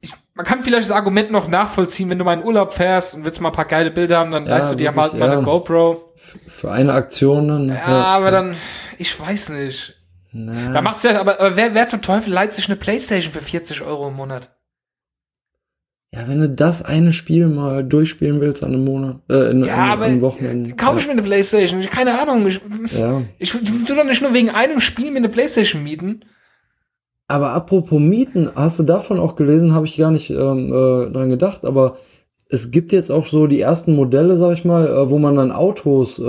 ich, 0.00 0.12
man 0.34 0.46
kann 0.46 0.62
vielleicht 0.62 0.88
das 0.88 0.92
Argument 0.96 1.32
noch 1.32 1.48
nachvollziehen, 1.48 2.10
wenn 2.10 2.18
du 2.20 2.24
mal 2.24 2.34
in 2.34 2.44
Urlaub 2.44 2.72
fährst 2.72 3.16
und 3.16 3.24
willst 3.24 3.40
mal 3.40 3.48
ein 3.48 3.54
paar 3.56 3.64
geile 3.64 3.90
Bilder 3.90 4.18
haben, 4.18 4.30
dann 4.30 4.46
Ja, 4.46 4.52
weißt 4.52 4.78
du, 4.78 4.86
haben 4.86 5.00
halt 5.00 5.14
wirklich, 5.14 5.20
mal 5.20 5.30
eine 5.30 5.40
ja. 5.40 5.44
GoPro. 5.44 6.12
Für 6.46 6.70
eine 6.70 6.92
Aktion 6.92 7.48
dann. 7.48 7.68
Ja, 7.70 8.04
aber 8.04 8.30
dann, 8.30 8.54
ich 8.98 9.18
weiß 9.18 9.48
nicht. 9.50 9.96
Na, 10.30 10.72
Da 10.72 10.80
macht's 10.80 11.02
ja, 11.02 11.20
aber, 11.20 11.40
aber 11.40 11.56
wer, 11.56 11.74
wer 11.74 11.88
zum 11.88 12.02
Teufel 12.02 12.32
leiht 12.32 12.52
sich 12.52 12.66
eine 12.68 12.76
Playstation 12.76 13.32
für 13.32 13.40
40 13.40 13.82
Euro 13.82 14.06
im 14.06 14.14
Monat? 14.14 14.55
Ja, 16.16 16.26
wenn 16.28 16.40
du 16.40 16.48
das 16.48 16.82
eine 16.82 17.12
Spiel 17.12 17.46
mal 17.46 17.84
durchspielen 17.84 18.40
willst 18.40 18.64
an 18.64 18.72
einem 18.72 18.84
Monat, 18.84 19.16
äh, 19.30 19.50
in, 19.50 19.64
Ja, 19.64 19.74
an, 19.74 19.90
aber 19.90 20.06
am 20.06 20.20
Wochenende. 20.22 20.74
kauf 20.74 20.98
ich 20.98 21.06
mir 21.06 21.12
eine 21.12 21.22
Playstation? 21.22 21.80
Keine 21.82 22.18
Ahnung. 22.20 22.46
Ich, 22.46 22.60
ja. 22.98 23.22
ich, 23.38 23.54
ich 23.54 23.84
tu 23.84 23.94
doch 23.94 24.04
nicht 24.04 24.22
nur 24.22 24.32
wegen 24.34 24.50
einem 24.50 24.80
Spiel 24.80 25.10
mir 25.10 25.18
eine 25.18 25.28
Playstation 25.28 25.82
mieten. 25.82 26.20
Aber 27.28 27.50
apropos 27.50 28.00
Mieten, 28.00 28.48
hast 28.54 28.78
du 28.78 28.84
davon 28.84 29.18
auch 29.18 29.36
gelesen? 29.36 29.74
Habe 29.74 29.86
ich 29.86 29.96
gar 29.96 30.10
nicht 30.12 30.30
ähm, 30.30 30.68
äh, 30.72 31.10
dran 31.12 31.28
gedacht, 31.28 31.64
aber 31.64 31.96
es 32.48 32.70
gibt 32.70 32.92
jetzt 32.92 33.10
auch 33.10 33.26
so 33.26 33.48
die 33.48 33.60
ersten 33.60 33.94
Modelle, 33.96 34.36
sag 34.38 34.52
ich 34.52 34.64
mal, 34.64 34.86
äh, 34.86 35.10
wo 35.10 35.18
man 35.18 35.34
dann 35.34 35.50
Autos 35.50 36.20
äh, 36.20 36.22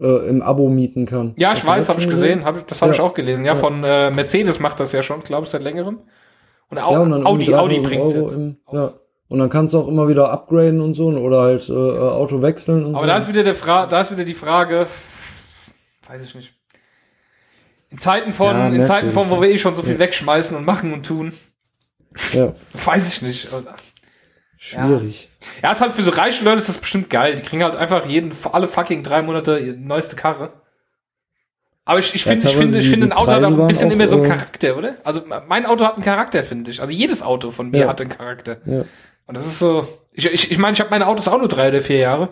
äh, 0.00 0.28
im 0.28 0.40
Abo 0.40 0.68
mieten 0.68 1.06
kann. 1.06 1.32
Ja, 1.36 1.50
Hast 1.50 1.58
ich 1.58 1.64
du 1.64 1.68
weiß, 1.70 1.88
habe 1.88 2.00
ich 2.00 2.08
gesehen. 2.08 2.44
Hab, 2.44 2.56
ich- 2.56 2.62
das 2.62 2.80
habe 2.80 2.90
Ja. 2.90 2.94
ich 2.94 3.00
auch 3.00 3.14
gelesen. 3.14 3.44
Ja, 3.44 3.54
Ja. 3.54 3.58
von 3.58 3.82
äh, 3.82 4.12
Mercedes 4.12 4.60
macht 4.60 4.78
das 4.78 4.92
ja 4.92 5.02
schon, 5.02 5.20
glaube 5.20 5.42
ich, 5.42 5.48
seit 5.48 5.64
längerem. 5.64 5.98
Und 6.70 6.78
Ja, 6.78 6.86
und 6.86 7.10
dann 7.10 7.26
Audi, 7.26 7.54
Audi 7.54 7.82
3000 7.82 7.82
bringt's 7.82 8.14
Euro 8.14 8.24
jetzt. 8.24 8.34
Im, 8.34 8.56
ja. 8.72 8.92
Und 9.28 9.38
dann 9.38 9.48
kannst 9.50 9.74
du 9.74 9.78
auch 9.80 9.88
immer 9.88 10.06
wieder 10.08 10.30
upgraden 10.30 10.80
und 10.80 10.94
so 10.94 11.06
oder 11.08 11.40
halt 11.42 11.68
äh, 11.68 11.72
äh, 11.72 11.98
Auto 11.98 12.42
wechseln 12.42 12.84
und 12.84 12.94
Aber 12.94 13.04
so. 13.04 13.08
da 13.08 13.16
ist 13.16 13.28
wieder 13.28 13.42
der 13.42 13.54
Fra 13.54 13.86
da 13.86 14.00
ist 14.00 14.10
wieder 14.12 14.24
die 14.24 14.34
Frage, 14.34 14.86
weiß 16.08 16.22
ich 16.24 16.34
nicht. 16.34 16.54
In 17.90 17.98
Zeiten 17.98 18.32
von, 18.32 18.54
Ja, 18.56 18.68
in 18.68 18.84
Zeiten 18.84 19.10
von, 19.12 19.30
wo 19.30 19.40
wir 19.40 19.48
eh 19.50 19.58
schon 19.58 19.76
so 19.76 19.82
viel 19.82 19.94
Ja. 19.94 19.98
wegschmeißen 20.00 20.56
und 20.56 20.64
machen 20.64 20.92
und 20.92 21.06
tun, 21.06 21.32
ja, 22.32 22.52
weiß 22.72 23.14
ich 23.14 23.22
nicht. 23.22 23.48
schwierig. 24.58 25.28
Ja, 25.62 25.72
ist 25.72 25.80
halt 25.80 25.92
für 25.92 26.02
so 26.02 26.10
reiche 26.10 26.44
Leute 26.44 26.58
ist 26.58 26.68
das 26.68 26.78
bestimmt 26.78 27.10
geil. 27.10 27.36
Die 27.36 27.42
kriegen 27.42 27.62
halt 27.62 27.76
einfach 27.76 28.06
jeden, 28.06 28.32
alle 28.52 28.66
fucking 28.66 29.02
drei 29.02 29.22
Monate 29.22 29.58
ihre 29.58 29.76
neueste 29.76 30.16
Karre. 30.16 30.52
Aber 31.86 31.98
ich, 31.98 32.14
ich 32.14 32.24
Ja, 32.24 32.30
finde, 32.32 32.48
ich 32.48 32.56
finde, 32.56 32.78
ich 32.78 32.88
finde, 32.88 33.06
ein 33.06 33.12
Auto 33.12 33.30
hat 33.30 33.40
Preise 33.40 33.54
auch 33.54 33.60
ein 33.60 33.66
bisschen 33.66 33.88
auch, 33.90 33.92
immer 33.92 34.06
so 34.08 34.16
einen 34.16 34.24
äh, 34.24 34.28
Charakter, 34.28 34.76
oder? 34.76 34.94
Also 35.04 35.22
mein 35.48 35.66
Auto 35.66 35.84
hat 35.84 35.94
einen 35.94 36.04
Charakter, 36.04 36.42
finde 36.42 36.70
ich. 36.70 36.80
Also 36.80 36.94
jedes 36.94 37.22
Auto 37.22 37.50
von 37.50 37.70
mir 37.70 37.80
Ja. 37.82 37.88
hat 37.88 38.00
einen 38.00 38.10
Charakter. 38.10 38.58
Ja. 38.64 38.84
Und 39.26 39.36
das 39.36 39.46
ist 39.46 39.58
so. 39.58 39.86
Ich 40.12 40.26
ich, 40.26 40.50
ich, 40.50 40.58
meine, 40.58 40.72
ich 40.74 40.80
habe 40.80 40.90
meine 40.90 41.06
Autos 41.06 41.28
auch 41.28 41.38
nur 41.38 41.48
drei 41.48 41.68
oder 41.68 41.80
vier 41.82 41.98
Jahre 41.98 42.30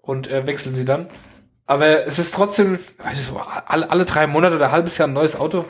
und 0.00 0.28
äh, 0.28 0.46
wechseln 0.46 0.74
sie 0.74 0.84
dann. 0.84 1.08
Aber 1.66 2.06
es 2.06 2.18
ist 2.18 2.34
trotzdem, 2.34 2.80
also 2.98 3.34
so 3.34 3.38
alle, 3.38 3.88
alle 3.90 4.04
drei 4.04 4.26
Monate 4.26 4.56
oder 4.56 4.66
ein 4.66 4.72
halbes 4.72 4.98
Jahr 4.98 5.06
ein 5.06 5.12
neues 5.12 5.38
Auto. 5.38 5.64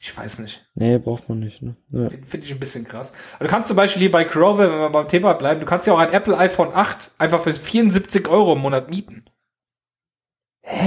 Ich 0.00 0.16
weiß 0.16 0.40
nicht. 0.40 0.64
Nee, 0.74 0.98
braucht 0.98 1.28
man 1.28 1.40
nicht. 1.40 1.60
Ne? 1.62 1.76
Ja. 1.90 2.08
Finde 2.08 2.46
ich 2.46 2.52
ein 2.52 2.58
bisschen 2.60 2.84
krass. 2.84 3.12
Aber 3.36 3.44
du 3.44 3.50
kannst 3.50 3.68
zum 3.68 3.76
Beispiel 3.76 4.00
hier 4.00 4.10
bei 4.12 4.24
Crover, 4.24 4.70
wenn 4.70 4.78
wir 4.78 4.90
beim 4.90 5.08
Thema 5.08 5.34
bleiben, 5.34 5.60
du 5.60 5.66
kannst 5.66 5.86
ja 5.86 5.92
auch 5.92 5.98
ein 5.98 6.12
Apple 6.12 6.36
iPhone 6.38 6.72
8 6.72 7.12
einfach 7.18 7.40
für 7.40 7.52
74 7.52 8.26
Euro 8.28 8.52
im 8.54 8.60
Monat 8.60 8.90
mieten. 8.90 9.24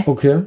Okay. 0.06 0.44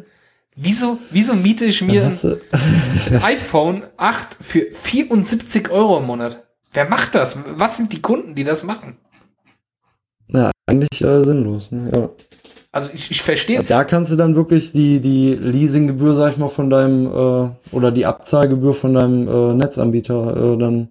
Wieso, 0.56 0.98
wieso 1.10 1.34
miete 1.34 1.64
ich 1.64 1.82
mir 1.82 2.04
ein 2.06 3.16
iPhone 3.22 3.82
8 3.96 4.36
für 4.40 4.66
74 4.72 5.70
Euro 5.70 5.98
im 5.98 6.06
Monat? 6.06 6.44
Wer 6.72 6.88
macht 6.88 7.14
das? 7.14 7.38
Was 7.56 7.76
sind 7.76 7.92
die 7.92 8.00
Kunden, 8.00 8.34
die 8.34 8.44
das 8.44 8.64
machen? 8.64 8.98
ja, 10.28 10.50
eigentlich 10.66 11.02
äh, 11.02 11.22
sinnlos. 11.22 11.70
Ne? 11.70 11.90
Ja. 11.94 12.10
Also 12.72 12.90
ich, 12.92 13.10
ich 13.10 13.22
verstehe. 13.22 13.62
Da 13.62 13.84
kannst 13.84 14.10
du 14.10 14.16
dann 14.16 14.34
wirklich 14.34 14.72
die, 14.72 14.98
die 15.00 15.34
Leasinggebühr, 15.34 16.14
sag 16.14 16.32
ich 16.32 16.38
mal, 16.38 16.48
von 16.48 16.70
deinem, 16.70 17.06
äh, 17.06 17.74
oder 17.74 17.92
die 17.92 18.04
Abzahlgebühr 18.04 18.74
von 18.74 18.94
deinem 18.94 19.28
äh, 19.28 19.54
Netzanbieter 19.54 20.54
äh, 20.54 20.58
dann 20.58 20.88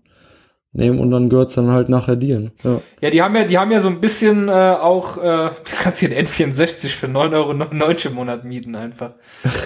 nehmen 0.73 0.99
und 0.99 1.11
dann 1.11 1.29
gehört's 1.29 1.53
dann 1.53 1.69
halt 1.69 1.87
nachher 1.87 2.15
dir. 2.15 2.39
Ne? 2.39 2.51
Ja. 2.63 2.81
Ja, 3.01 3.09
die 3.11 3.21
haben 3.21 3.35
ja, 3.35 3.43
die 3.43 3.57
haben 3.57 3.71
ja 3.71 3.79
so 3.79 3.89
ein 3.89 4.01
bisschen 4.01 4.49
äh, 4.49 4.51
auch, 4.51 5.17
äh, 5.17 5.21
du 5.21 5.75
kannst 5.81 5.99
hier 5.99 6.09
einen 6.09 6.27
N64 6.27 6.87
für 6.89 7.07
9,99 7.07 7.81
Euro 7.81 8.07
im 8.09 8.13
Monat 8.13 8.43
mieten 8.43 8.75
einfach. 8.75 9.11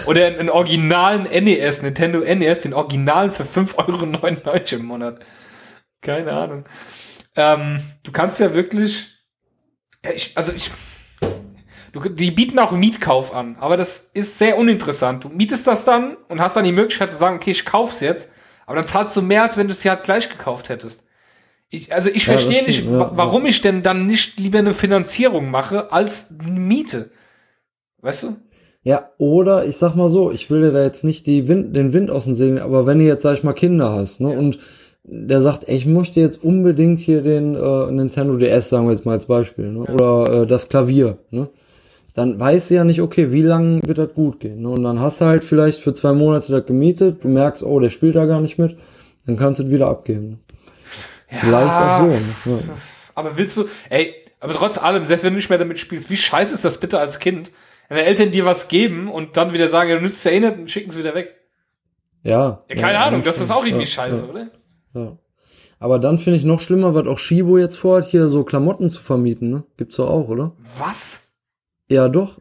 Oder 0.06 0.26
einen, 0.26 0.38
einen 0.38 0.50
originalen 0.50 1.22
NES, 1.22 1.82
Nintendo 1.82 2.20
NES, 2.20 2.62
den 2.62 2.74
originalen 2.74 3.30
für 3.30 3.44
5,99 3.44 4.46
Euro 4.46 4.80
im 4.80 4.84
Monat. 4.84 5.20
Keine 6.02 6.32
Ahnung. 6.32 6.64
Ähm, 7.34 7.80
du 8.02 8.12
kannst 8.12 8.38
ja 8.38 8.52
wirklich, 8.52 9.08
ja, 10.04 10.10
ich, 10.10 10.36
also 10.36 10.52
ich, 10.52 10.70
du, 11.92 12.00
die 12.08 12.30
bieten 12.30 12.58
auch 12.58 12.72
Mietkauf 12.72 13.34
an, 13.34 13.56
aber 13.60 13.76
das 13.78 14.10
ist 14.12 14.38
sehr 14.38 14.58
uninteressant. 14.58 15.24
Du 15.24 15.30
mietest 15.30 15.66
das 15.66 15.84
dann 15.86 16.16
und 16.28 16.40
hast 16.40 16.56
dann 16.56 16.64
die 16.64 16.72
Möglichkeit 16.72 17.10
zu 17.10 17.16
sagen, 17.16 17.36
okay, 17.36 17.52
ich 17.52 17.64
kauf's 17.64 18.00
jetzt, 18.00 18.30
aber 18.68 18.76
dann 18.76 18.86
zahlst 18.86 19.16
du 19.16 19.22
mehr, 19.22 19.42
als 19.42 19.56
wenn 19.56 19.66
du 19.66 19.72
es 19.72 19.82
ja 19.82 19.94
halt 19.94 20.04
gleich 20.04 20.28
gekauft 20.28 20.68
hättest. 20.68 21.04
Ich, 21.70 21.92
also 21.92 22.10
ich 22.10 22.26
Ja, 22.26 22.32
verstehe 22.32 22.62
nicht, 22.62 22.80
stimmt, 22.80 22.92
ja, 22.92 23.00
wa- 23.00 23.10
warum 23.14 23.46
ich 23.46 23.60
denn 23.62 23.82
dann 23.82 24.06
nicht 24.06 24.38
lieber 24.38 24.58
eine 24.58 24.74
Finanzierung 24.74 25.50
mache 25.50 25.90
als 25.92 26.34
eine 26.38 26.60
Miete. 26.60 27.10
Weißt 28.02 28.24
du? 28.24 28.36
Ja, 28.82 29.10
oder 29.18 29.64
ich 29.66 29.76
sag 29.78 29.96
mal 29.96 30.08
so, 30.10 30.30
ich 30.30 30.50
will 30.50 30.60
dir 30.62 30.72
da 30.72 30.82
jetzt 30.84 31.02
nicht 31.02 31.26
die 31.26 31.48
Wind, 31.48 31.74
den 31.74 31.92
Wind 31.92 32.10
aus 32.10 32.26
den 32.26 32.34
Segeln, 32.34 32.58
aber 32.58 32.86
wenn 32.86 32.98
du 32.98 33.04
jetzt, 33.04 33.22
sag 33.22 33.34
ich 33.34 33.42
mal, 33.42 33.52
Kinder 33.52 33.90
hast, 33.92 34.20
ne, 34.20 34.28
und 34.28 34.58
der 35.02 35.40
sagt, 35.40 35.66
ey, 35.68 35.76
ich 35.76 35.86
möchte 35.86 36.20
jetzt 36.20 36.42
unbedingt 36.44 37.00
hier 37.00 37.22
den 37.22 37.54
äh, 37.54 37.90
Nintendo 37.90 38.36
DS, 38.36 38.68
sagen 38.68 38.86
wir 38.86 38.92
jetzt 38.92 39.06
mal 39.06 39.12
als 39.12 39.26
Beispiel, 39.26 39.72
ne, 39.72 39.80
oder 39.80 40.42
äh, 40.42 40.46
das 40.46 40.68
Klavier, 40.68 41.18
ne, 41.30 41.48
dann 42.18 42.40
weißt 42.40 42.70
du 42.70 42.74
ja 42.74 42.84
nicht, 42.84 43.00
okay, 43.00 43.30
wie 43.30 43.42
lange 43.42 43.80
wird 43.84 43.98
das 43.98 44.12
gut 44.12 44.40
gehen, 44.40 44.62
ne, 44.62 44.70
und 44.70 44.82
dann 44.82 45.00
hast 45.00 45.20
du 45.20 45.26
halt 45.26 45.44
vielleicht 45.44 45.80
für 45.80 45.94
zwei 45.94 46.12
Monate 46.12 46.50
das 46.50 46.66
gemietet, 46.66 47.22
du 47.22 47.28
merkst, 47.28 47.62
oh, 47.62 47.78
der 47.78 47.90
spielt 47.90 48.16
da 48.16 48.26
gar 48.26 48.40
nicht 48.40 48.58
mit, 48.58 48.76
dann 49.26 49.36
kannst 49.36 49.60
du 49.60 49.64
es 49.64 49.70
wieder 49.70 49.86
abgeben. 49.86 50.30
Ne? 50.30 50.38
Vielleicht 51.28 51.72
auch 51.72 51.98
so, 52.00 52.06
ne? 52.06 52.58
ja. 52.66 52.74
Aber 53.14 53.38
willst 53.38 53.56
du, 53.56 53.68
ey, 53.90 54.14
aber 54.40 54.52
trotz 54.52 54.78
allem, 54.78 55.06
selbst 55.06 55.24
wenn 55.24 55.32
du 55.32 55.36
nicht 55.36 55.48
mehr 55.48 55.58
damit 55.58 55.78
spielst, 55.78 56.10
wie 56.10 56.16
scheiße 56.16 56.54
ist 56.54 56.64
das 56.64 56.78
bitte 56.78 56.98
als 56.98 57.20
Kind, 57.20 57.52
wenn 57.88 57.96
deine 57.98 58.08
Eltern 58.08 58.32
dir 58.32 58.44
was 58.44 58.68
geben 58.68 59.08
und 59.08 59.36
dann 59.36 59.52
wieder 59.52 59.68
sagen, 59.68 59.90
ja, 59.90 59.96
du 59.96 60.02
nützt 60.02 60.18
es 60.18 60.24
ja 60.24 60.32
eh 60.32 60.40
nicht 60.40 60.58
und 60.58 60.70
schicken 60.70 60.90
es 60.90 60.98
wieder 60.98 61.14
weg. 61.14 61.36
Ja. 62.24 62.58
Ja, 62.68 62.74
keine 62.74 62.94
ja, 62.94 63.04
Ahnung, 63.04 63.22
das 63.22 63.40
ist 63.40 63.50
auch 63.50 63.64
irgendwie 63.64 63.84
ja, 63.84 63.90
scheiße, 63.90 64.26
ja. 64.26 64.30
oder? 64.30 64.50
Ja. 64.94 65.18
Aber 65.78 66.00
dann 66.00 66.18
finde 66.18 66.38
ich 66.38 66.44
noch 66.44 66.60
schlimmer, 66.60 66.94
was 66.94 67.06
auch 67.06 67.18
Shibo 67.18 67.58
jetzt 67.58 67.76
vorhat, 67.76 68.06
hier 68.06 68.28
so 68.28 68.42
Klamotten 68.42 68.90
zu 68.90 69.00
vermieten, 69.00 69.50
ne? 69.50 69.64
Gibt's 69.76 69.96
doch 69.96 70.10
auch, 70.10 70.28
oder? 70.28 70.52
Was? 70.78 71.27
Ja, 71.88 72.08
doch. 72.08 72.38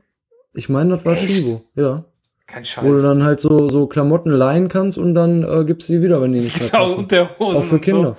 Ich 0.53 0.69
meine, 0.69 0.95
das 0.95 1.05
war 1.05 1.13
Echt? 1.13 1.29
Shibo, 1.29 1.61
ja. 1.75 2.03
Kein 2.47 2.63
Wo 2.81 2.87
du 2.91 2.95
Scheiß. 2.97 3.01
dann 3.03 3.23
halt 3.23 3.39
so, 3.39 3.67
so 3.69 3.87
Klamotten 3.87 4.31
leihen 4.31 4.69
kannst 4.69 4.97
und 4.97 5.13
dann 5.15 5.43
äh, 5.43 5.65
gibst 5.65 5.89
du 5.89 5.93
die 5.93 6.01
wieder, 6.01 6.21
wenn 6.21 6.31
die 6.33 6.39
nicht 6.39 6.51
mehr 6.53 6.59
Gibt's 6.59 6.73
auch 6.73 6.85
passen. 6.87 6.97
Unterhosen 6.99 7.63
Auch 7.63 7.69
für 7.69 7.75
und 7.75 7.85
so. 7.85 7.91
Kinder. 7.91 8.17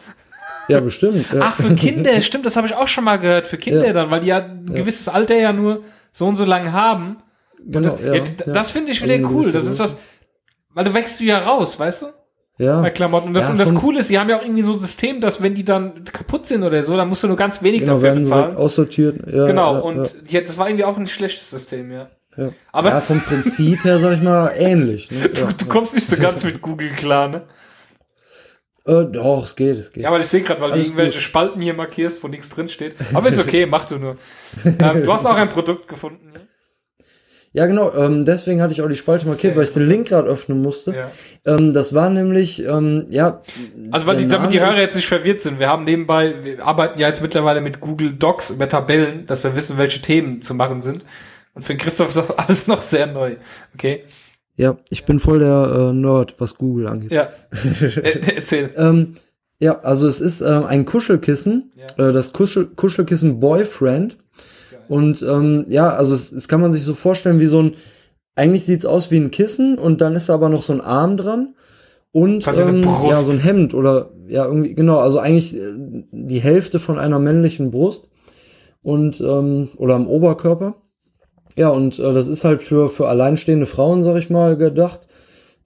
Ja, 0.69 0.81
bestimmt. 0.81 1.27
Ja. 1.33 1.41
Ach, 1.45 1.57
für 1.57 1.75
Kinder, 1.75 2.21
stimmt, 2.21 2.45
das 2.45 2.57
habe 2.57 2.67
ich 2.67 2.75
auch 2.75 2.87
schon 2.89 3.05
mal 3.05 3.17
gehört. 3.19 3.47
Für 3.47 3.57
Kinder 3.57 3.87
Ja. 3.87 3.93
dann, 3.95 4.11
weil 4.11 4.21
die 4.21 4.27
ja 4.29 4.39
ein 4.39 4.67
gewisses 4.67 5.09
Alter 5.09 5.35
ja 5.37 5.53
nur 5.55 5.83
so 6.13 6.27
und 6.27 6.37
so 6.37 6.45
lang 6.45 6.73
haben. 6.73 7.17
genau, 7.59 7.79
Und 7.79 7.85
das, 7.87 8.03
ja, 8.03 8.15
ja, 8.15 8.23
ja. 8.47 8.53
das 8.53 8.71
finde 8.71 8.93
ich 8.93 9.01
Also 9.03 9.13
wieder 9.15 9.27
eine 9.27 9.35
cool. 9.35 9.51
Das 9.51 9.65
ist 9.65 9.81
was, 9.81 9.97
weil 10.75 10.85
du 10.85 10.93
wächst 10.93 11.21
du 11.21 11.25
ja 11.25 11.39
raus, 11.39 11.79
weißt 11.79 12.03
du? 12.03 12.07
Ja. 12.59 12.81
Bei 12.83 12.91
Klamotten. 12.91 13.29
Und 13.29 13.35
das, 13.35 13.47
Ja, 13.47 13.53
und 13.53 13.59
das 13.59 13.75
Coole 13.75 14.01
ist, 14.01 14.11
die 14.11 14.19
haben 14.19 14.29
ja 14.29 14.39
auch 14.39 14.43
irgendwie 14.43 14.63
so 14.63 14.73
ein 14.73 14.79
System, 14.81 15.21
dass 15.21 15.43
wenn 15.43 15.55
die 15.55 15.65
dann 15.65 16.05
kaputt 16.05 16.47
sind 16.47 16.63
oder 16.65 16.83
so, 16.83 16.97
dann 16.97 17.09
musst 17.09 17.23
du 17.23 17.29
nur 17.29 17.37
ganz 17.37 17.63
wenig 17.63 17.81
Genau, 17.81 17.95
dafür 17.95 18.13
bezahlen. 18.15 18.57
aussortiert. 18.57 19.17
Ja, 19.33 19.45
genau, 19.47 19.75
ja, 19.75 19.81
und 19.81 20.31
Die, 20.31 20.43
das 20.43 20.59
war 20.59 20.69
irgendwie 20.69 20.85
auch 20.85 20.97
ein 20.97 21.07
schlechtes 21.07 21.51
System, 21.51 21.91
ja. 21.93 22.09
ja, 22.37 22.45
ja. 22.45 22.51
Aber 22.73 22.91
ja, 22.91 23.01
vom 23.01 23.21
Prinzip 23.21 23.85
her, 23.85 23.99
sag 24.01 24.15
ich 24.15 24.23
mal, 24.23 24.53
ähnlich. 24.57 25.11
Ne? 25.11 25.31
Ja, 25.37 25.49
du 25.57 25.67
kommst 25.67 25.95
nicht 25.95 26.07
so 26.07 26.17
ganz 26.17 26.45
mit 26.45 26.61
Google 26.61 26.91
klar, 26.91 27.29
ne? 27.29 27.43
Äh, 28.87 29.05
doch, 29.13 29.45
es 29.45 29.55
geht, 29.55 29.77
es 29.79 29.93
geht. 29.93 30.03
Ja, 30.05 30.09
aber 30.09 30.19
ich 30.21 30.27
sehe 30.29 30.41
gerade, 30.41 30.61
weil 30.63 30.69
du 30.69 30.75
Alles 30.75 30.87
irgendwelche 30.87 31.19
gut. 31.19 31.23
Spalten 31.23 31.61
hier 31.61 31.75
markierst, 31.75 32.25
wo 32.25 32.29
nichts 32.29 32.49
drin 32.49 32.69
steht. 32.71 32.95
Aber 33.13 33.29
ist 33.29 33.39
okay, 33.39 33.67
mach 33.67 33.85
du 33.85 33.99
nur. 33.99 34.17
ähm, 34.65 35.03
du 35.05 35.13
hast 35.13 35.27
auch 35.27 35.35
ein 35.35 35.51
Produkt 35.51 35.89
gefunden. 35.89 36.33
ne? 36.33 36.48
Ja, 37.59 37.67
genau, 37.67 37.93
ähm, 37.93 38.25
deswegen 38.25 38.63
hatte 38.63 38.73
ich 38.73 38.83
auch 38.83 38.89
die 38.89 38.95
Spalte 38.95 39.27
markiert, 39.27 39.57
weil 39.57 39.65
ich 39.65 39.73
den. 39.73 39.83
Link 39.89 40.07
gerade 40.07 40.29
öffnen 40.29 40.63
musste. 40.63 40.95
Ja. 40.95 41.11
Ähm, 41.45 41.73
das 41.75 41.93
war 41.93 42.09
nämlich, 42.09 42.65
ähm, 42.65 43.07
ja. 43.11 43.43
Also 43.91 44.07
weil 44.07 44.17
die, 44.17 44.29
damit 44.29 44.53
die 44.53 44.61
Hörer 44.61 44.79
jetzt 44.81 44.95
nicht 44.95 45.09
verwirrt 45.09 45.41
sind, 45.41 45.59
wir 45.59 45.69
haben 45.69 45.83
nebenbei, 45.83 46.37
wir 46.45 46.65
arbeiten 46.65 47.01
ja 47.01 47.09
jetzt 47.09 47.21
mittlerweile 47.21 47.61
mit 47.61 47.81
Google 47.81 48.13
Docs 48.13 48.51
über 48.51 48.69
Tabellen, 48.69 49.27
dass 49.27 49.43
wir 49.43 49.57
wissen, 49.57 49.77
welche 49.77 50.01
Themen 50.01 50.41
zu 50.41 50.55
machen 50.55 50.81
sind. 50.81 51.05
Und 51.55 51.63
für 51.65 51.75
Christoph 51.75 52.11
ist 52.11 52.19
das 52.19 52.31
alles 52.31 52.69
noch 52.69 52.81
sehr 52.81 53.09
neu. 53.09 53.35
Okay? 53.75 54.05
Ja, 54.55 54.77
ich 54.89 55.05
bin 55.05 55.19
voll 55.19 55.41
der 55.41 55.89
äh, 55.91 55.93
Nerd, 55.93 56.37
was 56.39 56.55
Google 56.55 56.87
angeht. 56.87 57.11
Ja. 57.11 57.29
Äh, 57.75 58.21
erzähl. 58.37 58.71
Ähm, 58.77 59.17
ja, 59.59 59.81
also 59.81 60.07
es 60.07 60.21
ist 60.21 60.43
ähm, 60.43 60.63
ein 60.65 60.85
Kuschelkissen, 60.85 61.73
Ja. 61.75 62.11
äh, 62.11 62.13
das 62.13 62.33
Kuschel 62.33 62.67
Kuschelkissen 62.67 63.41
Boyfriend. 63.41 64.17
Und 64.89 65.23
ähm, 65.23 65.67
ja, 65.69 65.91
also 65.91 66.15
es, 66.15 66.33
es 66.33 66.49
kann 66.49 66.61
man 66.61 66.73
sich 66.73 66.83
so 66.85 66.95
vorstellen 66.95 67.41
wie 67.41 67.47
so 67.47 67.63
ein, 67.63 67.73
eigentlich 68.37 68.65
sieht's 68.65 68.87
aus 68.87 69.11
wie 69.11 69.19
ein 69.19 69.31
Kissen 69.31 69.79
und 69.79 70.01
dann 70.01 70.15
ist 70.15 70.29
da 70.29 70.35
aber 70.35 70.49
noch 70.49 70.63
so 70.63 70.73
ein 70.73 70.81
Arm 70.81 71.17
dran 71.17 71.55
und 72.13 72.45
ähm, 72.69 72.83
ja 73.11 73.17
so 73.17 73.31
ein 73.33 73.41
Hemd 73.41 73.75
oder 73.75 74.11
ja 74.29 74.47
irgendwie 74.47 74.75
genau, 74.75 74.99
also 74.99 75.19
eigentlich 75.19 75.57
äh, 75.57 75.73
die 76.13 76.41
Hälfte 76.41 76.79
von 76.79 76.99
einer 76.99 77.19
männlichen 77.19 77.71
Brust 77.71 78.09
und 78.83 79.21
ähm, 79.21 79.69
oder 79.77 79.95
am 79.97 80.07
Oberkörper. 80.07 80.77
Ja, 81.57 81.71
und 81.71 81.99
äh, 81.99 82.15
das 82.15 82.29
ist 82.29 82.45
halt 82.45 82.63
für 82.63 82.89
für 82.89 83.09
alleinstehende 83.09 83.67
Frauen, 83.67 84.05
sag 84.05 84.17
ich 84.17 84.31
mal, 84.31 84.57
gedacht. 84.57 85.09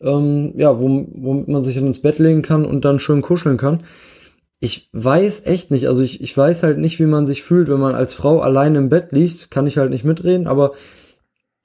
Ähm, 0.01 0.55
ja, 0.57 0.71
wom- 0.71 1.09
womit 1.15 1.49
man 1.49 1.63
sich 1.63 1.77
dann 1.77 1.87
ins 1.87 2.01
Bett 2.03 2.19
legen 2.19 2.43
kann 2.43 2.65
und 2.65 2.85
dann 2.85 2.99
schön 2.99 3.23
kuscheln 3.23 3.57
kann. 3.57 3.81
Ich 4.65 4.89
weiß 4.93 5.43
echt 5.47 5.73
nicht, 5.73 5.89
also 5.89 6.03
ich, 6.03 6.21
ich 6.21 6.37
weiß 6.37 6.63
halt 6.63 6.79
nicht, 6.79 7.01
wie 7.01 7.07
man 7.07 7.27
sich 7.27 7.43
fühlt, 7.43 7.69
wenn 7.69 7.81
man 7.81 7.97
als 7.97 8.15
Frau 8.15 8.39
allein 8.39 8.77
im 8.77 8.91
Bett 8.91 9.09
liegt, 9.11 9.51
kann 9.51 9.67
ich 9.67 9.77
halt 9.77 9.91
nicht 9.91 10.05
mitreden, 10.05 10.47
aber 10.47 10.71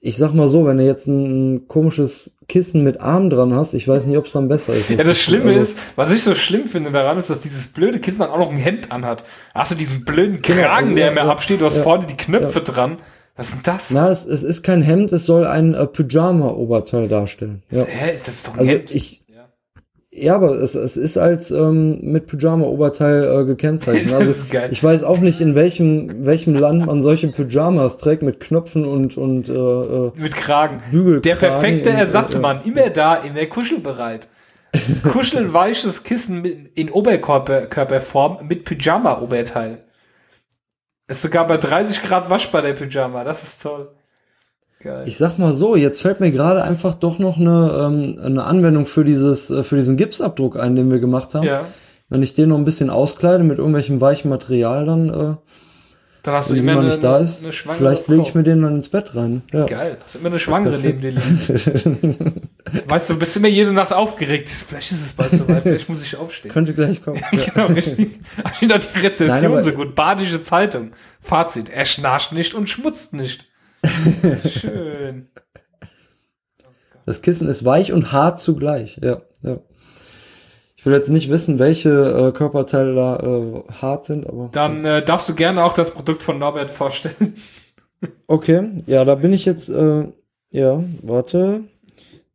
ich 0.00 0.16
sag 0.16 0.32
mal 0.34 0.48
so, 0.48 0.66
wenn 0.66 0.78
du 0.78 0.84
jetzt 0.84 1.06
ein, 1.06 1.68
komisches 1.68 2.32
Kissen 2.48 2.82
mit 2.82 3.00
Arm 3.00 3.30
dran 3.30 3.54
hast, 3.54 3.74
ich 3.74 3.86
weiß 3.86 4.06
nicht, 4.06 4.16
ob 4.16 4.26
es 4.26 4.32
dann 4.32 4.48
besser 4.48 4.72
ist. 4.72 4.90
Ja, 4.90 5.04
das 5.04 5.16
Schlimme 5.20 5.50
Also, 5.50 5.60
ist, 5.60 5.78
was 5.96 6.10
ich 6.10 6.24
so 6.24 6.34
schlimm 6.34 6.66
finde 6.66 6.90
daran, 6.90 7.18
ist, 7.18 7.30
dass 7.30 7.40
dieses 7.40 7.68
blöde 7.68 8.00
Kissen 8.00 8.18
dann 8.18 8.30
auch 8.30 8.38
noch 8.38 8.50
ein 8.50 8.56
Hemd 8.56 8.90
anhat. 8.90 9.24
Hast 9.54 9.70
du 9.70 9.76
diesen 9.76 10.04
blöden 10.04 10.42
Genau, 10.42 10.62
Kragen, 10.62 10.86
also, 10.86 10.96
der 10.96 11.06
ja, 11.06 11.12
immer 11.12 11.24
ja, 11.24 11.28
absteht, 11.28 11.60
du 11.60 11.66
hast 11.66 11.76
ja, 11.76 11.82
vorne 11.84 12.06
die 12.06 12.16
Knöpfe 12.16 12.62
dran. 12.62 12.98
Was 13.36 13.50
ist 13.50 13.54
denn 13.54 13.62
das? 13.64 13.90
Na, 13.92 14.10
es, 14.10 14.26
es 14.26 14.42
ist 14.42 14.64
kein 14.64 14.82
Hemd, 14.82 15.12
es 15.12 15.24
soll 15.24 15.46
ein 15.46 15.74
äh, 15.74 15.86
Pyjama-Oberteil 15.86 17.06
darstellen. 17.06 17.62
Ja. 17.70 17.84
Hä, 17.84 18.12
ist 18.12 18.26
das 18.26 18.42
doch 18.42 18.54
ein 18.54 18.58
Also 18.58 18.72
Hemd? 18.72 18.90
ich, 18.90 19.22
Ja. 20.24 20.34
aber 20.36 20.50
es, 20.60 20.74
es 20.74 20.96
ist 20.96 21.16
als 21.18 21.50
ähm, 21.50 21.98
mit 22.02 22.26
Pyjama-Oberteil 22.26 23.42
äh, 23.42 23.44
gekennzeichnet. 23.44 24.06
Das 24.12 24.14
Also 24.20 24.30
ist 24.30 24.50
geil. 24.50 24.68
ich 24.72 24.82
weiß 24.82 25.02
auch 25.04 25.20
nicht, 25.20 25.40
in 25.40 25.54
welchem 25.54 26.24
welchem 26.26 26.54
Land 26.54 26.86
man 26.86 27.02
solche 27.02 27.28
Pyjamas 27.28 27.98
trägt 27.98 28.22
mit 28.22 28.40
Knöpfen 28.40 28.84
und 28.84 29.16
und 29.16 29.48
äh, 29.48 29.52
äh, 29.52 30.12
Mit 30.16 30.34
Kragen. 30.34 30.80
Bügelkragen 30.90 31.22
Der 31.22 31.34
perfekte 31.36 31.90
äh, 31.90 31.94
Ersatzmann, 31.94 32.60
immer 32.62 32.90
da, 32.90 33.16
immer 33.16 33.44
kuschelbereit. 33.46 34.28
Kuschelweiches 35.12 36.02
Kissen 36.02 36.42
mit, 36.42 36.76
in 36.76 36.90
Oberkörperform 36.90 38.46
mit 38.46 38.64
Pyjama-Oberteil. 38.64 39.84
Ist 41.06 41.22
sogar 41.22 41.46
bei 41.46 41.56
30 41.56 42.02
Grad 42.02 42.28
waschbar, 42.28 42.60
der 42.62 42.74
Pyjama. 42.74 43.24
Das 43.24 43.42
ist 43.42 43.62
toll. 43.62 43.88
Geil. 44.80 45.04
Ich 45.06 45.16
sag 45.18 45.38
mal 45.38 45.52
so, 45.52 45.74
jetzt 45.74 46.00
fällt 46.00 46.20
mir 46.20 46.30
gerade 46.30 46.62
einfach 46.62 46.94
doch 46.94 47.18
noch 47.18 47.36
eine, 47.36 47.82
ähm, 47.84 48.18
eine 48.22 48.44
Anwendung 48.44 48.86
für 48.86 49.04
dieses, 49.04 49.50
äh, 49.50 49.64
für 49.64 49.76
diesen 49.76 49.96
Gipsabdruck 49.96 50.56
ein, 50.56 50.76
den 50.76 50.90
wir 50.90 51.00
gemacht 51.00 51.34
haben. 51.34 51.46
ja. 51.46 51.64
Wenn 52.10 52.22
ich 52.22 52.32
den 52.32 52.48
noch 52.48 52.56
ein 52.56 52.64
bisschen 52.64 52.88
auskleide 52.88 53.44
mit 53.44 53.58
irgendwelchem 53.58 54.00
weichen 54.00 54.30
Material, 54.30 54.86
dann, 54.86 55.08
äh, 55.10 55.34
Dann 56.22 56.34
hast 56.34 56.48
du 56.48 56.54
wenn 56.54 56.62
immer 56.62 56.70
jemand 56.70 56.86
eine, 56.86 56.94
nicht 56.94 57.04
da 57.04 57.18
ist, 57.18 57.42
eine 57.42 57.52
schwangere 57.52 57.78
vielleicht 57.78 58.08
lege 58.08 58.22
ich 58.22 58.34
mir 58.34 58.42
den 58.44 58.62
dann 58.62 58.76
ins 58.76 58.88
Bett 58.88 59.14
rein. 59.14 59.42
Ja. 59.52 59.66
Geil. 59.66 59.98
Hast 60.02 60.16
immer 60.16 60.28
eine 60.28 60.38
Schwangere 60.38 60.78
neben 60.78 61.02
dir 61.02 61.10
liegen. 61.10 62.48
Weißt 62.86 63.10
du, 63.10 63.14
du 63.14 63.18
bist 63.18 63.36
immer 63.36 63.48
jede 63.48 63.72
Nacht 63.74 63.92
aufgeregt. 63.92 64.48
Vielleicht 64.48 64.90
ist 64.90 65.04
es 65.04 65.12
bald 65.12 65.32
soweit. 65.32 65.64
Vielleicht 65.64 65.88
muss 65.90 66.02
ich 66.02 66.16
aufstehen. 66.16 66.50
Könnte 66.50 66.72
gleich 66.72 67.02
kommen. 67.02 67.20
Genau, 67.30 67.66
richtig. 67.66 68.08
Ich 68.52 68.56
finde 68.56 68.76
auch 68.76 68.80
die 68.80 68.98
Rezession 69.00 69.52
Nein, 69.52 69.62
so 69.62 69.72
gut. 69.72 69.94
Badische 69.94 70.40
Zeitung. 70.40 70.92
Fazit. 71.20 71.68
Er 71.68 71.84
schnarcht 71.84 72.32
nicht 72.32 72.54
und 72.54 72.70
schmutzt 72.70 73.12
nicht. 73.12 73.47
Schön. 74.48 75.28
Das 77.06 77.22
Kissen 77.22 77.48
ist 77.48 77.64
weich 77.64 77.92
und 77.92 78.12
hart 78.12 78.40
zugleich. 78.40 79.00
Ja, 79.02 79.22
ja. 79.42 79.58
Ich 80.76 80.86
will 80.86 80.92
jetzt 80.92 81.10
nicht 81.10 81.30
wissen, 81.30 81.58
welche 81.58 81.90
äh, 81.90 82.32
Körperteile 82.32 82.94
da 82.94 83.16
äh, 83.16 83.62
hart 83.80 84.04
sind, 84.04 84.26
aber. 84.28 84.48
Dann 84.52 84.84
äh, 84.84 85.02
darfst 85.02 85.28
du 85.28 85.34
gerne 85.34 85.64
auch 85.64 85.72
das 85.72 85.92
Produkt 85.92 86.22
von 86.22 86.38
Norbert 86.38 86.70
vorstellen. 86.70 87.34
Okay, 88.28 88.70
ja, 88.86 89.04
da 89.04 89.16
bin 89.16 89.32
ich 89.32 89.44
jetzt, 89.44 89.68
äh, 89.68 90.04
ja, 90.50 90.84
warte. 91.02 91.64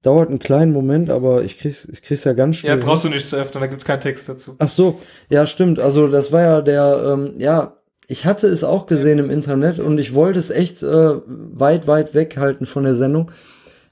Dauert 0.01 0.27
einen 0.27 0.39
kleinen 0.39 0.73
Moment, 0.73 1.09
aber 1.09 1.43
ich 1.43 1.57
krieg's, 1.57 1.85
ich 1.85 2.01
krieg's 2.01 2.25
ja 2.25 2.33
ganz 2.33 2.57
schnell. 2.57 2.77
Ja, 2.77 2.85
brauchst 2.85 3.05
du 3.05 3.09
nicht 3.09 3.29
zu 3.29 3.37
öffnen, 3.37 3.61
da 3.61 3.67
gibt's 3.67 3.85
keinen 3.85 4.01
Text 4.01 4.27
dazu. 4.27 4.55
Ach 4.59 4.67
so, 4.67 4.99
ja, 5.29 5.45
stimmt. 5.45 5.79
Also 5.79 6.07
das 6.07 6.33
war 6.33 6.41
ja 6.41 6.61
der, 6.61 7.13
ähm, 7.13 7.35
ja, 7.37 7.77
ich 8.08 8.26
hatte 8.26 8.47
es 8.47 8.64
auch 8.64 8.86
gesehen 8.86 9.20
im 9.20 9.30
Internet 9.30 9.80
und 9.80 9.97
ich 9.97 10.14
wollte 10.14 10.39
es 10.39 10.49
echt 10.49 10.84
äh, 10.84 11.16
weit, 11.26 11.88
weit 11.88 12.14
weghalten 12.14 12.66
von 12.66 12.84
der 12.84 12.95
Sendung. 12.95 13.32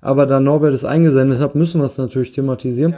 Aber 0.01 0.25
da 0.25 0.39
Norbert 0.39 0.73
es 0.73 0.83
eingesendet 0.83 1.39
hat, 1.39 1.55
müssen 1.55 1.79
wir 1.79 1.85
es 1.85 1.97
natürlich 1.97 2.31
thematisieren. 2.31 2.95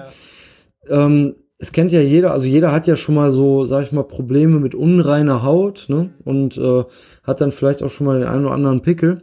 Ja. 0.89 1.05
Ähm, 1.05 1.35
es 1.59 1.71
kennt 1.71 1.91
ja 1.91 2.01
jeder, 2.01 2.31
also 2.31 2.45
jeder 2.45 2.71
hat 2.71 2.87
ja 2.87 2.95
schon 2.95 3.15
mal 3.15 3.31
so, 3.31 3.65
sag 3.65 3.83
ich 3.83 3.91
mal, 3.91 4.03
Probleme 4.03 4.59
mit 4.59 4.75
unreiner 4.75 5.43
Haut, 5.43 5.85
ne? 5.87 6.09
Und 6.25 6.57
äh, 6.57 6.83
hat 7.23 7.41
dann 7.41 7.51
vielleicht 7.51 7.83
auch 7.83 7.89
schon 7.89 8.07
mal 8.07 8.19
den 8.19 8.27
einen 8.27 8.45
oder 8.45 8.53
anderen 8.53 8.81
Pickel. 8.81 9.21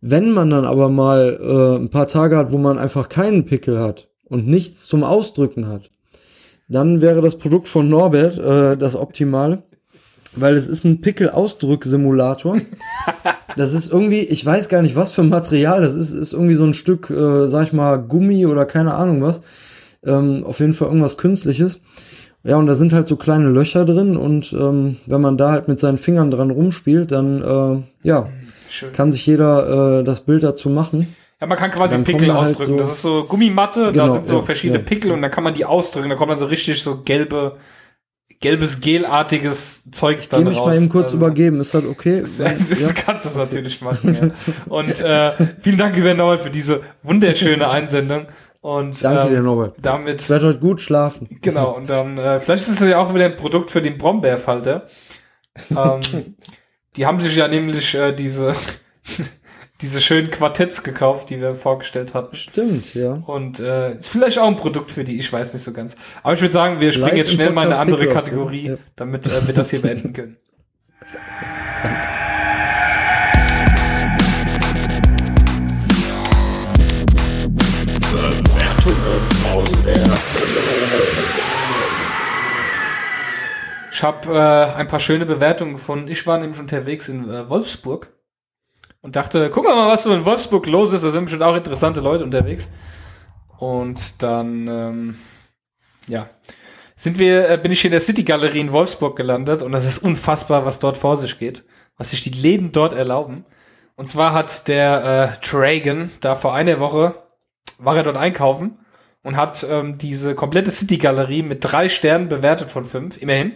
Wenn 0.00 0.30
man 0.30 0.50
dann 0.50 0.64
aber 0.64 0.88
mal 0.88 1.38
äh, 1.40 1.82
ein 1.82 1.90
paar 1.90 2.06
Tage 2.06 2.36
hat, 2.36 2.52
wo 2.52 2.58
man 2.58 2.78
einfach 2.78 3.08
keinen 3.08 3.44
Pickel 3.44 3.80
hat 3.80 4.08
und 4.24 4.46
nichts 4.46 4.86
zum 4.86 5.02
Ausdrücken 5.02 5.66
hat, 5.66 5.90
dann 6.68 7.02
wäre 7.02 7.22
das 7.22 7.38
Produkt 7.38 7.68
von 7.68 7.88
Norbert 7.88 8.38
äh, 8.38 8.76
das 8.76 8.94
Optimale, 8.94 9.64
weil 10.34 10.56
es 10.56 10.68
ist 10.68 10.84
ein 10.84 11.00
Pickel-Ausdrück-Simulator. 11.00 12.58
Das 13.56 13.72
ist 13.72 13.90
irgendwie, 13.90 14.20
ich 14.20 14.44
weiß 14.46 14.68
gar 14.68 14.82
nicht, 14.82 14.94
was 14.94 15.10
für 15.10 15.22
ein 15.22 15.30
Material 15.30 15.80
das 15.80 15.94
ist, 15.94 16.12
ist 16.12 16.32
irgendwie 16.32 16.54
so 16.54 16.64
ein 16.64 16.74
Stück, 16.74 17.10
äh, 17.10 17.48
sag 17.48 17.64
ich 17.66 17.72
mal, 17.72 17.96
Gummi 17.96 18.46
oder 18.46 18.66
keine 18.66 18.94
Ahnung 18.94 19.20
was. 19.22 19.40
Ähm, 20.04 20.44
auf 20.46 20.60
jeden 20.60 20.74
Fall 20.74 20.88
irgendwas 20.88 21.16
Künstliches. 21.16 21.80
Ja, 22.44 22.56
und 22.56 22.66
da 22.68 22.76
sind 22.76 22.92
halt 22.92 23.08
so 23.08 23.16
kleine 23.16 23.48
Löcher 23.48 23.84
drin 23.84 24.16
und 24.16 24.52
ähm, 24.52 24.98
wenn 25.06 25.20
man 25.20 25.38
da 25.38 25.50
halt 25.50 25.66
mit 25.66 25.80
seinen 25.80 25.98
Fingern 25.98 26.30
dran 26.30 26.52
rumspielt, 26.52 27.10
dann 27.10 27.42
äh, 27.42 28.06
ja, 28.06 28.28
Schön. 28.68 28.92
kann 28.92 29.10
sich 29.10 29.26
jeder 29.26 29.98
äh, 30.00 30.04
das 30.04 30.20
Bild 30.20 30.44
dazu 30.44 30.68
machen. 30.68 31.12
Ja, 31.40 31.46
man 31.48 31.58
kann 31.58 31.72
quasi 31.72 31.94
Dann 31.94 32.04
Pickel 32.04 32.28
kommen 32.28 32.38
halt 32.38 32.50
ausdrücken. 32.50 32.72
so- 32.72 32.78
das 32.78 32.92
ist 32.92 33.02
so 33.02 33.24
Gummimatte, 33.24 33.84
da 33.86 33.90
Genau, 33.90 34.08
sind 34.08 34.26
so 34.26 34.36
ja, 34.36 34.42
verschiedene 34.42 34.78
ja. 34.80 34.84
Pickel 34.84 35.10
und 35.10 35.22
dann 35.22 35.32
kann 35.32 35.42
man 35.42 35.54
die 35.54 35.64
ausdrücken. 35.64 36.10
Da 36.10 36.14
kommt 36.14 36.30
dann 36.30 36.38
so 36.38 36.46
richtig 36.46 36.80
so 36.80 36.98
gelbe, 37.02 37.56
gelbes, 38.40 38.80
gelartiges 38.80 39.90
Zeug 39.90 40.28
dann 40.30 40.46
raus. 40.46 40.66
mal 40.66 40.76
eben 40.76 40.88
kurz 40.90 41.06
Also, 41.06 41.16
übergeben, 41.16 41.60
ist 41.60 41.74
das 41.74 41.84
okay? 41.84 42.10
Das, 42.20 42.38
ist- 42.40 42.70
das 42.70 42.94
kannst 42.94 43.34
du 43.34 43.38
natürlich 43.38 43.80
machen, 43.80 44.14
ja. 44.14 44.30
Und 44.72 45.00
äh, 45.00 45.32
vielen 45.60 45.76
Dank, 45.78 45.96
lieber 45.96 46.14
Norbert, 46.14 46.40
für 46.42 46.50
diese 46.50 46.82
wunderschöne 47.02 47.68
Einsendung. 47.70 48.26
Und 48.60 49.02
Danke 49.04 49.22
ähm, 49.22 49.28
dir, 49.30 49.42
Norbert. 49.42 49.76
damit 49.80 50.20
Ich 50.20 50.30
werde 50.30 50.46
heute 50.48 50.58
gut 50.58 50.80
schlafen. 50.80 51.28
Genau, 51.42 51.76
und 51.76 51.88
dann, 51.90 52.18
äh, 52.18 52.40
vielleicht 52.40 52.62
ist 52.68 52.80
es 52.80 52.88
ja 52.88 52.98
auch 52.98 53.14
wieder 53.14 53.26
ein 53.26 53.36
Produkt 53.36 53.70
für 53.70 53.82
den 53.82 53.98
Brombeerfalter. 53.98 54.86
Ähm, 55.76 56.36
die 56.96 57.04
haben 57.06 57.18
sich 57.18 57.34
ja 57.34 57.48
nämlich 57.48 57.92
äh, 57.96 58.12
diese, 58.12 58.54
diese 59.80 60.00
schönen 60.00 60.30
Quartetts 60.30 60.82
gekauft, 60.82 61.30
die 61.30 61.40
wir 61.40 61.54
vorgestellt 61.54 62.14
hatten. 62.14 62.34
Stimmt, 62.34 62.94
ja. 62.94 63.22
Und 63.26 63.60
äh, 63.60 63.94
ist 63.96 64.08
vielleicht 64.08 64.38
auch 64.38 64.48
ein 64.48 64.56
Produkt 64.56 64.90
für 64.90 65.04
die, 65.04 65.18
ich 65.18 65.32
weiß 65.32 65.52
nicht 65.54 65.62
so 65.62 65.72
ganz. 65.72 65.96
Aber 66.22 66.34
ich 66.34 66.40
würde 66.40 66.52
sagen, 66.52 66.80
wir 66.80 66.90
springen 66.90 67.10
Live 67.10 67.18
jetzt 67.18 67.32
schnell 67.32 67.52
mal 67.52 67.66
in 67.66 67.72
eine 67.72 67.80
andere 67.80 68.00
Pickel 68.00 68.16
aus, 68.16 68.24
Kategorie, 68.24 68.68
ja. 68.70 68.74
damit 68.96 69.28
äh, 69.28 69.46
wir 69.46 69.54
das 69.54 69.70
hier 69.70 69.82
beenden 69.82 70.12
können. 70.12 70.36
Ich 83.90 84.04
habe 84.04 84.32
äh, 84.32 84.76
ein 84.76 84.86
paar 84.86 85.00
schöne 85.00 85.26
Bewertungen 85.26 85.72
gefunden. 85.72 86.06
Ich 86.06 86.24
war 86.24 86.38
nämlich 86.38 86.60
unterwegs 86.60 87.08
in 87.08 87.28
äh, 87.28 87.48
Wolfsburg 87.50 88.12
und 89.08 89.16
dachte, 89.16 89.48
guck 89.48 89.64
mal, 89.64 89.88
was 89.88 90.04
so 90.04 90.12
in 90.12 90.26
Wolfsburg 90.26 90.66
los 90.66 90.92
ist. 90.92 91.02
Da 91.02 91.08
sind 91.08 91.24
bestimmt 91.24 91.42
auch 91.42 91.56
interessante 91.56 92.02
Leute 92.02 92.24
unterwegs. 92.24 92.70
Und 93.56 94.22
dann, 94.22 94.68
ähm, 94.68 95.18
ja, 96.08 96.28
sind 96.94 97.18
wir, 97.18 97.48
äh, 97.48 97.56
bin 97.56 97.72
ich 97.72 97.80
hier 97.80 97.88
in 97.88 97.92
der 97.92 98.02
City 98.02 98.22
Galerie 98.22 98.60
in 98.60 98.70
Wolfsburg 98.70 99.16
gelandet 99.16 99.62
und 99.62 99.72
das 99.72 99.86
ist 99.86 99.96
unfassbar, 99.96 100.66
was 100.66 100.78
dort 100.78 100.98
vor 100.98 101.16
sich 101.16 101.38
geht, 101.38 101.64
was 101.96 102.10
sich 102.10 102.22
die 102.22 102.38
Läden 102.38 102.70
dort 102.70 102.92
erlauben. 102.92 103.46
Und 103.96 104.10
zwar 104.10 104.34
hat 104.34 104.68
der 104.68 105.38
äh, 105.40 105.46
Dragon 105.46 106.10
da 106.20 106.36
vor 106.36 106.54
einer 106.54 106.78
Woche 106.78 107.14
war 107.78 107.96
er 107.96 108.02
dort 108.02 108.18
einkaufen 108.18 108.78
und 109.22 109.38
hat 109.38 109.66
ähm, 109.70 109.96
diese 109.96 110.34
komplette 110.34 110.70
City 110.70 110.98
Galerie 110.98 111.42
mit 111.42 111.60
drei 111.62 111.88
Sternen 111.88 112.28
bewertet 112.28 112.70
von 112.70 112.84
fünf, 112.84 113.16
immerhin, 113.16 113.52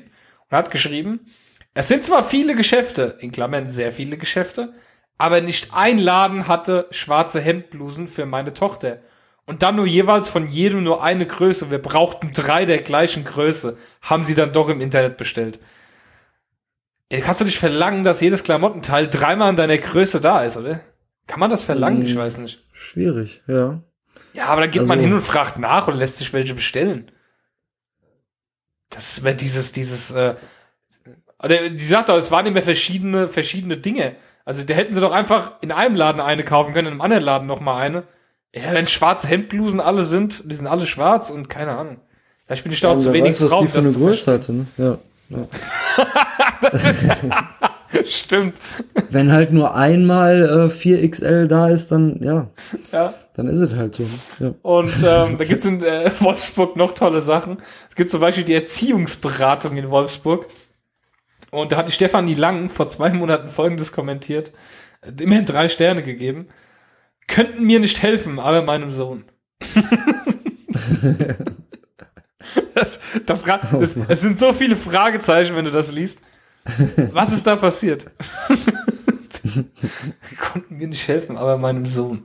und 0.48 0.56
hat 0.56 0.70
geschrieben, 0.70 1.26
es 1.74 1.88
sind 1.88 2.04
zwar 2.04 2.24
viele 2.24 2.56
Geschäfte, 2.56 3.18
in 3.20 3.32
Klammern 3.32 3.66
sehr 3.66 3.92
viele 3.92 4.16
Geschäfte, 4.16 4.72
aber 5.18 5.40
nicht 5.40 5.72
ein 5.72 5.98
Laden 5.98 6.48
hatte 6.48 6.86
schwarze 6.90 7.40
Hemdblusen 7.40 8.08
für 8.08 8.26
meine 8.26 8.54
Tochter. 8.54 8.98
Und 9.44 9.62
dann 9.62 9.76
nur 9.76 9.86
jeweils 9.86 10.28
von 10.28 10.48
jedem 10.48 10.84
nur 10.84 11.02
eine 11.02 11.26
Größe. 11.26 11.70
Wir 11.70 11.80
brauchten 11.82 12.32
drei 12.32 12.64
der 12.64 12.78
gleichen 12.78 13.24
Größe. 13.24 13.76
Haben 14.00 14.24
sie 14.24 14.34
dann 14.34 14.52
doch 14.52 14.68
im 14.68 14.80
Internet 14.80 15.16
bestellt. 15.16 15.58
Ja, 17.10 17.20
kannst 17.20 17.40
du 17.40 17.44
nicht 17.44 17.58
verlangen, 17.58 18.04
dass 18.04 18.20
jedes 18.20 18.44
Klamottenteil 18.44 19.08
dreimal 19.08 19.50
in 19.50 19.56
deiner 19.56 19.78
Größe 19.78 20.20
da 20.20 20.44
ist, 20.44 20.56
oder? 20.56 20.80
Kann 21.26 21.40
man 21.40 21.50
das 21.50 21.62
verlangen? 21.64 22.02
Ich 22.02 22.14
Mm. 22.14 22.18
weiß 22.18 22.38
nicht. 22.38 22.64
Schwierig, 22.72 23.42
ja. 23.46 23.82
Ja, 24.32 24.46
aber 24.46 24.62
dann 24.62 24.70
geht 24.70 24.82
man 24.82 24.92
Also- 24.98 25.04
hin 25.04 25.12
und 25.12 25.20
fragt 25.20 25.58
nach 25.58 25.88
und 25.88 25.96
lässt 25.98 26.18
sich 26.18 26.32
welche 26.32 26.54
bestellen. 26.54 27.10
Das 28.90 29.12
ist 29.12 29.22
mehr 29.22 29.34
dieses, 29.34 29.72
dieses, 29.72 30.10
äh, 30.12 30.36
oder 31.42 31.68
die 31.70 31.76
sagt 31.84 32.08
doch, 32.08 32.16
es 32.16 32.30
waren 32.30 32.46
immer 32.46 32.62
verschiedene, 32.62 33.28
verschiedene 33.28 33.76
Dinge. 33.76 34.16
Also 34.44 34.64
da 34.64 34.74
hätten 34.74 34.92
sie 34.94 35.00
doch 35.00 35.12
einfach 35.12 35.52
in 35.60 35.70
einem 35.72 35.94
Laden 35.94 36.20
eine 36.20 36.42
kaufen 36.42 36.72
können, 36.74 36.86
in 36.88 36.92
einem 36.92 37.00
anderen 37.00 37.24
Laden 37.24 37.46
noch 37.46 37.60
mal 37.60 37.78
eine. 37.78 38.04
Ja, 38.54 38.72
wenn 38.72 38.86
schwarze 38.86 39.28
Hemdblusen 39.28 39.80
alle 39.80 40.02
sind, 40.04 40.50
die 40.50 40.54
sind 40.54 40.66
alle 40.66 40.86
schwarz 40.86 41.30
und 41.30 41.48
keine 41.48 41.72
Ahnung. 41.72 41.98
Vielleicht 42.46 42.64
bin 42.64 42.72
ich 42.72 42.80
da 42.80 42.88
auch 42.90 42.94
Ja, 42.94 43.00
zu 43.00 43.12
wenig 43.12 43.32
weiß, 43.32 43.42
was 43.42 43.50
Frauen, 43.50 43.66
die 43.66 43.72
für 43.72 43.78
eine 43.78 43.92
Größe 43.92 44.32
hatte, 44.32 44.52
ne? 44.52 44.66
Ja. 44.76 44.98
ja. 45.30 45.46
Stimmt. 48.04 48.54
Wenn 49.10 49.32
halt 49.32 49.52
nur 49.52 49.74
einmal 49.74 50.70
äh, 50.70 50.72
4XL 50.72 51.46
da 51.46 51.68
ist, 51.68 51.92
dann, 51.92 52.20
ja, 52.22 52.48
Ja. 52.90 53.14
dann 53.34 53.48
ist 53.48 53.60
es 53.60 53.74
halt 53.74 53.94
so. 53.94 54.04
Ja. 54.40 54.54
Und 54.62 54.92
ähm, 55.06 55.36
da 55.38 55.44
gibt's 55.44 55.64
in 55.64 55.82
äh, 55.82 56.10
Wolfsburg 56.20 56.76
noch 56.76 56.92
tolle 56.92 57.20
Sachen. 57.20 57.58
Es 57.88 57.94
gibt 57.94 58.10
zum 58.10 58.20
Beispiel 58.20 58.44
die 58.44 58.54
Erziehungsberatung 58.54 59.76
in 59.76 59.90
Wolfsburg. 59.90 60.46
Und 61.52 61.70
da 61.70 61.76
hat 61.76 61.86
die 61.86 61.92
Stefanie 61.92 62.34
Lang 62.34 62.70
vor 62.70 62.88
zwei 62.88 63.10
Monaten 63.10 63.50
Folgendes 63.50 63.92
kommentiert. 63.92 64.52
Äh, 65.02 65.22
Immerhin 65.22 65.44
drei 65.44 65.68
Sterne 65.68 66.02
gegeben. 66.02 66.48
Könnten 67.28 67.64
mir 67.64 67.78
nicht 67.78 68.02
helfen, 68.02 68.40
aber 68.40 68.62
meinem 68.62 68.90
Sohn. 68.90 69.24
das, 72.74 73.00
da 73.26 73.36
fra 73.36 73.58
das, 73.58 73.96
es 73.96 74.20
sind 74.22 74.38
so 74.38 74.52
viele 74.54 74.76
Fragezeichen, 74.76 75.54
wenn 75.54 75.66
du 75.66 75.70
das 75.70 75.92
liest. 75.92 76.22
Was 77.12 77.32
ist 77.32 77.46
da 77.46 77.56
passiert? 77.56 78.10
Konnten 80.40 80.76
mir 80.76 80.88
nicht 80.88 81.06
helfen, 81.06 81.36
aber 81.36 81.58
meinem 81.58 81.84
Sohn. 81.84 82.24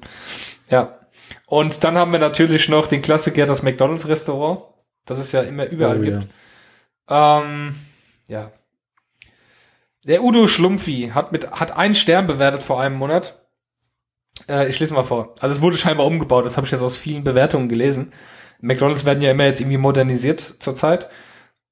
Ja. 0.69 0.99
Und 1.47 1.83
dann 1.83 1.97
haben 1.97 2.11
wir 2.13 2.19
natürlich 2.19 2.69
noch 2.69 2.87
den 2.87 3.01
Klassiker, 3.01 3.45
das 3.45 3.61
McDonalds 3.61 4.07
Restaurant, 4.07 4.61
das 5.05 5.17
es 5.17 5.33
ja 5.33 5.41
immer 5.41 5.65
überall 5.65 5.99
Oh, 5.99 6.01
gibt. 6.01 6.27
Ähm, 7.09 7.75
ja. 8.27 8.51
Der 10.07 10.23
Udo 10.23 10.47
Schlumpfi 10.47 11.11
hat 11.13 11.33
mit, 11.33 11.51
hat 11.51 11.75
einen 11.75 11.93
Stern 11.93 12.27
bewertet 12.27 12.63
vor 12.63 12.79
einem 12.81 12.95
Monat. 12.95 13.45
Äh, 14.47 14.69
ich 14.69 14.79
lese 14.79 14.93
mal 14.93 15.03
vor. 15.03 15.35
Also 15.41 15.53
es 15.53 15.61
wurde 15.61 15.77
scheinbar 15.77 16.05
umgebaut, 16.05 16.45
das 16.45 16.55
habe 16.55 16.65
ich 16.65 16.71
jetzt 16.71 16.81
aus 16.81 16.97
vielen 16.97 17.25
Bewertungen 17.25 17.67
gelesen. 17.67 18.13
McDonalds 18.61 19.03
werden 19.03 19.21
ja 19.21 19.31
immer 19.31 19.45
jetzt 19.45 19.59
irgendwie 19.59 19.77
modernisiert 19.77 20.39
zurzeit. 20.39 21.09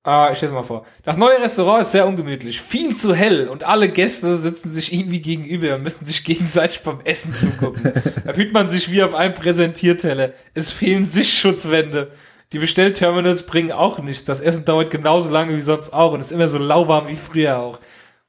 Äh, 0.05 0.33
ich 0.33 0.41
lese 0.41 0.53
mal 0.53 0.63
vor. 0.63 0.85
Das 1.03 1.15
neue 1.15 1.39
Restaurant 1.39 1.83
ist 1.83 1.93
sehr 1.93 2.05
ungemütlich, 2.05 2.59
viel 2.59 2.93
zu 2.97 3.15
hell 3.15 3.47
und 3.47 3.63
alle 3.63 3.87
Gäste 3.87 4.37
sitzen 4.37 4.73
sich 4.73 4.91
irgendwie 4.91 5.21
gegenüber 5.21 5.75
und 5.75 5.83
müssen 5.83 6.05
sich 6.05 6.25
gegenseitig 6.25 6.81
beim 6.81 6.99
Essen 7.05 7.33
zugucken. 7.33 7.93
da 8.25 8.33
fühlt 8.33 8.51
man 8.51 8.69
sich 8.69 8.91
wie 8.91 9.01
auf 9.01 9.15
einem 9.15 9.33
Präsentierteller. 9.33 10.33
Es 10.53 10.73
fehlen 10.73 11.05
Sichtschuswände. 11.05 12.11
Die 12.51 12.59
Bestellterminals 12.59 13.43
bringen 13.43 13.71
auch 13.71 13.99
nichts. 13.99 14.25
Das 14.25 14.41
Essen 14.41 14.65
dauert 14.65 14.91
genauso 14.91 15.31
lange 15.31 15.55
wie 15.55 15.61
sonst 15.61 15.93
auch 15.93 16.11
und 16.11 16.19
ist 16.19 16.33
immer 16.33 16.49
so 16.49 16.57
lauwarm 16.57 17.07
wie 17.07 17.15
früher 17.15 17.59
auch. 17.59 17.79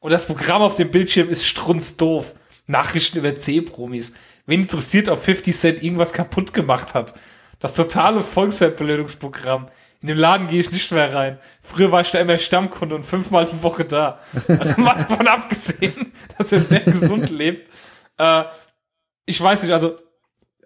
Und 0.07 0.13
das 0.13 0.27
Programm 0.27 0.63
auf 0.63 0.77
dem 0.77 0.93
Bildschirm 0.93 1.31
ist 1.31 1.49
strunzdoof. 1.49 2.35
Nachrichten 2.69 3.19
über 3.19 3.35
C-Promis. 3.35 4.13
Wen 4.47 4.63
interessiert, 4.63 5.09
ob 5.09 5.19
50 5.19 5.57
Cent 5.57 5.83
irgendwas 5.83 6.13
kaputt 6.13 6.55
gemacht 6.55 6.95
hat? 6.95 7.13
Das 7.59 7.75
totale 7.75 8.23
Volksverblödungsprogramm. 8.23 9.67
In 10.03 10.07
dem 10.07 10.17
Laden 10.17 10.47
gehe 10.47 10.61
ich 10.61 10.71
nicht 10.71 10.93
mehr 10.93 11.13
rein. 11.13 11.41
Früher 11.61 11.91
war 11.91 12.03
ich 12.03 12.13
da 12.13 12.21
immer 12.21 12.39
Stammkunde 12.39 12.95
und 12.95 13.03
fünfmal 13.03 13.47
die 13.47 13.61
Woche 13.65 13.85
da. 13.85 14.21
Also 14.47 14.75
mal 14.81 14.95
davon 14.95 15.27
abgesehen, 15.27 16.13
dass 16.39 16.53
er 16.53 16.61
sehr 16.61 16.83
gesund 16.83 17.29
lebt. 17.31 17.69
Äh, 18.17 18.45
ich 19.25 19.41
weiß 19.41 19.65
nicht, 19.65 19.73
also, 19.73 19.99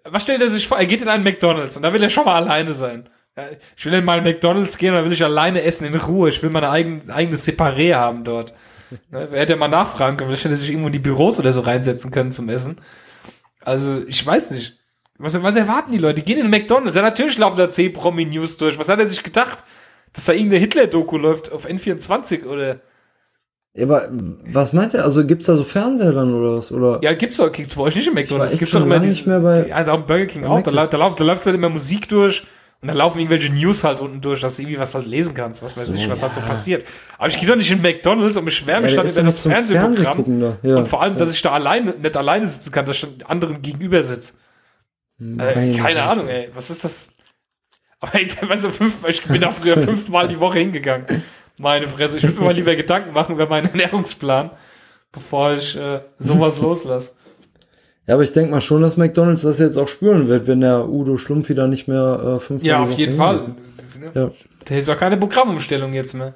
was 0.03 0.21
stellt 0.21 0.43
er 0.43 0.49
sich 0.49 0.67
vor? 0.67 0.77
Er 0.77 0.85
geht 0.85 1.01
in 1.01 1.07
einen 1.07 1.23
McDonalds 1.23 1.77
und 1.77 1.81
da 1.81 1.91
will 1.91 2.03
er 2.03 2.09
schon 2.09 2.25
mal 2.25 2.35
alleine 2.35 2.73
sein. 2.73 3.09
Ich 3.75 3.87
will 3.87 3.93
in 3.95 4.05
mal 4.05 4.19
in 4.19 4.23
McDonalds 4.23 4.77
gehen, 4.77 4.93
da 4.93 5.03
will 5.03 5.11
ich 5.11 5.23
alleine 5.23 5.63
essen 5.63 5.85
in 5.85 5.95
Ruhe. 5.95 6.29
Ich 6.29 6.43
will 6.43 6.51
meine 6.51 6.69
eigen, 6.69 7.09
eigenes 7.09 7.47
Separé 7.47 7.95
haben 7.95 8.23
dort. 8.23 8.53
Ne, 9.09 9.27
wer 9.31 9.39
hätte 9.39 9.55
mal 9.55 9.67
nachfragen 9.67 10.17
können, 10.17 10.29
vielleicht 10.29 10.43
hätte 10.45 10.53
er 10.53 10.57
sich 10.57 10.69
irgendwo 10.69 10.87
in 10.87 10.93
die 10.93 10.99
Büros 10.99 11.39
oder 11.39 11.53
so 11.53 11.61
reinsetzen 11.61 12.11
können 12.11 12.31
zum 12.31 12.49
Essen. 12.49 12.75
Also, 13.63 13.99
ich 14.07 14.25
weiß 14.25 14.51
nicht. 14.51 14.77
Was, 15.17 15.41
was 15.43 15.55
erwarten 15.55 15.91
die 15.91 15.97
Leute? 15.99 16.15
Die 16.21 16.25
gehen 16.25 16.43
in 16.43 16.49
McDonalds. 16.49 16.95
Ja, 16.95 17.01
natürlich 17.03 17.37
laufen 17.37 17.57
da 17.57 17.69
C-Promi-News 17.69 18.57
durch. 18.57 18.79
Was 18.79 18.89
hat 18.89 18.99
er 18.99 19.05
sich 19.07 19.21
gedacht? 19.23 19.63
Dass 20.13 20.25
da 20.25 20.33
irgendeine 20.33 20.61
Hitler-Doku 20.61 21.17
läuft 21.17 21.51
auf 21.51 21.65
N24 21.67 22.45
oder? 22.45 22.79
Ja, 23.73 23.85
Aber 23.85 24.09
was 24.11 24.73
meint 24.73 24.93
er? 24.95 25.05
Also 25.05 25.25
gibt's 25.25 25.45
da 25.45 25.55
so 25.55 25.63
Fernseher 25.63 26.11
dann 26.11 26.33
oder 26.33 26.57
was? 26.57 26.71
Oder? 26.71 26.99
Ja, 27.03 27.13
gibt's 27.13 27.37
doch, 27.37 27.51
gibt's 27.51 27.75
bei 27.75 27.83
euch 27.83 27.95
nicht 27.95 28.07
im 28.07 28.15
McDonalds. 28.15 28.57
Gibt's 28.57 28.73
doch 28.73 28.81
immer 28.81 28.99
diese, 28.99 29.13
nicht 29.13 29.27
mehr 29.27 29.39
bei- 29.39 29.73
also 29.73 29.91
auch 29.93 29.97
im 29.99 30.05
Burger 30.07 30.25
King 30.25 30.43
auch. 30.45 30.59
Da, 30.61 30.71
läuft- 30.71 30.93
da 30.93 30.97
läuft, 30.97 31.19
da 31.19 31.23
läuft 31.23 31.45
halt 31.45 31.55
immer 31.55 31.69
Musik 31.69 32.09
durch 32.09 32.43
Und 32.81 32.87
dann 32.87 32.97
laufen 32.97 33.19
irgendwelche 33.19 33.53
News 33.53 33.83
halt 33.83 34.01
unten 34.01 34.21
durch, 34.21 34.41
dass 34.41 34.55
du 34.55 34.63
irgendwie 34.63 34.79
was 34.79 34.95
halt 34.95 35.05
lesen 35.05 35.35
kannst, 35.35 35.61
was 35.61 35.77
weiß 35.77 35.89
ich, 35.91 36.09
was 36.09 36.23
halt 36.23 36.33
so 36.33 36.41
passiert. 36.41 36.83
Aber 37.19 37.27
ich 37.27 37.39
gehe 37.39 37.47
doch 37.47 37.55
nicht 37.55 37.69
in 37.69 37.79
McDonalds 37.79 38.37
und 38.37 38.45
beschwere 38.45 38.81
mich 38.81 38.91
Ja, 38.91 39.03
dann 39.03 39.11
über 39.11 39.21
das 39.21 39.41
Fernsehprogramm. 39.41 40.39
Da, 40.41 40.57
ja. 40.63 40.77
Und 40.77 40.87
vor 40.87 41.03
allem, 41.03 41.15
dass 41.15 41.31
ich 41.31 41.43
da 41.43 41.51
alleine, 41.51 41.91
nicht 41.93 42.17
alleine 42.17 42.47
sitzen 42.47 42.71
kann, 42.71 42.87
dass 42.87 43.03
ich 43.03 43.07
anderen 43.27 43.61
gegenüber 43.61 44.01
sitze. 44.01 44.33
Äh, 45.19 45.73
keine. 45.75 46.03
Ahnung, 46.03 46.27
ey. 46.27 46.49
Was 46.55 46.71
ist 46.71 46.83
das? 46.83 47.15
Aber 47.99 48.19
ich, 48.19 48.35
weißt 48.41 48.63
du, 48.63 48.69
fünf, 48.69 49.07
ich 49.07 49.21
bin 49.25 49.41
da 49.41 49.51
früher 49.51 49.77
fünfmal 49.83 50.27
die 50.27 50.39
Woche 50.39 50.57
hingegangen. 50.57 51.23
Meine 51.59 51.87
Fresse. 51.87 52.17
Ich 52.17 52.23
würde 52.23 52.39
mir 52.39 52.45
mal 52.45 52.55
lieber 52.55 52.75
Gedanken 52.75 53.13
machen 53.13 53.35
über 53.35 53.45
meinen 53.45 53.67
Ernährungsplan, 53.67 54.49
bevor 55.11 55.53
ich 55.53 55.77
äh, 55.77 56.01
sowas 56.17 56.57
loslasse. 56.61 57.13
Ja, 58.11 58.15
aber 58.15 58.25
ich 58.25 58.33
denke 58.33 58.51
mal 58.51 58.59
schon, 58.59 58.81
dass 58.81 58.97
McDonalds 58.97 59.43
das 59.43 59.57
jetzt 59.59 59.77
auch 59.77 59.87
spüren 59.87 60.27
wird, 60.27 60.45
wenn 60.45 60.59
der 60.59 60.89
Udo 60.89 61.15
Schlumpf 61.15 61.47
wieder 61.47 61.69
nicht 61.69 61.87
mehr 61.87 62.35
äh, 62.35 62.39
fünf 62.41 62.61
Ja, 62.61 62.81
auf 62.81 62.91
jeden. 62.97 63.13
Fall. 63.15 63.55
Ja. 64.13 64.27
Da 64.65 64.75
ist 64.75 64.89
auch 64.89 64.97
keine 64.97 65.15
Programmumstellung 65.15 65.93
jetzt 65.93 66.13
mehr. 66.13 66.33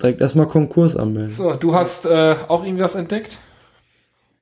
Direkt 0.00 0.20
erstmal 0.20 0.46
Konkurs 0.46 0.96
anmelden. 0.96 1.28
So, 1.28 1.54
du 1.54 1.74
hast 1.74 2.06
äh, 2.06 2.36
auch 2.46 2.64
irgendwas 2.64 2.94
entdeckt? 2.94 3.38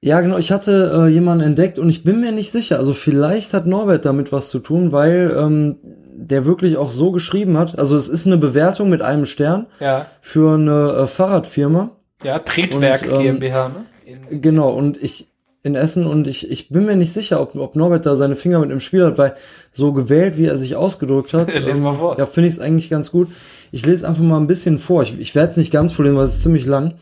Ja, 0.02 0.20
genau. 0.20 0.36
Ich 0.36 0.52
hatte 0.52 1.06
äh, 1.06 1.08
jemanden 1.08 1.44
entdeckt 1.46 1.78
und 1.78 1.88
ich 1.88 2.04
bin 2.04 2.20
mir 2.20 2.30
nicht 2.30 2.52
sicher. 2.52 2.78
Also 2.78 2.92
vielleicht 2.92 3.54
hat 3.54 3.66
Norbert 3.66 4.04
damit 4.04 4.30
was 4.30 4.50
zu 4.50 4.58
tun, 4.58 4.92
weil 4.92 5.34
ähm, 5.34 5.76
der 6.12 6.44
wirklich 6.44 6.76
auch 6.76 6.90
so 6.90 7.10
geschrieben 7.10 7.56
hat. 7.56 7.78
Also 7.78 7.96
es 7.96 8.06
ist 8.06 8.26
eine 8.26 8.36
Bewertung 8.36 8.90
mit 8.90 9.00
einem 9.00 9.24
Stern 9.24 9.64
Ja. 9.80 10.04
für 10.20 10.56
eine 10.56 11.04
äh, 11.04 11.06
Fahrradfirma. 11.06 11.92
Ja, 12.22 12.38
Tretwerk 12.38 13.08
Und, 13.08 13.16
ähm, 13.16 13.22
GmbH, 13.40 13.68
ne? 13.70 13.86
In, 14.04 14.42
Genau. 14.42 14.68
Und 14.74 15.02
ich 15.02 15.29
in 15.62 15.74
Essen 15.74 16.06
und 16.06 16.26
ich, 16.26 16.50
ich 16.50 16.70
bin 16.70 16.86
mir 16.86 16.96
nicht 16.96 17.12
sicher, 17.12 17.40
ob, 17.40 17.54
ob 17.54 17.76
Norbert 17.76 18.06
da 18.06 18.16
seine 18.16 18.36
Finger 18.36 18.60
mit 18.60 18.70
im 18.70 18.80
Spiel 18.80 19.04
hat, 19.04 19.18
weil 19.18 19.34
so 19.72 19.92
gewählt, 19.92 20.38
wie 20.38 20.46
er 20.46 20.56
sich 20.56 20.76
ausgedrückt 20.76 21.34
hat, 21.34 21.54
ähm, 21.54 21.84
ja, 21.84 22.26
finde 22.26 22.48
ich 22.48 22.54
es 22.54 22.60
eigentlich 22.60 22.88
ganz 22.88 23.10
gut. 23.10 23.28
Ich 23.70 23.84
lese 23.84 24.08
einfach 24.08 24.22
mal 24.22 24.38
ein 24.38 24.46
bisschen 24.46 24.78
vor. 24.78 25.02
Ich, 25.02 25.18
ich 25.18 25.34
werde 25.34 25.50
es 25.50 25.56
nicht 25.56 25.70
ganz 25.70 25.92
vorlesen, 25.92 26.16
weil 26.16 26.24
es 26.24 26.36
ist 26.36 26.42
ziemlich 26.42 26.66
lang. 26.66 26.94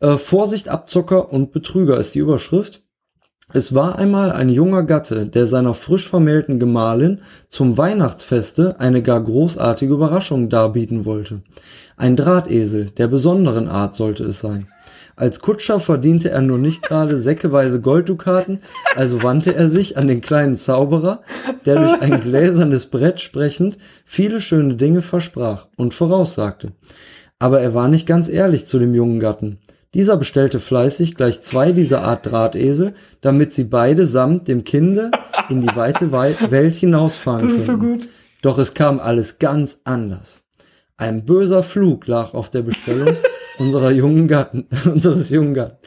Äh, 0.00 0.16
Vorsicht, 0.16 0.68
Abzocker 0.68 1.32
und 1.32 1.52
Betrüger 1.52 1.98
ist 1.98 2.14
die 2.14 2.20
Überschrift. 2.20 2.82
Es 3.50 3.74
war 3.74 3.98
einmal 3.98 4.32
ein 4.32 4.50
junger 4.50 4.82
Gatte, 4.82 5.26
der 5.26 5.46
seiner 5.46 5.72
frisch 5.72 6.08
vermählten 6.08 6.60
Gemahlin 6.60 7.22
zum 7.48 7.78
Weihnachtsfeste 7.78 8.78
eine 8.78 9.02
gar 9.02 9.22
großartige 9.22 9.92
Überraschung 9.92 10.50
darbieten 10.50 11.06
wollte. 11.06 11.40
Ein 11.96 12.14
Drahtesel 12.14 12.90
der 12.90 13.08
besonderen 13.08 13.68
Art 13.68 13.94
sollte 13.94 14.24
es 14.24 14.40
sein. 14.40 14.66
Als 15.18 15.40
Kutscher 15.40 15.80
verdiente 15.80 16.30
er 16.30 16.40
nur 16.42 16.58
nicht 16.58 16.82
gerade 16.82 17.18
säckeweise 17.18 17.80
Golddukaten, 17.80 18.60
also 18.94 19.24
wandte 19.24 19.52
er 19.52 19.68
sich 19.68 19.96
an 19.96 20.06
den 20.06 20.20
kleinen 20.20 20.54
Zauberer, 20.54 21.22
der 21.66 21.74
durch 21.74 22.00
ein 22.00 22.20
gläsernes 22.22 22.86
Brett 22.86 23.18
sprechend 23.20 23.78
viele 24.04 24.40
schöne 24.40 24.76
Dinge 24.76 25.02
versprach 25.02 25.66
und 25.76 25.92
voraussagte. 25.92 26.70
Aber 27.40 27.60
er 27.60 27.74
war 27.74 27.88
nicht 27.88 28.06
ganz 28.06 28.28
ehrlich 28.28 28.66
zu 28.66 28.78
dem 28.78 28.94
jungen 28.94 29.18
Gatten. 29.18 29.58
Dieser 29.92 30.16
bestellte 30.16 30.60
fleißig 30.60 31.16
gleich 31.16 31.40
zwei 31.40 31.72
dieser 31.72 32.02
Art 32.02 32.26
Drahtesel, 32.26 32.94
damit 33.20 33.52
sie 33.52 33.64
beide 33.64 34.06
samt 34.06 34.46
dem 34.46 34.62
Kinde 34.62 35.10
in 35.48 35.62
die 35.62 35.74
weite 35.74 36.12
Wei- 36.12 36.36
Welt 36.50 36.76
hinausfahren 36.76 37.46
das 37.48 37.54
ist 37.56 37.66
so 37.66 37.72
könnten. 37.78 38.00
gut. 38.02 38.08
Doch 38.42 38.58
es 38.58 38.74
kam 38.74 39.00
alles 39.00 39.40
ganz 39.40 39.80
anders. 39.82 40.42
Ein 41.00 41.24
böser 41.24 41.62
Flug 41.62 42.08
lag 42.08 42.34
auf 42.34 42.50
der 42.50 42.62
Bestellung 42.62 43.16
unserer 43.58 43.92
jungen 43.92 44.26
Gatten, 44.26 44.66
unseres 44.84 45.30
jungen 45.30 45.54
Gatten. 45.54 45.78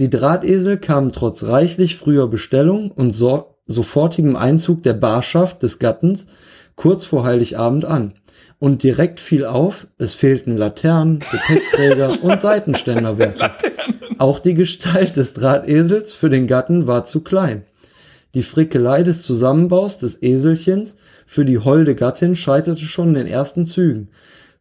Die 0.00 0.10
Drahtesel 0.10 0.78
kamen 0.78 1.12
trotz 1.12 1.44
reichlich 1.44 1.96
früher 1.96 2.26
Bestellung 2.26 2.90
und 2.90 3.12
so 3.12 3.54
sofortigem 3.66 4.34
Einzug 4.34 4.82
der 4.82 4.94
Barschaft 4.94 5.62
des 5.62 5.78
Gattens 5.78 6.26
kurz 6.74 7.04
vor 7.04 7.24
Heiligabend 7.24 7.84
an. 7.84 8.14
Und 8.58 8.82
direkt 8.82 9.20
fiel 9.20 9.46
auf, 9.46 9.86
es 9.96 10.14
fehlten 10.14 10.56
Laternen, 10.56 11.20
Gepäckträger 11.20 12.18
und 12.22 12.40
Seitenständerwerke. 12.40 13.52
Auch 14.18 14.40
die 14.40 14.54
Gestalt 14.54 15.14
des 15.14 15.34
Drahtesels 15.34 16.14
für 16.14 16.30
den 16.30 16.48
Gatten 16.48 16.88
war 16.88 17.04
zu 17.04 17.20
klein. 17.20 17.62
Die 18.34 18.42
Frickelei 18.42 19.04
des 19.04 19.22
Zusammenbaus 19.22 19.98
des 19.98 20.20
Eselchens 20.20 20.96
für 21.26 21.44
die 21.44 21.58
holde 21.58 21.94
Gattin 21.94 22.34
scheiterte 22.34 22.84
schon 22.84 23.08
in 23.08 23.14
den 23.14 23.26
ersten 23.28 23.64
Zügen, 23.64 24.08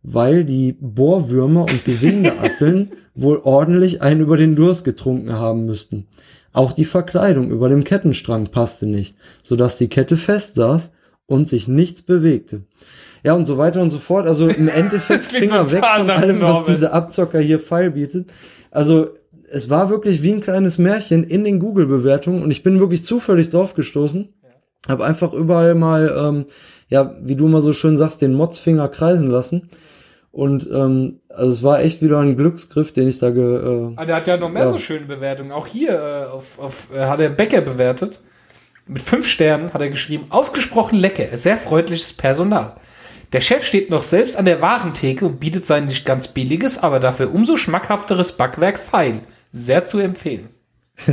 weil 0.10 0.46
die 0.46 0.72
Bohrwürmer 0.80 1.64
und 1.64 1.84
Gewindeasseln 1.84 2.92
wohl 3.14 3.42
ordentlich 3.44 4.02
einen 4.02 4.22
über 4.22 4.38
den 4.38 4.56
Durst 4.56 4.86
getrunken 4.86 5.34
haben 5.34 5.66
müssten. 5.66 6.08
Auch 6.54 6.72
die 6.72 6.86
Verkleidung 6.86 7.52
über 7.52 7.68
dem 7.68 7.84
Kettenstrang 7.84 8.48
passte 8.48 8.86
nicht, 8.86 9.18
so 9.44 9.58
dass 9.58 9.78
die 9.78 9.90
Kette 9.90 10.16
fest 10.16 10.56
saß 10.56 10.92
und 11.26 11.50
sich 11.50 11.68
nichts 11.68 12.04
bewegte. 12.04 12.62
Ja, 13.22 13.34
und 13.34 13.46
so 13.46 13.58
weiter 13.58 13.82
und 13.82 13.90
so 13.90 14.00
fort. 14.00 14.28
Also 14.28 14.48
im 14.48 14.68
Endeffekt 14.76 15.24
Finger 15.24 15.70
weg 15.74 15.84
von 15.84 16.10
allem, 16.10 16.40
was 16.40 16.66
diese 16.68 16.94
Abzocker 16.94 17.40
hier 17.40 17.60
feil 17.60 17.92
bietet. 17.92 18.30
Also 18.72 19.10
es 19.52 19.70
war 19.70 19.90
wirklich 19.90 20.24
wie 20.24 20.32
ein 20.32 20.42
kleines 20.42 20.78
Märchen 20.78 21.26
in 21.26 21.44
den 21.44 21.60
Google-Bewertungen 21.60 22.44
und 22.44 22.52
ich 22.52 22.64
bin 22.64 22.80
wirklich 22.80 23.04
zufällig 23.04 23.50
drauf 23.50 23.74
gestoßen. 23.74 24.30
Hab 24.88 25.02
einfach 25.02 25.34
überall 25.34 25.76
mal, 25.76 26.16
ähm, 26.18 26.46
ja, 26.88 27.18
wie 27.22 27.36
du 27.36 27.50
mal 27.50 27.62
so 27.62 27.74
schön 27.74 27.98
sagst, 27.98 28.22
den 28.22 28.34
Motzfinger 28.34 28.88
kreisen 28.88 29.30
lassen. 29.30 29.70
Und 30.38 30.70
ähm, 30.72 31.20
also 31.30 31.52
es 31.52 31.64
war 31.64 31.80
echt 31.82 32.04
wieder 32.04 32.20
ein 32.20 32.38
Glücksgriff, 32.38 32.92
den 32.92 33.08
ich 33.08 33.18
da 33.18 33.32
ge, 33.32 33.44
äh, 33.44 33.94
Ah, 33.96 34.06
der 34.06 34.18
hat 34.18 34.28
ja 34.28 34.38
noch 34.38 34.52
mehr 34.52 34.66
Ja. 34.66 34.72
so 34.72 34.78
schöne 34.78 35.08
Bewertungen. 35.08 35.52
Auch 35.52 35.66
hier 35.66 35.94
äh, 35.94 36.32
auf, 36.32 36.60
auf, 36.60 36.90
äh, 36.94 37.06
hat 37.06 37.20
er 37.20 37.30
Bäcker 37.30 37.62
bewertet. 37.62 38.22
Mit 38.86 39.02
fünf 39.02 39.26
Sternen 39.28 39.74
hat 39.74 39.82
er 39.82 39.90
geschrieben, 39.90 40.28
ausgesprochen 40.30 41.00
lecker, 41.00 41.36
sehr 41.36 41.58
freundliches 41.58 42.14
Personal. 42.14 42.76
Der 43.34 43.42
Chef 43.42 43.66
steht 43.66 43.90
noch 43.90 44.04
selbst 44.04 44.38
an 44.38 44.46
der 44.46 44.62
Warentheke 44.62 45.26
und 45.26 45.40
bietet 45.40 45.66
sein 45.66 45.86
nicht 45.86 46.06
ganz 46.06 46.28
billiges, 46.28 46.84
aber 46.84 47.00
dafür 47.00 47.34
umso 47.34 47.56
schmackhafteres 47.56 48.34
Backwerk 48.34 48.78
feil. 48.78 49.22
Sehr 49.52 49.86
zu 49.86 49.98
empfehlen. 49.98 50.50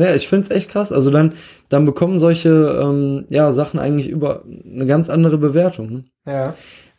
Ja, 0.00 0.14
ich 0.14 0.28
find's 0.28 0.48
echt 0.50 0.70
krass. 0.70 0.92
Also 0.92 1.10
dann, 1.10 1.32
dann 1.68 1.84
bekommen 1.84 2.20
solche 2.20 2.50
ähm, 2.80 3.24
ja, 3.30 3.50
Sachen 3.52 3.80
eigentlich 3.80 4.08
über 4.08 4.44
eine 4.46 4.86
ganz 4.86 5.10
andere 5.10 5.38
Bewertung. 5.38 5.90
Ne? 5.90 6.04
Ja. 6.24 6.54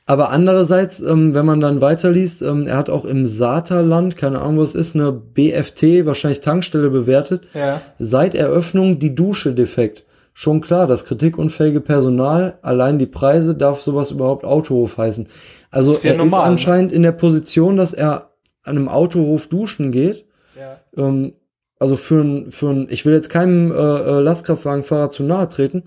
Aber 0.09 0.31
andererseits, 0.31 1.01
ähm, 1.01 1.35
wenn 1.35 1.45
man 1.45 1.59
dann 1.59 1.81
weiterliest, 1.81 2.41
ähm, 2.41 2.65
er 2.65 2.77
hat 2.77 2.89
auch 2.89 3.05
im 3.05 3.27
Saterland, 3.27 4.17
keine 4.17 4.41
Ahnung 4.41 4.57
was 4.57 4.73
ist, 4.73 4.95
eine 4.95 5.11
BFT, 5.11 6.03
wahrscheinlich 6.03 6.41
Tankstelle 6.41 6.89
bewertet. 6.89 7.43
Ja. 7.53 7.79
Seit 7.99 8.33
Eröffnung 8.33 8.97
die 8.97 9.13
Dusche 9.13 9.53
defekt. 9.53 10.05
Schon 10.33 10.61
klar, 10.61 10.87
das 10.87 11.05
kritikunfähige 11.05 11.79
Personal, 11.79 12.57
allein 12.63 12.97
die 12.97 13.05
Preise, 13.05 13.53
darf 13.53 13.81
sowas 13.81 14.09
überhaupt 14.09 14.45
Autohof 14.45 14.97
heißen. 14.97 15.27
Also 15.69 16.03
wär 16.03 16.13
er 16.13 16.17
normal, 16.17 16.39
ist 16.39 16.43
ne? 16.43 16.51
anscheinend 16.53 16.91
in 16.91 17.03
der 17.03 17.11
Position, 17.11 17.77
dass 17.77 17.93
er 17.93 18.31
an 18.63 18.77
einem 18.77 18.87
Autohof 18.87 19.45
duschen 19.45 19.91
geht. 19.91 20.25
Ja. 20.57 20.79
Ähm, 20.97 21.33
also 21.77 21.95
für 21.95 22.23
ein, 22.23 22.49
für 22.49 22.69
ein, 22.69 22.87
ich 22.89 23.05
will 23.05 23.13
jetzt 23.13 23.29
keinem 23.29 23.71
äh, 23.71 23.75
äh, 23.75 24.19
Lastkraftwagenfahrer 24.21 25.11
zu 25.11 25.21
nahe 25.21 25.47
treten, 25.49 25.83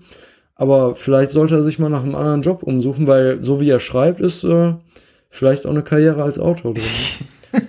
aber 0.55 0.95
vielleicht 0.95 1.31
sollte 1.31 1.55
er 1.55 1.63
sich 1.63 1.79
mal 1.79 1.89
nach 1.89 2.03
einem 2.03 2.15
anderen 2.15 2.41
Job 2.41 2.63
umsuchen, 2.63 3.07
weil 3.07 3.41
so 3.41 3.59
wie 3.59 3.69
er 3.69 3.79
schreibt, 3.79 4.19
ist 4.19 4.43
äh, 4.43 4.73
vielleicht 5.29 5.65
auch 5.65 5.71
eine 5.71 5.83
Karriere 5.83 6.23
als 6.23 6.39
Autor 6.39 6.73
drin. 6.73 6.83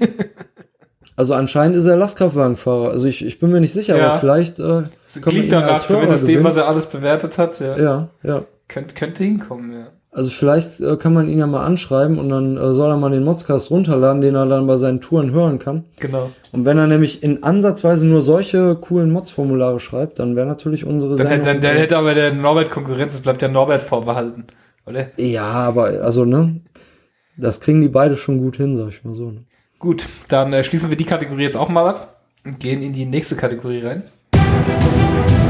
also 1.16 1.34
anscheinend 1.34 1.76
ist 1.76 1.84
er 1.84 1.96
Lastkraftwagenfahrer. 1.96 2.90
Also 2.90 3.06
ich, 3.06 3.24
ich 3.24 3.38
bin 3.40 3.50
mir 3.50 3.60
nicht 3.60 3.72
sicher, 3.72 3.96
Ja. 3.96 4.10
aber 4.10 4.20
vielleicht 4.20 4.58
äh, 4.58 4.62
Das 4.62 5.16
man 5.16 5.24
klingt 5.24 5.52
danach 5.52 5.86
zumindest 5.86 6.28
dem, 6.28 6.44
was 6.44 6.56
er 6.56 6.68
alles 6.68 6.86
bewertet 6.88 7.38
hat. 7.38 7.58
Ja. 7.60 7.78
Ja, 7.78 8.08
ja. 8.22 8.44
Könnt, 8.68 8.94
könnte 8.96 9.24
hinkommen, 9.24 9.72
ja. 9.72 9.86
Also 10.16 10.30
vielleicht 10.30 10.80
äh, 10.80 10.96
kann 10.96 11.12
man 11.12 11.28
ihn 11.28 11.38
ja 11.40 11.46
mal 11.48 11.64
anschreiben 11.66 12.20
und 12.20 12.28
dann 12.28 12.56
äh, 12.56 12.72
soll 12.72 12.88
er 12.88 12.96
mal 12.96 13.10
den 13.10 13.24
Modscast 13.24 13.68
runterladen, 13.70 14.20
den 14.20 14.36
er 14.36 14.46
dann 14.46 14.64
bei 14.68 14.76
seinen 14.76 15.00
Touren 15.00 15.32
hören 15.32 15.58
kann. 15.58 15.84
Genau. 15.98 16.30
Und 16.52 16.64
wenn 16.64 16.78
er 16.78 16.86
nämlich 16.86 17.24
in 17.24 17.42
Ansatzweise 17.42 18.06
nur 18.06 18.22
solche 18.22 18.76
coolen 18.76 19.10
Mods-Formulare 19.10 19.80
schreibt, 19.80 20.20
dann 20.20 20.36
wäre 20.36 20.46
natürlich 20.46 20.86
unsere 20.86 21.16
Dann, 21.16 21.26
hätte- 21.26 21.36
dann, 21.38 21.44
Sendung- 21.54 21.62
dann 21.62 21.76
hätte 21.78 21.96
aber 21.98 22.14
der 22.14 22.32
Norbert 22.32 22.70
Konkurrenz, 22.70 23.14
es 23.14 23.20
bleibt 23.22 23.42
der 23.42 23.48
Norbert 23.48 23.82
vorbehalten. 23.82 24.44
Oder? 24.86 25.06
Ja, 25.16 25.46
aber 25.46 25.86
also, 26.02 26.24
ne? 26.24 26.60
Das 27.36 27.60
kriegen 27.60 27.80
die 27.80 27.88
beide 27.88 28.16
schon 28.16 28.38
gut 28.38 28.56
hin, 28.56 28.76
sag 28.76 28.90
ich 28.90 29.02
mal 29.04 29.14
so. 29.14 29.32
Ne? 29.32 29.42
Gut, 29.80 30.06
dann 30.28 30.52
äh, 30.52 30.62
schließen 30.62 30.90
wir 30.90 30.96
die 30.96 31.04
Kategorie 31.04 31.42
jetzt 31.42 31.56
auch 31.56 31.68
mal 31.68 31.88
ab 31.88 32.20
und 32.44 32.60
gehen 32.60 32.82
in 32.82 32.92
die 32.92 33.04
nächste 33.06 33.34
Kategorie 33.34 33.80
rein. 33.84 34.04
Der 34.32 35.43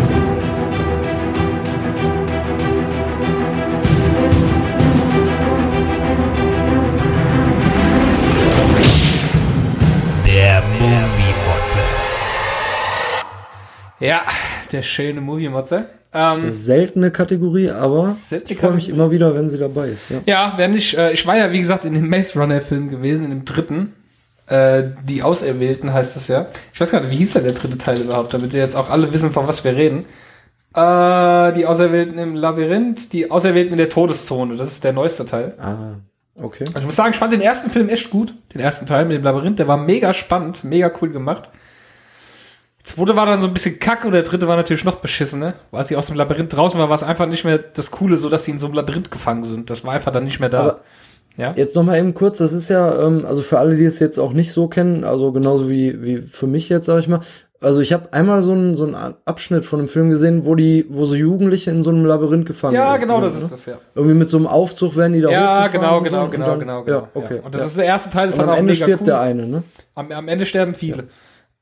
Ja, 14.04 14.22
der 14.70 14.82
schöne 14.82 15.22
Movie-Motze. 15.22 15.86
Ähm, 16.12 16.52
Seltene 16.52 17.10
Kategorie, 17.10 17.70
aber 17.70 18.08
Seltene 18.08 18.52
ich 18.52 18.58
freue 18.58 18.74
mich 18.74 18.90
immer 18.90 19.10
wieder, 19.10 19.34
wenn 19.34 19.48
sie 19.48 19.56
dabei 19.56 19.88
ist. 19.88 20.10
Ja. 20.10 20.20
ja, 20.26 20.52
wenn 20.58 20.74
ich, 20.74 20.96
äh, 20.96 21.12
ich 21.12 21.26
war 21.26 21.38
ja, 21.38 21.50
wie 21.52 21.58
gesagt, 21.58 21.86
in 21.86 21.94
dem 21.94 22.10
Maze 22.10 22.38
Runner-Film 22.38 22.90
gewesen, 22.90 23.24
in 23.24 23.30
dem 23.30 23.44
dritten. 23.46 23.94
Äh, 24.46 24.82
die 25.08 25.22
Auserwählten 25.22 25.94
heißt 25.94 26.16
es 26.18 26.28
ja. 26.28 26.46
Ich 26.74 26.80
weiß 26.80 26.90
gar 26.90 27.00
nicht, 27.00 27.12
wie 27.12 27.16
hieß 27.16 27.32
denn 27.32 27.44
der 27.44 27.54
dritte 27.54 27.78
Teil 27.78 28.02
überhaupt, 28.02 28.34
damit 28.34 28.52
wir 28.52 28.60
jetzt 28.60 28.76
auch 28.76 28.90
alle 28.90 29.10
wissen, 29.10 29.30
von 29.30 29.48
was 29.48 29.64
wir 29.64 29.74
reden. 29.74 30.04
Äh, 30.74 31.52
die 31.54 31.64
Auserwählten 31.64 32.18
im 32.18 32.34
Labyrinth, 32.34 33.14
die 33.14 33.30
Auserwählten 33.30 33.72
in 33.72 33.78
der 33.78 33.88
Todeszone. 33.88 34.56
Das 34.56 34.68
ist 34.68 34.84
der 34.84 34.92
neueste 34.92 35.24
Teil. 35.24 35.54
Ah, 35.58 35.94
okay. 36.34 36.64
Also 36.68 36.80
ich 36.80 36.86
muss 36.86 36.96
sagen, 36.96 37.12
ich 37.12 37.18
fand 37.18 37.32
den 37.32 37.40
ersten 37.40 37.70
Film 37.70 37.88
echt 37.88 38.10
gut. 38.10 38.34
Den 38.52 38.60
ersten 38.60 38.84
Teil 38.86 39.06
mit 39.06 39.16
dem 39.16 39.22
Labyrinth, 39.22 39.58
der 39.58 39.66
war 39.66 39.78
mega 39.78 40.12
spannend, 40.12 40.62
mega 40.62 40.92
cool 41.00 41.08
gemacht. 41.08 41.50
Zweite 42.84 43.16
war 43.16 43.24
dann 43.26 43.40
so 43.40 43.46
ein 43.46 43.54
bisschen 43.54 43.78
kacke 43.78 44.06
und 44.06 44.12
der 44.12 44.22
dritte 44.22 44.46
war 44.46 44.56
natürlich 44.56 44.84
noch 44.84 44.96
beschissen, 44.96 45.40
ne? 45.40 45.54
Als 45.72 45.88
sie 45.88 45.96
aus 45.96 46.08
dem 46.08 46.16
Labyrinth 46.16 46.54
draußen 46.54 46.78
war, 46.78 46.88
war 46.88 46.94
es 46.94 47.02
einfach 47.02 47.26
nicht 47.26 47.44
mehr 47.44 47.58
das 47.58 47.90
Coole, 47.90 48.16
so 48.16 48.28
dass 48.28 48.44
sie 48.44 48.50
in 48.50 48.58
so 48.58 48.66
einem 48.66 48.74
Labyrinth 48.76 49.10
gefangen 49.10 49.42
sind. 49.42 49.70
Das 49.70 49.84
war 49.84 49.94
einfach 49.94 50.12
dann 50.12 50.24
nicht 50.24 50.38
mehr 50.38 50.50
da. 50.50 50.60
Aber 50.60 50.80
ja? 51.36 51.52
Jetzt 51.56 51.74
noch 51.74 51.82
mal 51.82 51.98
eben 51.98 52.14
kurz, 52.14 52.38
das 52.38 52.52
ist 52.52 52.68
ja, 52.68 53.06
ähm, 53.06 53.24
also 53.26 53.42
für 53.42 53.58
alle, 53.58 53.76
die 53.76 53.84
es 53.84 53.98
jetzt 53.98 54.18
auch 54.18 54.32
nicht 54.32 54.52
so 54.52 54.68
kennen, 54.68 55.02
also 55.02 55.32
genauso 55.32 55.68
wie, 55.68 56.02
wie 56.02 56.18
für 56.18 56.46
mich 56.46 56.68
jetzt, 56.68 56.86
sag 56.86 57.00
ich 57.00 57.08
mal, 57.08 57.20
also 57.60 57.80
ich 57.80 57.92
habe 57.94 58.12
einmal 58.12 58.42
so 58.42 58.52
einen 58.52 58.76
so 58.76 58.84
einen 58.84 59.14
Abschnitt 59.24 59.64
von 59.64 59.78
einem 59.78 59.88
Film 59.88 60.10
gesehen, 60.10 60.44
wo 60.44 60.54
die, 60.54 60.84
wo 60.90 61.06
so 61.06 61.14
Jugendliche 61.14 61.70
in 61.70 61.82
so 61.82 61.90
einem 61.90 62.04
Labyrinth 62.04 62.46
gefangen 62.46 62.74
Ja, 62.74 62.92
sind, 62.92 63.00
genau, 63.00 63.20
das 63.22 63.32
ne? 63.34 63.40
ist 63.40 63.50
das, 63.52 63.66
ja. 63.66 63.78
Irgendwie 63.94 64.14
mit 64.14 64.28
so 64.28 64.36
einem 64.36 64.46
Aufzug 64.46 64.94
werden 64.96 65.14
die 65.14 65.22
da 65.22 65.30
Ja, 65.30 65.66
genau, 65.68 66.02
genau, 66.02 66.26
so, 66.26 66.30
genau, 66.30 66.46
dann- 66.50 66.58
genau, 66.60 66.84
genau. 66.84 66.98
Ja, 66.98 67.08
okay. 67.14 67.36
Ja. 67.36 67.42
Und 67.42 67.54
das 67.54 67.62
ja. 67.62 67.66
ist 67.68 67.78
der 67.78 67.84
erste 67.86 68.10
Teil, 68.10 68.28
ist 68.28 68.34
und 68.34 68.40
dann 68.40 68.48
am 68.50 68.54
auch 68.54 68.58
Ende 68.58 68.72
mega 68.74 68.84
stirbt 68.84 69.00
cool. 69.00 69.06
der 69.06 69.20
eine, 69.20 69.46
ne? 69.46 69.62
Am, 69.94 70.12
am 70.12 70.28
Ende 70.28 70.44
sterben 70.44 70.74
viele. 70.74 71.04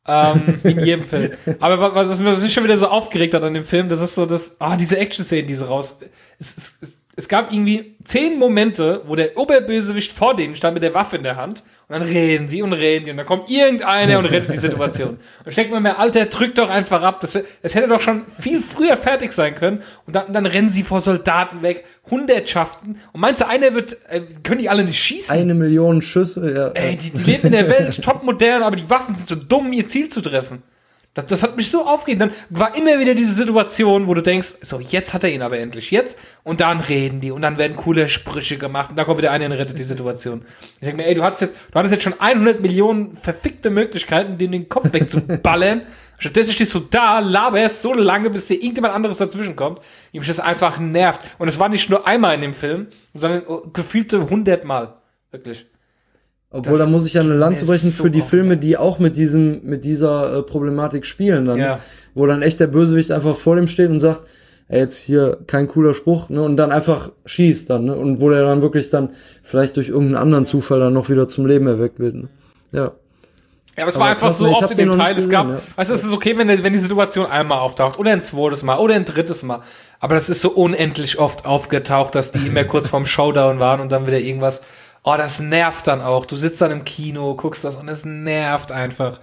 Ähm, 0.07 0.59
in 0.65 0.81
jedem 0.85 1.05
Film. 1.05 1.33
Aber 1.61 1.79
wa- 1.81 1.95
was, 1.95 2.09
was 2.25 2.43
mich 2.43 2.53
schon 2.53 2.65
wieder 2.65 2.77
so 2.77 2.89
aufgeregt 2.89 3.35
hat 3.35 3.45
an 3.45 3.55
dem 3.55 3.65
Film, 3.65 3.89
das 3.89 4.01
ist 4.01 4.15
so 4.15 4.27
das, 4.27 4.57
ah, 4.61 4.77
diese 4.77 4.99
Action-Szenen, 4.99 5.47
die 5.47 5.55
sie 5.55 5.67
raus. 5.67 5.99
Es, 6.39 6.57
es, 6.57 6.79
es 7.15 7.29
gab 7.29 7.53
irgendwie 7.53 7.97
zehn 8.05 8.39
Momente, 8.39 9.03
wo 9.05 9.15
der 9.17 9.37
Oberbösewicht 9.37 10.13
vor 10.13 10.35
denen 10.35 10.55
stand 10.57 10.75
mit 10.75 10.83
der 10.83 10.95
Waffe 10.95 11.17
in 11.17 11.23
der 11.23 11.37
Hand 11.37 11.63
und 11.89 11.99
dann 11.99 12.03
reden 12.03 12.49
sie 12.49 12.63
und 12.63 12.73
reden 12.73 13.05
sie 13.05 13.11
und 13.11 13.19
dann 13.19 13.27
kommt 13.27 13.51
irgendeiner 13.51 14.19
und 14.19 14.25
rettet 14.25 14.55
die 14.55 14.59
Situation. 14.59 15.11
Und 15.11 15.49
ich 15.49 15.55
denke 15.55 15.79
mir, 15.79 15.99
Alter, 15.99 16.25
drück 16.27 16.55
doch 16.55 16.71
einfach 16.71 17.03
ab. 17.03 17.21
Das, 17.21 17.39
es 17.61 17.75
hätte 17.75 17.89
doch 17.89 18.01
schon 18.01 18.27
viel 18.29 18.61
früher 18.61 18.97
fertig 18.97 19.33
sein 19.33 19.55
können 19.55 19.83
und 20.07 20.17
dann, 20.17 20.33
dann 20.33 20.47
rennen 20.47 20.71
sie 20.71 20.83
vor 20.83 21.03
Soldaten 21.03 21.61
weg, 21.63 21.85
Hundertschaften 22.11 22.99
und 23.13 23.21
meinst 23.21 23.43
du, 23.43 23.47
einer 23.47 23.75
wird, 23.75 23.99
äh, 24.09 24.23
können 24.43 24.61
die 24.61 24.71
alle 24.71 24.85
nicht 24.85 24.99
schießen? 24.99 25.37
Eine 25.37 25.53
Million 25.53 26.01
Schüsse, 26.01 26.55
ja. 26.55 26.69
Ey, 26.69 26.97
die, 26.97 27.11
die 27.11 27.23
leben 27.25 27.49
in 27.49 27.53
der 27.53 27.69
Welt, 27.69 28.03
top 28.03 28.23
modern, 28.23 28.63
aber 28.63 28.77
die 28.77 28.89
Waffen 28.89 29.17
sind 29.17 29.29
so 29.29 29.35
dumm, 29.35 29.71
ihr 29.75 29.87
Ziel 29.87 30.09
zu 30.09 30.23
treffen. 30.23 30.63
Das, 31.15 31.27
das 31.27 31.43
hat 31.43 31.57
mich 31.57 31.71
so 31.71 31.87
aufgeregt. 31.87 32.23
Dann 32.23 32.31
war 32.49 32.75
immer 32.75 32.99
wieder 32.99 33.15
diese 33.15 33.35
Situation, 33.35 34.07
wo 34.07 34.15
du 34.15 34.23
denkst, 34.23 34.55
so, 34.63 34.81
jetzt 34.81 35.13
hat 35.13 35.25
er 35.25 35.31
ihn 35.31 35.43
aber 35.43 35.59
endlich, 35.59 35.91
jetzt. 35.91 36.19
Und 36.43 36.61
dann 36.63 36.81
reden 36.81 37.21
die 37.21 37.31
und 37.31 37.43
dann 37.43 37.59
werden 37.59 37.77
coole 37.77 38.09
Sprüche 38.09 38.57
gemacht 38.57 38.91
und 38.91 38.97
dann 38.97 39.05
kommt 39.05 39.19
wieder 39.19 39.31
einer 39.31 39.45
und 39.47 39.53
rettet 39.53 39.79
die 39.79 39.83
Situation. 39.83 40.43
Ich 40.75 40.81
denke 40.81 40.97
mir, 40.97 41.07
ey, 41.07 41.15
du 41.15 41.23
hattest 41.23 41.43
jetzt, 41.43 41.57
du 41.71 41.79
hattest 41.79 41.93
jetzt 41.93 42.05
schon 42.05 42.19
100 42.19 42.61
Millionen 42.61 43.15
verfickte 43.17 43.69
Möglichkeiten, 43.69 44.39
dir 44.39 44.51
den 44.51 44.69
Kopf 44.69 44.91
wegzuballern. 44.93 45.83
Stattdessen 46.19 46.53
stehst 46.53 46.73
du 46.75 46.79
da, 46.79 47.19
laberst 47.19 47.83
so 47.83 47.93
lange, 47.93 48.31
bis 48.31 48.47
dir 48.47 48.55
irgendjemand 48.55 48.95
anderes 48.95 49.19
dazwischen 49.19 49.57
kommt. 49.57 49.81
Mich 50.13 50.27
das 50.27 50.41
einfach 50.41 50.79
nervt. 50.79 51.21
Und 51.39 51.49
es 51.49 51.59
war 51.59 51.69
nicht 51.69 51.91
nur 51.91 52.07
einmal 52.07 52.37
in 52.37 52.41
dem 52.41 52.55
Film, 52.55 52.87
sondern 53.13 53.43
oh, 53.47 53.63
gefühlte 53.73 54.31
hundertmal. 54.31 54.95
Wirklich. 55.33 55.67
Obwohl, 56.53 56.75
das 56.75 56.85
da 56.85 56.91
muss 56.91 57.07
ich 57.07 57.15
ja 57.15 57.23
eine 57.23 57.35
Lanze 57.35 57.65
brechen 57.65 57.91
so 57.91 58.05
für 58.05 58.11
die 58.11 58.21
Filme, 58.21 58.59
die 58.59 58.77
auch 58.77 58.99
mit 58.99 59.17
diesem, 59.17 59.65
mit 59.65 59.85
dieser 59.85 60.39
äh, 60.39 60.43
Problematik 60.43 61.07
spielen 61.07 61.47
dann. 61.47 61.59
Ja. 61.59 61.79
Wo 62.15 62.27
dann 62.27 62.43
echt 62.43 62.61
der 62.61 62.67
Bösewicht 62.67 63.11
einfach 63.11 63.37
vor 63.37 63.57
dem 63.57 63.69
steht 63.69 63.89
und 63.89 64.01
sagt, 64.01 64.23
ey, 64.69 64.81
jetzt 64.81 64.99
hier 64.99 65.39
kein 65.47 65.67
cooler 65.67 65.95
Spruch, 65.95 66.29
ne? 66.29 66.43
Und 66.43 66.59
dann 66.59 66.71
einfach 66.71 67.11
schießt 67.25 67.71
dann, 67.71 67.87
ne? 67.87 67.95
Und 67.95 68.21
wo 68.21 68.29
der 68.29 68.43
dann 68.43 68.61
wirklich 68.61 68.91
dann 68.91 69.11
vielleicht 69.43 69.79
durch 69.79 69.89
irgendeinen 69.89 70.23
anderen 70.23 70.47
Zufall 70.47 70.79
dann 70.79 70.93
noch 70.93 71.09
wieder 71.09 71.27
zum 71.27 71.47
Leben 71.47 71.67
erweckt 71.67 71.99
wird, 71.99 72.17
ne? 72.17 72.29
Ja. 72.71 72.93
Ja, 73.77 73.85
aber 73.85 73.89
es 73.89 73.97
Aber 73.97 74.05
war 74.05 74.11
einfach 74.11 74.27
krass, 74.27 74.39
so 74.39 74.49
oft 74.49 74.71
in 74.71 74.77
dem 74.77 74.93
Teil, 74.93 75.17
es 75.17 75.31
gab, 75.31 75.49
ja. 75.49 75.59
weißt 75.77 75.89
du, 75.89 75.95
es 75.95 76.05
ist 76.05 76.13
okay, 76.13 76.37
wenn, 76.37 76.47
wenn 76.47 76.73
die 76.75 76.79
Situation 76.79 77.25
einmal 77.25 77.61
auftaucht 77.61 77.99
oder 77.99 78.11
ein 78.11 78.21
zweites 78.21 78.63
Mal 78.65 78.79
oder 78.79 78.95
ein 78.95 79.07
drittes 79.07 79.43
Mal, 79.45 79.61
aber 79.99 80.15
das 80.15 80.29
ist 80.29 80.43
so 80.43 80.51
unendlich 80.51 81.19
oft 81.19 81.47
aufgetaucht, 81.47 82.15
dass 82.15 82.33
die 82.33 82.49
immer 82.49 82.65
kurz 82.65 82.91
vorm 82.91 83.07
Showdown 83.07 83.61
waren 83.61 83.81
und 83.81 83.91
dann 83.91 84.07
wieder 84.07 84.19
irgendwas, 84.19 84.61
oh, 85.05 85.15
das 85.17 85.41
nervt 85.41 85.87
dann 85.87 86.01
auch, 86.01 86.27
du 86.27 86.37
sitzt 86.37 86.61
dann 86.61 86.71
im 86.71 86.85
Kino, 86.85 87.35
guckst 87.35 87.65
das 87.65 87.77
und 87.77 87.89
es 87.89 88.05
nervt 88.05 88.73
einfach 88.73 89.21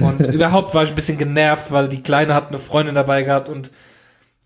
und 0.00 0.26
überhaupt 0.32 0.74
war 0.74 0.82
ich 0.82 0.90
ein 0.90 0.94
bisschen 0.94 1.18
genervt, 1.18 1.70
weil 1.72 1.88
die 1.88 2.02
Kleine 2.02 2.34
hat 2.34 2.48
eine 2.48 2.58
Freundin 2.58 2.94
dabei 2.94 3.22
gehabt 3.22 3.48
und 3.48 3.70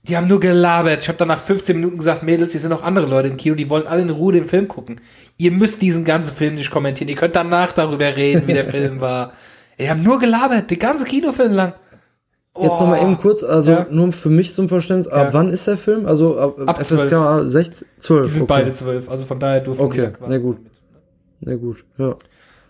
die 0.04 0.16
haben 0.16 0.28
nur 0.28 0.40
gelabert. 0.40 1.02
Ich 1.02 1.08
habe 1.08 1.18
dann 1.18 1.28
nach 1.28 1.38
15 1.40 1.76
Minuten 1.76 1.98
gesagt, 1.98 2.22
Mädels, 2.22 2.52
hier 2.52 2.60
sind 2.60 2.70
noch 2.70 2.82
andere 2.82 3.04
Leute 3.06 3.28
im 3.28 3.36
Kino, 3.36 3.54
die 3.54 3.68
wollen 3.68 3.86
alle 3.86 4.00
in 4.02 4.08
Ruhe 4.10 4.32
den 4.32 4.46
Film 4.46 4.66
gucken. 4.66 4.98
Ihr 5.36 5.50
müsst 5.52 5.82
diesen 5.82 6.06
ganzen 6.06 6.34
Film 6.34 6.54
nicht 6.54 6.70
kommentieren. 6.70 7.08
Ihr 7.10 7.16
könnt 7.16 7.36
danach 7.36 7.72
darüber 7.72 8.16
reden, 8.16 8.46
wie 8.46 8.54
der 8.54 8.64
Film 8.76 9.00
war. 9.00 9.32
Die 9.78 9.90
haben 9.90 10.02
nur 10.02 10.18
gelabert, 10.18 10.70
den 10.70 10.78
ganzen 10.78 11.06
Kinofilm 11.06 11.52
lang. 11.52 11.74
Jetzt 12.56 12.66
noch 12.80 12.86
mal 12.88 13.00
eben 13.00 13.16
kurz, 13.18 13.42
also 13.42 13.72
Ja. 13.72 13.86
nur 13.90 14.12
für 14.12 14.28
mich 14.30 14.52
zum 14.54 14.68
Verständnis, 14.68 15.06
ab 15.08 15.28
Ja. 15.28 15.34
wann 15.34 15.50
ist 15.50 15.66
der 15.66 15.76
Film? 15.76 16.06
Also 16.06 16.38
ab, 16.38 16.56
Ab 16.66 16.78
FSK 16.84 17.42
16, 17.48 17.86
12. 17.98 18.26
Die 18.26 18.32
sind 18.32 18.42
okay. 18.42 18.48
beide 18.48 18.72
zwölf, 18.72 19.08
also 19.10 19.24
von 19.26 19.38
daher 19.38 19.60
durften 19.60 19.82
die 19.82 19.86
Okay, 19.86 20.00
da 20.02 20.10
quasi 20.10 20.30
na 20.32 20.38
gut. 20.38 20.58
Na 21.40 21.56
gut, 21.56 21.84
ja. 21.98 22.16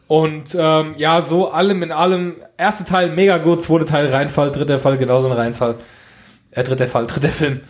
Und 0.06 0.56
ähm, 0.58 0.94
ja, 0.96 1.20
so 1.20 1.52
allem 1.52 1.84
in 1.84 1.92
allem, 1.92 2.36
erster 2.56 2.84
Teil 2.84 3.10
mega 3.14 3.38
gut, 3.38 3.62
zweiter 3.62 3.86
Teil 3.86 4.08
Reinfall, 4.08 4.50
dritter 4.50 4.80
Fall 4.80 4.98
genauso 4.98 5.28
ein 5.28 5.36
Reinfall. 5.36 5.76
Äh, 6.50 6.64
dritter 6.64 6.88
Fall, 6.88 7.06
dritter 7.08 7.28
Film. 7.28 7.60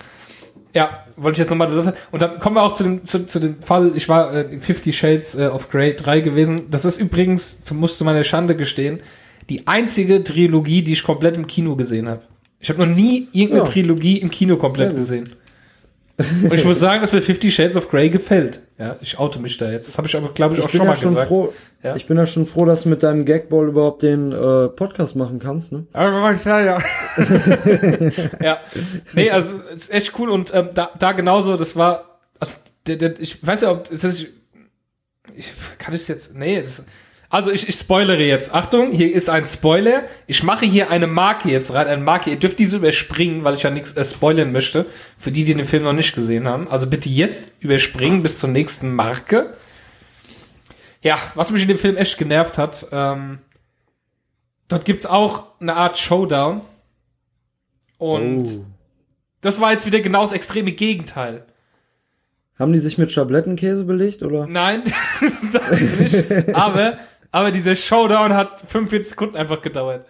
Ja, 0.75 1.05
wollte 1.17 1.35
ich 1.35 1.39
jetzt 1.41 1.51
nochmal 1.51 1.95
Und 2.11 2.23
dann 2.23 2.39
kommen 2.39 2.57
wir 2.57 2.63
auch 2.63 2.73
zu 2.73 2.85
dem, 2.85 3.05
zu, 3.05 3.27
zu 3.27 3.41
dem 3.41 3.61
Fall, 3.61 3.93
ich 3.95 4.09
war 4.09 4.33
äh, 4.33 4.43
in 4.53 4.61
Fifty 4.61 4.93
Shades 4.93 5.35
äh, 5.35 5.49
of 5.49 5.69
Grey 5.69 5.95
3 5.95 6.21
gewesen. 6.21 6.71
Das 6.71 6.85
ist 6.85 6.99
übrigens, 6.99 7.63
zum, 7.63 7.79
muss 7.79 7.99
zu 7.99 8.05
meiner 8.05 8.25
Schande 8.25 8.57
gestehen, 8.57 9.01
die 9.51 9.67
einzige 9.67 10.23
Trilogie, 10.25 10.83
die 10.83 10.93
ich 10.93 11.03
komplett 11.03 11.37
im 11.37 11.47
Kino 11.47 11.77
gesehen 11.77 12.09
habe. 12.09 12.23
Ich 12.61 12.69
habe 12.69 12.87
noch 12.87 12.95
nie 12.95 13.29
irgendeine 13.33 13.65
Ja. 13.67 13.71
Trilogie 13.71 14.19
im 14.19 14.31
Kino 14.31 14.57
komplett 14.57 14.91
gesehen. 14.95 15.29
Und 16.21 16.55
ich 16.55 16.65
muss 16.65 16.79
sagen, 16.81 17.01
dass 17.01 17.13
mir 17.13 17.23
Fifty 17.23 17.51
Shades 17.51 17.77
of 17.77 17.89
Grey 17.89 18.11
gefällt. 18.11 18.61
Ja, 18.79 18.97
ich 19.01 19.19
oute 19.19 19.41
mich 19.41 19.57
da 19.57 19.71
jetzt. 19.71 19.89
Das 19.89 19.99
habe 19.99 20.07
ich 20.09 20.17
aber, 20.17 20.33
glaube 20.33 20.55
ich, 20.55 20.61
auch 20.61 20.67
Ich 20.67 20.73
schon 20.73 20.81
ja 20.81 20.87
mal 20.87 20.97
schon 20.97 21.09
gesagt. 21.09 21.29
froh, 21.29 21.53
Ja. 21.83 21.97
ich 21.97 22.07
bin 22.07 22.17
ja 22.17 22.27
schon 22.27 22.47
froh, 22.47 22.65
dass 22.65 22.83
du 22.83 22.89
mit 22.89 23.03
deinem 23.03 23.25
Gagball 23.25 23.69
überhaupt 23.69 24.03
den 24.03 24.33
äh, 24.33 24.69
Podcast 24.69 25.17
machen 25.17 25.39
kannst, 25.39 25.73
ne? 25.73 25.87
Ja, 26.45 26.61
ja. 26.61 26.79
ja. 28.43 28.59
Nee, 29.15 29.31
also 29.31 29.61
es 29.71 29.83
ist 29.89 29.93
echt 29.93 30.19
cool 30.19 30.31
und 30.31 30.53
ähm, 30.55 30.71
da, 30.75 30.91
da 30.99 31.13
genauso, 31.13 31.57
das 31.57 31.77
war, 31.77 32.21
also 32.39 32.59
der, 32.87 32.97
der, 32.97 33.21
ich 33.21 33.45
weiß 33.47 33.63
ja, 33.63 33.71
ob 33.73 33.91
ist, 33.91 34.27
ich, 35.37 35.47
kann 35.79 35.95
ich 35.95 36.09
jetzt, 36.09 36.35
nee, 36.35 36.57
es 36.57 36.81
ist, 36.81 36.85
also 37.31 37.51
ich, 37.51 37.69
ich 37.69 37.75
spoilere 37.77 38.21
jetzt. 38.23 38.53
Achtung, 38.53 38.91
hier 38.93 39.13
ist 39.15 39.31
ein 39.31 39.47
Spoiler. 39.47 40.05
Ich 40.27 40.43
mache 40.43 40.67
hier 40.67 40.91
eine 40.91 41.07
Marke 41.07 41.49
jetzt 41.51 41.73
rein, 41.73 41.87
eine 41.87 42.03
Marke. 42.03 42.31
Ihr 42.31 42.39
dürft 42.39 42.59
diese 42.59 42.77
überspringen, 42.79 43.45
weil 43.45 43.55
ich 43.55 43.63
ja 43.63 43.71
nichts 43.71 43.93
äh, 43.95 44.05
spoilern 44.05 44.53
möchte, 44.53 44.85
für 45.17 45.31
die, 45.31 45.45
die 45.45 45.55
den 45.55 45.65
Film 45.65 45.85
noch 45.85 45.93
nicht 45.93 46.15
gesehen 46.15 46.47
haben. 46.49 46.69
Also 46.69 46.89
bitte 46.91 47.09
jetzt 47.09 47.53
überspringen 47.61 48.23
bis 48.23 48.39
zur 48.41 48.51
nächsten 48.51 48.95
Marke. 48.95 49.53
Ja, 51.03 51.19
was 51.35 51.51
mich 51.51 51.63
in 51.63 51.69
dem 51.69 51.79
Film 51.79 51.97
echt 51.97 52.19
genervt 52.19 52.59
hat, 52.59 52.87
ähm, 52.93 53.39
dort 54.69 54.85
gibt's 54.85 55.07
auch 55.07 55.45
eine 55.61 55.75
Art 55.77 55.97
Showdown. 55.97 56.61
Und 57.97 58.43
Oh. 58.43 58.65
das 59.41 59.61
war 59.61 59.73
jetzt 59.73 59.87
wieder 59.87 60.01
genau 60.01 60.23
das 60.23 60.33
extreme 60.33 60.73
Gegenteil. 60.73 61.45
Haben 62.59 62.73
die 62.75 62.79
sich 62.79 62.99
mit 62.99 63.11
Schablettenkäse 63.11 63.85
belegt, 63.85 64.23
oder? 64.23 64.47
Nein, 64.47 64.83
das 65.53 65.81
nicht. 65.99 66.55
Aber, 66.55 66.99
aber 67.33 67.51
dieser 67.51 67.77
Showdown 67.77 68.35
hat 68.35 68.61
45 68.61 69.11
Sekunden 69.11 69.37
einfach 69.37 69.63
gedauert. 69.63 70.07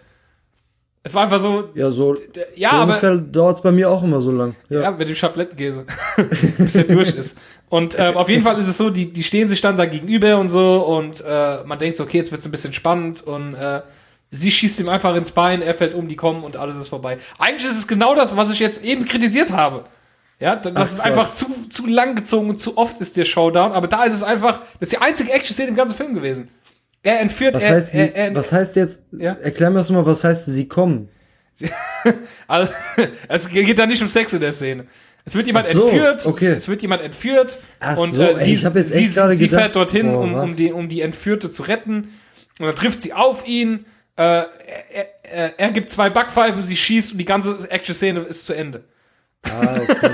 Es 1.03 1.15
war 1.15 1.23
einfach 1.23 1.39
so, 1.39 1.69
Ja, 1.73 1.91
so, 1.91 2.15
ja, 2.55 2.69
so 2.69 2.75
aber, 2.75 2.83
ungefähr 2.91 3.15
dauert's 3.17 3.61
bei 3.61 3.71
mir 3.71 3.89
auch 3.89 4.03
immer 4.03 4.21
so 4.21 4.31
lang. 4.31 4.55
Ja. 4.69 4.81
ja, 4.81 4.91
mit 4.91 5.09
dem 5.09 5.15
Schablettenkäse, 5.15 5.85
bis 6.59 6.75
er 6.75 6.83
durch 6.83 7.15
ist. 7.15 7.39
Und 7.69 7.97
ähm, 7.97 8.17
auf 8.17 8.29
jeden 8.29 8.43
Fall 8.43 8.59
ist 8.59 8.67
es 8.67 8.77
so, 8.77 8.91
die, 8.91 9.11
die 9.11 9.23
stehen 9.23 9.47
sich 9.47 9.61
dann 9.61 9.75
da 9.75 9.85
gegenüber 9.85 10.37
und 10.37 10.49
so 10.49 10.85
und 10.85 11.23
äh, 11.25 11.63
man 11.65 11.79
denkt 11.79 11.97
so, 11.97 12.03
okay, 12.03 12.17
jetzt 12.17 12.31
wird's 12.31 12.45
ein 12.45 12.51
bisschen 12.51 12.73
spannend 12.73 13.23
und 13.23 13.55
äh, 13.55 13.81
sie 14.29 14.51
schießt 14.51 14.79
ihm 14.79 14.89
einfach 14.89 15.15
ins 15.15 15.31
Bein, 15.31 15.63
er 15.63 15.73
fällt 15.73 15.95
um, 15.95 16.07
die 16.07 16.15
kommen 16.15 16.43
und 16.43 16.55
alles 16.55 16.77
ist 16.77 16.89
vorbei. 16.89 17.17
Eigentlich 17.39 17.65
ist 17.65 17.77
es 17.77 17.87
genau 17.87 18.13
das, 18.13 18.37
was 18.37 18.51
ich 18.51 18.59
jetzt 18.59 18.83
eben 18.83 19.05
kritisiert 19.05 19.51
habe. 19.51 19.85
Ja, 20.39 20.55
das 20.55 20.73
Ach 20.75 20.81
ist 20.81 20.97
Gott. 20.97 21.05
einfach 21.05 21.31
zu, 21.31 21.45
zu 21.69 21.87
lang 21.87 22.15
gezogen 22.15 22.49
und 22.49 22.59
zu 22.59 22.77
oft 22.77 22.99
ist 22.99 23.17
der 23.17 23.25
Showdown, 23.25 23.71
aber 23.73 23.87
da 23.87 24.03
ist 24.03 24.13
es 24.13 24.23
einfach, 24.23 24.59
das 24.59 24.89
ist 24.89 24.93
die 24.93 24.97
einzige 24.97 25.31
Action-Szene 25.31 25.69
im 25.69 25.75
ganzen 25.75 25.95
Film 25.95 26.13
gewesen. 26.13 26.49
Er 27.03 27.19
entführt, 27.19 27.55
Was 27.55 27.63
er, 27.63 27.71
heißt, 27.71 27.91
sie, 27.91 27.97
er, 27.97 28.15
er, 28.15 28.35
was 28.35 28.51
heißt 28.51 28.75
jetzt, 28.75 29.01
Ja. 29.11 29.33
erklär 29.41 29.69
mir 29.71 29.77
das 29.77 29.89
mal, 29.89 30.05
was 30.05 30.23
heißt, 30.23 30.45
sie 30.45 30.67
kommen? 30.67 31.09
Also, 32.47 32.71
es 33.27 33.49
geht 33.49 33.77
da 33.77 33.85
nicht 33.85 34.01
um 34.01 34.07
Sex 34.07 34.33
in 34.33 34.39
der 34.39 34.51
Szene. 34.51 34.85
Es 35.25 35.35
wird 35.35 35.47
jemand 35.47 35.67
so, 35.67 35.83
entführt, 35.83 36.25
okay. 36.25 36.47
es 36.53 36.67
wird 36.67 36.81
jemand 36.81 37.01
entführt 37.03 37.59
Ach 37.79 37.97
und 37.97 38.15
so, 38.15 38.23
äh, 38.23 38.29
ey, 38.29 38.35
sie, 38.45 38.53
ich 38.55 38.65
hab 38.65 38.73
jetzt 38.73 38.93
sie, 38.93 39.03
echt 39.03 39.13
gerade 39.15 39.35
sie 39.35 39.47
gedacht, 39.47 39.61
fährt 39.61 39.75
dorhin, 39.75 40.11
boah, 40.11 40.21
um, 40.21 40.33
um, 40.33 40.55
die, 40.55 40.71
um 40.71 40.89
die 40.89 41.01
Entführte 41.01 41.49
zu 41.51 41.63
retten. 41.63 42.09
Und 42.59 42.65
dann 42.65 42.75
trifft 42.75 43.03
sie 43.03 43.13
auf 43.13 43.45
ihn, 43.47 43.85
äh, 44.15 44.23
er, 44.23 44.47
er, 45.23 45.59
er 45.59 45.71
gibt 45.71 45.91
zwei 45.91 46.09
Backpfeifen, 46.09 46.63
sie 46.63 46.75
schießt 46.75 47.11
und 47.13 47.17
die 47.19 47.25
ganze 47.25 47.69
Action-Szene 47.69 48.21
ist 48.21 48.45
zu 48.45 48.53
Ende. 48.53 48.83
Ah, 49.43 49.75
okay. 49.81 50.11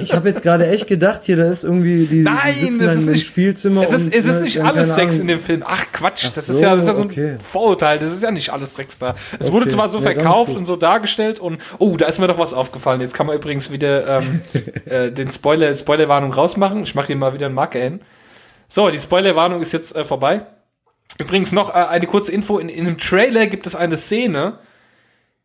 ich 0.00 0.14
habe 0.14 0.28
jetzt 0.28 0.42
gerade 0.42 0.66
echt 0.68 0.86
gedacht, 0.86 1.22
hier, 1.24 1.36
da 1.36 1.50
ist 1.50 1.64
irgendwie 1.64 2.06
die, 2.06 2.22
Nein, 2.22 2.54
die 2.54 2.78
das 2.78 2.94
ist 2.96 3.06
nicht- 3.06 3.26
Spielzimmer. 3.26 3.82
Es 3.82 3.90
ist, 3.92 4.14
es 4.14 4.26
ist 4.26 4.38
ne, 4.38 4.44
nicht 4.44 4.60
alles 4.62 4.94
Sex 4.94 5.14
Ahnung. 5.14 5.20
in 5.22 5.26
dem 5.28 5.40
Film. 5.40 5.64
Ach 5.66 5.84
Quatsch, 5.92 6.26
Ach 6.28 6.32
das 6.34 6.48
ist 6.48 6.58
so, 6.58 6.62
ja, 6.62 6.74
das 6.74 6.84
ist 6.84 6.88
ja 6.88 6.94
so 6.94 7.02
ein 7.02 7.10
okay. 7.10 7.36
Vorurteil. 7.42 7.98
Das 7.98 8.12
ist 8.12 8.22
ja 8.22 8.30
nicht 8.30 8.50
alles 8.50 8.76
Sex 8.76 8.98
da. 9.00 9.14
Es 9.40 9.50
wurde 9.50 9.64
Okay, 9.66 9.74
zwar 9.74 9.88
so 9.88 9.98
ja, 9.98 10.04
verkauft 10.04 10.54
und 10.56 10.66
so 10.66 10.76
dargestellt 10.76 11.40
und 11.40 11.60
oh, 11.78 11.96
da 11.96 12.06
ist 12.06 12.20
mir 12.20 12.28
doch 12.28 12.38
was 12.38 12.54
aufgefallen. 12.54 13.00
Jetzt 13.00 13.14
kann 13.14 13.26
man 13.26 13.36
übrigens 13.36 13.72
wieder 13.72 14.20
ähm, 14.20 14.40
äh, 14.86 15.10
den 15.10 15.30
Spoiler, 15.30 15.74
Spoilerwarnung 15.74 16.32
rausmachen. 16.32 16.84
Ich 16.84 16.94
mache 16.94 17.08
hier 17.08 17.16
mal 17.16 17.34
wieder 17.34 17.46
einen 17.46 17.54
Marker 17.56 17.80
hin. 17.80 18.00
So, 18.68 18.88
die 18.88 18.98
Spoilerwarnung 19.00 19.60
ist 19.62 19.72
jetzt 19.72 19.96
äh, 19.96 20.04
vorbei. 20.04 20.46
Übrigens 21.18 21.50
noch 21.50 21.70
äh, 21.70 21.72
eine 21.72 22.06
kurze 22.06 22.30
Info. 22.30 22.58
In, 22.58 22.68
in 22.68 22.84
dem 22.84 22.98
Trailer 22.98 23.48
gibt 23.48 23.66
es 23.66 23.74
eine 23.74 23.96
Szene, 23.96 24.58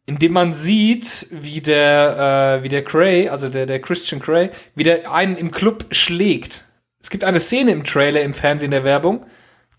in 0.05 0.19
dem 0.19 0.33
man 0.33 0.53
sieht, 0.53 1.27
wie 1.31 1.61
der, 1.61 2.59
äh, 2.59 2.63
wie 2.63 2.69
der 2.69 2.83
Cray, 2.83 3.29
also 3.29 3.49
der, 3.49 3.65
der 3.65 3.79
Christian 3.79 4.21
Cray, 4.21 4.49
wie 4.75 4.83
der 4.83 5.11
einen 5.11 5.35
im 5.35 5.51
Club 5.51 5.87
schlägt. 5.91 6.63
Es 7.01 7.09
gibt 7.09 7.23
eine 7.23 7.39
Szene 7.39 7.71
im 7.71 7.83
Trailer, 7.83 8.21
im 8.21 8.33
Fernsehen 8.33 8.71
der 8.71 8.83
Werbung, 8.83 9.25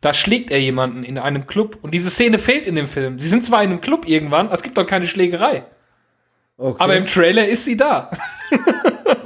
da 0.00 0.12
schlägt 0.12 0.50
er 0.50 0.60
jemanden 0.60 1.02
in 1.02 1.18
einem 1.18 1.46
Club 1.46 1.78
und 1.82 1.92
diese 1.92 2.10
Szene 2.10 2.38
fehlt 2.38 2.66
in 2.66 2.74
dem 2.74 2.86
Film. 2.86 3.18
Sie 3.18 3.28
sind 3.28 3.44
zwar 3.44 3.62
in 3.62 3.70
einem 3.70 3.80
Club 3.80 4.06
irgendwann, 4.08 4.50
es 4.50 4.62
gibt 4.62 4.76
dort 4.76 4.88
keine 4.88 5.06
Schlägerei, 5.06 5.64
Okay, 6.58 6.82
aber 6.82 6.96
im 6.96 7.06
Trailer 7.06 7.46
ist 7.46 7.64
sie 7.64 7.76
da. 7.76 8.10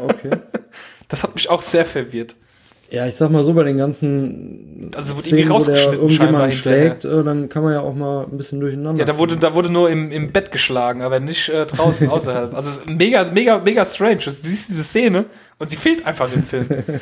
okay. 0.02 0.31
Das 1.09 1.24
hat 1.24 1.35
mich 1.35 1.51
auch 1.51 1.60
sehr 1.60 1.85
verwirrt. 1.85 2.36
Ja, 2.91 3.07
ich 3.07 3.15
sag 3.15 3.31
mal 3.31 3.45
so, 3.45 3.55
bei 3.55 3.62
den 3.62 3.79
ganzen 3.79 4.91
Also 4.97 5.17
wurde 5.17 5.29
irgendwie 5.29 5.45
Szenen, 5.45 5.61
wo 5.61 5.65
der 5.65 5.93
irgendjemand 5.93 6.55
schlägt, 6.55 7.05
äh, 7.05 7.23
dann 7.23 7.49
kann 7.49 7.62
man 7.62 7.73
ja 7.75 7.81
auch 7.81 7.95
mal 7.95 8.25
ein 8.25 8.37
bisschen 8.37 8.59
durcheinander. 8.59 8.99
Ja, 8.99 9.05
da 9.05 9.17
wurde, 9.17 9.37
da 9.37 9.55
wurde 9.55 9.71
nur 9.71 9.89
im, 9.91 10.11
im 10.11 10.33
Bett 10.33 10.51
geschlagen, 10.51 11.03
aber 11.03 11.21
nicht 11.21 11.49
äh, 11.51 11.67
draußen 11.67 12.09
außerhalb. 12.11 12.53
Also 12.53 12.81
mega, 12.87 13.31
mega, 13.31 13.59
mega 13.59 13.85
strange. 13.85 14.17
Du 14.17 14.31
siehst 14.31 14.69
diese 14.69 14.83
Szene 14.83 15.27
und 15.59 15.71
sie 15.71 15.77
fehlt 15.77 16.05
einfach 16.05 16.33
im 16.33 16.43
Film. 16.43 16.67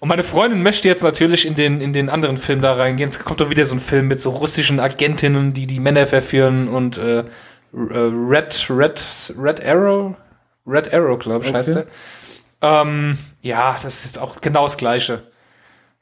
Und 0.00 0.08
meine 0.08 0.22
Freundin 0.22 0.62
möchte 0.62 0.86
jetzt 0.86 1.02
natürlich 1.02 1.46
in 1.46 1.54
den, 1.54 1.80
in 1.80 1.94
den 1.94 2.10
anderen 2.10 2.36
Film 2.36 2.60
da 2.60 2.74
reingehen. 2.74 3.08
Es 3.08 3.20
kommt 3.20 3.40
doch 3.40 3.48
wieder 3.48 3.64
so 3.64 3.74
ein 3.74 3.78
Film 3.78 4.06
mit 4.06 4.20
so 4.20 4.28
russischen 4.28 4.78
Agentinnen, 4.78 5.54
die 5.54 5.66
die 5.66 5.80
Männer 5.80 6.06
verführen 6.06 6.68
und 6.68 6.98
äh, 6.98 7.20
äh, 7.20 7.24
Red, 7.72 8.66
Red, 8.68 9.34
Red 9.40 9.64
Arrow? 9.64 10.14
Red 10.66 10.92
Arrow, 10.92 11.18
glaube 11.18 11.46
ich, 11.46 11.54
heißt 11.54 11.76
Okay. 11.76 11.86
Ähm, 12.64 13.18
ja, 13.42 13.76
das 13.80 14.06
ist 14.06 14.18
auch 14.18 14.40
genau 14.40 14.62
das 14.62 14.78
Gleiche. 14.78 15.22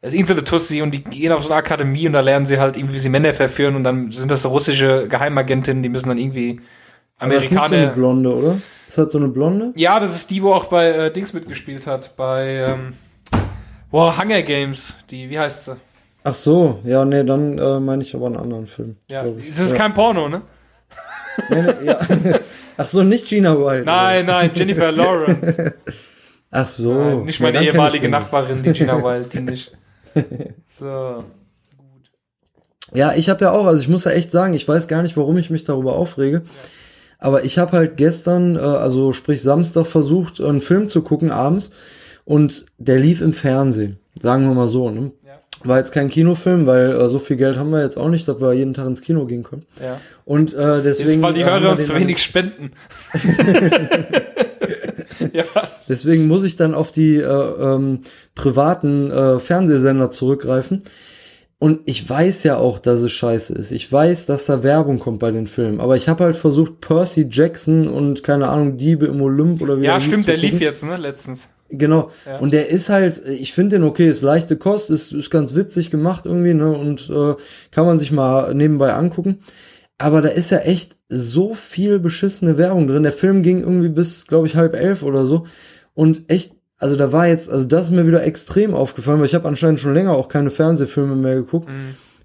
Es 0.00 0.12
ist 0.12 0.18
irgend 0.18 0.28
so 0.28 0.40
Tussi 0.40 0.80
und 0.80 0.92
die 0.92 1.02
gehen 1.02 1.32
auf 1.32 1.42
so 1.42 1.50
eine 1.50 1.58
Akademie 1.58 2.06
und 2.06 2.12
da 2.12 2.20
lernen 2.20 2.46
sie 2.46 2.60
halt 2.60 2.76
irgendwie, 2.76 2.94
wie 2.94 2.98
sie 3.00 3.08
Männer 3.08 3.34
verführen 3.34 3.74
und 3.74 3.82
dann 3.82 4.10
sind 4.12 4.30
das 4.30 4.42
so 4.42 4.50
russische 4.50 5.08
Geheimagentinnen, 5.08 5.82
die 5.82 5.88
müssen 5.88 6.08
dann 6.08 6.18
irgendwie 6.18 6.60
Aber 7.18 7.34
das 7.34 7.44
ist 7.44 7.50
so 7.50 7.56
eine 7.56 7.64
Amerikaner. 7.64 7.94
Blonde, 7.94 8.34
oder? 8.34 8.58
Ist 8.88 8.98
das 8.98 9.12
so 9.12 9.18
eine 9.18 9.28
Blonde? 9.28 9.72
ja, 9.74 9.98
das 9.98 10.14
ist 10.14 10.30
die, 10.30 10.42
wo 10.42 10.54
auch 10.54 10.66
bei 10.66 10.88
äh, 10.88 11.12
Dings 11.12 11.32
mitgespielt 11.32 11.86
hat, 11.86 12.16
bei 12.16 12.66
ähm, 12.68 12.94
boah, 13.90 14.16
Hunger 14.16 14.42
Games, 14.42 14.96
die, 15.10 15.30
wie 15.30 15.38
heißt 15.38 15.64
sie? 15.64 15.76
Ach 16.24 16.34
so, 16.34 16.78
ja, 16.84 17.04
nee, 17.04 17.24
dann 17.24 17.58
äh, 17.58 17.80
meine 17.80 18.02
ich 18.02 18.14
aber 18.14 18.26
einen 18.26 18.36
anderen 18.36 18.68
Film. 18.68 18.96
Ja, 19.10 19.24
das 19.24 19.58
ist 19.58 19.72
ja. 19.72 19.78
kein 19.78 19.94
Porno, 19.94 20.28
ne? 20.28 20.42
Nee, 21.48 21.62
nee, 21.62 21.86
ja. 21.86 21.98
Ach 22.76 22.86
so, 22.86 23.02
nicht 23.02 23.26
Gina 23.26 23.56
Wild. 23.58 23.86
Nein, 23.86 24.26
nein, 24.26 24.50
Jennifer 24.54 24.92
Lawrence. 24.92 25.74
Ach 26.52 26.66
so. 26.66 26.94
Nein, 26.94 27.24
nicht 27.24 27.40
Ja, 27.40 27.46
meine 27.46 27.60
ich 27.62 27.68
ehemalige. 27.68 28.08
Nachbarin, 28.08 28.62
die 28.62 28.72
Gina 28.72 29.02
Wild, 29.02 29.32
die 29.32 29.40
nicht. 29.40 29.72
So. 30.68 31.24
Ja, 32.92 33.14
ich 33.14 33.30
habe 33.30 33.46
ja 33.46 33.52
auch, 33.52 33.64
also 33.64 33.80
ich 33.80 33.88
muss 33.88 34.04
ja 34.04 34.10
echt 34.10 34.30
sagen, 34.30 34.52
ich 34.52 34.68
weiß 34.68 34.86
gar 34.86 35.02
nicht, 35.02 35.16
warum 35.16 35.38
ich 35.38 35.48
mich 35.48 35.64
darüber 35.64 35.94
aufrege. 35.94 36.42
Aber 37.18 37.44
ich 37.44 37.56
habe 37.56 37.72
halt 37.72 37.96
gestern, 37.96 38.56
äh, 38.56 38.58
also 38.58 39.14
sprich 39.14 39.40
Samstag, 39.40 39.86
versucht, 39.86 40.40
einen 40.40 40.60
Film 40.60 40.88
zu 40.88 41.00
gucken 41.00 41.30
abends 41.30 41.70
und 42.24 42.66
der 42.76 42.98
lief 42.98 43.22
im 43.22 43.32
Fernsehen. 43.32 43.98
Sagen 44.20 44.46
wir 44.46 44.54
mal 44.54 44.68
so, 44.68 44.90
ne? 44.90 45.12
Ja. 45.24 45.40
War 45.64 45.78
jetzt 45.78 45.92
kein 45.92 46.10
Kinofilm, 46.10 46.66
weil 46.66 46.90
äh, 46.90 47.08
so 47.08 47.18
viel 47.18 47.36
Geld 47.36 47.56
haben 47.56 47.70
wir 47.70 47.82
jetzt 47.82 47.96
auch 47.96 48.08
nicht, 48.08 48.28
dass 48.28 48.40
wir 48.42 48.52
jeden 48.52 48.74
Tag 48.74 48.86
ins 48.88 49.00
Kino 49.00 49.24
gehen 49.24 49.42
können. 49.42 49.64
Ja. 49.80 49.98
Und 50.26 50.52
äh, 50.52 50.82
deswegen. 50.82 51.10
Jetzt, 51.12 51.22
weil 51.22 51.32
die 51.32 51.40
äh, 51.40 51.44
Hörer 51.44 51.70
uns 51.70 51.86
zu 51.86 51.94
wenig 51.94 52.18
spenden. 52.18 52.72
ja. 55.36 55.44
Deswegen 55.88 56.26
muss 56.26 56.44
ich 56.44 56.56
dann 56.56 56.74
auf 56.74 56.92
die 56.92 57.16
äh, 57.16 57.24
ähm, 57.24 58.00
privaten 58.34 59.10
äh, 59.10 59.38
Fernsehsender 59.38 60.10
zurückgreifen. 60.10 60.82
Und 61.62 61.82
ich 61.84 62.10
weiß 62.10 62.42
ja 62.42 62.56
auch, 62.56 62.80
dass 62.80 62.98
es 63.02 63.12
scheiße 63.12 63.54
ist. 63.54 63.70
Ich 63.70 63.90
weiß, 63.90 64.26
dass 64.26 64.46
da 64.46 64.64
Werbung 64.64 64.98
kommt 64.98 65.20
bei 65.20 65.30
den 65.30 65.46
Filmen. 65.46 65.80
Aber 65.80 65.96
ich 65.96 66.08
habe 66.08 66.24
halt 66.24 66.34
versucht, 66.34 66.80
Percy 66.80 67.28
Jackson 67.30 67.86
und 67.86 68.24
keine 68.24 68.48
Ahnung, 68.48 68.78
Diebe 68.78 69.06
im 69.06 69.22
Olymp 69.22 69.62
oder 69.62 69.80
wie 69.80 69.84
Ja, 69.84 70.00
stimmt, 70.00 70.26
der 70.26 70.36
lief 70.36 70.60
jetzt, 70.60 70.82
ne, 70.82 70.96
letztens. 70.96 71.50
Genau. 71.68 72.10
Ja. 72.26 72.38
Und 72.38 72.52
der 72.52 72.68
ist 72.68 72.88
halt, 72.88 73.22
ich 73.28 73.52
finde 73.52 73.76
den 73.76 73.84
okay, 73.84 74.08
ist 74.08 74.22
leichte 74.22 74.56
Kost, 74.56 74.90
ist, 74.90 75.12
ist 75.12 75.30
ganz 75.30 75.54
witzig 75.54 75.90
gemacht 75.90 76.26
irgendwie, 76.26 76.52
ne? 76.52 76.68
Und 76.68 77.08
äh, 77.08 77.34
kann 77.70 77.86
man 77.86 78.00
sich 78.00 78.10
mal 78.10 78.52
nebenbei 78.54 78.92
angucken. 78.92 79.38
Aber 80.02 80.20
da 80.22 80.28
ist 80.28 80.50
ja 80.50 80.58
echt 80.58 80.96
so 81.08 81.54
viel 81.54 81.98
beschissene 81.98 82.58
Werbung 82.58 82.88
drin. 82.88 83.02
Der 83.02 83.12
Film 83.12 83.42
ging 83.42 83.60
irgendwie 83.60 83.88
bis, 83.88 84.26
glaube 84.26 84.46
ich, 84.46 84.56
halb 84.56 84.74
elf 84.74 85.02
oder 85.02 85.24
so. 85.24 85.46
Und 85.94 86.22
echt, 86.28 86.54
also 86.78 86.96
da 86.96 87.12
war 87.12 87.28
jetzt, 87.28 87.48
also 87.50 87.66
das 87.66 87.86
ist 87.86 87.90
mir 87.92 88.06
wieder 88.06 88.24
extrem 88.24 88.74
aufgefallen, 88.74 89.20
weil 89.20 89.26
ich 89.26 89.34
habe 89.34 89.48
anscheinend 89.48 89.80
schon 89.80 89.94
länger 89.94 90.12
auch 90.12 90.28
keine 90.28 90.50
Fernsehfilme 90.50 91.16
mehr 91.16 91.36
geguckt. 91.36 91.68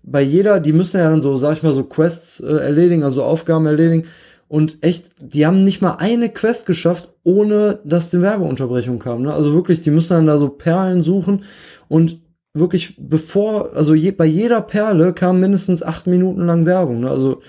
Bei 0.04 0.22
jeder, 0.22 0.60
die 0.60 0.74
müssen 0.74 0.98
ja 0.98 1.10
dann 1.10 1.22
so, 1.22 1.38
sag 1.38 1.54
ich 1.54 1.64
mal, 1.64 1.74
so 1.74 1.84
Quests 1.84 2.40
äh, 2.40 2.48
erledigen, 2.48 3.04
also 3.04 3.24
Aufgaben 3.24 3.66
erledigen. 3.66 4.06
Und 4.48 4.78
echt, 4.82 5.12
die 5.20 5.46
haben 5.46 5.64
nicht 5.66 5.82
mal 5.82 5.98
eine 6.00 6.30
Quest 6.30 6.66
geschafft, 6.66 7.10
ohne 7.24 7.80
dass 7.84 8.10
die 8.10 8.22
Werbeunterbrechung 8.22 9.00
kam. 9.00 9.24
Ne? 9.24 9.34
Also 9.34 9.54
wirklich, 9.54 9.82
die 9.82 9.92
müssen 9.92 10.14
dann 10.14 10.28
da 10.28 10.38
so 10.38 10.48
Perlen 10.48 11.02
suchen 11.02 11.44
und 11.90 12.20
wirklich 12.60 12.96
bevor, 12.98 13.76
also 13.76 13.94
je, 13.94 14.12
bei 14.12 14.26
jeder 14.26 14.62
Perle 14.62 15.14
kam 15.14 15.40
mindestens 15.40 15.84
acht 15.84 16.08
Minuten 16.08 16.46
lang 16.46 16.66
Werbung. 16.66 17.02
Ne? 17.02 17.10
Also 17.10 17.42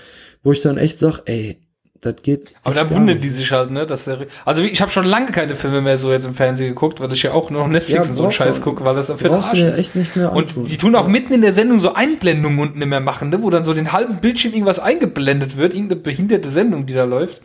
wo 0.43 0.53
ich 0.53 0.61
dann 0.63 0.79
echt 0.79 0.99
sag, 0.99 1.23
ey, 1.27 1.59
das 2.01 2.15
geht. 2.23 2.51
Aber 2.63 2.75
da 2.75 2.89
wundern 2.91 3.21
die 3.21 3.29
sich 3.29 3.51
halt, 3.51 3.71
ne? 3.71 3.85
Dass 3.85 4.05
der, 4.05 4.27
also 4.45 4.63
ich 4.63 4.81
habe 4.81 4.91
schon 4.91 5.05
lange 5.05 5.33
keine 5.33 5.57
Filme 5.57 5.81
mehr 5.81 5.97
so 5.97 6.13
jetzt 6.13 6.27
im 6.27 6.35
Fernsehen 6.35 6.69
geguckt, 6.69 7.01
weil 7.01 7.13
ich 7.13 7.23
ja 7.25 7.33
auch 7.33 7.51
nur 7.51 7.63
noch 7.63 7.69
Netflix 7.69 8.07
Ja, 8.07 8.11
und 8.11 8.17
so 8.17 8.23
einen 8.25 8.33
Scheiß 8.33 8.61
gucke, 8.63 8.85
weil 8.85 8.95
das 8.95 9.11
für 9.11 9.17
den 9.17 9.35
Arsch 9.35 9.59
ist. 9.59 9.79
echt 9.79 9.97
nicht 9.97 10.15
mehr 10.15 10.33
und 10.33 10.55
die 10.57 10.77
tun 10.77 10.95
auch 10.95 11.09
mitten 11.09 11.33
in 11.33 11.43
der 11.43 11.53
Sendung 11.53 11.81
so 11.81 11.95
Einblendungen 11.95 12.59
unten 12.59 12.81
immer 12.81 13.01
machen, 13.01 13.31
ne? 13.31 13.43
Wo 13.43 13.51
dann 13.51 13.65
so 13.65 13.75
den 13.75 13.93
halben 13.93 14.21
Bildschirm 14.21 14.53
irgendwas 14.53 14.79
eingeblendet 14.79 15.57
wird, 15.57 15.75
irgendeine 15.75 16.01
behinderte 16.01 16.49
Sendung, 16.49 16.87
die 16.87 16.95
da 16.95 17.05
läuft. 17.05 17.43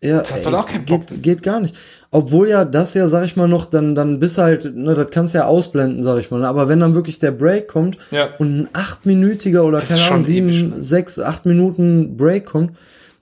Ja, 0.00 0.18
hat 0.18 0.44
man 0.44 0.54
auch 0.54 0.66
keinen 0.66 0.84
Bock, 0.84 1.06
das- 1.08 1.22
geht, 1.22 1.38
geht 1.38 1.42
gar 1.42 1.58
nicht. 1.60 1.74
Obwohl 2.10 2.48
ja 2.48 2.64
das 2.64 2.94
ja, 2.94 3.08
sag 3.08 3.24
ich 3.24 3.34
mal 3.36 3.48
noch, 3.48 3.66
dann 3.66 3.94
dann 3.96 4.20
bist 4.20 4.38
halt, 4.38 4.74
ne, 4.76 4.94
das 4.94 5.08
kannst 5.10 5.34
du 5.34 5.38
ja 5.38 5.46
ausblenden, 5.46 6.04
sag 6.04 6.18
ich 6.20 6.30
mal. 6.30 6.38
ne? 6.40 6.48
Aber 6.48 6.68
wenn 6.68 6.78
dann 6.80 6.94
wirklich 6.94 7.18
der 7.18 7.32
Break 7.32 7.66
kommt 7.68 7.98
Ja. 8.12 8.28
und 8.38 8.60
ein 8.60 8.68
achtminütiger 8.72 9.64
oder 9.64 9.78
Das 9.80 9.88
keine 9.88 10.02
Ahnung 10.02 10.24
schon 10.24 10.32
ewig, 10.34 10.54
sieben, 10.54 10.70
ne? 10.78 10.82
sechs, 10.84 11.18
acht 11.18 11.46
Minuten 11.46 12.16
Break 12.16 12.46
kommt, 12.46 12.72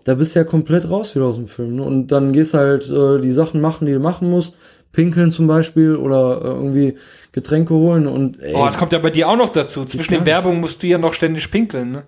da 0.05 0.15
bist 0.15 0.35
du 0.35 0.39
ja 0.41 0.45
komplett 0.45 0.89
raus 0.91 1.15
wieder 1.17 1.25
aus 1.25 1.37
dem 1.37 1.49
Film. 1.49 1.77
Ne? 1.77 1.83
Und 1.83 2.09
dann 2.13 2.33
gehst 2.33 2.55
halt 2.55 2.89
äh, 2.91 3.21
die 3.21 3.33
Sachen 3.33 3.61
machen, 3.61 3.87
die 3.87 3.93
du 3.95 3.99
machen 3.99 4.29
musst, 4.31 4.55
pinkeln 4.93 5.31
zum 5.31 5.47
Beispiel 5.47 5.97
oder 5.97 6.41
äh, 6.43 6.47
irgendwie 6.49 6.97
Getränke 7.33 7.75
holen 7.75 8.07
und 8.07 8.41
ey, 8.43 8.55
Oh, 8.55 8.65
das 8.67 8.79
kommt 8.79 8.93
ja 8.93 8.99
bei 8.99 9.11
dir 9.11 9.29
auch 9.29 9.37
noch 9.37 9.49
dazu. 9.51 9.85
Zwischen 9.85 10.13
den. 10.15 10.27
Werbungen 10.27 10.61
musst 10.61 10.83
du 10.83 10.87
ja 10.87 10.99
noch 10.99 11.13
ständig 11.15 11.51
pinkeln, 11.51 11.91
ne? 11.91 12.03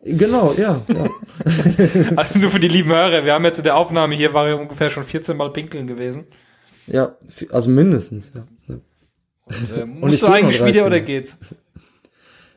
Genau, 0.00 0.52
ja. 0.52 0.80
ja. 0.88 1.08
also 2.16 2.38
nur 2.38 2.50
für 2.50 2.60
die 2.60 2.68
lieben 2.68 2.90
Hörer, 2.90 3.24
wir 3.24 3.34
haben 3.34 3.44
jetzt 3.44 3.58
in 3.58 3.64
der 3.64 3.76
Aufnahme 3.76 4.14
hier, 4.14 4.32
war 4.32 4.48
er 4.48 4.58
ungefähr 4.58 4.90
schon 4.90 5.04
14 5.04 5.36
Mal 5.36 5.52
pinkeln 5.52 5.86
gewesen. 5.86 6.26
Ja, 6.86 7.16
also 7.50 7.68
mindestens, 7.68 8.32
ja. 8.34 8.42
Und, 9.44 9.70
äh, 9.76 9.84
musst 9.86 10.22
Und 10.22 10.30
du 10.30 10.34
eigentlich 10.34 10.64
wieder 10.64 10.86
oder 10.86 11.00
geht's? 11.00 11.38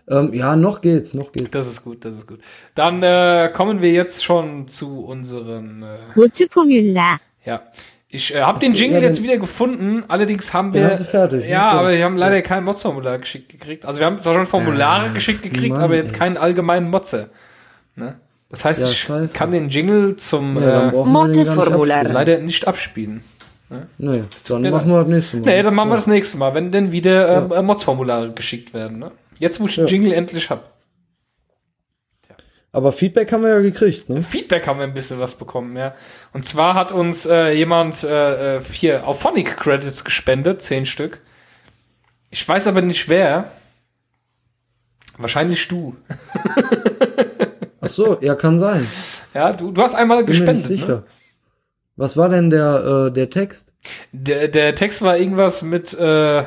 Ähm, 0.08 0.34
ja, 0.34 0.58
noch 0.58 0.82
geht's, 0.82 1.14
noch 1.14 1.32
geht's. 1.32 1.52
Das 1.52 1.68
ist 1.68 1.84
gut, 1.84 2.04
das 2.04 2.18
ist 2.18 2.28
gut. 2.28 2.40
Dann 2.76 3.02
äh, 3.02 3.50
kommen 3.54 3.82
wir 3.82 3.92
jetzt 3.92 4.26
schon 4.26 4.68
zu 4.68 5.06
unserem 5.06 5.84
äh, 5.84 6.16
Wurzelformular. 6.16 7.22
Ja. 7.46 7.62
Ich 8.14 8.36
äh, 8.36 8.42
habe 8.42 8.60
den 8.60 8.74
Jingle 8.74 9.02
ja, 9.02 9.08
jetzt 9.08 9.24
wieder 9.24 9.38
gefunden, 9.38 10.04
allerdings 10.10 10.54
haben 10.54 10.74
wir. 10.74 10.90
fertig, 10.98 11.48
ja, 11.48 11.74
ne? 11.74 11.80
aber 11.80 11.90
wir 11.92 12.04
haben 12.04 12.18
leider 12.18 12.42
kein 12.42 12.66
Mods-Formular 12.66 13.18
geschickt 13.20 13.50
gekriegt. 13.50 13.86
Also 13.86 14.00
wir 14.00 14.06
haben 14.06 14.18
zwar 14.18 14.34
schon 14.34 14.46
Formulare 14.46 15.12
geschickt 15.12 15.42
gekriegt, 15.44 15.76
Mann, 15.76 15.84
aber 15.84 15.96
jetzt 15.96 16.12
ey. 16.14 16.20
keinen 16.20 16.36
allgemeinen 16.38 16.90
Motze. 16.90 17.30
Ne? 17.96 18.16
Das 18.50 18.66
heißt, 18.66 18.82
Ja, 18.84 18.90
ich 18.90 19.00
scheiße. 19.00 19.34
kann 19.34 19.52
den 19.52 19.70
Jingle 19.70 20.18
zum 20.18 20.62
Ja, 20.62 20.90
äh, 20.90 21.28
nicht 21.30 21.48
abspielen. 21.50 22.12
leider 22.12 22.38
nicht 22.40 22.68
abspielen. 22.68 23.24
Nee, 23.98 24.24
dann 24.46 24.66
Ja, 24.66 24.72
machen 24.72 24.90
wir 24.90 25.00
das 25.00 25.08
nächste 25.08 25.38
Mal. 25.38 25.46
Nee, 25.46 25.64
dann 25.64 25.74
machen 25.74 25.90
wir 25.90 25.96
das 25.96 26.08
nächste 26.08 26.38
Mal, 26.38 26.54
wenn 26.54 26.72
denn 26.72 26.92
wieder 26.92 27.50
äh, 27.56 27.62
Mods-Formulare 27.62 28.32
geschickt 28.34 28.74
werden. 28.74 29.00
Ne? 29.00 29.12
Jetzt, 29.40 29.62
wo 29.62 29.68
ich 29.68 29.76
den 29.76 29.86
Ja. 29.86 29.92
Jingle 29.92 30.12
endlich 30.12 30.50
hab. 30.50 30.70
Aber 32.74 32.94
Feedback 32.94 33.32
haben 33.34 33.44
wir 33.44 33.50
ja 33.50 33.60
gekriegt, 33.60 34.10
ne? 34.10 34.22
Feedback 34.22 34.66
haben 34.66 34.80
wir 34.80 34.86
ein 34.86 34.94
bisschen 34.94 35.20
was 35.20 35.36
bekommen, 35.36 35.76
ja. 35.76 35.94
Und 36.32 36.46
zwar 36.46 36.74
hat 36.74 36.94
uns 36.94 37.26
äh, 37.26 37.52
jemand 37.52 38.04
äh, 38.04 38.58
äh, 38.58 38.62
vier 38.62 39.06
Auphonic 39.06 39.58
Credits 39.58 40.06
gespendet, 40.06 40.62
zehn 40.62 40.86
Stück. 40.86 41.22
Ich 42.30 42.48
weiß 42.48 42.68
aber 42.68 42.82
nicht 42.82 43.10
wer. 43.10 43.52
Wahrscheinlich 45.18 45.68
du. 45.68 45.98
Ach 47.82 47.90
so, 47.90 48.18
ja, 48.22 48.36
kann 48.36 48.60
sein. 48.60 48.88
Ja, 49.34 49.52
du, 49.52 49.72
du 49.72 49.82
hast 49.82 49.96
einmal 49.96 50.24
Bin 50.24 50.28
mir 50.46 50.54
nicht 50.54 50.64
gespendet. 50.64 50.80
sicher. 50.80 50.96
Ne? 51.00 51.04
Was 51.98 52.16
war 52.16 52.30
denn 52.30 52.50
der, 52.50 53.08
äh, 53.08 53.12
der 53.12 53.30
Text? 53.30 53.74
Der, 54.14 54.48
der 54.48 54.76
Text 54.76 55.02
war 55.02 55.18
irgendwas 55.18 55.62
mit, 55.62 55.94
äh, 55.94 56.42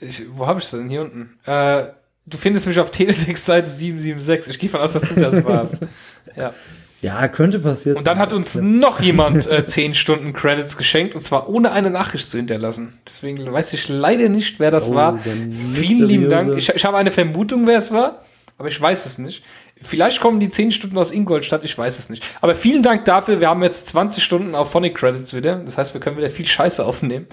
ich, 0.00 0.24
wo 0.30 0.46
habe 0.46 0.60
ich 0.60 0.70
denn 0.70 0.88
hier 0.88 1.02
unten? 1.02 1.38
Äh, 1.44 1.84
du 2.32 2.38
findest 2.38 2.66
mich 2.66 2.80
auf 2.80 2.90
Teletext 2.90 3.44
Seite 3.46 3.68
776. 3.68 4.54
Ich 4.54 4.60
gehe 4.60 4.70
von 4.70 4.80
aus, 4.80 4.92
dass 4.94 5.08
du 5.08 5.14
das 5.20 5.44
warst. 5.44 5.76
ja. 6.36 6.52
Ja, 7.00 7.26
könnte 7.26 7.58
passieren. 7.58 7.98
Und 7.98 8.06
dann 8.06 8.20
hat 8.20 8.32
uns 8.32 8.54
noch 8.54 9.00
jemand 9.00 9.48
äh, 9.50 9.64
10 9.66 9.94
Stunden 9.94 10.32
Credits 10.32 10.76
geschenkt 10.76 11.16
und 11.16 11.20
zwar 11.20 11.48
ohne 11.48 11.72
eine 11.72 11.90
Nachricht 11.90 12.30
zu 12.30 12.36
hinterlassen. 12.36 12.94
Deswegen 13.06 13.52
weiß 13.52 13.72
ich 13.72 13.88
leider 13.88 14.28
nicht, 14.28 14.60
wer 14.60 14.70
das 14.70 14.88
Oh, 14.88 14.94
war. 14.94 15.18
Vielen 15.18 16.06
lieben 16.06 16.30
Dank. 16.30 16.56
Ich, 16.56 16.68
ich 16.68 16.84
habe 16.84 16.96
eine 16.96 17.10
Vermutung, 17.10 17.66
wer 17.66 17.78
es 17.78 17.90
war, 17.90 18.22
aber 18.56 18.68
ich 18.68 18.80
weiß 18.80 19.06
es 19.06 19.18
nicht. 19.18 19.42
Vielleicht 19.80 20.20
kommen 20.20 20.38
die 20.38 20.48
10 20.48 20.70
Stunden 20.70 20.96
aus 20.96 21.10
Ingolstadt, 21.10 21.64
ich 21.64 21.76
weiß 21.76 21.98
es 21.98 22.08
nicht. 22.08 22.22
Aber 22.40 22.54
vielen 22.54 22.84
Dank 22.84 23.04
dafür. 23.04 23.40
Wir 23.40 23.48
haben 23.48 23.64
jetzt 23.64 23.88
20 23.88 24.22
Stunden 24.22 24.54
auf 24.54 24.70
Phonic 24.70 24.94
Credits 24.94 25.34
wieder. 25.34 25.56
Das 25.56 25.76
heißt, 25.76 25.94
wir 25.94 26.00
können 26.00 26.16
wieder 26.16 26.30
viel 26.30 26.46
Scheiße 26.46 26.84
aufnehmen. 26.84 27.26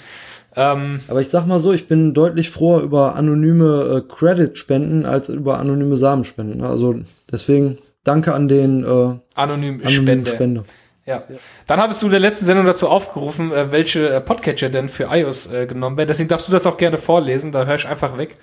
Ähm, 0.55 0.99
Aber 1.07 1.21
ich 1.21 1.29
sag 1.29 1.45
mal 1.45 1.59
so, 1.59 1.71
ich 1.71 1.87
bin 1.87 2.13
deutlich 2.13 2.49
froher 2.49 2.81
über 2.81 3.15
anonyme 3.15 3.97
äh, 3.97 4.13
Credit-Spenden 4.13 5.05
als 5.05 5.29
über 5.29 5.59
anonyme 5.59 5.95
Samenspenden. 5.95 6.59
ne? 6.59 6.67
Also 6.67 6.95
deswegen 7.31 7.77
danke 8.03 8.33
an 8.33 8.47
den 8.47 8.83
äh, 8.83 8.87
anonym 8.87 9.21
anonymen 9.35 9.87
Spender. 9.87 10.31
Spender. 10.31 10.63
Ja. 11.05 11.23
Dann 11.65 11.79
hattest 11.79 12.01
du 12.01 12.05
in 12.05 12.11
der 12.11 12.19
letzten 12.19 12.45
Sendung 12.45 12.65
dazu 12.65 12.87
aufgerufen, 12.87 13.51
äh, 13.51 13.71
welche 13.71 14.09
äh, 14.09 14.21
Podcatcher 14.21 14.69
denn 14.69 14.89
für 14.89 15.05
iOS 15.11 15.51
äh, 15.51 15.65
genommen 15.65 15.97
werden. 15.97 16.07
Deswegen 16.07 16.29
darfst 16.29 16.47
du 16.47 16.51
das 16.51 16.67
auch 16.67 16.77
gerne 16.77 16.97
vorlesen, 16.99 17.51
da 17.51 17.65
höre 17.65 17.75
ich 17.75 17.87
einfach 17.87 18.17
weg. 18.17 18.35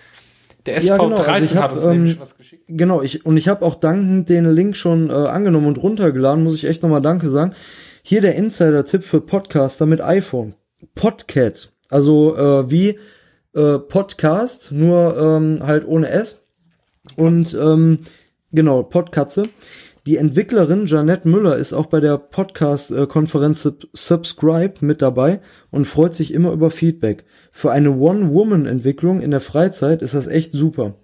Der 0.67 0.81
Ja, 0.81 0.97
SV13 0.97 0.99
genau, 0.99 1.17
also 1.17 1.63
hat 1.63 1.73
uns 1.73 1.85
ähm, 1.85 1.91
nämlich 1.93 2.21
was 2.21 2.37
geschickt. 2.37 2.65
Genau, 2.67 3.03
ich 3.03 3.25
und 3.25 3.37
ich 3.37 3.47
habe 3.47 3.65
auch 3.65 3.77
dankend 3.77 4.29
den 4.29 4.51
Link 4.53 4.77
schon 4.77 5.11
äh, 5.11 5.13
angenommen 5.13 5.67
und 5.69 5.81
runtergeladen, 5.81 6.43
muss 6.43 6.57
ich 6.57 6.65
echt 6.65 6.83
nochmal 6.83 7.03
Danke 7.03 7.31
sagen. 7.31 7.53
Hier 8.03 8.21
der 8.21 8.35
Insider-Tipp 8.35 9.05
für 9.05 9.21
Podcaster 9.21 9.87
mit 9.87 10.01
iPhone. 10.01 10.55
Podcat. 10.97 11.71
Also 11.89 12.37
äh, 12.37 12.71
wie 12.71 12.99
äh, 13.55 13.79
Podcast, 13.79 14.73
nur 14.73 15.17
ähm, 15.17 15.67
halt 15.67 15.87
ohne 15.87 16.09
S. 16.11 16.43
Und 17.17 17.55
ähm, 17.55 18.01
genau, 18.53 18.83
Podkatze. 18.83 19.45
Die 20.07 20.19
Entwicklerin 20.19 20.87
Janette 20.87 21.29
Müller 21.29 21.57
ist 21.57 21.73
auch 21.73 21.87
bei 21.87 21.99
der 21.99 22.17
Podcast-Konferenz 22.17 23.63
Sub 23.63 23.89
Subscribe 23.93 24.75
mit 24.81 25.03
dabei 25.03 25.41
und 25.73 25.87
freut 25.87 26.15
sich 26.15 26.33
immer 26.33 26.53
über 26.53 26.71
Feedback. 26.71 27.25
Für 27.51 27.73
eine 27.73 27.91
One-Woman-Entwicklung 27.91 29.21
in 29.21 29.33
der 29.33 29.41
Freizeit 29.41 30.03
ist 30.03 30.15
das 30.15 30.29
echt 30.29 30.53
super. 30.53 30.95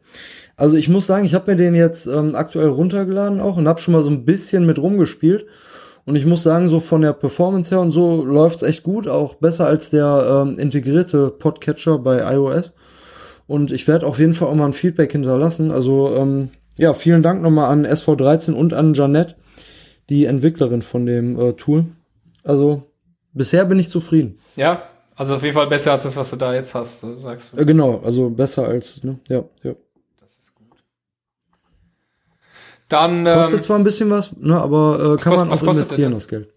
Also 0.54 0.76
ich 0.76 0.88
muss 0.88 1.08
sagen, 1.08 1.24
ich 1.24 1.34
habe 1.34 1.50
mir 1.50 1.56
den 1.56 1.74
jetzt 1.74 2.06
ähm, 2.06 2.36
aktuell 2.36 2.68
runtergeladen 2.68 3.40
auch 3.40 3.56
und 3.56 3.66
habe 3.66 3.80
schon 3.80 3.90
mal 3.90 4.04
so 4.04 4.10
ein 4.10 4.24
bisschen 4.24 4.66
mit 4.66 4.78
rumgespielt. 4.78 5.46
Und 6.04 6.16
ich 6.16 6.26
muss 6.26 6.42
sagen, 6.42 6.68
so 6.68 6.80
von 6.80 7.00
der 7.00 7.12
Performance 7.12 7.70
her 7.70 7.80
und 7.80 7.92
so 7.92 8.24
läuft's 8.24 8.62
echt 8.62 8.82
gut, 8.82 9.06
auch 9.06 9.34
besser 9.34 9.66
als 9.66 9.90
der 9.90 10.44
ähm, 10.46 10.58
integrierte 10.58 11.30
Podcatcher 11.30 11.98
bei 11.98 12.34
iOS. 12.34 12.72
Und 13.46 13.70
ich 13.70 13.86
werde 13.86 14.06
auf 14.06 14.18
jeden 14.18 14.34
Fall 14.34 14.48
auch 14.48 14.54
mal 14.54 14.66
ein 14.66 14.72
Feedback 14.72 15.12
hinterlassen. 15.12 15.70
Also 15.70 16.14
ähm, 16.16 16.50
ja, 16.76 16.94
vielen 16.94 17.22
Dank 17.22 17.42
nochmal 17.42 17.70
an 17.70 17.86
SV13 17.86 18.52
und 18.52 18.72
an 18.72 18.94
Janette, 18.94 19.36
die 20.08 20.24
Entwicklerin 20.24 20.82
von 20.82 21.06
dem 21.06 21.38
äh, 21.38 21.52
Tool. 21.52 21.86
Also 22.42 22.82
bisher 23.32 23.64
bin 23.64 23.78
ich 23.78 23.88
zufrieden. 23.88 24.38
Ja, 24.56 24.82
also 25.14 25.36
auf 25.36 25.42
jeden 25.42 25.54
Fall 25.54 25.66
besser 25.66 25.92
als 25.92 26.02
das, 26.04 26.16
was 26.16 26.30
du 26.30 26.36
da 26.36 26.54
jetzt 26.54 26.74
hast, 26.74 27.00
sagst 27.00 27.52
du. 27.52 27.58
Äh, 27.58 27.64
genau, 27.64 28.00
also 28.04 28.30
besser 28.30 28.66
als, 28.66 29.04
ne? 29.04 29.18
Ja, 29.28 29.44
ja. 29.62 29.74
Dann, 32.92 33.24
Kostet 33.24 33.58
ähm, 33.58 33.62
zwar 33.62 33.78
ein 33.78 33.84
bisschen 33.84 34.10
was, 34.10 34.36
ne, 34.38 34.60
aber 34.60 34.94
äh, 34.96 34.98
kann 35.22 35.32
kostet- 35.32 35.36
man 35.38 35.46
auch 35.48 35.50
kostet 35.50 35.68
investieren, 35.76 36.12
das 36.12 36.28
Geld. 36.28 36.48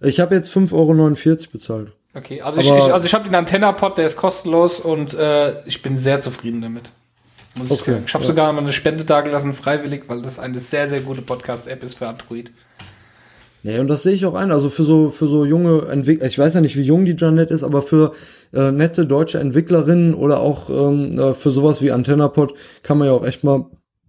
Ich 0.00 0.20
habe 0.20 0.34
jetzt 0.34 0.50
5,49 0.50 0.72
Euro 0.72 1.50
bezahlt. 1.52 1.92
okay, 2.14 2.40
also 2.42 2.60
ich, 2.60 2.70
aber- 2.70 2.78
ich, 2.86 2.92
also 2.92 3.06
ich 3.06 3.14
habe 3.14 3.24
den 3.24 3.34
Antenna-Pod, 3.34 3.98
der 3.98 4.06
ist 4.06 4.16
kostenlos 4.16 4.80
und 4.80 5.14
äh, 5.14 5.54
ich 5.66 5.82
bin 5.82 5.96
sehr 5.96 6.20
zufrieden 6.20 6.60
damit. 6.62 6.84
Muss 7.56 7.70
ich 7.70 7.80
Okay, 7.80 7.90
sagen. 7.92 8.04
Ich 8.06 8.14
habe 8.14 8.24
ja. 8.24 8.28
sogar 8.28 8.52
mal 8.52 8.60
eine 8.62 8.72
Spende 8.72 9.04
dagelassen, 9.04 9.52
freiwillig, 9.52 10.04
weil 10.08 10.22
das 10.22 10.38
eine 10.40 10.58
sehr, 10.58 10.88
sehr 10.88 11.00
gute 11.02 11.22
Podcast-App 11.22 11.82
ist 11.84 11.94
für 11.94 12.08
Android. 12.08 12.50
Nee, 13.62 13.78
und 13.78 13.88
das 13.88 14.02
sehe 14.02 14.12
ich 14.12 14.26
auch 14.26 14.34
ein. 14.34 14.50
Also 14.50 14.68
für 14.68 14.84
so, 14.84 15.08
für 15.10 15.26
so 15.26 15.44
junge 15.46 15.86
Entwickler, 15.88 16.26
ich 16.26 16.38
weiß 16.38 16.52
ja 16.54 16.60
nicht, 16.60 16.76
wie 16.76 16.82
jung 16.82 17.04
die 17.06 17.14
Janet 17.16 17.50
ist, 17.50 17.62
aber 17.62 17.80
für 17.80 18.12
äh, 18.52 18.70
nette 18.72 19.06
deutsche 19.06 19.38
Entwicklerinnen 19.38 20.14
oder 20.14 20.40
auch 20.40 20.68
ähm, 20.68 21.18
äh, 21.18 21.32
für 21.34 21.50
sowas 21.50 21.80
wie 21.80 21.90
AntennaPod 21.90 22.52
kann 22.82 22.98
man 22.98 23.06
ja 23.08 23.14
auch 23.14 23.24
echt 23.24 23.42
mal 23.44 23.66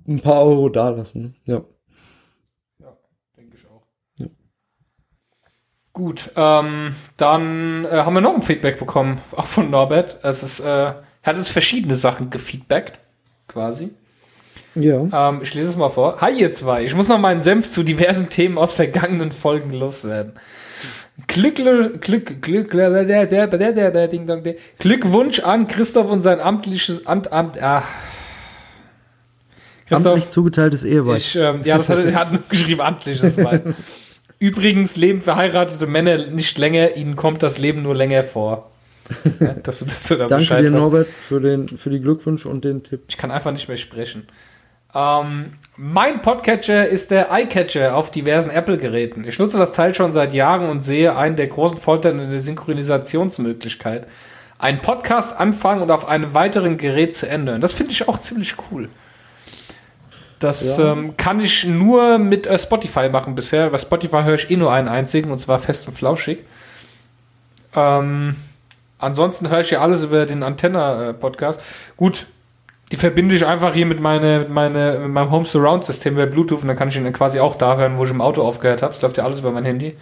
ein 0.08 0.20
paar 0.20 0.46
Euro 0.46 0.70
dalassen. 0.70 1.36
Ne? 1.46 1.66
Ja. 2.80 2.88
Denke 3.38 3.58
ich 3.58 3.68
auch. 3.68 3.84
Gut, 5.94 6.32
ähm, 6.36 6.96
dann 7.18 7.86
äh, 7.86 7.90
haben 7.90 8.14
wir 8.14 8.22
noch 8.22 8.36
ein 8.36 8.42
Feedback 8.42 8.80
bekommen, 8.80 9.22
auch 9.36 9.48
von 9.48 9.70
Norbert. 9.70 10.20
Es 10.24 10.44
ist, 10.44 10.60
äh, 10.60 10.66
er 10.68 11.04
hat 11.24 11.38
uns 11.38 11.50
verschiedene 11.50 11.96
Sachen 11.96 12.30
gefeedbackt, 12.30 13.00
quasi. 13.48 13.92
Ja. 14.76 15.30
Ähm, 15.30 15.40
ich 15.42 15.54
lese 15.54 15.70
es 15.70 15.78
mal 15.78 15.90
vor. 15.90 16.20
Hi 16.20 16.38
ihr 16.38 16.52
zwei, 16.52 16.84
ich 16.84 16.94
muss 16.96 17.08
noch 17.08 17.18
meinen 17.18 17.42
Senf 17.42 17.70
zu 17.70 17.84
diversen 17.84 18.30
Themen 18.30 18.58
aus 18.58 18.74
vergangenen 18.74 19.32
Folgen 19.32 19.72
loswerden. 19.72 20.34
Glück, 21.28 21.56
Glück, 21.56 22.02
Glück. 22.02 22.42
Glückwunsch 24.80 25.40
an 25.40 25.68
Christoph 25.68 26.10
und 26.10 26.20
sein 26.22 26.42
amtliches 26.42 27.08
Amt, 27.08 27.32
Amt, 27.32 27.62
ah. 27.64 27.84
Christoph, 29.88 30.14
Amtlich 30.14 30.32
zugeteiltes 30.32 30.84
Eheweib. 30.84 31.18
ich, 31.18 31.36
ähm, 31.36 31.62
ja, 31.64 31.78
das 31.78 31.90
hat 31.90 32.00
er, 32.00 32.14
hat 32.16 32.32
nur 32.32 32.42
geschrieben, 32.50 32.82
amtliches 32.82 33.38
Weib. 33.44 33.76
Übrigens 34.40 34.96
leben 34.96 35.22
verheiratete 35.22 35.88
Männer 35.88 36.28
nicht 36.28 36.58
länger, 36.58 36.96
ihnen 36.96 37.16
kommt 37.16 37.44
das 37.44 37.58
Leben 37.58 37.84
nur 37.84 37.96
länger 37.96 38.24
vor. 38.24 38.72
Ja, 39.40 39.54
dass 39.54 39.80
du, 39.80 39.86
dass 39.86 40.08
du 40.08 40.16
da 40.16 40.28
Danke 40.28 40.38
Bescheid 40.38 40.64
dir, 40.66 40.72
hast. 40.72 40.80
Norbert, 40.80 41.08
für, 41.08 41.40
den, 41.40 41.68
für 41.78 41.90
die 41.92 42.00
Glückwünsche 42.00 42.50
und 42.50 42.66
den 42.66 42.84
Tipp. 42.84 43.04
Ich 43.08 43.18
kann 43.18 43.30
einfach 43.30 43.52
nicht 43.52 43.68
mehr 43.68 43.78
sprechen. 43.78 44.28
Ähm, 44.96 45.54
mein 45.78 46.22
Podcatcher 46.22 46.88
ist 46.88 47.12
der 47.12 47.30
iCatcher 47.32 47.96
auf 47.96 48.12
diversen 48.12 48.50
Apple-Geräten. 48.50 49.26
Ich 49.26 49.38
nutze 49.38 49.58
das 49.60 49.74
Teil 49.74 49.94
schon 49.94 50.12
seit 50.12 50.34
Jahren 50.34 50.70
und 50.70 50.80
sehe 50.80 51.16
einen 51.16 51.36
der 51.36 51.48
großen 51.48 51.78
Vorteile 51.78 52.24
in 52.24 52.32
der 52.32 52.40
Synchronisationsmöglichkeit. 52.40 54.08
Einen 54.58 54.82
Podcast 54.82 55.38
anfangen 55.38 55.82
und 55.82 55.92
auf 55.92 56.08
einem 56.08 56.34
weiteren 56.34 56.78
Gerät 56.78 57.14
zu 57.14 57.28
ändern. 57.28 57.62
Das 57.62 57.74
finde 57.74 57.92
ich 57.92 58.08
auch 58.08 58.20
ziemlich 58.20 58.56
cool. 58.72 58.90
Das 60.40 60.78
Ja. 60.78 60.92
ähm, 60.94 61.16
kann 61.18 61.40
ich 61.40 61.66
nur 61.66 62.18
mit 62.18 62.46
äh, 62.48 62.58
Spotify 62.60 63.10
machen 63.10 63.36
bisher. 63.36 63.70
Bei 63.70 63.78
Spotify 63.78 64.24
höre 64.24 64.36
ich 64.36 64.52
eh 64.52 64.58
nur 64.58 64.72
einen 64.72 64.88
einzigen 64.88 65.32
und 65.32 65.40
zwar 65.40 65.60
fest 65.60 65.88
und 65.88 65.94
flauschig. 65.94 66.44
Ähm, 67.76 68.36
ansonsten 69.00 69.50
höre 69.50 69.62
ich 69.62 69.72
ja 69.72 69.82
alles 69.82 70.04
über 70.04 70.26
den 70.26 70.44
Antenna-Podcast. 70.44 71.62
Gut, 71.98 72.28
die 72.92 72.98
verbinde 72.98 73.36
ich 73.36 73.46
einfach 73.46 73.74
hier 73.74 73.86
mit, 73.86 74.00
meine, 74.00 74.40
mit, 74.40 74.50
meine, 74.50 75.00
mit 75.00 75.10
meinem 75.12 75.32
Home 75.32 75.46
Surround-System 75.46 76.14
über 76.14 76.26
Bluetooth 76.28 76.62
und 76.62 76.68
dann 76.68 76.78
kann 76.78 76.90
ich 76.90 76.98
ihn 76.98 77.04
dann 77.04 77.14
quasi 77.14 77.40
auch 77.40 77.56
da 77.56 77.78
hören, 77.78 77.98
wo 77.98 78.04
ich 78.04 78.12
im 78.12 78.22
Auto 78.22 78.44
aufgehört 78.44 78.82
habe. 78.82 78.94
Das 78.94 79.02
läuft 79.02 79.18
ja 79.18 79.24
alles 79.24 79.40
über 79.40 79.52
mein 79.52 79.66
Handy. 79.66 79.96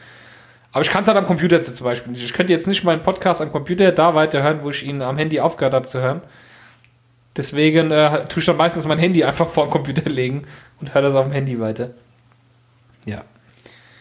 Aber 0.71 0.81
ich 0.81 0.89
kann 0.89 1.03
es 1.03 1.07
halt 1.07 1.17
am 1.17 1.25
Computer 1.27 1.61
zum 1.61 1.85
Beispiel 1.85 2.11
nicht. 2.11 2.23
Ich 2.23 2.33
könnte 2.33 2.51
jetzt 2.51 2.67
nicht 2.67 2.83
meinen 2.83 3.03
Podcast 3.03 3.41
am 3.41 3.51
Computer 3.51 3.91
da 3.91 4.15
weiterhören, 4.15 4.63
wo 4.63 4.71
ich 4.71 4.85
ihn 4.85 5.01
am 5.03 5.17
Handy 5.17 5.39
aufgehört 5.39 5.73
habe 5.75 5.85
zu 5.85 6.01
hören. 6.01 6.21
Deswegen 7.35 7.91
äh, 7.91 8.25
tue 8.27 8.39
ich 8.41 8.45
dann 8.45 8.57
meistens 8.57 8.85
mein 8.85 8.99
Handy 8.99 9.23
einfach 9.23 9.47
vor 9.49 9.65
den 9.65 9.71
Computer 9.71 10.09
legen 10.09 10.43
und 10.79 10.93
höre 10.93 11.01
das 11.01 11.15
auf 11.15 11.25
dem 11.25 11.31
Handy 11.33 11.59
weiter. 11.59 11.91
Ja. 13.05 13.23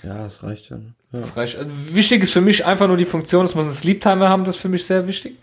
Ja, 0.03 0.19
das 0.25 0.43
reicht 0.43 0.71
ja. 0.71 0.77
ne? 0.77 0.95
ja. 1.13 1.21
Das 1.21 1.37
reicht. 1.37 1.57
Also, 1.57 1.71
wichtig 1.93 2.23
ist 2.23 2.33
für 2.33 2.41
mich 2.41 2.65
einfach 2.67 2.89
nur 2.89 2.97
die 2.97 3.05
Funktion, 3.05 3.45
es 3.45 3.55
muss 3.55 3.65
einen 3.65 3.75
Sleep 3.75 4.01
Timer 4.01 4.29
haben, 4.29 4.45
das 4.45 4.57
ist 4.57 4.61
für 4.63 4.69
mich 4.69 4.85
sehr 4.85 5.07
wichtig. 5.07 5.39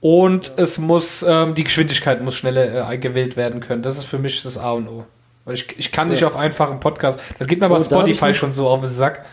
Und 0.00 0.52
es 0.56 0.78
muss, 0.78 1.24
ähm, 1.28 1.54
die 1.54 1.64
Geschwindigkeit 1.64 2.22
muss 2.22 2.36
schneller 2.36 2.88
äh, 2.90 2.98
gewählt 2.98 3.36
werden 3.36 3.60
können. 3.60 3.82
Das 3.82 3.96
ist 3.98 4.04
für 4.04 4.18
mich 4.18 4.42
das 4.44 4.56
A 4.56 4.70
und 4.72 4.86
O. 4.88 5.04
Weil 5.44 5.54
ich, 5.54 5.76
ich 5.76 5.90
kann 5.90 6.08
nicht 6.08 6.20
Ja. 6.20 6.28
auf 6.28 6.36
einfachen 6.36 6.78
Podcast. 6.78 7.34
Das 7.38 7.48
geht 7.48 7.60
mir 7.60 7.68
bei 7.68 7.76
Oh, 7.78 7.80
Spotify 7.80 8.32
schon 8.32 8.52
so 8.52 8.68
auf 8.68 8.80
den 8.80 8.88
Sack. 8.88 9.24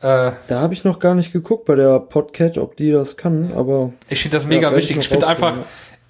Äh, 0.00 0.32
Da 0.48 0.60
habe 0.60 0.74
ich 0.74 0.84
noch 0.84 0.98
gar 0.98 1.14
nicht 1.14 1.32
geguckt 1.32 1.64
bei 1.64 1.74
der 1.74 1.98
Podcat, 2.00 2.58
ob 2.58 2.76
die 2.76 2.90
das 2.90 3.16
kann, 3.16 3.52
aber 3.54 3.92
ich 4.08 4.20
finde 4.20 4.36
das 4.36 4.44
Ja, 4.44 4.50
mega 4.50 4.70
ich 4.70 4.76
wichtig. 4.76 4.98
Ich 4.98 5.08
finde 5.08 5.26
einfach, 5.26 5.58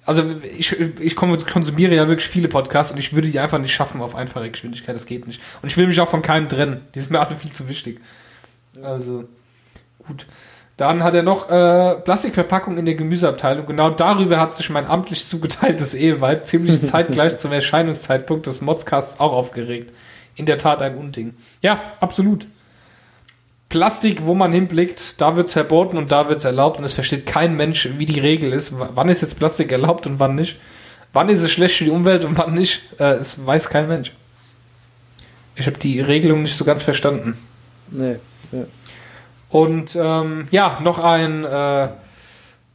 also 0.05 0.23
ich, 0.57 0.79
ich 0.79 1.15
konsumiere 1.15 1.93
ja 1.93 2.07
wirklich 2.07 2.27
viele 2.27 2.47
Podcasts 2.47 2.91
und 2.91 2.97
ich 2.97 3.13
würde 3.13 3.29
die 3.29 3.39
einfach 3.39 3.59
nicht 3.59 3.73
schaffen 3.73 4.01
auf 4.01 4.15
einfache 4.15 4.49
Geschwindigkeit. 4.49 4.95
Das 4.95 5.05
geht 5.05 5.27
nicht. 5.27 5.41
Und 5.61 5.69
ich 5.69 5.77
will 5.77 5.87
mich 5.87 6.01
auch 6.01 6.07
von 6.07 6.21
keinem 6.21 6.49
trennen. 6.49 6.81
Die 6.95 6.99
sind 6.99 7.11
mir 7.11 7.19
alle 7.19 7.35
viel 7.35 7.51
zu 7.51 7.69
wichtig. 7.69 8.01
Also, 8.81 9.25
gut. 10.05 10.25
Dann 10.77 11.03
hat 11.03 11.13
er 11.13 11.21
noch 11.21 11.49
äh, 11.49 11.95
Plastikverpackung 12.01 12.77
in 12.77 12.85
der 12.85 12.95
Gemüseabteilung. 12.95 13.67
Genau 13.67 13.91
darüber 13.91 14.39
hat 14.39 14.55
sich 14.55 14.71
mein 14.71 14.87
amtlich 14.87 15.23
zugeteiltes 15.27 15.93
Eheweib 15.93 16.47
ziemlich 16.47 16.81
zeitgleich 16.87 17.37
zum 17.37 17.51
Erscheinungszeitpunkt 17.51 18.47
des 18.47 18.61
Modscasts 18.61 19.19
auch 19.19 19.33
aufgeregt. 19.33 19.93
In 20.35 20.47
der 20.47 20.57
Tat 20.57 20.81
ein 20.81 20.95
Unding. 20.95 21.35
Ja, 21.61 21.79
absolut. 21.99 22.47
Plastik, 23.71 24.25
wo 24.25 24.35
man 24.35 24.51
hinblickt, 24.51 25.19
da 25.21 25.35
wird's 25.37 25.53
verboten 25.53 25.97
und 25.97 26.11
da 26.11 26.27
wird's 26.29 26.43
erlaubt 26.45 26.77
und 26.77 26.83
es 26.83 26.93
versteht 26.93 27.25
kein 27.25 27.55
Mensch, 27.55 27.87
wie 27.97 28.05
die 28.05 28.19
Regel 28.19 28.51
ist. 28.51 28.75
Wann 28.77 29.07
ist 29.09 29.21
jetzt 29.21 29.39
Plastik 29.39 29.71
erlaubt 29.71 30.05
und 30.07 30.19
wann 30.19 30.35
nicht? 30.35 30.59
Wann 31.13 31.29
ist 31.29 31.41
es 31.41 31.51
schlecht 31.51 31.77
für 31.77 31.85
die 31.85 31.89
Umwelt 31.89 32.25
und 32.25 32.37
wann 32.37 32.53
nicht? 32.53 32.81
Äh, 32.99 33.13
es 33.13 33.45
weiß 33.45 33.69
kein 33.69 33.87
Mensch. 33.87 34.11
Ich 35.55 35.67
habe 35.67 35.77
die 35.77 35.99
Regelung 36.01 36.41
nicht 36.43 36.55
so 36.55 36.65
ganz 36.65 36.83
verstanden. 36.83 37.37
nee. 37.89 38.15
Ja. 38.51 38.65
Und 39.49 39.95
ähm, 39.95 40.47
ja, 40.51 40.79
noch 40.81 40.99
ein, 40.99 41.43
äh, 41.45 41.87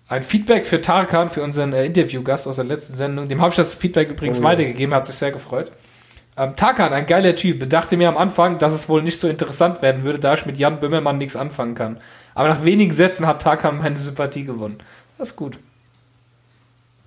ein 0.08 0.22
Feedback 0.22 0.64
für 0.66 0.80
Tarkan, 0.80 1.28
für 1.30 1.42
unseren 1.42 1.72
äh, 1.74 1.84
Interviewgast 1.84 2.48
aus 2.48 2.56
der 2.56 2.64
letzten 2.64 2.94
Sendung. 2.96 3.28
Dem 3.28 3.40
habe 3.40 3.50
ich 3.50 3.56
das 3.56 3.74
Feedback 3.74 4.10
übrigens 4.10 4.40
Oh 4.40 4.42
ja. 4.42 4.48
weitergegeben, 4.48 4.94
hat 4.94 5.04
sich 5.06 5.14
sehr 5.14 5.32
gefreut. 5.32 5.72
Ähm, 6.38 6.54
Tarkan, 6.54 6.92
ein 6.92 7.06
geiler 7.06 7.34
Typ, 7.34 7.68
dachte 7.70 7.96
mir 7.96 8.08
am 8.08 8.16
Anfang, 8.16 8.58
dass 8.58 8.74
es 8.74 8.88
wohl 8.88 9.02
nicht 9.02 9.18
so 9.18 9.28
interessant 9.28 9.80
werden 9.80 10.04
würde, 10.04 10.18
da 10.18 10.34
ich 10.34 10.44
mit 10.44 10.58
Jan 10.58 10.80
Böhmermann 10.80 11.18
nichts 11.18 11.36
anfangen 11.36 11.74
kann. 11.74 11.98
Aber 12.34 12.48
nach 12.48 12.64
wenigen 12.64 12.92
Sätzen 12.92 13.26
hat 13.26 13.40
Tarkan 13.40 13.78
meine 13.78 13.96
Sympathie 13.96 14.44
gewonnen. 14.44 14.78
Das 15.16 15.30
ist 15.30 15.36
gut. 15.36 15.58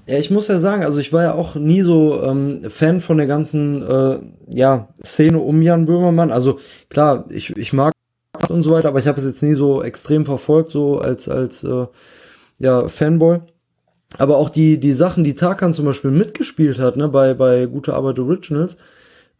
Ja, 0.07 0.18
ich 0.18 0.31
muss 0.31 0.47
ja 0.47 0.60
sagen, 0.60 0.84
also 0.84 0.97
ich 0.97 1.14
war 1.14 1.22
ja 1.22 1.34
auch 1.34 1.53
nie 1.53 1.81
so 1.81 2.23
ähm, 2.23 2.65
Fan 2.72 2.99
von 2.99 3.18
der 3.18 3.27
ganzen 3.27 3.84
äh, 3.88 4.19
ja, 4.47 4.88
Szene 5.06 5.38
um 5.38 5.61
Jan 5.61 5.85
Böhmermann. 5.85 6.31
Also 6.31 6.57
klar, 6.89 7.26
ich, 7.30 7.56
ich 7.56 7.73
mag 7.73 7.93
und 8.47 8.64
so 8.64 8.72
weiter, 8.72 8.88
aber 8.88 8.97
ich 8.97 9.07
habe 9.07 9.19
es 9.19 9.27
jetzt 9.27 9.43
nie 9.43 9.53
so 9.53 9.84
extrem 9.84 10.26
verfolgt, 10.26 10.72
so 10.72 10.97
als, 10.99 11.30
als 11.30 11.64
äh, 11.64 11.85
ja, 12.57 12.88
Fanboy. 12.88 13.41
Aber 14.18 14.38
auch 14.38 14.49
die, 14.49 14.80
die 14.80 14.93
Sachen, 14.93 15.23
die 15.23 15.35
Tarkan 15.35 15.76
zum 15.76 15.85
Beispiel 15.85 16.10
mitgespielt 16.10 16.80
hat, 16.80 16.97
ne, 16.97 17.10
bei, 17.10 17.35
bei 17.35 17.68
Gute 17.68 17.93
Arbeit 17.93 18.18
Originals, 18.18 18.77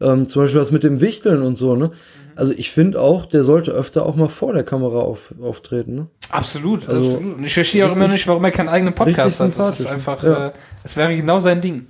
ähm, 0.00 0.26
zum 0.26 0.42
Beispiel 0.42 0.60
das 0.60 0.70
mit 0.70 0.82
dem 0.82 1.00
Wichteln 1.00 1.42
und 1.42 1.56
so, 1.56 1.76
ne? 1.76 1.90
Also 2.36 2.52
ich 2.56 2.70
finde 2.70 3.00
auch, 3.00 3.26
der 3.26 3.44
sollte 3.44 3.72
öfter 3.72 4.06
auch 4.06 4.16
mal 4.16 4.28
vor 4.28 4.52
der 4.52 4.64
Kamera 4.64 5.00
auf, 5.00 5.34
auftreten, 5.42 5.94
ne? 5.94 6.06
Absolut, 6.30 6.88
Also, 6.88 7.16
absolut. 7.16 7.38
Und 7.38 7.44
ich 7.44 7.54
verstehe 7.54 7.86
auch 7.86 7.92
immer 7.94 8.08
nicht, 8.08 8.26
warum 8.26 8.44
er 8.44 8.50
keinen 8.50 8.68
eigenen 8.68 8.94
Podcast 8.94 9.40
hat. 9.40 9.56
Das 9.56 9.78
ist 9.78 9.88
sympathisch, 9.88 9.92
einfach, 9.92 10.22
ja. 10.22 10.46
äh, 10.48 10.52
es 10.84 10.96
wäre 10.96 11.14
genau 11.14 11.38
sein 11.38 11.60
Ding. 11.60 11.86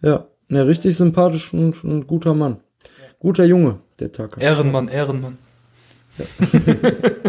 Ja, 0.00 0.26
ja, 0.48 0.62
richtig 0.62 0.96
sympathisch 0.96 1.52
und, 1.52 1.84
und 1.84 2.06
guter 2.06 2.34
Mann. 2.34 2.58
Guter 3.18 3.44
Junge, 3.44 3.80
der 3.98 4.12
Tarkan. 4.12 4.42
Ehrenmann, 4.42 4.88
Ehrenmann. 4.88 5.38
Ja, 6.16 6.24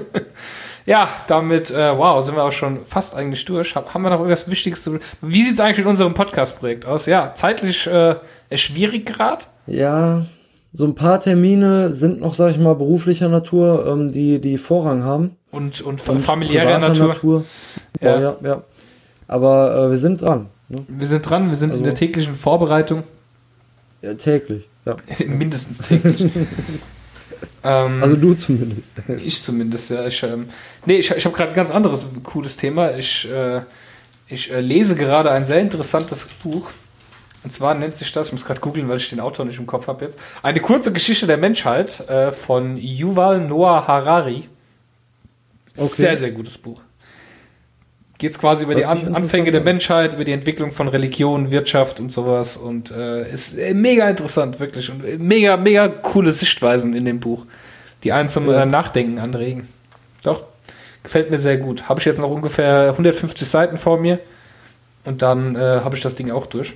damit, 1.27 1.69
äh, 1.71 1.95
wow, 1.97 2.23
sind 2.23 2.35
wir 2.35 2.43
auch 2.43 2.51
schon 2.51 2.83
fast 2.83 3.15
eigentlich 3.15 3.45
durch. 3.45 3.75
Hab, 3.75 3.93
haben 3.93 4.01
wir 4.01 4.09
noch 4.09 4.17
irgendwas 4.17 4.49
Wichtiges 4.49 4.83
zu. 4.83 4.97
Wie 5.21 5.43
sieht's 5.43 5.59
eigentlich 5.59 5.77
mit 5.77 5.85
unserem 5.87 6.13
Podcast-Projekt 6.15 6.85
aus? 6.87 7.05
Ja, 7.05 7.33
zeitlich 7.33 7.85
äh, 7.87 8.15
schwierig 8.55 9.05
gerade. 9.05 9.45
Ja, 9.67 10.25
so 10.73 10.85
ein 10.85 10.95
paar 10.95 11.19
Termine 11.19 11.93
sind 11.93 12.21
noch, 12.21 12.33
sag 12.33 12.51
ich 12.51 12.57
mal, 12.59 12.73
beruflicher 12.75 13.27
Natur, 13.29 13.85
ähm, 13.87 14.11
die, 14.11 14.39
die 14.39 14.57
Vorrang 14.57 15.03
haben. 15.03 15.35
Und, 15.51 15.81
und, 15.81 16.07
Und 16.09 16.19
familiärer 16.19 16.79
privater 16.79 17.07
Natur. 17.07 17.45
Ja, 18.01 18.09
Ja. 18.15 18.19
ja, 18.21 18.35
ja. 18.43 18.63
Aber 19.27 19.85
äh, 19.85 19.89
wir 19.91 19.97
sind 19.97 20.21
dran. 20.21 20.47
Ne? 20.69 20.77
Wir 20.87 21.07
sind 21.07 21.27
dran, 21.29 21.49
wir 21.49 21.55
sind 21.55 21.69
in 21.69 21.73
Also- 21.73 21.83
der 21.83 21.95
täglichen 21.95 22.33
Vorbereitung. 22.35 23.03
Ja, 24.01 24.13
täglich. 24.15 24.67
Ja. 24.85 24.95
Mindestens 25.27 25.79
täglich. 25.87 26.25
ähm, 27.63 28.01
Also 28.01 28.15
du 28.15 28.33
zumindest. 28.33 28.95
Ich 29.23 29.43
zumindest, 29.43 29.91
ja. 29.91 30.05
Ich, 30.05 30.21
ähm, 30.23 30.49
nee, 30.85 30.97
ich, 30.97 31.11
ich 31.11 31.25
habe 31.25 31.35
gerade 31.35 31.51
ein 31.51 31.55
ganz 31.55 31.71
anderes 31.71 32.07
cooles 32.23 32.57
Thema. 32.57 32.95
Ich, 32.97 33.29
äh, 33.29 33.61
ich 34.27 34.51
äh, 34.51 34.59
lese 34.59 34.95
gerade 34.95 35.31
ein 35.31 35.45
sehr 35.45 35.59
interessantes 35.59 36.27
Buch. 36.43 36.69
Und 37.43 37.53
zwar 37.53 37.73
nennt 37.73 37.95
sich 37.95 38.11
das, 38.11 38.27
ich 38.27 38.33
muss 38.33 38.45
gerade 38.45 38.59
googeln, 38.59 38.89
weil 38.89 38.97
ich 38.97 39.09
den 39.09 39.21
Autor 39.21 39.45
nicht 39.45 39.59
im 39.59 39.65
Kopf 39.65 39.87
habe 39.87 40.03
jetzt, 40.03 40.19
eine 40.43 40.59
kurze 40.59 40.91
Geschichte 40.91 41.25
der 41.25 41.37
Menschheit 41.37 42.01
äh, 42.09 42.33
von 42.33 42.75
Yuval 42.77 43.39
Noah 43.47 43.87
Harari. 43.87 44.49
Okay. 45.77 45.87
Sehr, 45.87 46.17
sehr 46.17 46.31
gutes 46.31 46.57
Buch. 46.57 46.81
Geht 48.19 48.31
es 48.31 48.37
quasi 48.39 48.65
über 48.65 48.75
die 48.75 48.85
An 48.85 49.15
Anfänge 49.15 49.49
der. 49.49 49.61
Menschheit, 49.61 50.13
über 50.13 50.23
die 50.25 50.33
Entwicklung 50.33 50.71
von 50.71 50.87
Religion, 50.87 51.49
Wirtschaft 51.51 51.99
und 51.99 52.11
sowas. 52.11 52.57
Und 52.57 52.91
äh, 52.91 53.27
ist 53.31 53.57
äh, 53.57 53.73
mega 53.73 54.07
interessant, 54.07 54.59
wirklich. 54.59 54.91
Und 54.91 55.03
äh, 55.03 55.17
mega, 55.17 55.57
mega 55.57 55.87
coole 55.87 56.31
Sichtweisen 56.31 56.93
in 56.93 57.05
dem 57.05 57.19
Buch, 57.19 57.45
die 58.03 58.11
einen 58.11 58.29
zum 58.29 58.47
Ja. 58.51 58.61
äh, 58.63 58.65
Nachdenken 58.65 59.19
anregen. 59.19 59.67
Doch, 60.21 60.43
gefällt 61.01 61.31
mir 61.31 61.39
sehr 61.39 61.57
gut. 61.57 61.89
Habe 61.89 61.99
ich 62.01 62.05
jetzt 62.05 62.19
noch 62.19 62.29
ungefähr 62.29 62.89
150 62.89 63.47
Seiten 63.47 63.77
vor 63.77 63.97
mir. 63.99 64.19
Und 65.05 65.21
dann 65.21 65.55
äh, 65.55 65.59
habe 65.83 65.95
ich 65.95 66.01
das 66.03 66.15
Ding 66.15 66.29
auch 66.29 66.45
durch. 66.45 66.73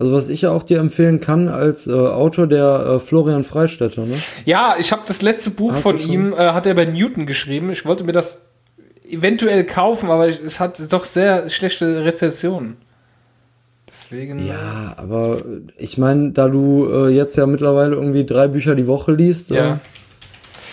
Also 0.00 0.12
was 0.12 0.28
ich 0.28 0.40
ja 0.42 0.50
auch 0.50 0.64
dir 0.64 0.80
empfehlen 0.80 1.20
kann 1.20 1.48
als 1.48 1.86
äh, 1.86 1.92
Autor, 1.92 2.48
der 2.48 2.94
äh, 2.96 2.98
Florian 3.00 3.44
Freistetter, 3.44 4.06
ne? 4.06 4.16
Ja, 4.44 4.74
ich 4.78 4.90
habe 4.92 5.02
das 5.06 5.22
letzte 5.22 5.50
Buch 5.50 5.72
Hast 5.72 5.82
von 5.82 5.98
ihm, 6.00 6.32
äh, 6.32 6.36
hat 6.52 6.66
er 6.66 6.74
bei 6.74 6.86
Newton 6.86 7.26
geschrieben. 7.26 7.70
Ich 7.70 7.84
wollte 7.84 8.02
mir 8.02 8.12
das 8.12 8.49
eventuell 9.12 9.64
kaufen, 9.64 10.10
aber 10.10 10.26
es 10.28 10.60
hat 10.60 10.80
doch 10.92 11.04
sehr 11.04 11.48
schlechte 11.48 12.04
Rezensionen. 12.04 12.76
Deswegen. 13.88 14.46
Ja, 14.46 14.94
aber 14.96 15.38
ich 15.76 15.98
meine, 15.98 16.30
da 16.30 16.48
du 16.48 16.88
äh, 16.90 17.08
jetzt 17.08 17.36
ja 17.36 17.46
mittlerweile 17.46 17.96
irgendwie 17.96 18.24
drei 18.24 18.46
Bücher 18.46 18.74
die 18.76 18.86
Woche 18.86 19.12
liest, 19.12 19.50
Ja. 19.50 19.74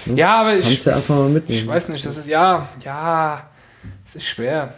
äh, 0.08 0.14
Ja, 0.16 0.42
aber 0.42 0.56
ich, 0.56 0.86
ja 0.86 0.96
einfach 0.96 1.16
mal 1.16 1.30
mitnehmen. 1.30 1.62
ich 1.62 1.68
weiß 1.68 1.90
nicht, 1.90 2.06
das 2.06 2.18
ist, 2.18 2.28
ja, 2.28 2.68
ja, 2.86 3.48
es 4.06 4.16
ist 4.16 4.26
schwer. 4.26 4.74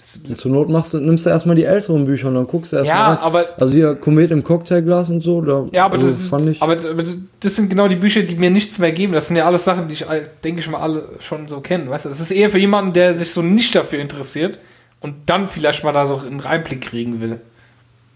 Das, 0.00 0.16
Und 0.26 0.38
zur 0.38 0.50
Not 0.50 0.70
machst 0.70 0.94
du, 0.94 0.98
nimmst 0.98 1.26
du 1.26 1.30
erstmal 1.30 1.56
die 1.56 1.64
älteren 1.64 2.06
Bücher 2.06 2.28
und 2.28 2.34
dann 2.34 2.46
guckst 2.46 2.72
du 2.72 2.76
erstmal 2.76 2.96
ja, 2.96 3.06
rein. 3.08 3.18
aber, 3.18 3.44
Also 3.58 3.74
hier 3.74 3.94
Komet 3.96 4.30
im 4.30 4.42
Cocktailglas 4.42 5.10
und 5.10 5.20
so, 5.20 5.42
da 5.42 5.66
ja, 5.72 5.84
aber, 5.84 5.98
also, 5.98 6.06
das 6.08 6.26
fand 6.26 6.48
ich. 6.48 6.62
aber, 6.62 6.72
aber 6.72 7.04
das 7.40 7.56
sind 7.56 7.68
genau 7.68 7.86
die 7.86 7.96
Bücher, 7.96 8.22
die 8.22 8.34
mir 8.36 8.50
nichts 8.50 8.78
mehr 8.78 8.92
geben. 8.92 9.12
Das 9.12 9.28
sind 9.28 9.36
ja 9.36 9.44
alles 9.44 9.64
Sachen, 9.64 9.88
die 9.88 9.94
ich, 9.94 10.08
all- 10.08 10.24
denke 10.42 10.60
ich 10.60 10.70
mal, 10.70 10.78
alle 10.80 11.06
schon 11.18 11.48
so 11.48 11.60
kennen. 11.60 11.90
Weißt 11.90 12.06
du, 12.06 12.08
es 12.08 12.18
ist 12.18 12.30
eher 12.30 12.48
für 12.48 12.58
jemanden, 12.58 12.94
der 12.94 13.12
sich 13.12 13.30
so 13.30 13.42
nicht 13.42 13.74
dafür 13.74 13.98
interessiert 13.98 14.58
und 15.00 15.14
dann 15.26 15.48
vielleicht 15.50 15.84
mal 15.84 15.92
da 15.92 16.06
so 16.06 16.16
einen 16.16 16.40
Einblick 16.46 16.80
kriegen 16.80 17.20
will. 17.20 17.38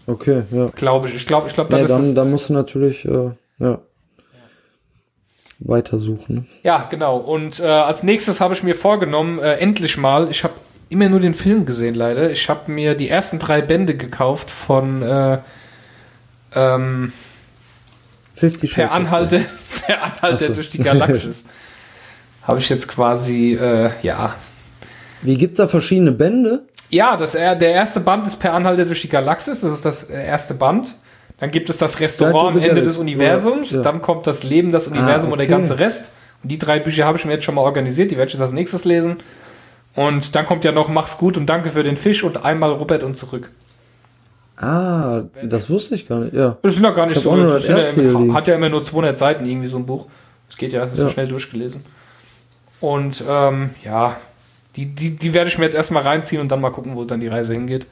okay, 0.07 0.41
ja. 0.51 0.65
Glaube 0.75 1.07
ich. 1.07 1.13
Ich 1.13 1.27
glaube, 1.27 1.47
ich 1.49 1.53
glaube, 1.53 1.69
dann 1.69 1.81
Nee, 1.83 1.87
dann, 1.87 2.15
dann 2.15 2.31
musst 2.31 2.49
du 2.49 2.53
natürlich, 2.53 3.05
äh, 3.05 3.29
ja, 3.59 3.79
weitersuchen. 5.59 6.35
Ne? 6.35 6.45
Ja, 6.63 6.87
genau. 6.89 7.17
Und 7.17 7.59
äh, 7.59 7.63
als 7.67 8.03
nächstes 8.03 8.41
habe 8.41 8.53
ich 8.53 8.63
mir 8.63 8.75
vorgenommen, 8.75 9.39
äh, 9.39 9.53
endlich 9.57 9.97
mal, 9.97 10.29
ich 10.29 10.43
habe 10.43 10.53
immer 10.89 11.09
nur 11.09 11.19
den 11.19 11.33
Film 11.33 11.65
gesehen, 11.65 11.95
leider. 11.95 12.31
Ich 12.31 12.49
habe 12.49 12.71
mir 12.71 12.95
die 12.95 13.09
ersten 13.09 13.39
drei 13.39 13.61
Bände 13.61 13.95
gekauft 13.95 14.51
von 14.51 15.01
äh, 15.01 15.39
ähm, 16.53 17.13
Fifty 18.33 18.67
Per 18.67 18.75
Shades 18.75 18.89
of 18.89 18.95
Anhalter, 18.95 19.39
per 19.85 20.03
Anhalter 20.03 20.47
so. 20.47 20.53
durch 20.53 20.69
die 20.69 20.79
Galaxis. 20.79 21.45
habe 22.43 22.59
ich 22.59 22.69
jetzt 22.69 22.87
quasi, 22.87 23.53
äh, 23.53 23.89
ja. 24.01 24.35
Wie 25.21 25.37
gibt's 25.37 25.57
da 25.57 25.67
verschiedene 25.67 26.11
Bände? 26.11 26.63
Ja, 26.89 27.17
das, 27.17 27.35
er- 27.35 27.55
der 27.55 27.71
erste 27.71 27.99
Band 28.01 28.27
ist 28.27 28.37
Per 28.37 28.53
Anhalter 28.53 28.85
durch 28.85 29.01
die 29.01 29.09
Galaxis. 29.09 29.61
Das 29.61 29.73
ist 29.73 29.85
das 29.85 30.03
äh, 30.03 30.25
erste 30.25 30.53
Band. 30.53 30.95
Dann 31.39 31.51
gibt 31.51 31.69
es 31.69 31.77
das 31.77 31.99
Restaurant 31.99 32.55
am 32.55 32.63
Ende 32.63 32.81
des 32.81 32.97
Universums. 32.97 33.71
Ja. 33.71 33.81
Dann 33.81 34.01
kommt 34.01 34.25
das 34.25 34.43
Leben, 34.43 34.71
das 34.71 34.87
Universum 34.87 35.31
und 35.33 35.39
der 35.39 35.47
okay. 35.47 35.57
ganze 35.57 35.79
Rest. 35.79 36.11
Und 36.41 36.51
die 36.51 36.57
drei 36.57 36.79
Bücher 36.79 37.05
habe 37.05 37.17
ich 37.17 37.25
mir 37.25 37.33
jetzt 37.33 37.43
schon 37.43 37.55
mal 37.55 37.61
organisiert. 37.61 38.11
Die 38.11 38.17
werde 38.17 38.27
ich 38.27 38.33
jetzt 38.33 38.41
als 38.41 38.53
nächstes 38.53 38.85
lesen. 38.85 39.17
Und 39.95 40.35
dann 40.35 40.45
kommt 40.45 40.63
ja 40.65 40.71
noch 40.71 40.89
Mach's 40.89 41.17
gut 41.17 41.37
und 41.37 41.45
danke 41.47 41.69
für 41.71 41.83
den 41.83 41.97
Fisch 41.97 42.23
und 42.23 42.43
einmal 42.43 42.71
Robert 42.71 43.03
und 43.03 43.15
zurück. 43.15 43.51
Ah, 44.57 45.23
das 45.43 45.69
wusste 45.69 45.95
ich 45.95 46.07
gar 46.07 46.19
nicht, 46.19 46.33
ja. 46.33 46.57
Das 46.61 46.75
sind 46.75 46.83
ja 46.83 46.91
gar 46.91 47.07
nicht 47.07 47.17
Ich 47.17 47.23
so. 47.23 47.35
das 47.35 47.67
ja 47.67 47.77
immer, 47.77 48.33
hat 48.33 48.47
ja 48.47 48.55
immer 48.55 48.69
nur 48.69 48.83
200 48.83 49.17
Seiten 49.17 49.45
irgendwie 49.45 49.67
so 49.67 49.77
ein 49.77 49.85
Buch. 49.85 50.07
Das 50.47 50.57
geht 50.57 50.71
ja, 50.71 50.85
das 50.85 50.93
ist 50.93 50.99
ja 50.99 51.05
Ja. 51.05 51.11
schnell 51.11 51.27
durchgelesen. 51.27 51.81
Und 52.79 53.23
ähm, 53.27 53.71
ja, 53.83 54.17
die, 54.75 54.85
die, 54.87 55.11
die 55.17 55.33
werde 55.33 55.49
ich 55.49 55.57
mir 55.57 55.65
jetzt 55.65 55.75
erstmal 55.75 56.03
reinziehen 56.03 56.41
und 56.41 56.49
dann 56.49 56.61
mal 56.61 56.69
gucken, 56.71 56.95
wo 56.95 57.03
dann 57.03 57.19
die 57.19 57.27
Reise 57.27 57.53
hingeht. 57.53 57.87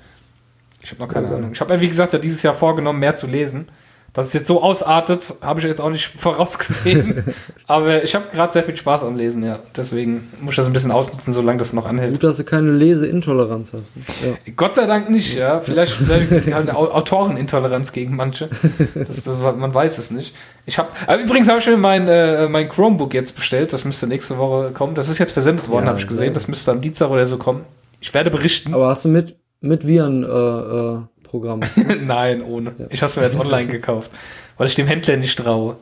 Ich 0.81 0.91
habe 0.91 1.01
noch 1.01 1.09
keine 1.09 1.27
Ja, 1.29 1.35
Ahnung. 1.35 1.51
Ich 1.53 1.61
habe 1.61 1.73
mir, 1.73 1.81
wie 1.81 1.87
gesagt, 1.87 2.13
ja 2.13 2.19
dieses 2.19 2.43
Jahr 2.43 2.53
vorgenommen, 2.53 2.99
mehr 2.99 3.15
zu 3.15 3.27
lesen. 3.27 3.67
Dass 4.13 4.27
es 4.27 4.33
jetzt 4.33 4.45
so 4.45 4.61
ausartet, 4.61 5.33
habe 5.41 5.59
ich 5.59 5.65
jetzt 5.65 5.81
auch 5.81 5.89
nicht 5.89 6.05
vorausgesehen. 6.17 7.23
Aber 7.67 8.03
ich 8.03 8.13
habe 8.13 8.25
gerade 8.31 8.53
sehr 8.53 8.63
viel 8.63 8.75
Spaß 8.75 9.03
am 9.05 9.17
Lesen, 9.17 9.43
ja. 9.43 9.57
Deswegen 9.75 10.27
muss 10.39 10.51
ich 10.51 10.55
das 10.57 10.67
ein 10.67 10.73
bisschen 10.73 10.91
ausnutzen, 10.91 11.33
solange 11.33 11.57
das 11.57 11.73
noch 11.73 11.87
anhält. 11.87 12.11
Gut, 12.13 12.23
dass 12.23 12.37
du 12.37 12.43
keine 12.43 12.71
Leseintoleranz 12.71 13.71
hast. 13.73 13.91
Ja. 14.23 14.53
Gott 14.55 14.75
sei 14.75 14.85
Dank 14.85 15.09
nicht, 15.09 15.33
ja. 15.35 15.57
Vielleicht, 15.59 15.93
vielleicht 15.93 16.29
halt 16.31 16.47
eine 16.69 16.75
Au- 16.75 16.91
Autorenintoleranz 16.91 17.91
gegen 17.91 18.15
manche. 18.15 18.49
Das, 18.93 19.23
das, 19.23 19.35
man 19.57 19.73
weiß 19.73 19.97
es 19.97 20.11
nicht. 20.11 20.35
Ich 20.67 20.77
habe 20.77 20.89
übrigens 21.23 21.49
habe 21.49 21.59
ich 21.59 21.67
mir 21.67 21.77
mein, 21.77 22.07
äh, 22.07 22.47
mein 22.49 22.69
Chromebook 22.69 23.13
jetzt 23.15 23.35
bestellt. 23.35 23.73
Das 23.73 23.83
müsste 23.83 24.05
nächste 24.05 24.37
Woche 24.37 24.71
kommen. 24.73 24.93
Das 24.95 25.09
ist 25.09 25.17
jetzt 25.17 25.31
versendet 25.31 25.69
worden, 25.69 25.85
Ja, 25.85 25.89
habe 25.89 25.99
ich 25.99 26.07
gesehen. 26.07 26.33
Das 26.33 26.47
müsste 26.47 26.71
am 26.71 26.81
Dienstag 26.81 27.09
oder 27.09 27.25
so 27.25 27.37
kommen. 27.37 27.61
Ich 27.99 28.13
werde 28.13 28.29
berichten. 28.29 28.73
Aber 28.75 28.89
hast 28.89 29.05
du 29.05 29.09
mit, 29.09 29.35
mit 29.61 29.87
Viren, 29.87 30.23
äh, 30.23 30.27
äh, 30.27 31.01
Programm? 31.33 31.61
Nein, 32.01 32.43
ohne. 32.43 32.73
Ich 32.91 33.01
habe 33.01 33.07
es 33.09 33.17
mir 33.17 33.23
jetzt 33.23 33.39
online 33.39 33.65
gekauft, 33.65 34.11
weil 34.57 34.67
ich 34.67 34.75
dem 34.75 34.85
Händler 34.85 35.17
nicht 35.17 35.35
traue. 35.39 35.77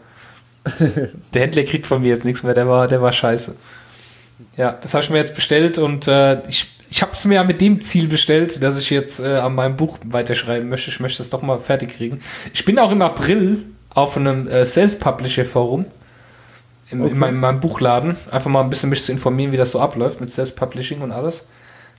Der 1.34 1.42
Händler 1.42 1.64
kriegt 1.64 1.86
von 1.86 2.02
mir 2.02 2.08
jetzt 2.08 2.24
nichts 2.24 2.44
mehr. 2.44 2.54
Der 2.54 2.70
war, 2.70 2.88
der 2.88 3.02
war 3.02 3.12
scheiße. 3.12 3.56
Ja, 4.56 4.80
das 4.82 4.94
habe 4.94 5.04
ich 5.04 5.10
mir 5.10 5.18
jetzt 5.18 5.36
bestellt 5.36 5.78
und 5.78 6.08
äh, 6.08 6.42
ich, 6.48 6.72
ich 6.90 7.02
habe 7.02 7.12
es 7.12 7.26
mir 7.26 7.36
ja 7.36 7.44
mit 7.44 7.60
dem 7.60 7.82
Ziel 7.82 8.08
bestellt, 8.08 8.64
dass 8.64 8.80
ich 8.80 8.90
jetzt 8.92 9.20
äh, 9.20 9.40
an 9.40 9.56
meinem 9.56 9.76
Buch 9.76 10.00
weiterschreiben 10.06 10.70
möchte. 10.70 10.90
Ich 10.90 11.02
möchte 11.02 11.22
es 11.22 11.30
doch 11.30 11.42
mal 11.42 11.60
fertig 11.60 11.98
kriegen. 11.98 12.22
Ich 12.54 12.64
bin 12.64 12.80
auch 12.80 12.92
im 12.92 13.02
April 13.02 13.66
auf 13.90 14.16
einem 14.16 14.48
äh, 14.48 14.64
Self-Publisher-Forum 14.64 15.86
Okay. 16.94 17.10
in, 17.10 17.20
meinem, 17.20 17.36
in 17.36 17.42
meinem 17.42 17.60
Buchladen. 17.60 18.18
Einfach 18.32 18.50
mal 18.50 18.62
ein 18.62 18.70
bisschen 18.70 18.90
mich 18.90 19.04
zu 19.04 19.12
informieren, 19.12 19.52
wie 19.52 19.58
das 19.58 19.72
so 19.72 19.80
abläuft 19.80 20.20
mit 20.20 20.30
Self-Publishing 20.30 21.02
und 21.02 21.12
alles. 21.12 21.50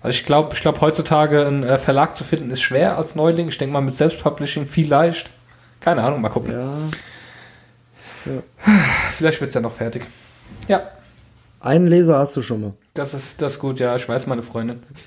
Also 0.03 0.17
ich 0.17 0.25
glaube, 0.25 0.55
ich 0.55 0.61
glaube 0.61 0.81
heutzutage 0.81 1.47
einen 1.47 1.63
äh, 1.63 1.79
Verlag 1.79 2.17
zu 2.17 2.25
finden 2.25 2.51
ist 2.51 2.63
schwer 2.63 2.97
als 2.99 3.15
Neuling. 3.15 3.49
Ich 3.49 3.59
denke 3.59 3.73
mal 3.73 3.81
mit 3.81 3.95
Self-Publishing 3.95 4.67
viel 4.67 4.89
leicht. 4.89 5.31
Keine 5.81 6.03
Ahnung, 6.03 6.21
mal 6.21 6.29
gucken. 6.29 6.53
ja. 6.53 6.73
Vielleicht 9.11 9.41
wird's 9.41 9.55
ja 9.55 9.61
noch 9.61 9.73
fertig. 9.73 10.05
Ja. 10.69 10.91
Einen 11.61 11.87
Leser 11.87 12.19
hast 12.19 12.35
du 12.37 12.43
schon 12.43 12.61
mal. 12.61 12.73
Das 12.95 13.15
ist 13.15 13.41
das 13.41 13.55
ist 13.55 13.59
gut, 13.61 13.79
ja, 13.79 13.95
ich 13.95 14.09
weiß 14.09 14.27
meine 14.27 14.43
Freundin. 14.43 14.83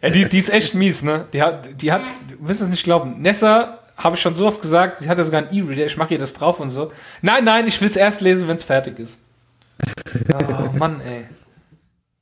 ja, 0.00 0.10
die, 0.10 0.28
die 0.28 0.38
ist 0.38 0.50
echt 0.50 0.74
mies, 0.74 1.02
ne? 1.02 1.26
Die 1.32 1.42
hat, 1.42 1.82
die 1.82 1.92
hat, 1.92 2.02
du 2.28 2.48
wirst 2.48 2.62
es 2.62 2.70
nicht 2.70 2.84
glauben, 2.84 3.20
Nessa 3.20 3.80
habe 3.96 4.16
ich 4.16 4.22
schon 4.22 4.34
so 4.34 4.46
oft 4.46 4.62
gesagt, 4.62 5.00
sie 5.00 5.08
hat 5.08 5.18
ja 5.18 5.24
sogar 5.24 5.42
einen 5.42 5.52
E-Reader, 5.54 5.86
ich 5.86 5.96
mache 5.96 6.14
ihr 6.14 6.18
das 6.18 6.34
drauf 6.34 6.60
und 6.60 6.70
so. 6.70 6.90
Nein, 7.20 7.44
nein, 7.44 7.66
ich 7.66 7.80
will 7.80 7.88
es 7.88 7.96
erst 7.96 8.20
lesen, 8.20 8.48
wenn 8.48 8.56
es 8.56 8.64
fertig 8.64 8.98
ist. 8.98 9.20
Oh 10.32 10.72
Mann, 10.76 11.00
ey. 11.00 11.26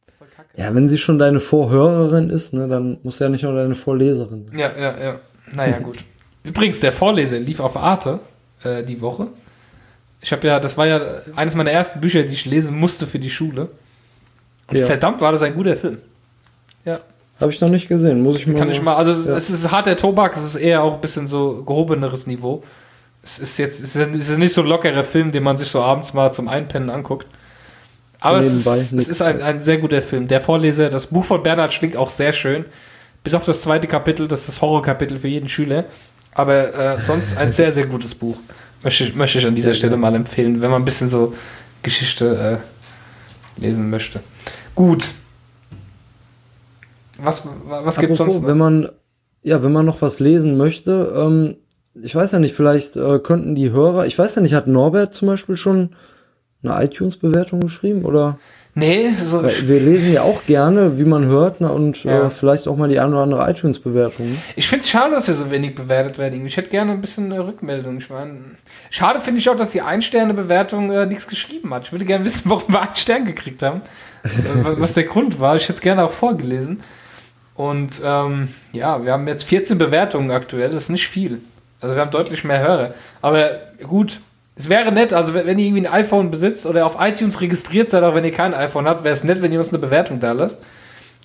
Das 0.01 0.09
ist 0.09 0.19
voll 0.19 0.29
kacke. 0.35 0.48
Ja, 0.59 0.75
wenn 0.75 0.89
sie 0.89 0.99
schon 0.99 1.19
deine 1.19 1.39
Vorhörerin 1.41 2.31
ist, 2.31 2.53
ne, 2.53 2.67
dann 2.69 2.99
muss 3.05 3.19
ja 3.21 3.29
nicht 3.29 3.45
nur 3.45 3.55
deine 3.55 3.75
Vorleserin 3.77 4.47
sein. 4.49 4.59
Ja, 4.59 4.73
ja, 4.77 4.95
ja. 5.03 5.21
Naja, 5.55 5.79
gut. 5.79 5.99
Übrigens, 6.43 6.81
der 6.81 6.93
Vorleser 6.93 7.39
lief 7.39 7.61
auf 7.61 7.77
Arte 7.77 8.19
äh, 8.65 8.83
die 8.83 9.01
Woche. 9.01 9.29
Ich 10.21 10.33
habe 10.33 10.47
ja, 10.49 10.59
das 10.59 10.77
war 10.77 10.87
ja 10.87 11.01
eines 11.37 11.55
meiner 11.55 11.71
ersten 11.71 12.01
Bücher, 12.01 12.23
die 12.25 12.33
ich 12.33 12.45
lesen 12.45 12.77
musste 12.77 13.07
für 13.07 13.21
die 13.21 13.31
Schule. 13.31 13.69
Und 14.67 14.77
Ja. 14.79 14.87
verdammt 14.87 15.21
war 15.21 15.31
das 15.33 15.43
ein 15.43 15.55
guter 15.55 15.77
Film. 15.77 15.99
Ja, 16.85 17.01
Habe 17.41 17.53
ich 17.53 17.61
noch 17.61 17.69
nicht 17.69 17.87
gesehen, 17.89 18.21
muss 18.23 18.39
ich 18.41 18.47
mal. 18.49 18.59
kann 18.59 18.69
ich 18.69 18.83
mal. 18.83 18.97
Also 18.97 19.13
es, 19.13 19.27
Ja. 19.29 19.37
es 19.37 19.49
ist 19.51 19.71
harter 19.71 19.97
Tobak, 19.97 20.35
es 20.35 20.43
ist 20.45 20.57
eher 20.57 20.83
auch 20.83 20.95
ein 20.95 21.01
bisschen 21.01 21.29
so 21.29 21.63
gehobeneres 21.65 22.27
Niveau. 22.27 22.65
Es 23.23 23.39
ist 23.39 23.59
jetzt 23.59 23.81
es 23.83 23.95
ist 23.95 24.09
es 24.17 24.29
ist 24.31 24.39
nicht 24.39 24.53
so 24.55 24.63
ein 24.63 24.67
lockerer 24.67 25.05
Film, 25.05 25.31
den 25.31 25.45
man 25.45 25.57
sich 25.57 25.69
so 25.69 25.81
abends 25.83 26.15
mal 26.15 26.33
zum 26.33 26.49
Einpennen 26.49 26.91
anguckt. 26.91 27.29
Aber 28.21 28.39
es 28.39 28.47
Nebenbei 28.47 28.77
ist, 28.77 28.83
es 28.87 28.93
nix. 28.93 29.09
ist 29.09 29.23
ein, 29.23 29.41
ein 29.43 29.61
sehr 29.61 29.79
guter 29.79 30.03
Film. 30.03 30.27
Der 30.29 30.41
Vorleser, 30.41 30.91
das 30.91 31.07
Buch 31.09 31.25
von 31.25 31.43
Bernhard 31.43 31.73
Schlink 31.73 31.97
auch 31.97 32.11
sehr 32.11 32.33
schön. 32.33 32.65
Bis 33.25 33.35
auf 33.35 33.45
das 33.45 33.63
zweite 33.63 33.87
Kapitel, 33.87 34.27
das 34.29 34.41
ist 34.41 34.49
das 34.49 34.63
Horrorkapitel 34.63 35.19
für 35.19 35.29
jeden 35.29 35.49
Schüler. 35.49 35.85
Aber 36.35 36.75
äh, 36.97 37.01
sonst 37.01 37.37
ein 37.37 37.49
sehr, 37.49 37.71
sehr 37.73 37.87
gutes 37.87 38.15
Buch. 38.15 38.37
Möchte, 38.83 39.05
ich- 39.05 39.15
möchte 39.15 39.39
ich 39.39 39.47
an 39.47 39.55
dieser 39.55 39.75
Stelle 39.75 39.97
mal 39.97 40.15
empfehlen, 40.15 40.61
wenn 40.61 40.71
man 40.71 40.83
ein 40.83 40.85
bisschen 40.85 41.09
so 41.09 41.33
Geschichte 41.83 42.61
äh, 43.59 43.61
lesen 43.61 43.91
möchte. 43.91 44.21
Gut. 44.75 45.09
Was, 47.21 47.43
was 47.67 47.99
Apropos, 47.99 48.19
sonst? 48.19 48.35
noch? 48.43 48.47
wenn 48.47 48.59
man, 48.59 48.89
ja, 49.43 49.63
wenn 49.63 49.73
man 49.73 49.87
noch 49.87 50.01
was 50.03 50.21
lesen 50.21 50.57
möchte, 50.57 51.13
ähm, 51.17 51.57
ich 52.01 52.15
weiß 52.15 52.31
ja 52.33 52.39
nicht, 52.39 52.55
vielleicht 52.55 52.97
äh, 52.97 53.19
könnten 53.19 53.57
die 53.57 53.71
Hörer, 53.73 54.07
ich 54.07 54.17
weiß 54.17 54.37
ja 54.37 54.43
nicht, 54.43 54.55
hat 54.55 54.69
Norbert 54.69 55.15
zum 55.15 55.27
Beispiel 55.27 55.57
schon 55.57 55.97
eine 56.63 56.85
iTunes-Bewertung 56.85 57.61
geschrieben 57.61 58.05
oder? 58.05 58.39
Nee, 58.75 59.11
so, 59.13 59.43
wir 59.43 59.81
lesen 59.81 60.13
ja 60.13 60.23
auch 60.23 60.45
gerne, 60.47 60.99
wie 61.01 61.05
man 61.05 61.25
hört, 61.25 61.61
ne, 61.61 61.73
und 61.73 62.05
Ja. 62.05 62.27
äh, 62.27 62.31
vielleicht 62.31 62.69
auch 62.69 62.77
mal 62.77 62.89
die 62.89 63.01
eine 63.01 63.11
oder 63.11 63.23
andere 63.25 63.51
iTunes-Bewertung. 63.51 64.27
ne? 64.27 64.37
ich 64.55 64.69
finde 64.69 64.83
es 64.85 64.91
schade, 64.91 65.15
dass 65.15 65.27
wir 65.27 65.35
so 65.35 65.51
wenig 65.51 65.75
bewertet 65.75 66.17
werden. 66.19 66.47
Ich 66.47 66.57
hätte 66.57 66.69
gerne 66.71 66.93
ein 66.93 67.01
bisschen 67.01 67.33
äh, 67.33 67.39
Rückmeldung. 67.39 67.97
Ich 67.99 68.09
mein, 68.09 68.57
schade 68.91 69.19
finde 69.19 69.41
ich 69.41 69.49
auch, 69.51 69.57
dass 69.57 69.71
die 69.73 69.83
Ein-Sterne-Bewertung 69.83 70.93
äh, 70.93 71.07
nichts 71.07 71.27
geschrieben 71.27 71.75
hat. 71.75 71.87
Ich 71.87 71.93
würde 71.93 72.05
gerne 72.05 72.25
wissen, 72.25 72.49
warum 72.51 72.73
wir 72.73 72.83
einen 72.83 72.95
Stern 72.95 73.25
gekriegt 73.25 73.63
haben. 73.65 73.81
äh, 74.25 74.29
was 74.79 74.95
der 74.95 75.05
Grund 75.05 75.41
war. 75.41 75.57
Ich 75.57 75.65
hätte 75.65 75.75
es 75.75 75.81
gerne 75.81 76.05
auch 76.05 76.13
vorgelesen. 76.13 76.81
Und 77.57 78.01
ähm, 78.05 78.49
ja, 78.73 79.05
wir 79.05 79.13
haben 79.13 79.27
jetzt 79.27 79.43
14 79.45 79.77
Bewertungen 79.79 80.31
aktuell. 80.31 80.69
Das 80.71 80.83
ist 80.85 80.91
nicht 80.91 81.09
viel. 81.09 81.41
Also 81.81 81.97
wir 81.97 82.01
haben 82.03 82.13
deutlich 82.13 82.45
mehr 82.45 82.61
Hörer. 82.61 82.95
Aber 83.23 83.49
gut, 83.83 84.21
es 84.59 84.69
wäre 84.69 84.91
nett, 84.91 85.13
also 85.13 85.35
wenn 85.35 85.59
ihr 85.59 85.67
irgendwie 85.67 85.87
ein 85.87 85.93
iPhone 85.93 86.31
besitzt 86.33 86.67
oder 86.67 86.85
auf 86.85 86.97
iTunes 86.99 87.41
registriert 87.41 87.91
seid, 87.91 88.03
auch 88.03 88.17
wenn 88.17 88.25
ihr 88.25 88.33
kein 88.33 88.55
iPhone 88.55 88.87
habt, 88.87 89.05
wäre 89.05 89.13
es 89.13 89.23
nett, 89.23 89.41
wenn 89.41 89.53
ihr 89.53 89.61
uns 89.61 89.69
eine 89.69 89.79
Bewertung 89.79 90.19
da 90.19 90.33
lasst. 90.33 90.61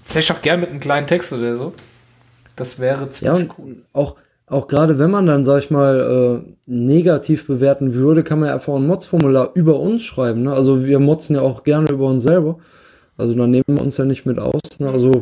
Vielleicht 0.03 0.31
auch 0.31 0.41
gern 0.41 0.59
mit 0.59 0.69
einem 0.69 0.79
kleinen 0.79 1.07
Text 1.07 1.33
oder 1.33 1.55
so. 1.55 1.73
Das 2.55 2.79
wäre 2.79 3.01
Ja, 3.01 3.09
ziemlich 3.09 3.49
und 3.49 3.51
cool. 3.57 3.75
auch, 3.93 4.15
auch 4.45 4.67
gerade 4.67 4.99
wenn 4.99 5.09
man 5.09 5.25
dann, 5.25 5.45
sag 5.45 5.59
ich 5.63 5.71
mal, 5.71 6.43
äh, 6.45 6.53
negativ 6.67 7.47
bewerten 7.47 7.95
würde, 7.95 8.23
kann 8.23 8.39
man 8.39 8.49
ja 8.49 8.53
einfach 8.53 8.75
ein 8.75 8.85
Mods-Formular 8.85 9.51
über 9.55 9.79
uns 9.79 10.03
schreiben. 10.03 10.43
Ne? 10.43 10.53
Also 10.53 10.85
wir 10.85 10.99
motzen 10.99 11.35
ja 11.35 11.41
auch 11.41 11.63
gerne 11.63 11.89
über 11.89 12.05
uns 12.05 12.21
selber. 12.21 12.59
Also 13.17 13.33
da 13.33 13.47
nehmen 13.47 13.63
wir 13.67 13.81
uns 13.81 13.97
ja 13.97 14.05
nicht 14.05 14.27
mit 14.27 14.37
aus. 14.37 14.61
Ne? 14.77 14.89
Also 14.91 15.21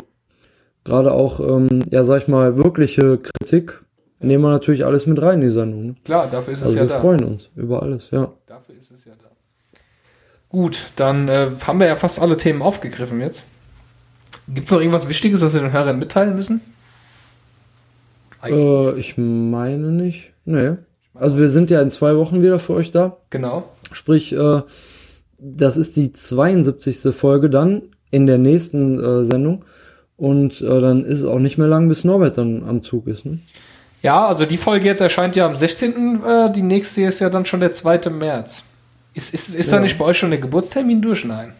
gerade 0.83 1.13
auch, 1.13 1.39
ähm, 1.39 1.83
ja, 1.89 2.03
sag 2.03 2.23
ich 2.23 2.27
mal, 2.27 2.57
wirkliche 2.57 3.19
Kritik 3.19 3.81
nehmen 4.21 4.43
wir 4.43 4.49
natürlich 4.51 4.85
alles 4.85 5.05
mit 5.05 5.21
rein 5.21 5.41
in 5.41 5.47
die 5.47 5.53
Sendung. 5.53 5.85
Ne? 5.87 5.95
Klar, 6.03 6.29
dafür 6.29 6.53
ist 6.53 6.59
es 6.61 6.65
Also 6.67 6.77
ja 6.77 6.83
wir 6.83 6.89
da. 6.89 6.99
freuen 6.99 7.23
uns 7.23 7.49
über 7.55 7.81
alles, 7.83 8.09
ja. 8.11 8.31
Dafür 8.47 8.75
ist 8.75 8.91
es 8.91 9.05
ja 9.05 9.13
da. 9.21 9.29
Gut, 10.49 10.87
dann 10.95 11.27
äh, 11.29 11.47
haben 11.65 11.79
wir 11.79 11.87
ja 11.87 11.95
fast 11.95 12.19
alle 12.21 12.37
Themen 12.37 12.61
aufgegriffen 12.61 13.21
jetzt. 13.21 13.45
Gibt 14.47 14.67
es 14.67 14.71
noch 14.71 14.79
irgendwas 14.81 15.07
Wichtiges, 15.07 15.41
was 15.41 15.53
wir 15.53 15.61
den 15.61 15.71
Hörern 15.71 15.97
mitteilen 15.99 16.35
müssen? 16.35 16.61
Äh, 18.43 18.99
ich 18.99 19.17
meine 19.17 19.91
nicht. 19.91 20.31
Nee. 20.45 20.73
Also 21.13 21.37
wir 21.37 21.49
sind 21.49 21.69
ja 21.69 21.81
in 21.81 21.89
zwei 21.89 22.15
Wochen 22.17 22.41
wieder 22.41 22.59
für 22.59 22.73
euch 22.73 22.91
da. 22.91 23.17
Genau. 23.29 23.69
Sprich, 23.91 24.33
äh, 24.33 24.61
das 25.37 25.77
ist 25.77 25.95
die 25.95 26.11
72. 26.11 27.13
Folge 27.15 27.49
dann 27.49 27.83
in 28.09 28.25
der 28.25 28.37
nächsten 28.37 28.99
äh, 29.03 29.23
Sendung. 29.25 29.65
Und 30.17 30.61
äh, 30.61 30.81
dann 30.81 31.03
ist 31.03 31.19
es 31.19 31.25
auch 31.25 31.39
nicht 31.39 31.57
mehr 31.57 31.67
lang, 31.67 31.87
bis 31.87 32.03
Norbert 32.03 32.37
dann 32.37 32.63
am 32.67 32.81
Zug 32.81 33.07
ist. 33.07 33.25
Ne? 33.25 33.39
Ja, 34.01 34.25
also 34.27 34.45
die 34.45 34.57
Folge 34.57 34.85
jetzt 34.85 35.01
erscheint 35.01 35.35
ja 35.35 35.45
am 35.45 35.55
16. 35.55 36.23
Äh, 36.23 36.51
die 36.51 36.61
nächste 36.63 37.03
ist 37.03 37.19
ja 37.19 37.29
dann 37.29 37.45
schon 37.45 37.59
der 37.59 37.71
2. 37.71 38.09
März. 38.09 38.63
Ist, 39.13 39.33
ist, 39.33 39.55
ist 39.55 39.71
da 39.71 39.77
Ja. 39.77 39.81
nicht 39.83 39.97
bei 39.97 40.05
euch 40.05 40.17
schon 40.17 40.31
der 40.31 40.39
Geburtstermin 40.39 41.01
durch? 41.01 41.23
Nein. 41.25 41.53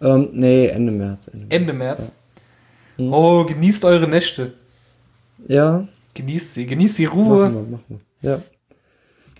Ähm, 0.00 0.28
nee, 0.32 0.66
Ende 0.66 0.92
März. 0.92 1.28
Ende 1.28 1.44
März. 1.46 1.52
Ende 1.54 1.72
März. 1.74 2.12
Oh, 3.12 3.44
genießt 3.44 3.84
eure 3.84 4.08
Nächte. 4.08 4.52
Ja, 5.46 5.86
Genießt 6.14 6.54
sie. 6.54 6.66
Genießt 6.66 6.98
die 6.98 7.04
Ruhe. 7.04 7.44
machen 7.50 7.54
wir, 7.54 7.62
machen 7.78 8.00
wir. 8.22 8.30
Ja. 8.30 8.40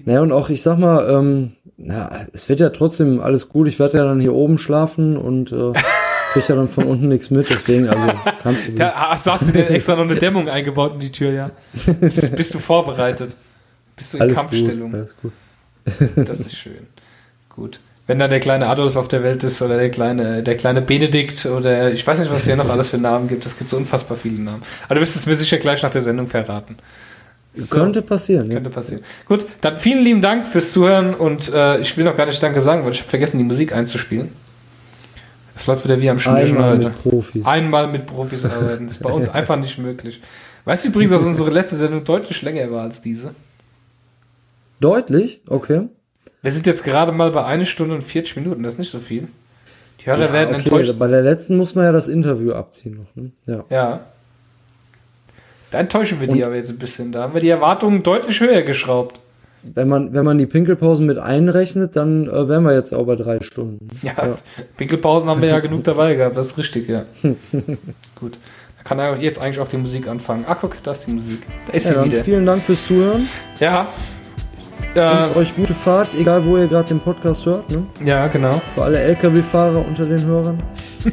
Naja, 0.04 0.20
und 0.20 0.30
auch, 0.30 0.48
ich 0.48 0.62
sag 0.62 0.78
mal, 0.78 1.08
ähm, 1.10 1.52
na, 1.76 2.26
es 2.32 2.48
wird 2.48 2.60
ja 2.60 2.68
trotzdem 2.70 3.20
alles 3.20 3.48
gut. 3.48 3.66
Ich 3.66 3.80
werde 3.80 3.98
ja 3.98 4.04
dann 4.04 4.20
hier 4.20 4.32
oben 4.34 4.58
schlafen 4.58 5.16
und 5.16 5.50
äh, 5.50 5.72
krieg 6.32 6.48
ja 6.48 6.56
dann 6.56 6.68
von 6.68 6.84
unten 6.84 7.08
nichts 7.08 7.30
mit. 7.30 7.48
Deswegen, 7.48 7.88
also, 7.88 8.06
kein 8.42 8.54
Problem. 8.54 8.76
Da 8.76 9.10
hast, 9.10 9.26
hast 9.26 9.48
du 9.48 9.52
dir 9.52 9.70
extra 9.70 9.94
noch 9.94 10.02
eine 10.02 10.16
Dämmung 10.16 10.48
eingebaut 10.48 10.94
in 10.94 11.00
die 11.00 11.12
Tür, 11.12 11.32
ja. 11.32 11.50
Bist, 12.00 12.36
bist 12.36 12.54
du 12.54 12.58
vorbereitet? 12.58 13.34
Bist 13.96 14.12
du 14.12 14.18
in 14.18 14.22
alles 14.22 14.34
Kampfstellung? 14.34 14.92
Gut, 14.92 15.00
alles 15.00 15.14
gut. 15.20 15.32
Das 16.28 16.40
ist 16.40 16.56
schön. 16.56 16.86
Gut. 17.48 17.80
Wenn 18.06 18.18
dann 18.18 18.30
der 18.30 18.40
kleine 18.40 18.68
Adolf 18.68 18.96
auf 18.96 19.08
der 19.08 19.22
Welt 19.22 19.44
ist 19.44 19.60
oder 19.60 19.76
der 19.76 19.90
kleine, 19.90 20.42
der 20.42 20.56
kleine 20.56 20.80
Benedikt 20.80 21.44
oder 21.44 21.92
ich 21.92 22.06
weiß 22.06 22.20
nicht, 22.20 22.30
was 22.30 22.40
es 22.40 22.46
hier 22.46 22.56
noch 22.56 22.68
alles 22.68 22.88
für 22.88 22.98
Namen 22.98 23.28
gibt. 23.28 23.44
Es 23.44 23.58
gibt 23.58 23.68
so 23.68 23.76
unfassbar 23.76 24.16
viele 24.16 24.40
Namen. 24.40 24.62
Aber 24.86 24.94
du 24.94 25.00
wirst 25.02 25.16
es 25.16 25.26
mir 25.26 25.34
sicher 25.34 25.58
gleich 25.58 25.82
nach 25.82 25.90
der 25.90 26.00
Sendung 26.00 26.26
verraten. 26.26 26.76
So, 27.54 27.74
Könnte 27.74 28.02
passieren, 28.02 28.48
ja. 28.48 28.54
könnte 28.54 28.70
passieren. 28.70 29.02
Gut, 29.26 29.44
dann 29.60 29.78
vielen 29.78 30.04
lieben 30.04 30.22
Dank 30.22 30.46
fürs 30.46 30.72
Zuhören 30.72 31.14
und 31.14 31.52
äh, 31.52 31.80
ich 31.80 31.96
will 31.96 32.04
noch 32.04 32.16
gar 32.16 32.26
nicht 32.26 32.42
Danke 32.42 32.60
sagen, 32.60 32.84
weil 32.84 32.92
ich 32.92 33.00
habe 33.00 33.10
vergessen, 33.10 33.38
die 33.38 33.44
Musik 33.44 33.74
einzuspielen. 33.74 34.30
Es 35.58 35.66
läuft 35.66 35.84
wieder 35.84 36.00
wie 36.00 36.08
am 36.08 36.20
Schnürchen 36.20 36.62
heute. 36.62 36.92
mit. 37.34 37.44
Einmal 37.46 37.88
mit 37.88 38.06
Profis 38.06 38.44
arbeiten. 38.46 38.86
Das 38.86 38.96
ist 38.96 39.02
bei 39.02 39.10
uns 39.10 39.28
einfach 39.28 39.56
nicht 39.56 39.76
möglich. 39.78 40.20
Weißt 40.64 40.84
du 40.84 40.90
übrigens, 40.90 41.10
dass 41.10 41.26
unsere 41.26 41.50
letzte 41.50 41.74
Sendung 41.74 42.04
deutlich 42.04 42.42
länger 42.42 42.70
war 42.70 42.82
als 42.82 43.02
diese? 43.02 43.34
Deutlich? 44.78 45.40
Okay. 45.48 45.88
Wir 46.42 46.50
sind 46.52 46.66
jetzt 46.66 46.84
gerade 46.84 47.10
mal 47.10 47.32
bei 47.32 47.44
eine 47.44 47.66
Stunde 47.66 47.96
und 47.96 48.02
40 48.02 48.36
Minuten, 48.36 48.62
das 48.62 48.74
ist 48.74 48.78
nicht 48.78 48.90
so 48.92 49.00
viel. 49.00 49.26
Die 50.00 50.06
Hörer 50.06 50.32
werden 50.32 50.54
okay, 50.54 50.62
enttäuscht. 50.64 50.96
bei 50.96 51.08
der 51.08 51.22
letzten 51.22 51.56
muss 51.56 51.74
man 51.74 51.86
ja 51.86 51.92
das 51.92 52.06
Interview 52.06 52.52
abziehen 52.52 52.96
noch, 52.96 53.16
ne? 53.16 53.32
Ja. 53.46 53.64
Ja. 53.68 54.00
Da 55.72 55.80
enttäuschen 55.80 56.20
wir 56.20 56.28
die 56.28 56.44
aber 56.44 56.54
jetzt 56.54 56.70
ein 56.70 56.78
bisschen. 56.78 57.10
Da 57.10 57.22
haben 57.22 57.34
wir 57.34 57.40
die 57.40 57.48
Erwartungen 57.50 58.04
deutlich 58.04 58.40
höher 58.40 58.62
geschraubt. 58.62 59.20
Wenn 59.62 59.88
man, 59.88 60.12
wenn 60.14 60.24
man 60.24 60.38
die 60.38 60.46
Pinkelpausen 60.46 61.04
mit 61.06 61.18
einrechnet, 61.18 61.96
dann 61.96 62.26
äh, 62.28 62.48
wären 62.48 62.64
wir 62.64 62.74
jetzt 62.74 62.94
auch 62.94 63.04
bei 63.04 63.16
drei 63.16 63.40
Stunden. 63.42 63.88
Ja, 64.02 64.14
Pinkelpausen 64.76 65.28
haben 65.28 65.42
wir 65.42 65.48
ja 65.48 65.58
genug 65.68 65.84
dabei 65.84 66.14
gehabt, 66.14 66.36
das 66.36 66.48
ist 66.52 66.58
richtig, 66.58 66.88
ja. 66.88 67.02
Gut. 68.14 68.38
Da 68.78 68.84
kann 68.84 68.98
er 69.00 69.16
jetzt 69.18 69.40
eigentlich 69.40 69.58
auch 69.60 69.68
die 69.68 69.76
Musik 69.78 70.06
anfangen. 70.08 70.44
Ach, 70.48 70.56
guck, 70.60 70.82
da 70.82 70.92
ist 70.92 71.06
die 71.06 71.10
Musik. 71.12 71.40
Da 71.66 71.72
ist 71.72 71.90
Ja, 71.90 72.02
sie 72.04 72.10
wieder. 72.12 72.24
vielen 72.24 72.46
Dank 72.46 72.62
fürs 72.62 72.86
Zuhören. 72.86 73.26
Ja. 73.60 73.88
Und 74.94 74.96
Äh, 75.02 75.38
euch 75.38 75.54
gute 75.54 75.74
Fahrt, 75.74 76.14
egal 76.14 76.44
wo 76.46 76.56
ihr 76.56 76.66
gerade 76.66 76.88
den 76.88 77.00
Podcast 77.00 77.44
hört. 77.44 77.70
Ne? 77.70 77.86
ja, 78.04 78.26
genau. 78.28 78.60
Für 78.74 78.84
alle 78.84 78.98
LKW-Fahrer 79.00 79.84
unter 79.86 80.04
den 80.06 80.24
Hörern. 80.24 80.62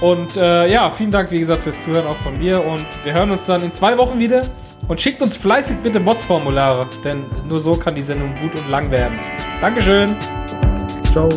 Und 0.00 0.36
äh, 0.36 0.70
ja, 0.72 0.90
vielen 0.90 1.10
Dank, 1.10 1.30
wie 1.32 1.38
gesagt, 1.40 1.62
fürs 1.62 1.82
Zuhören 1.84 2.06
auch 2.06 2.16
von 2.16 2.38
mir. 2.38 2.64
Und 2.64 2.86
wir 3.04 3.12
hören 3.12 3.30
uns 3.30 3.46
dann 3.46 3.62
in 3.62 3.72
zwei 3.72 3.98
Wochen 3.98 4.18
wieder. 4.18 4.42
Und 4.86 5.00
schickt 5.00 5.20
uns 5.20 5.36
fleißig 5.36 5.78
bitte 5.78 6.00
Mods-Formulare, 6.00 6.88
denn 7.04 7.26
nur 7.46 7.60
so 7.60 7.74
kann 7.74 7.94
die 7.94 8.02
Sendung 8.02 8.34
gut 8.40 8.54
und 8.54 8.68
lang 8.68 8.90
werden. 8.90 9.18
Dankeschön. 9.60 10.16
Ciao. 11.10 11.28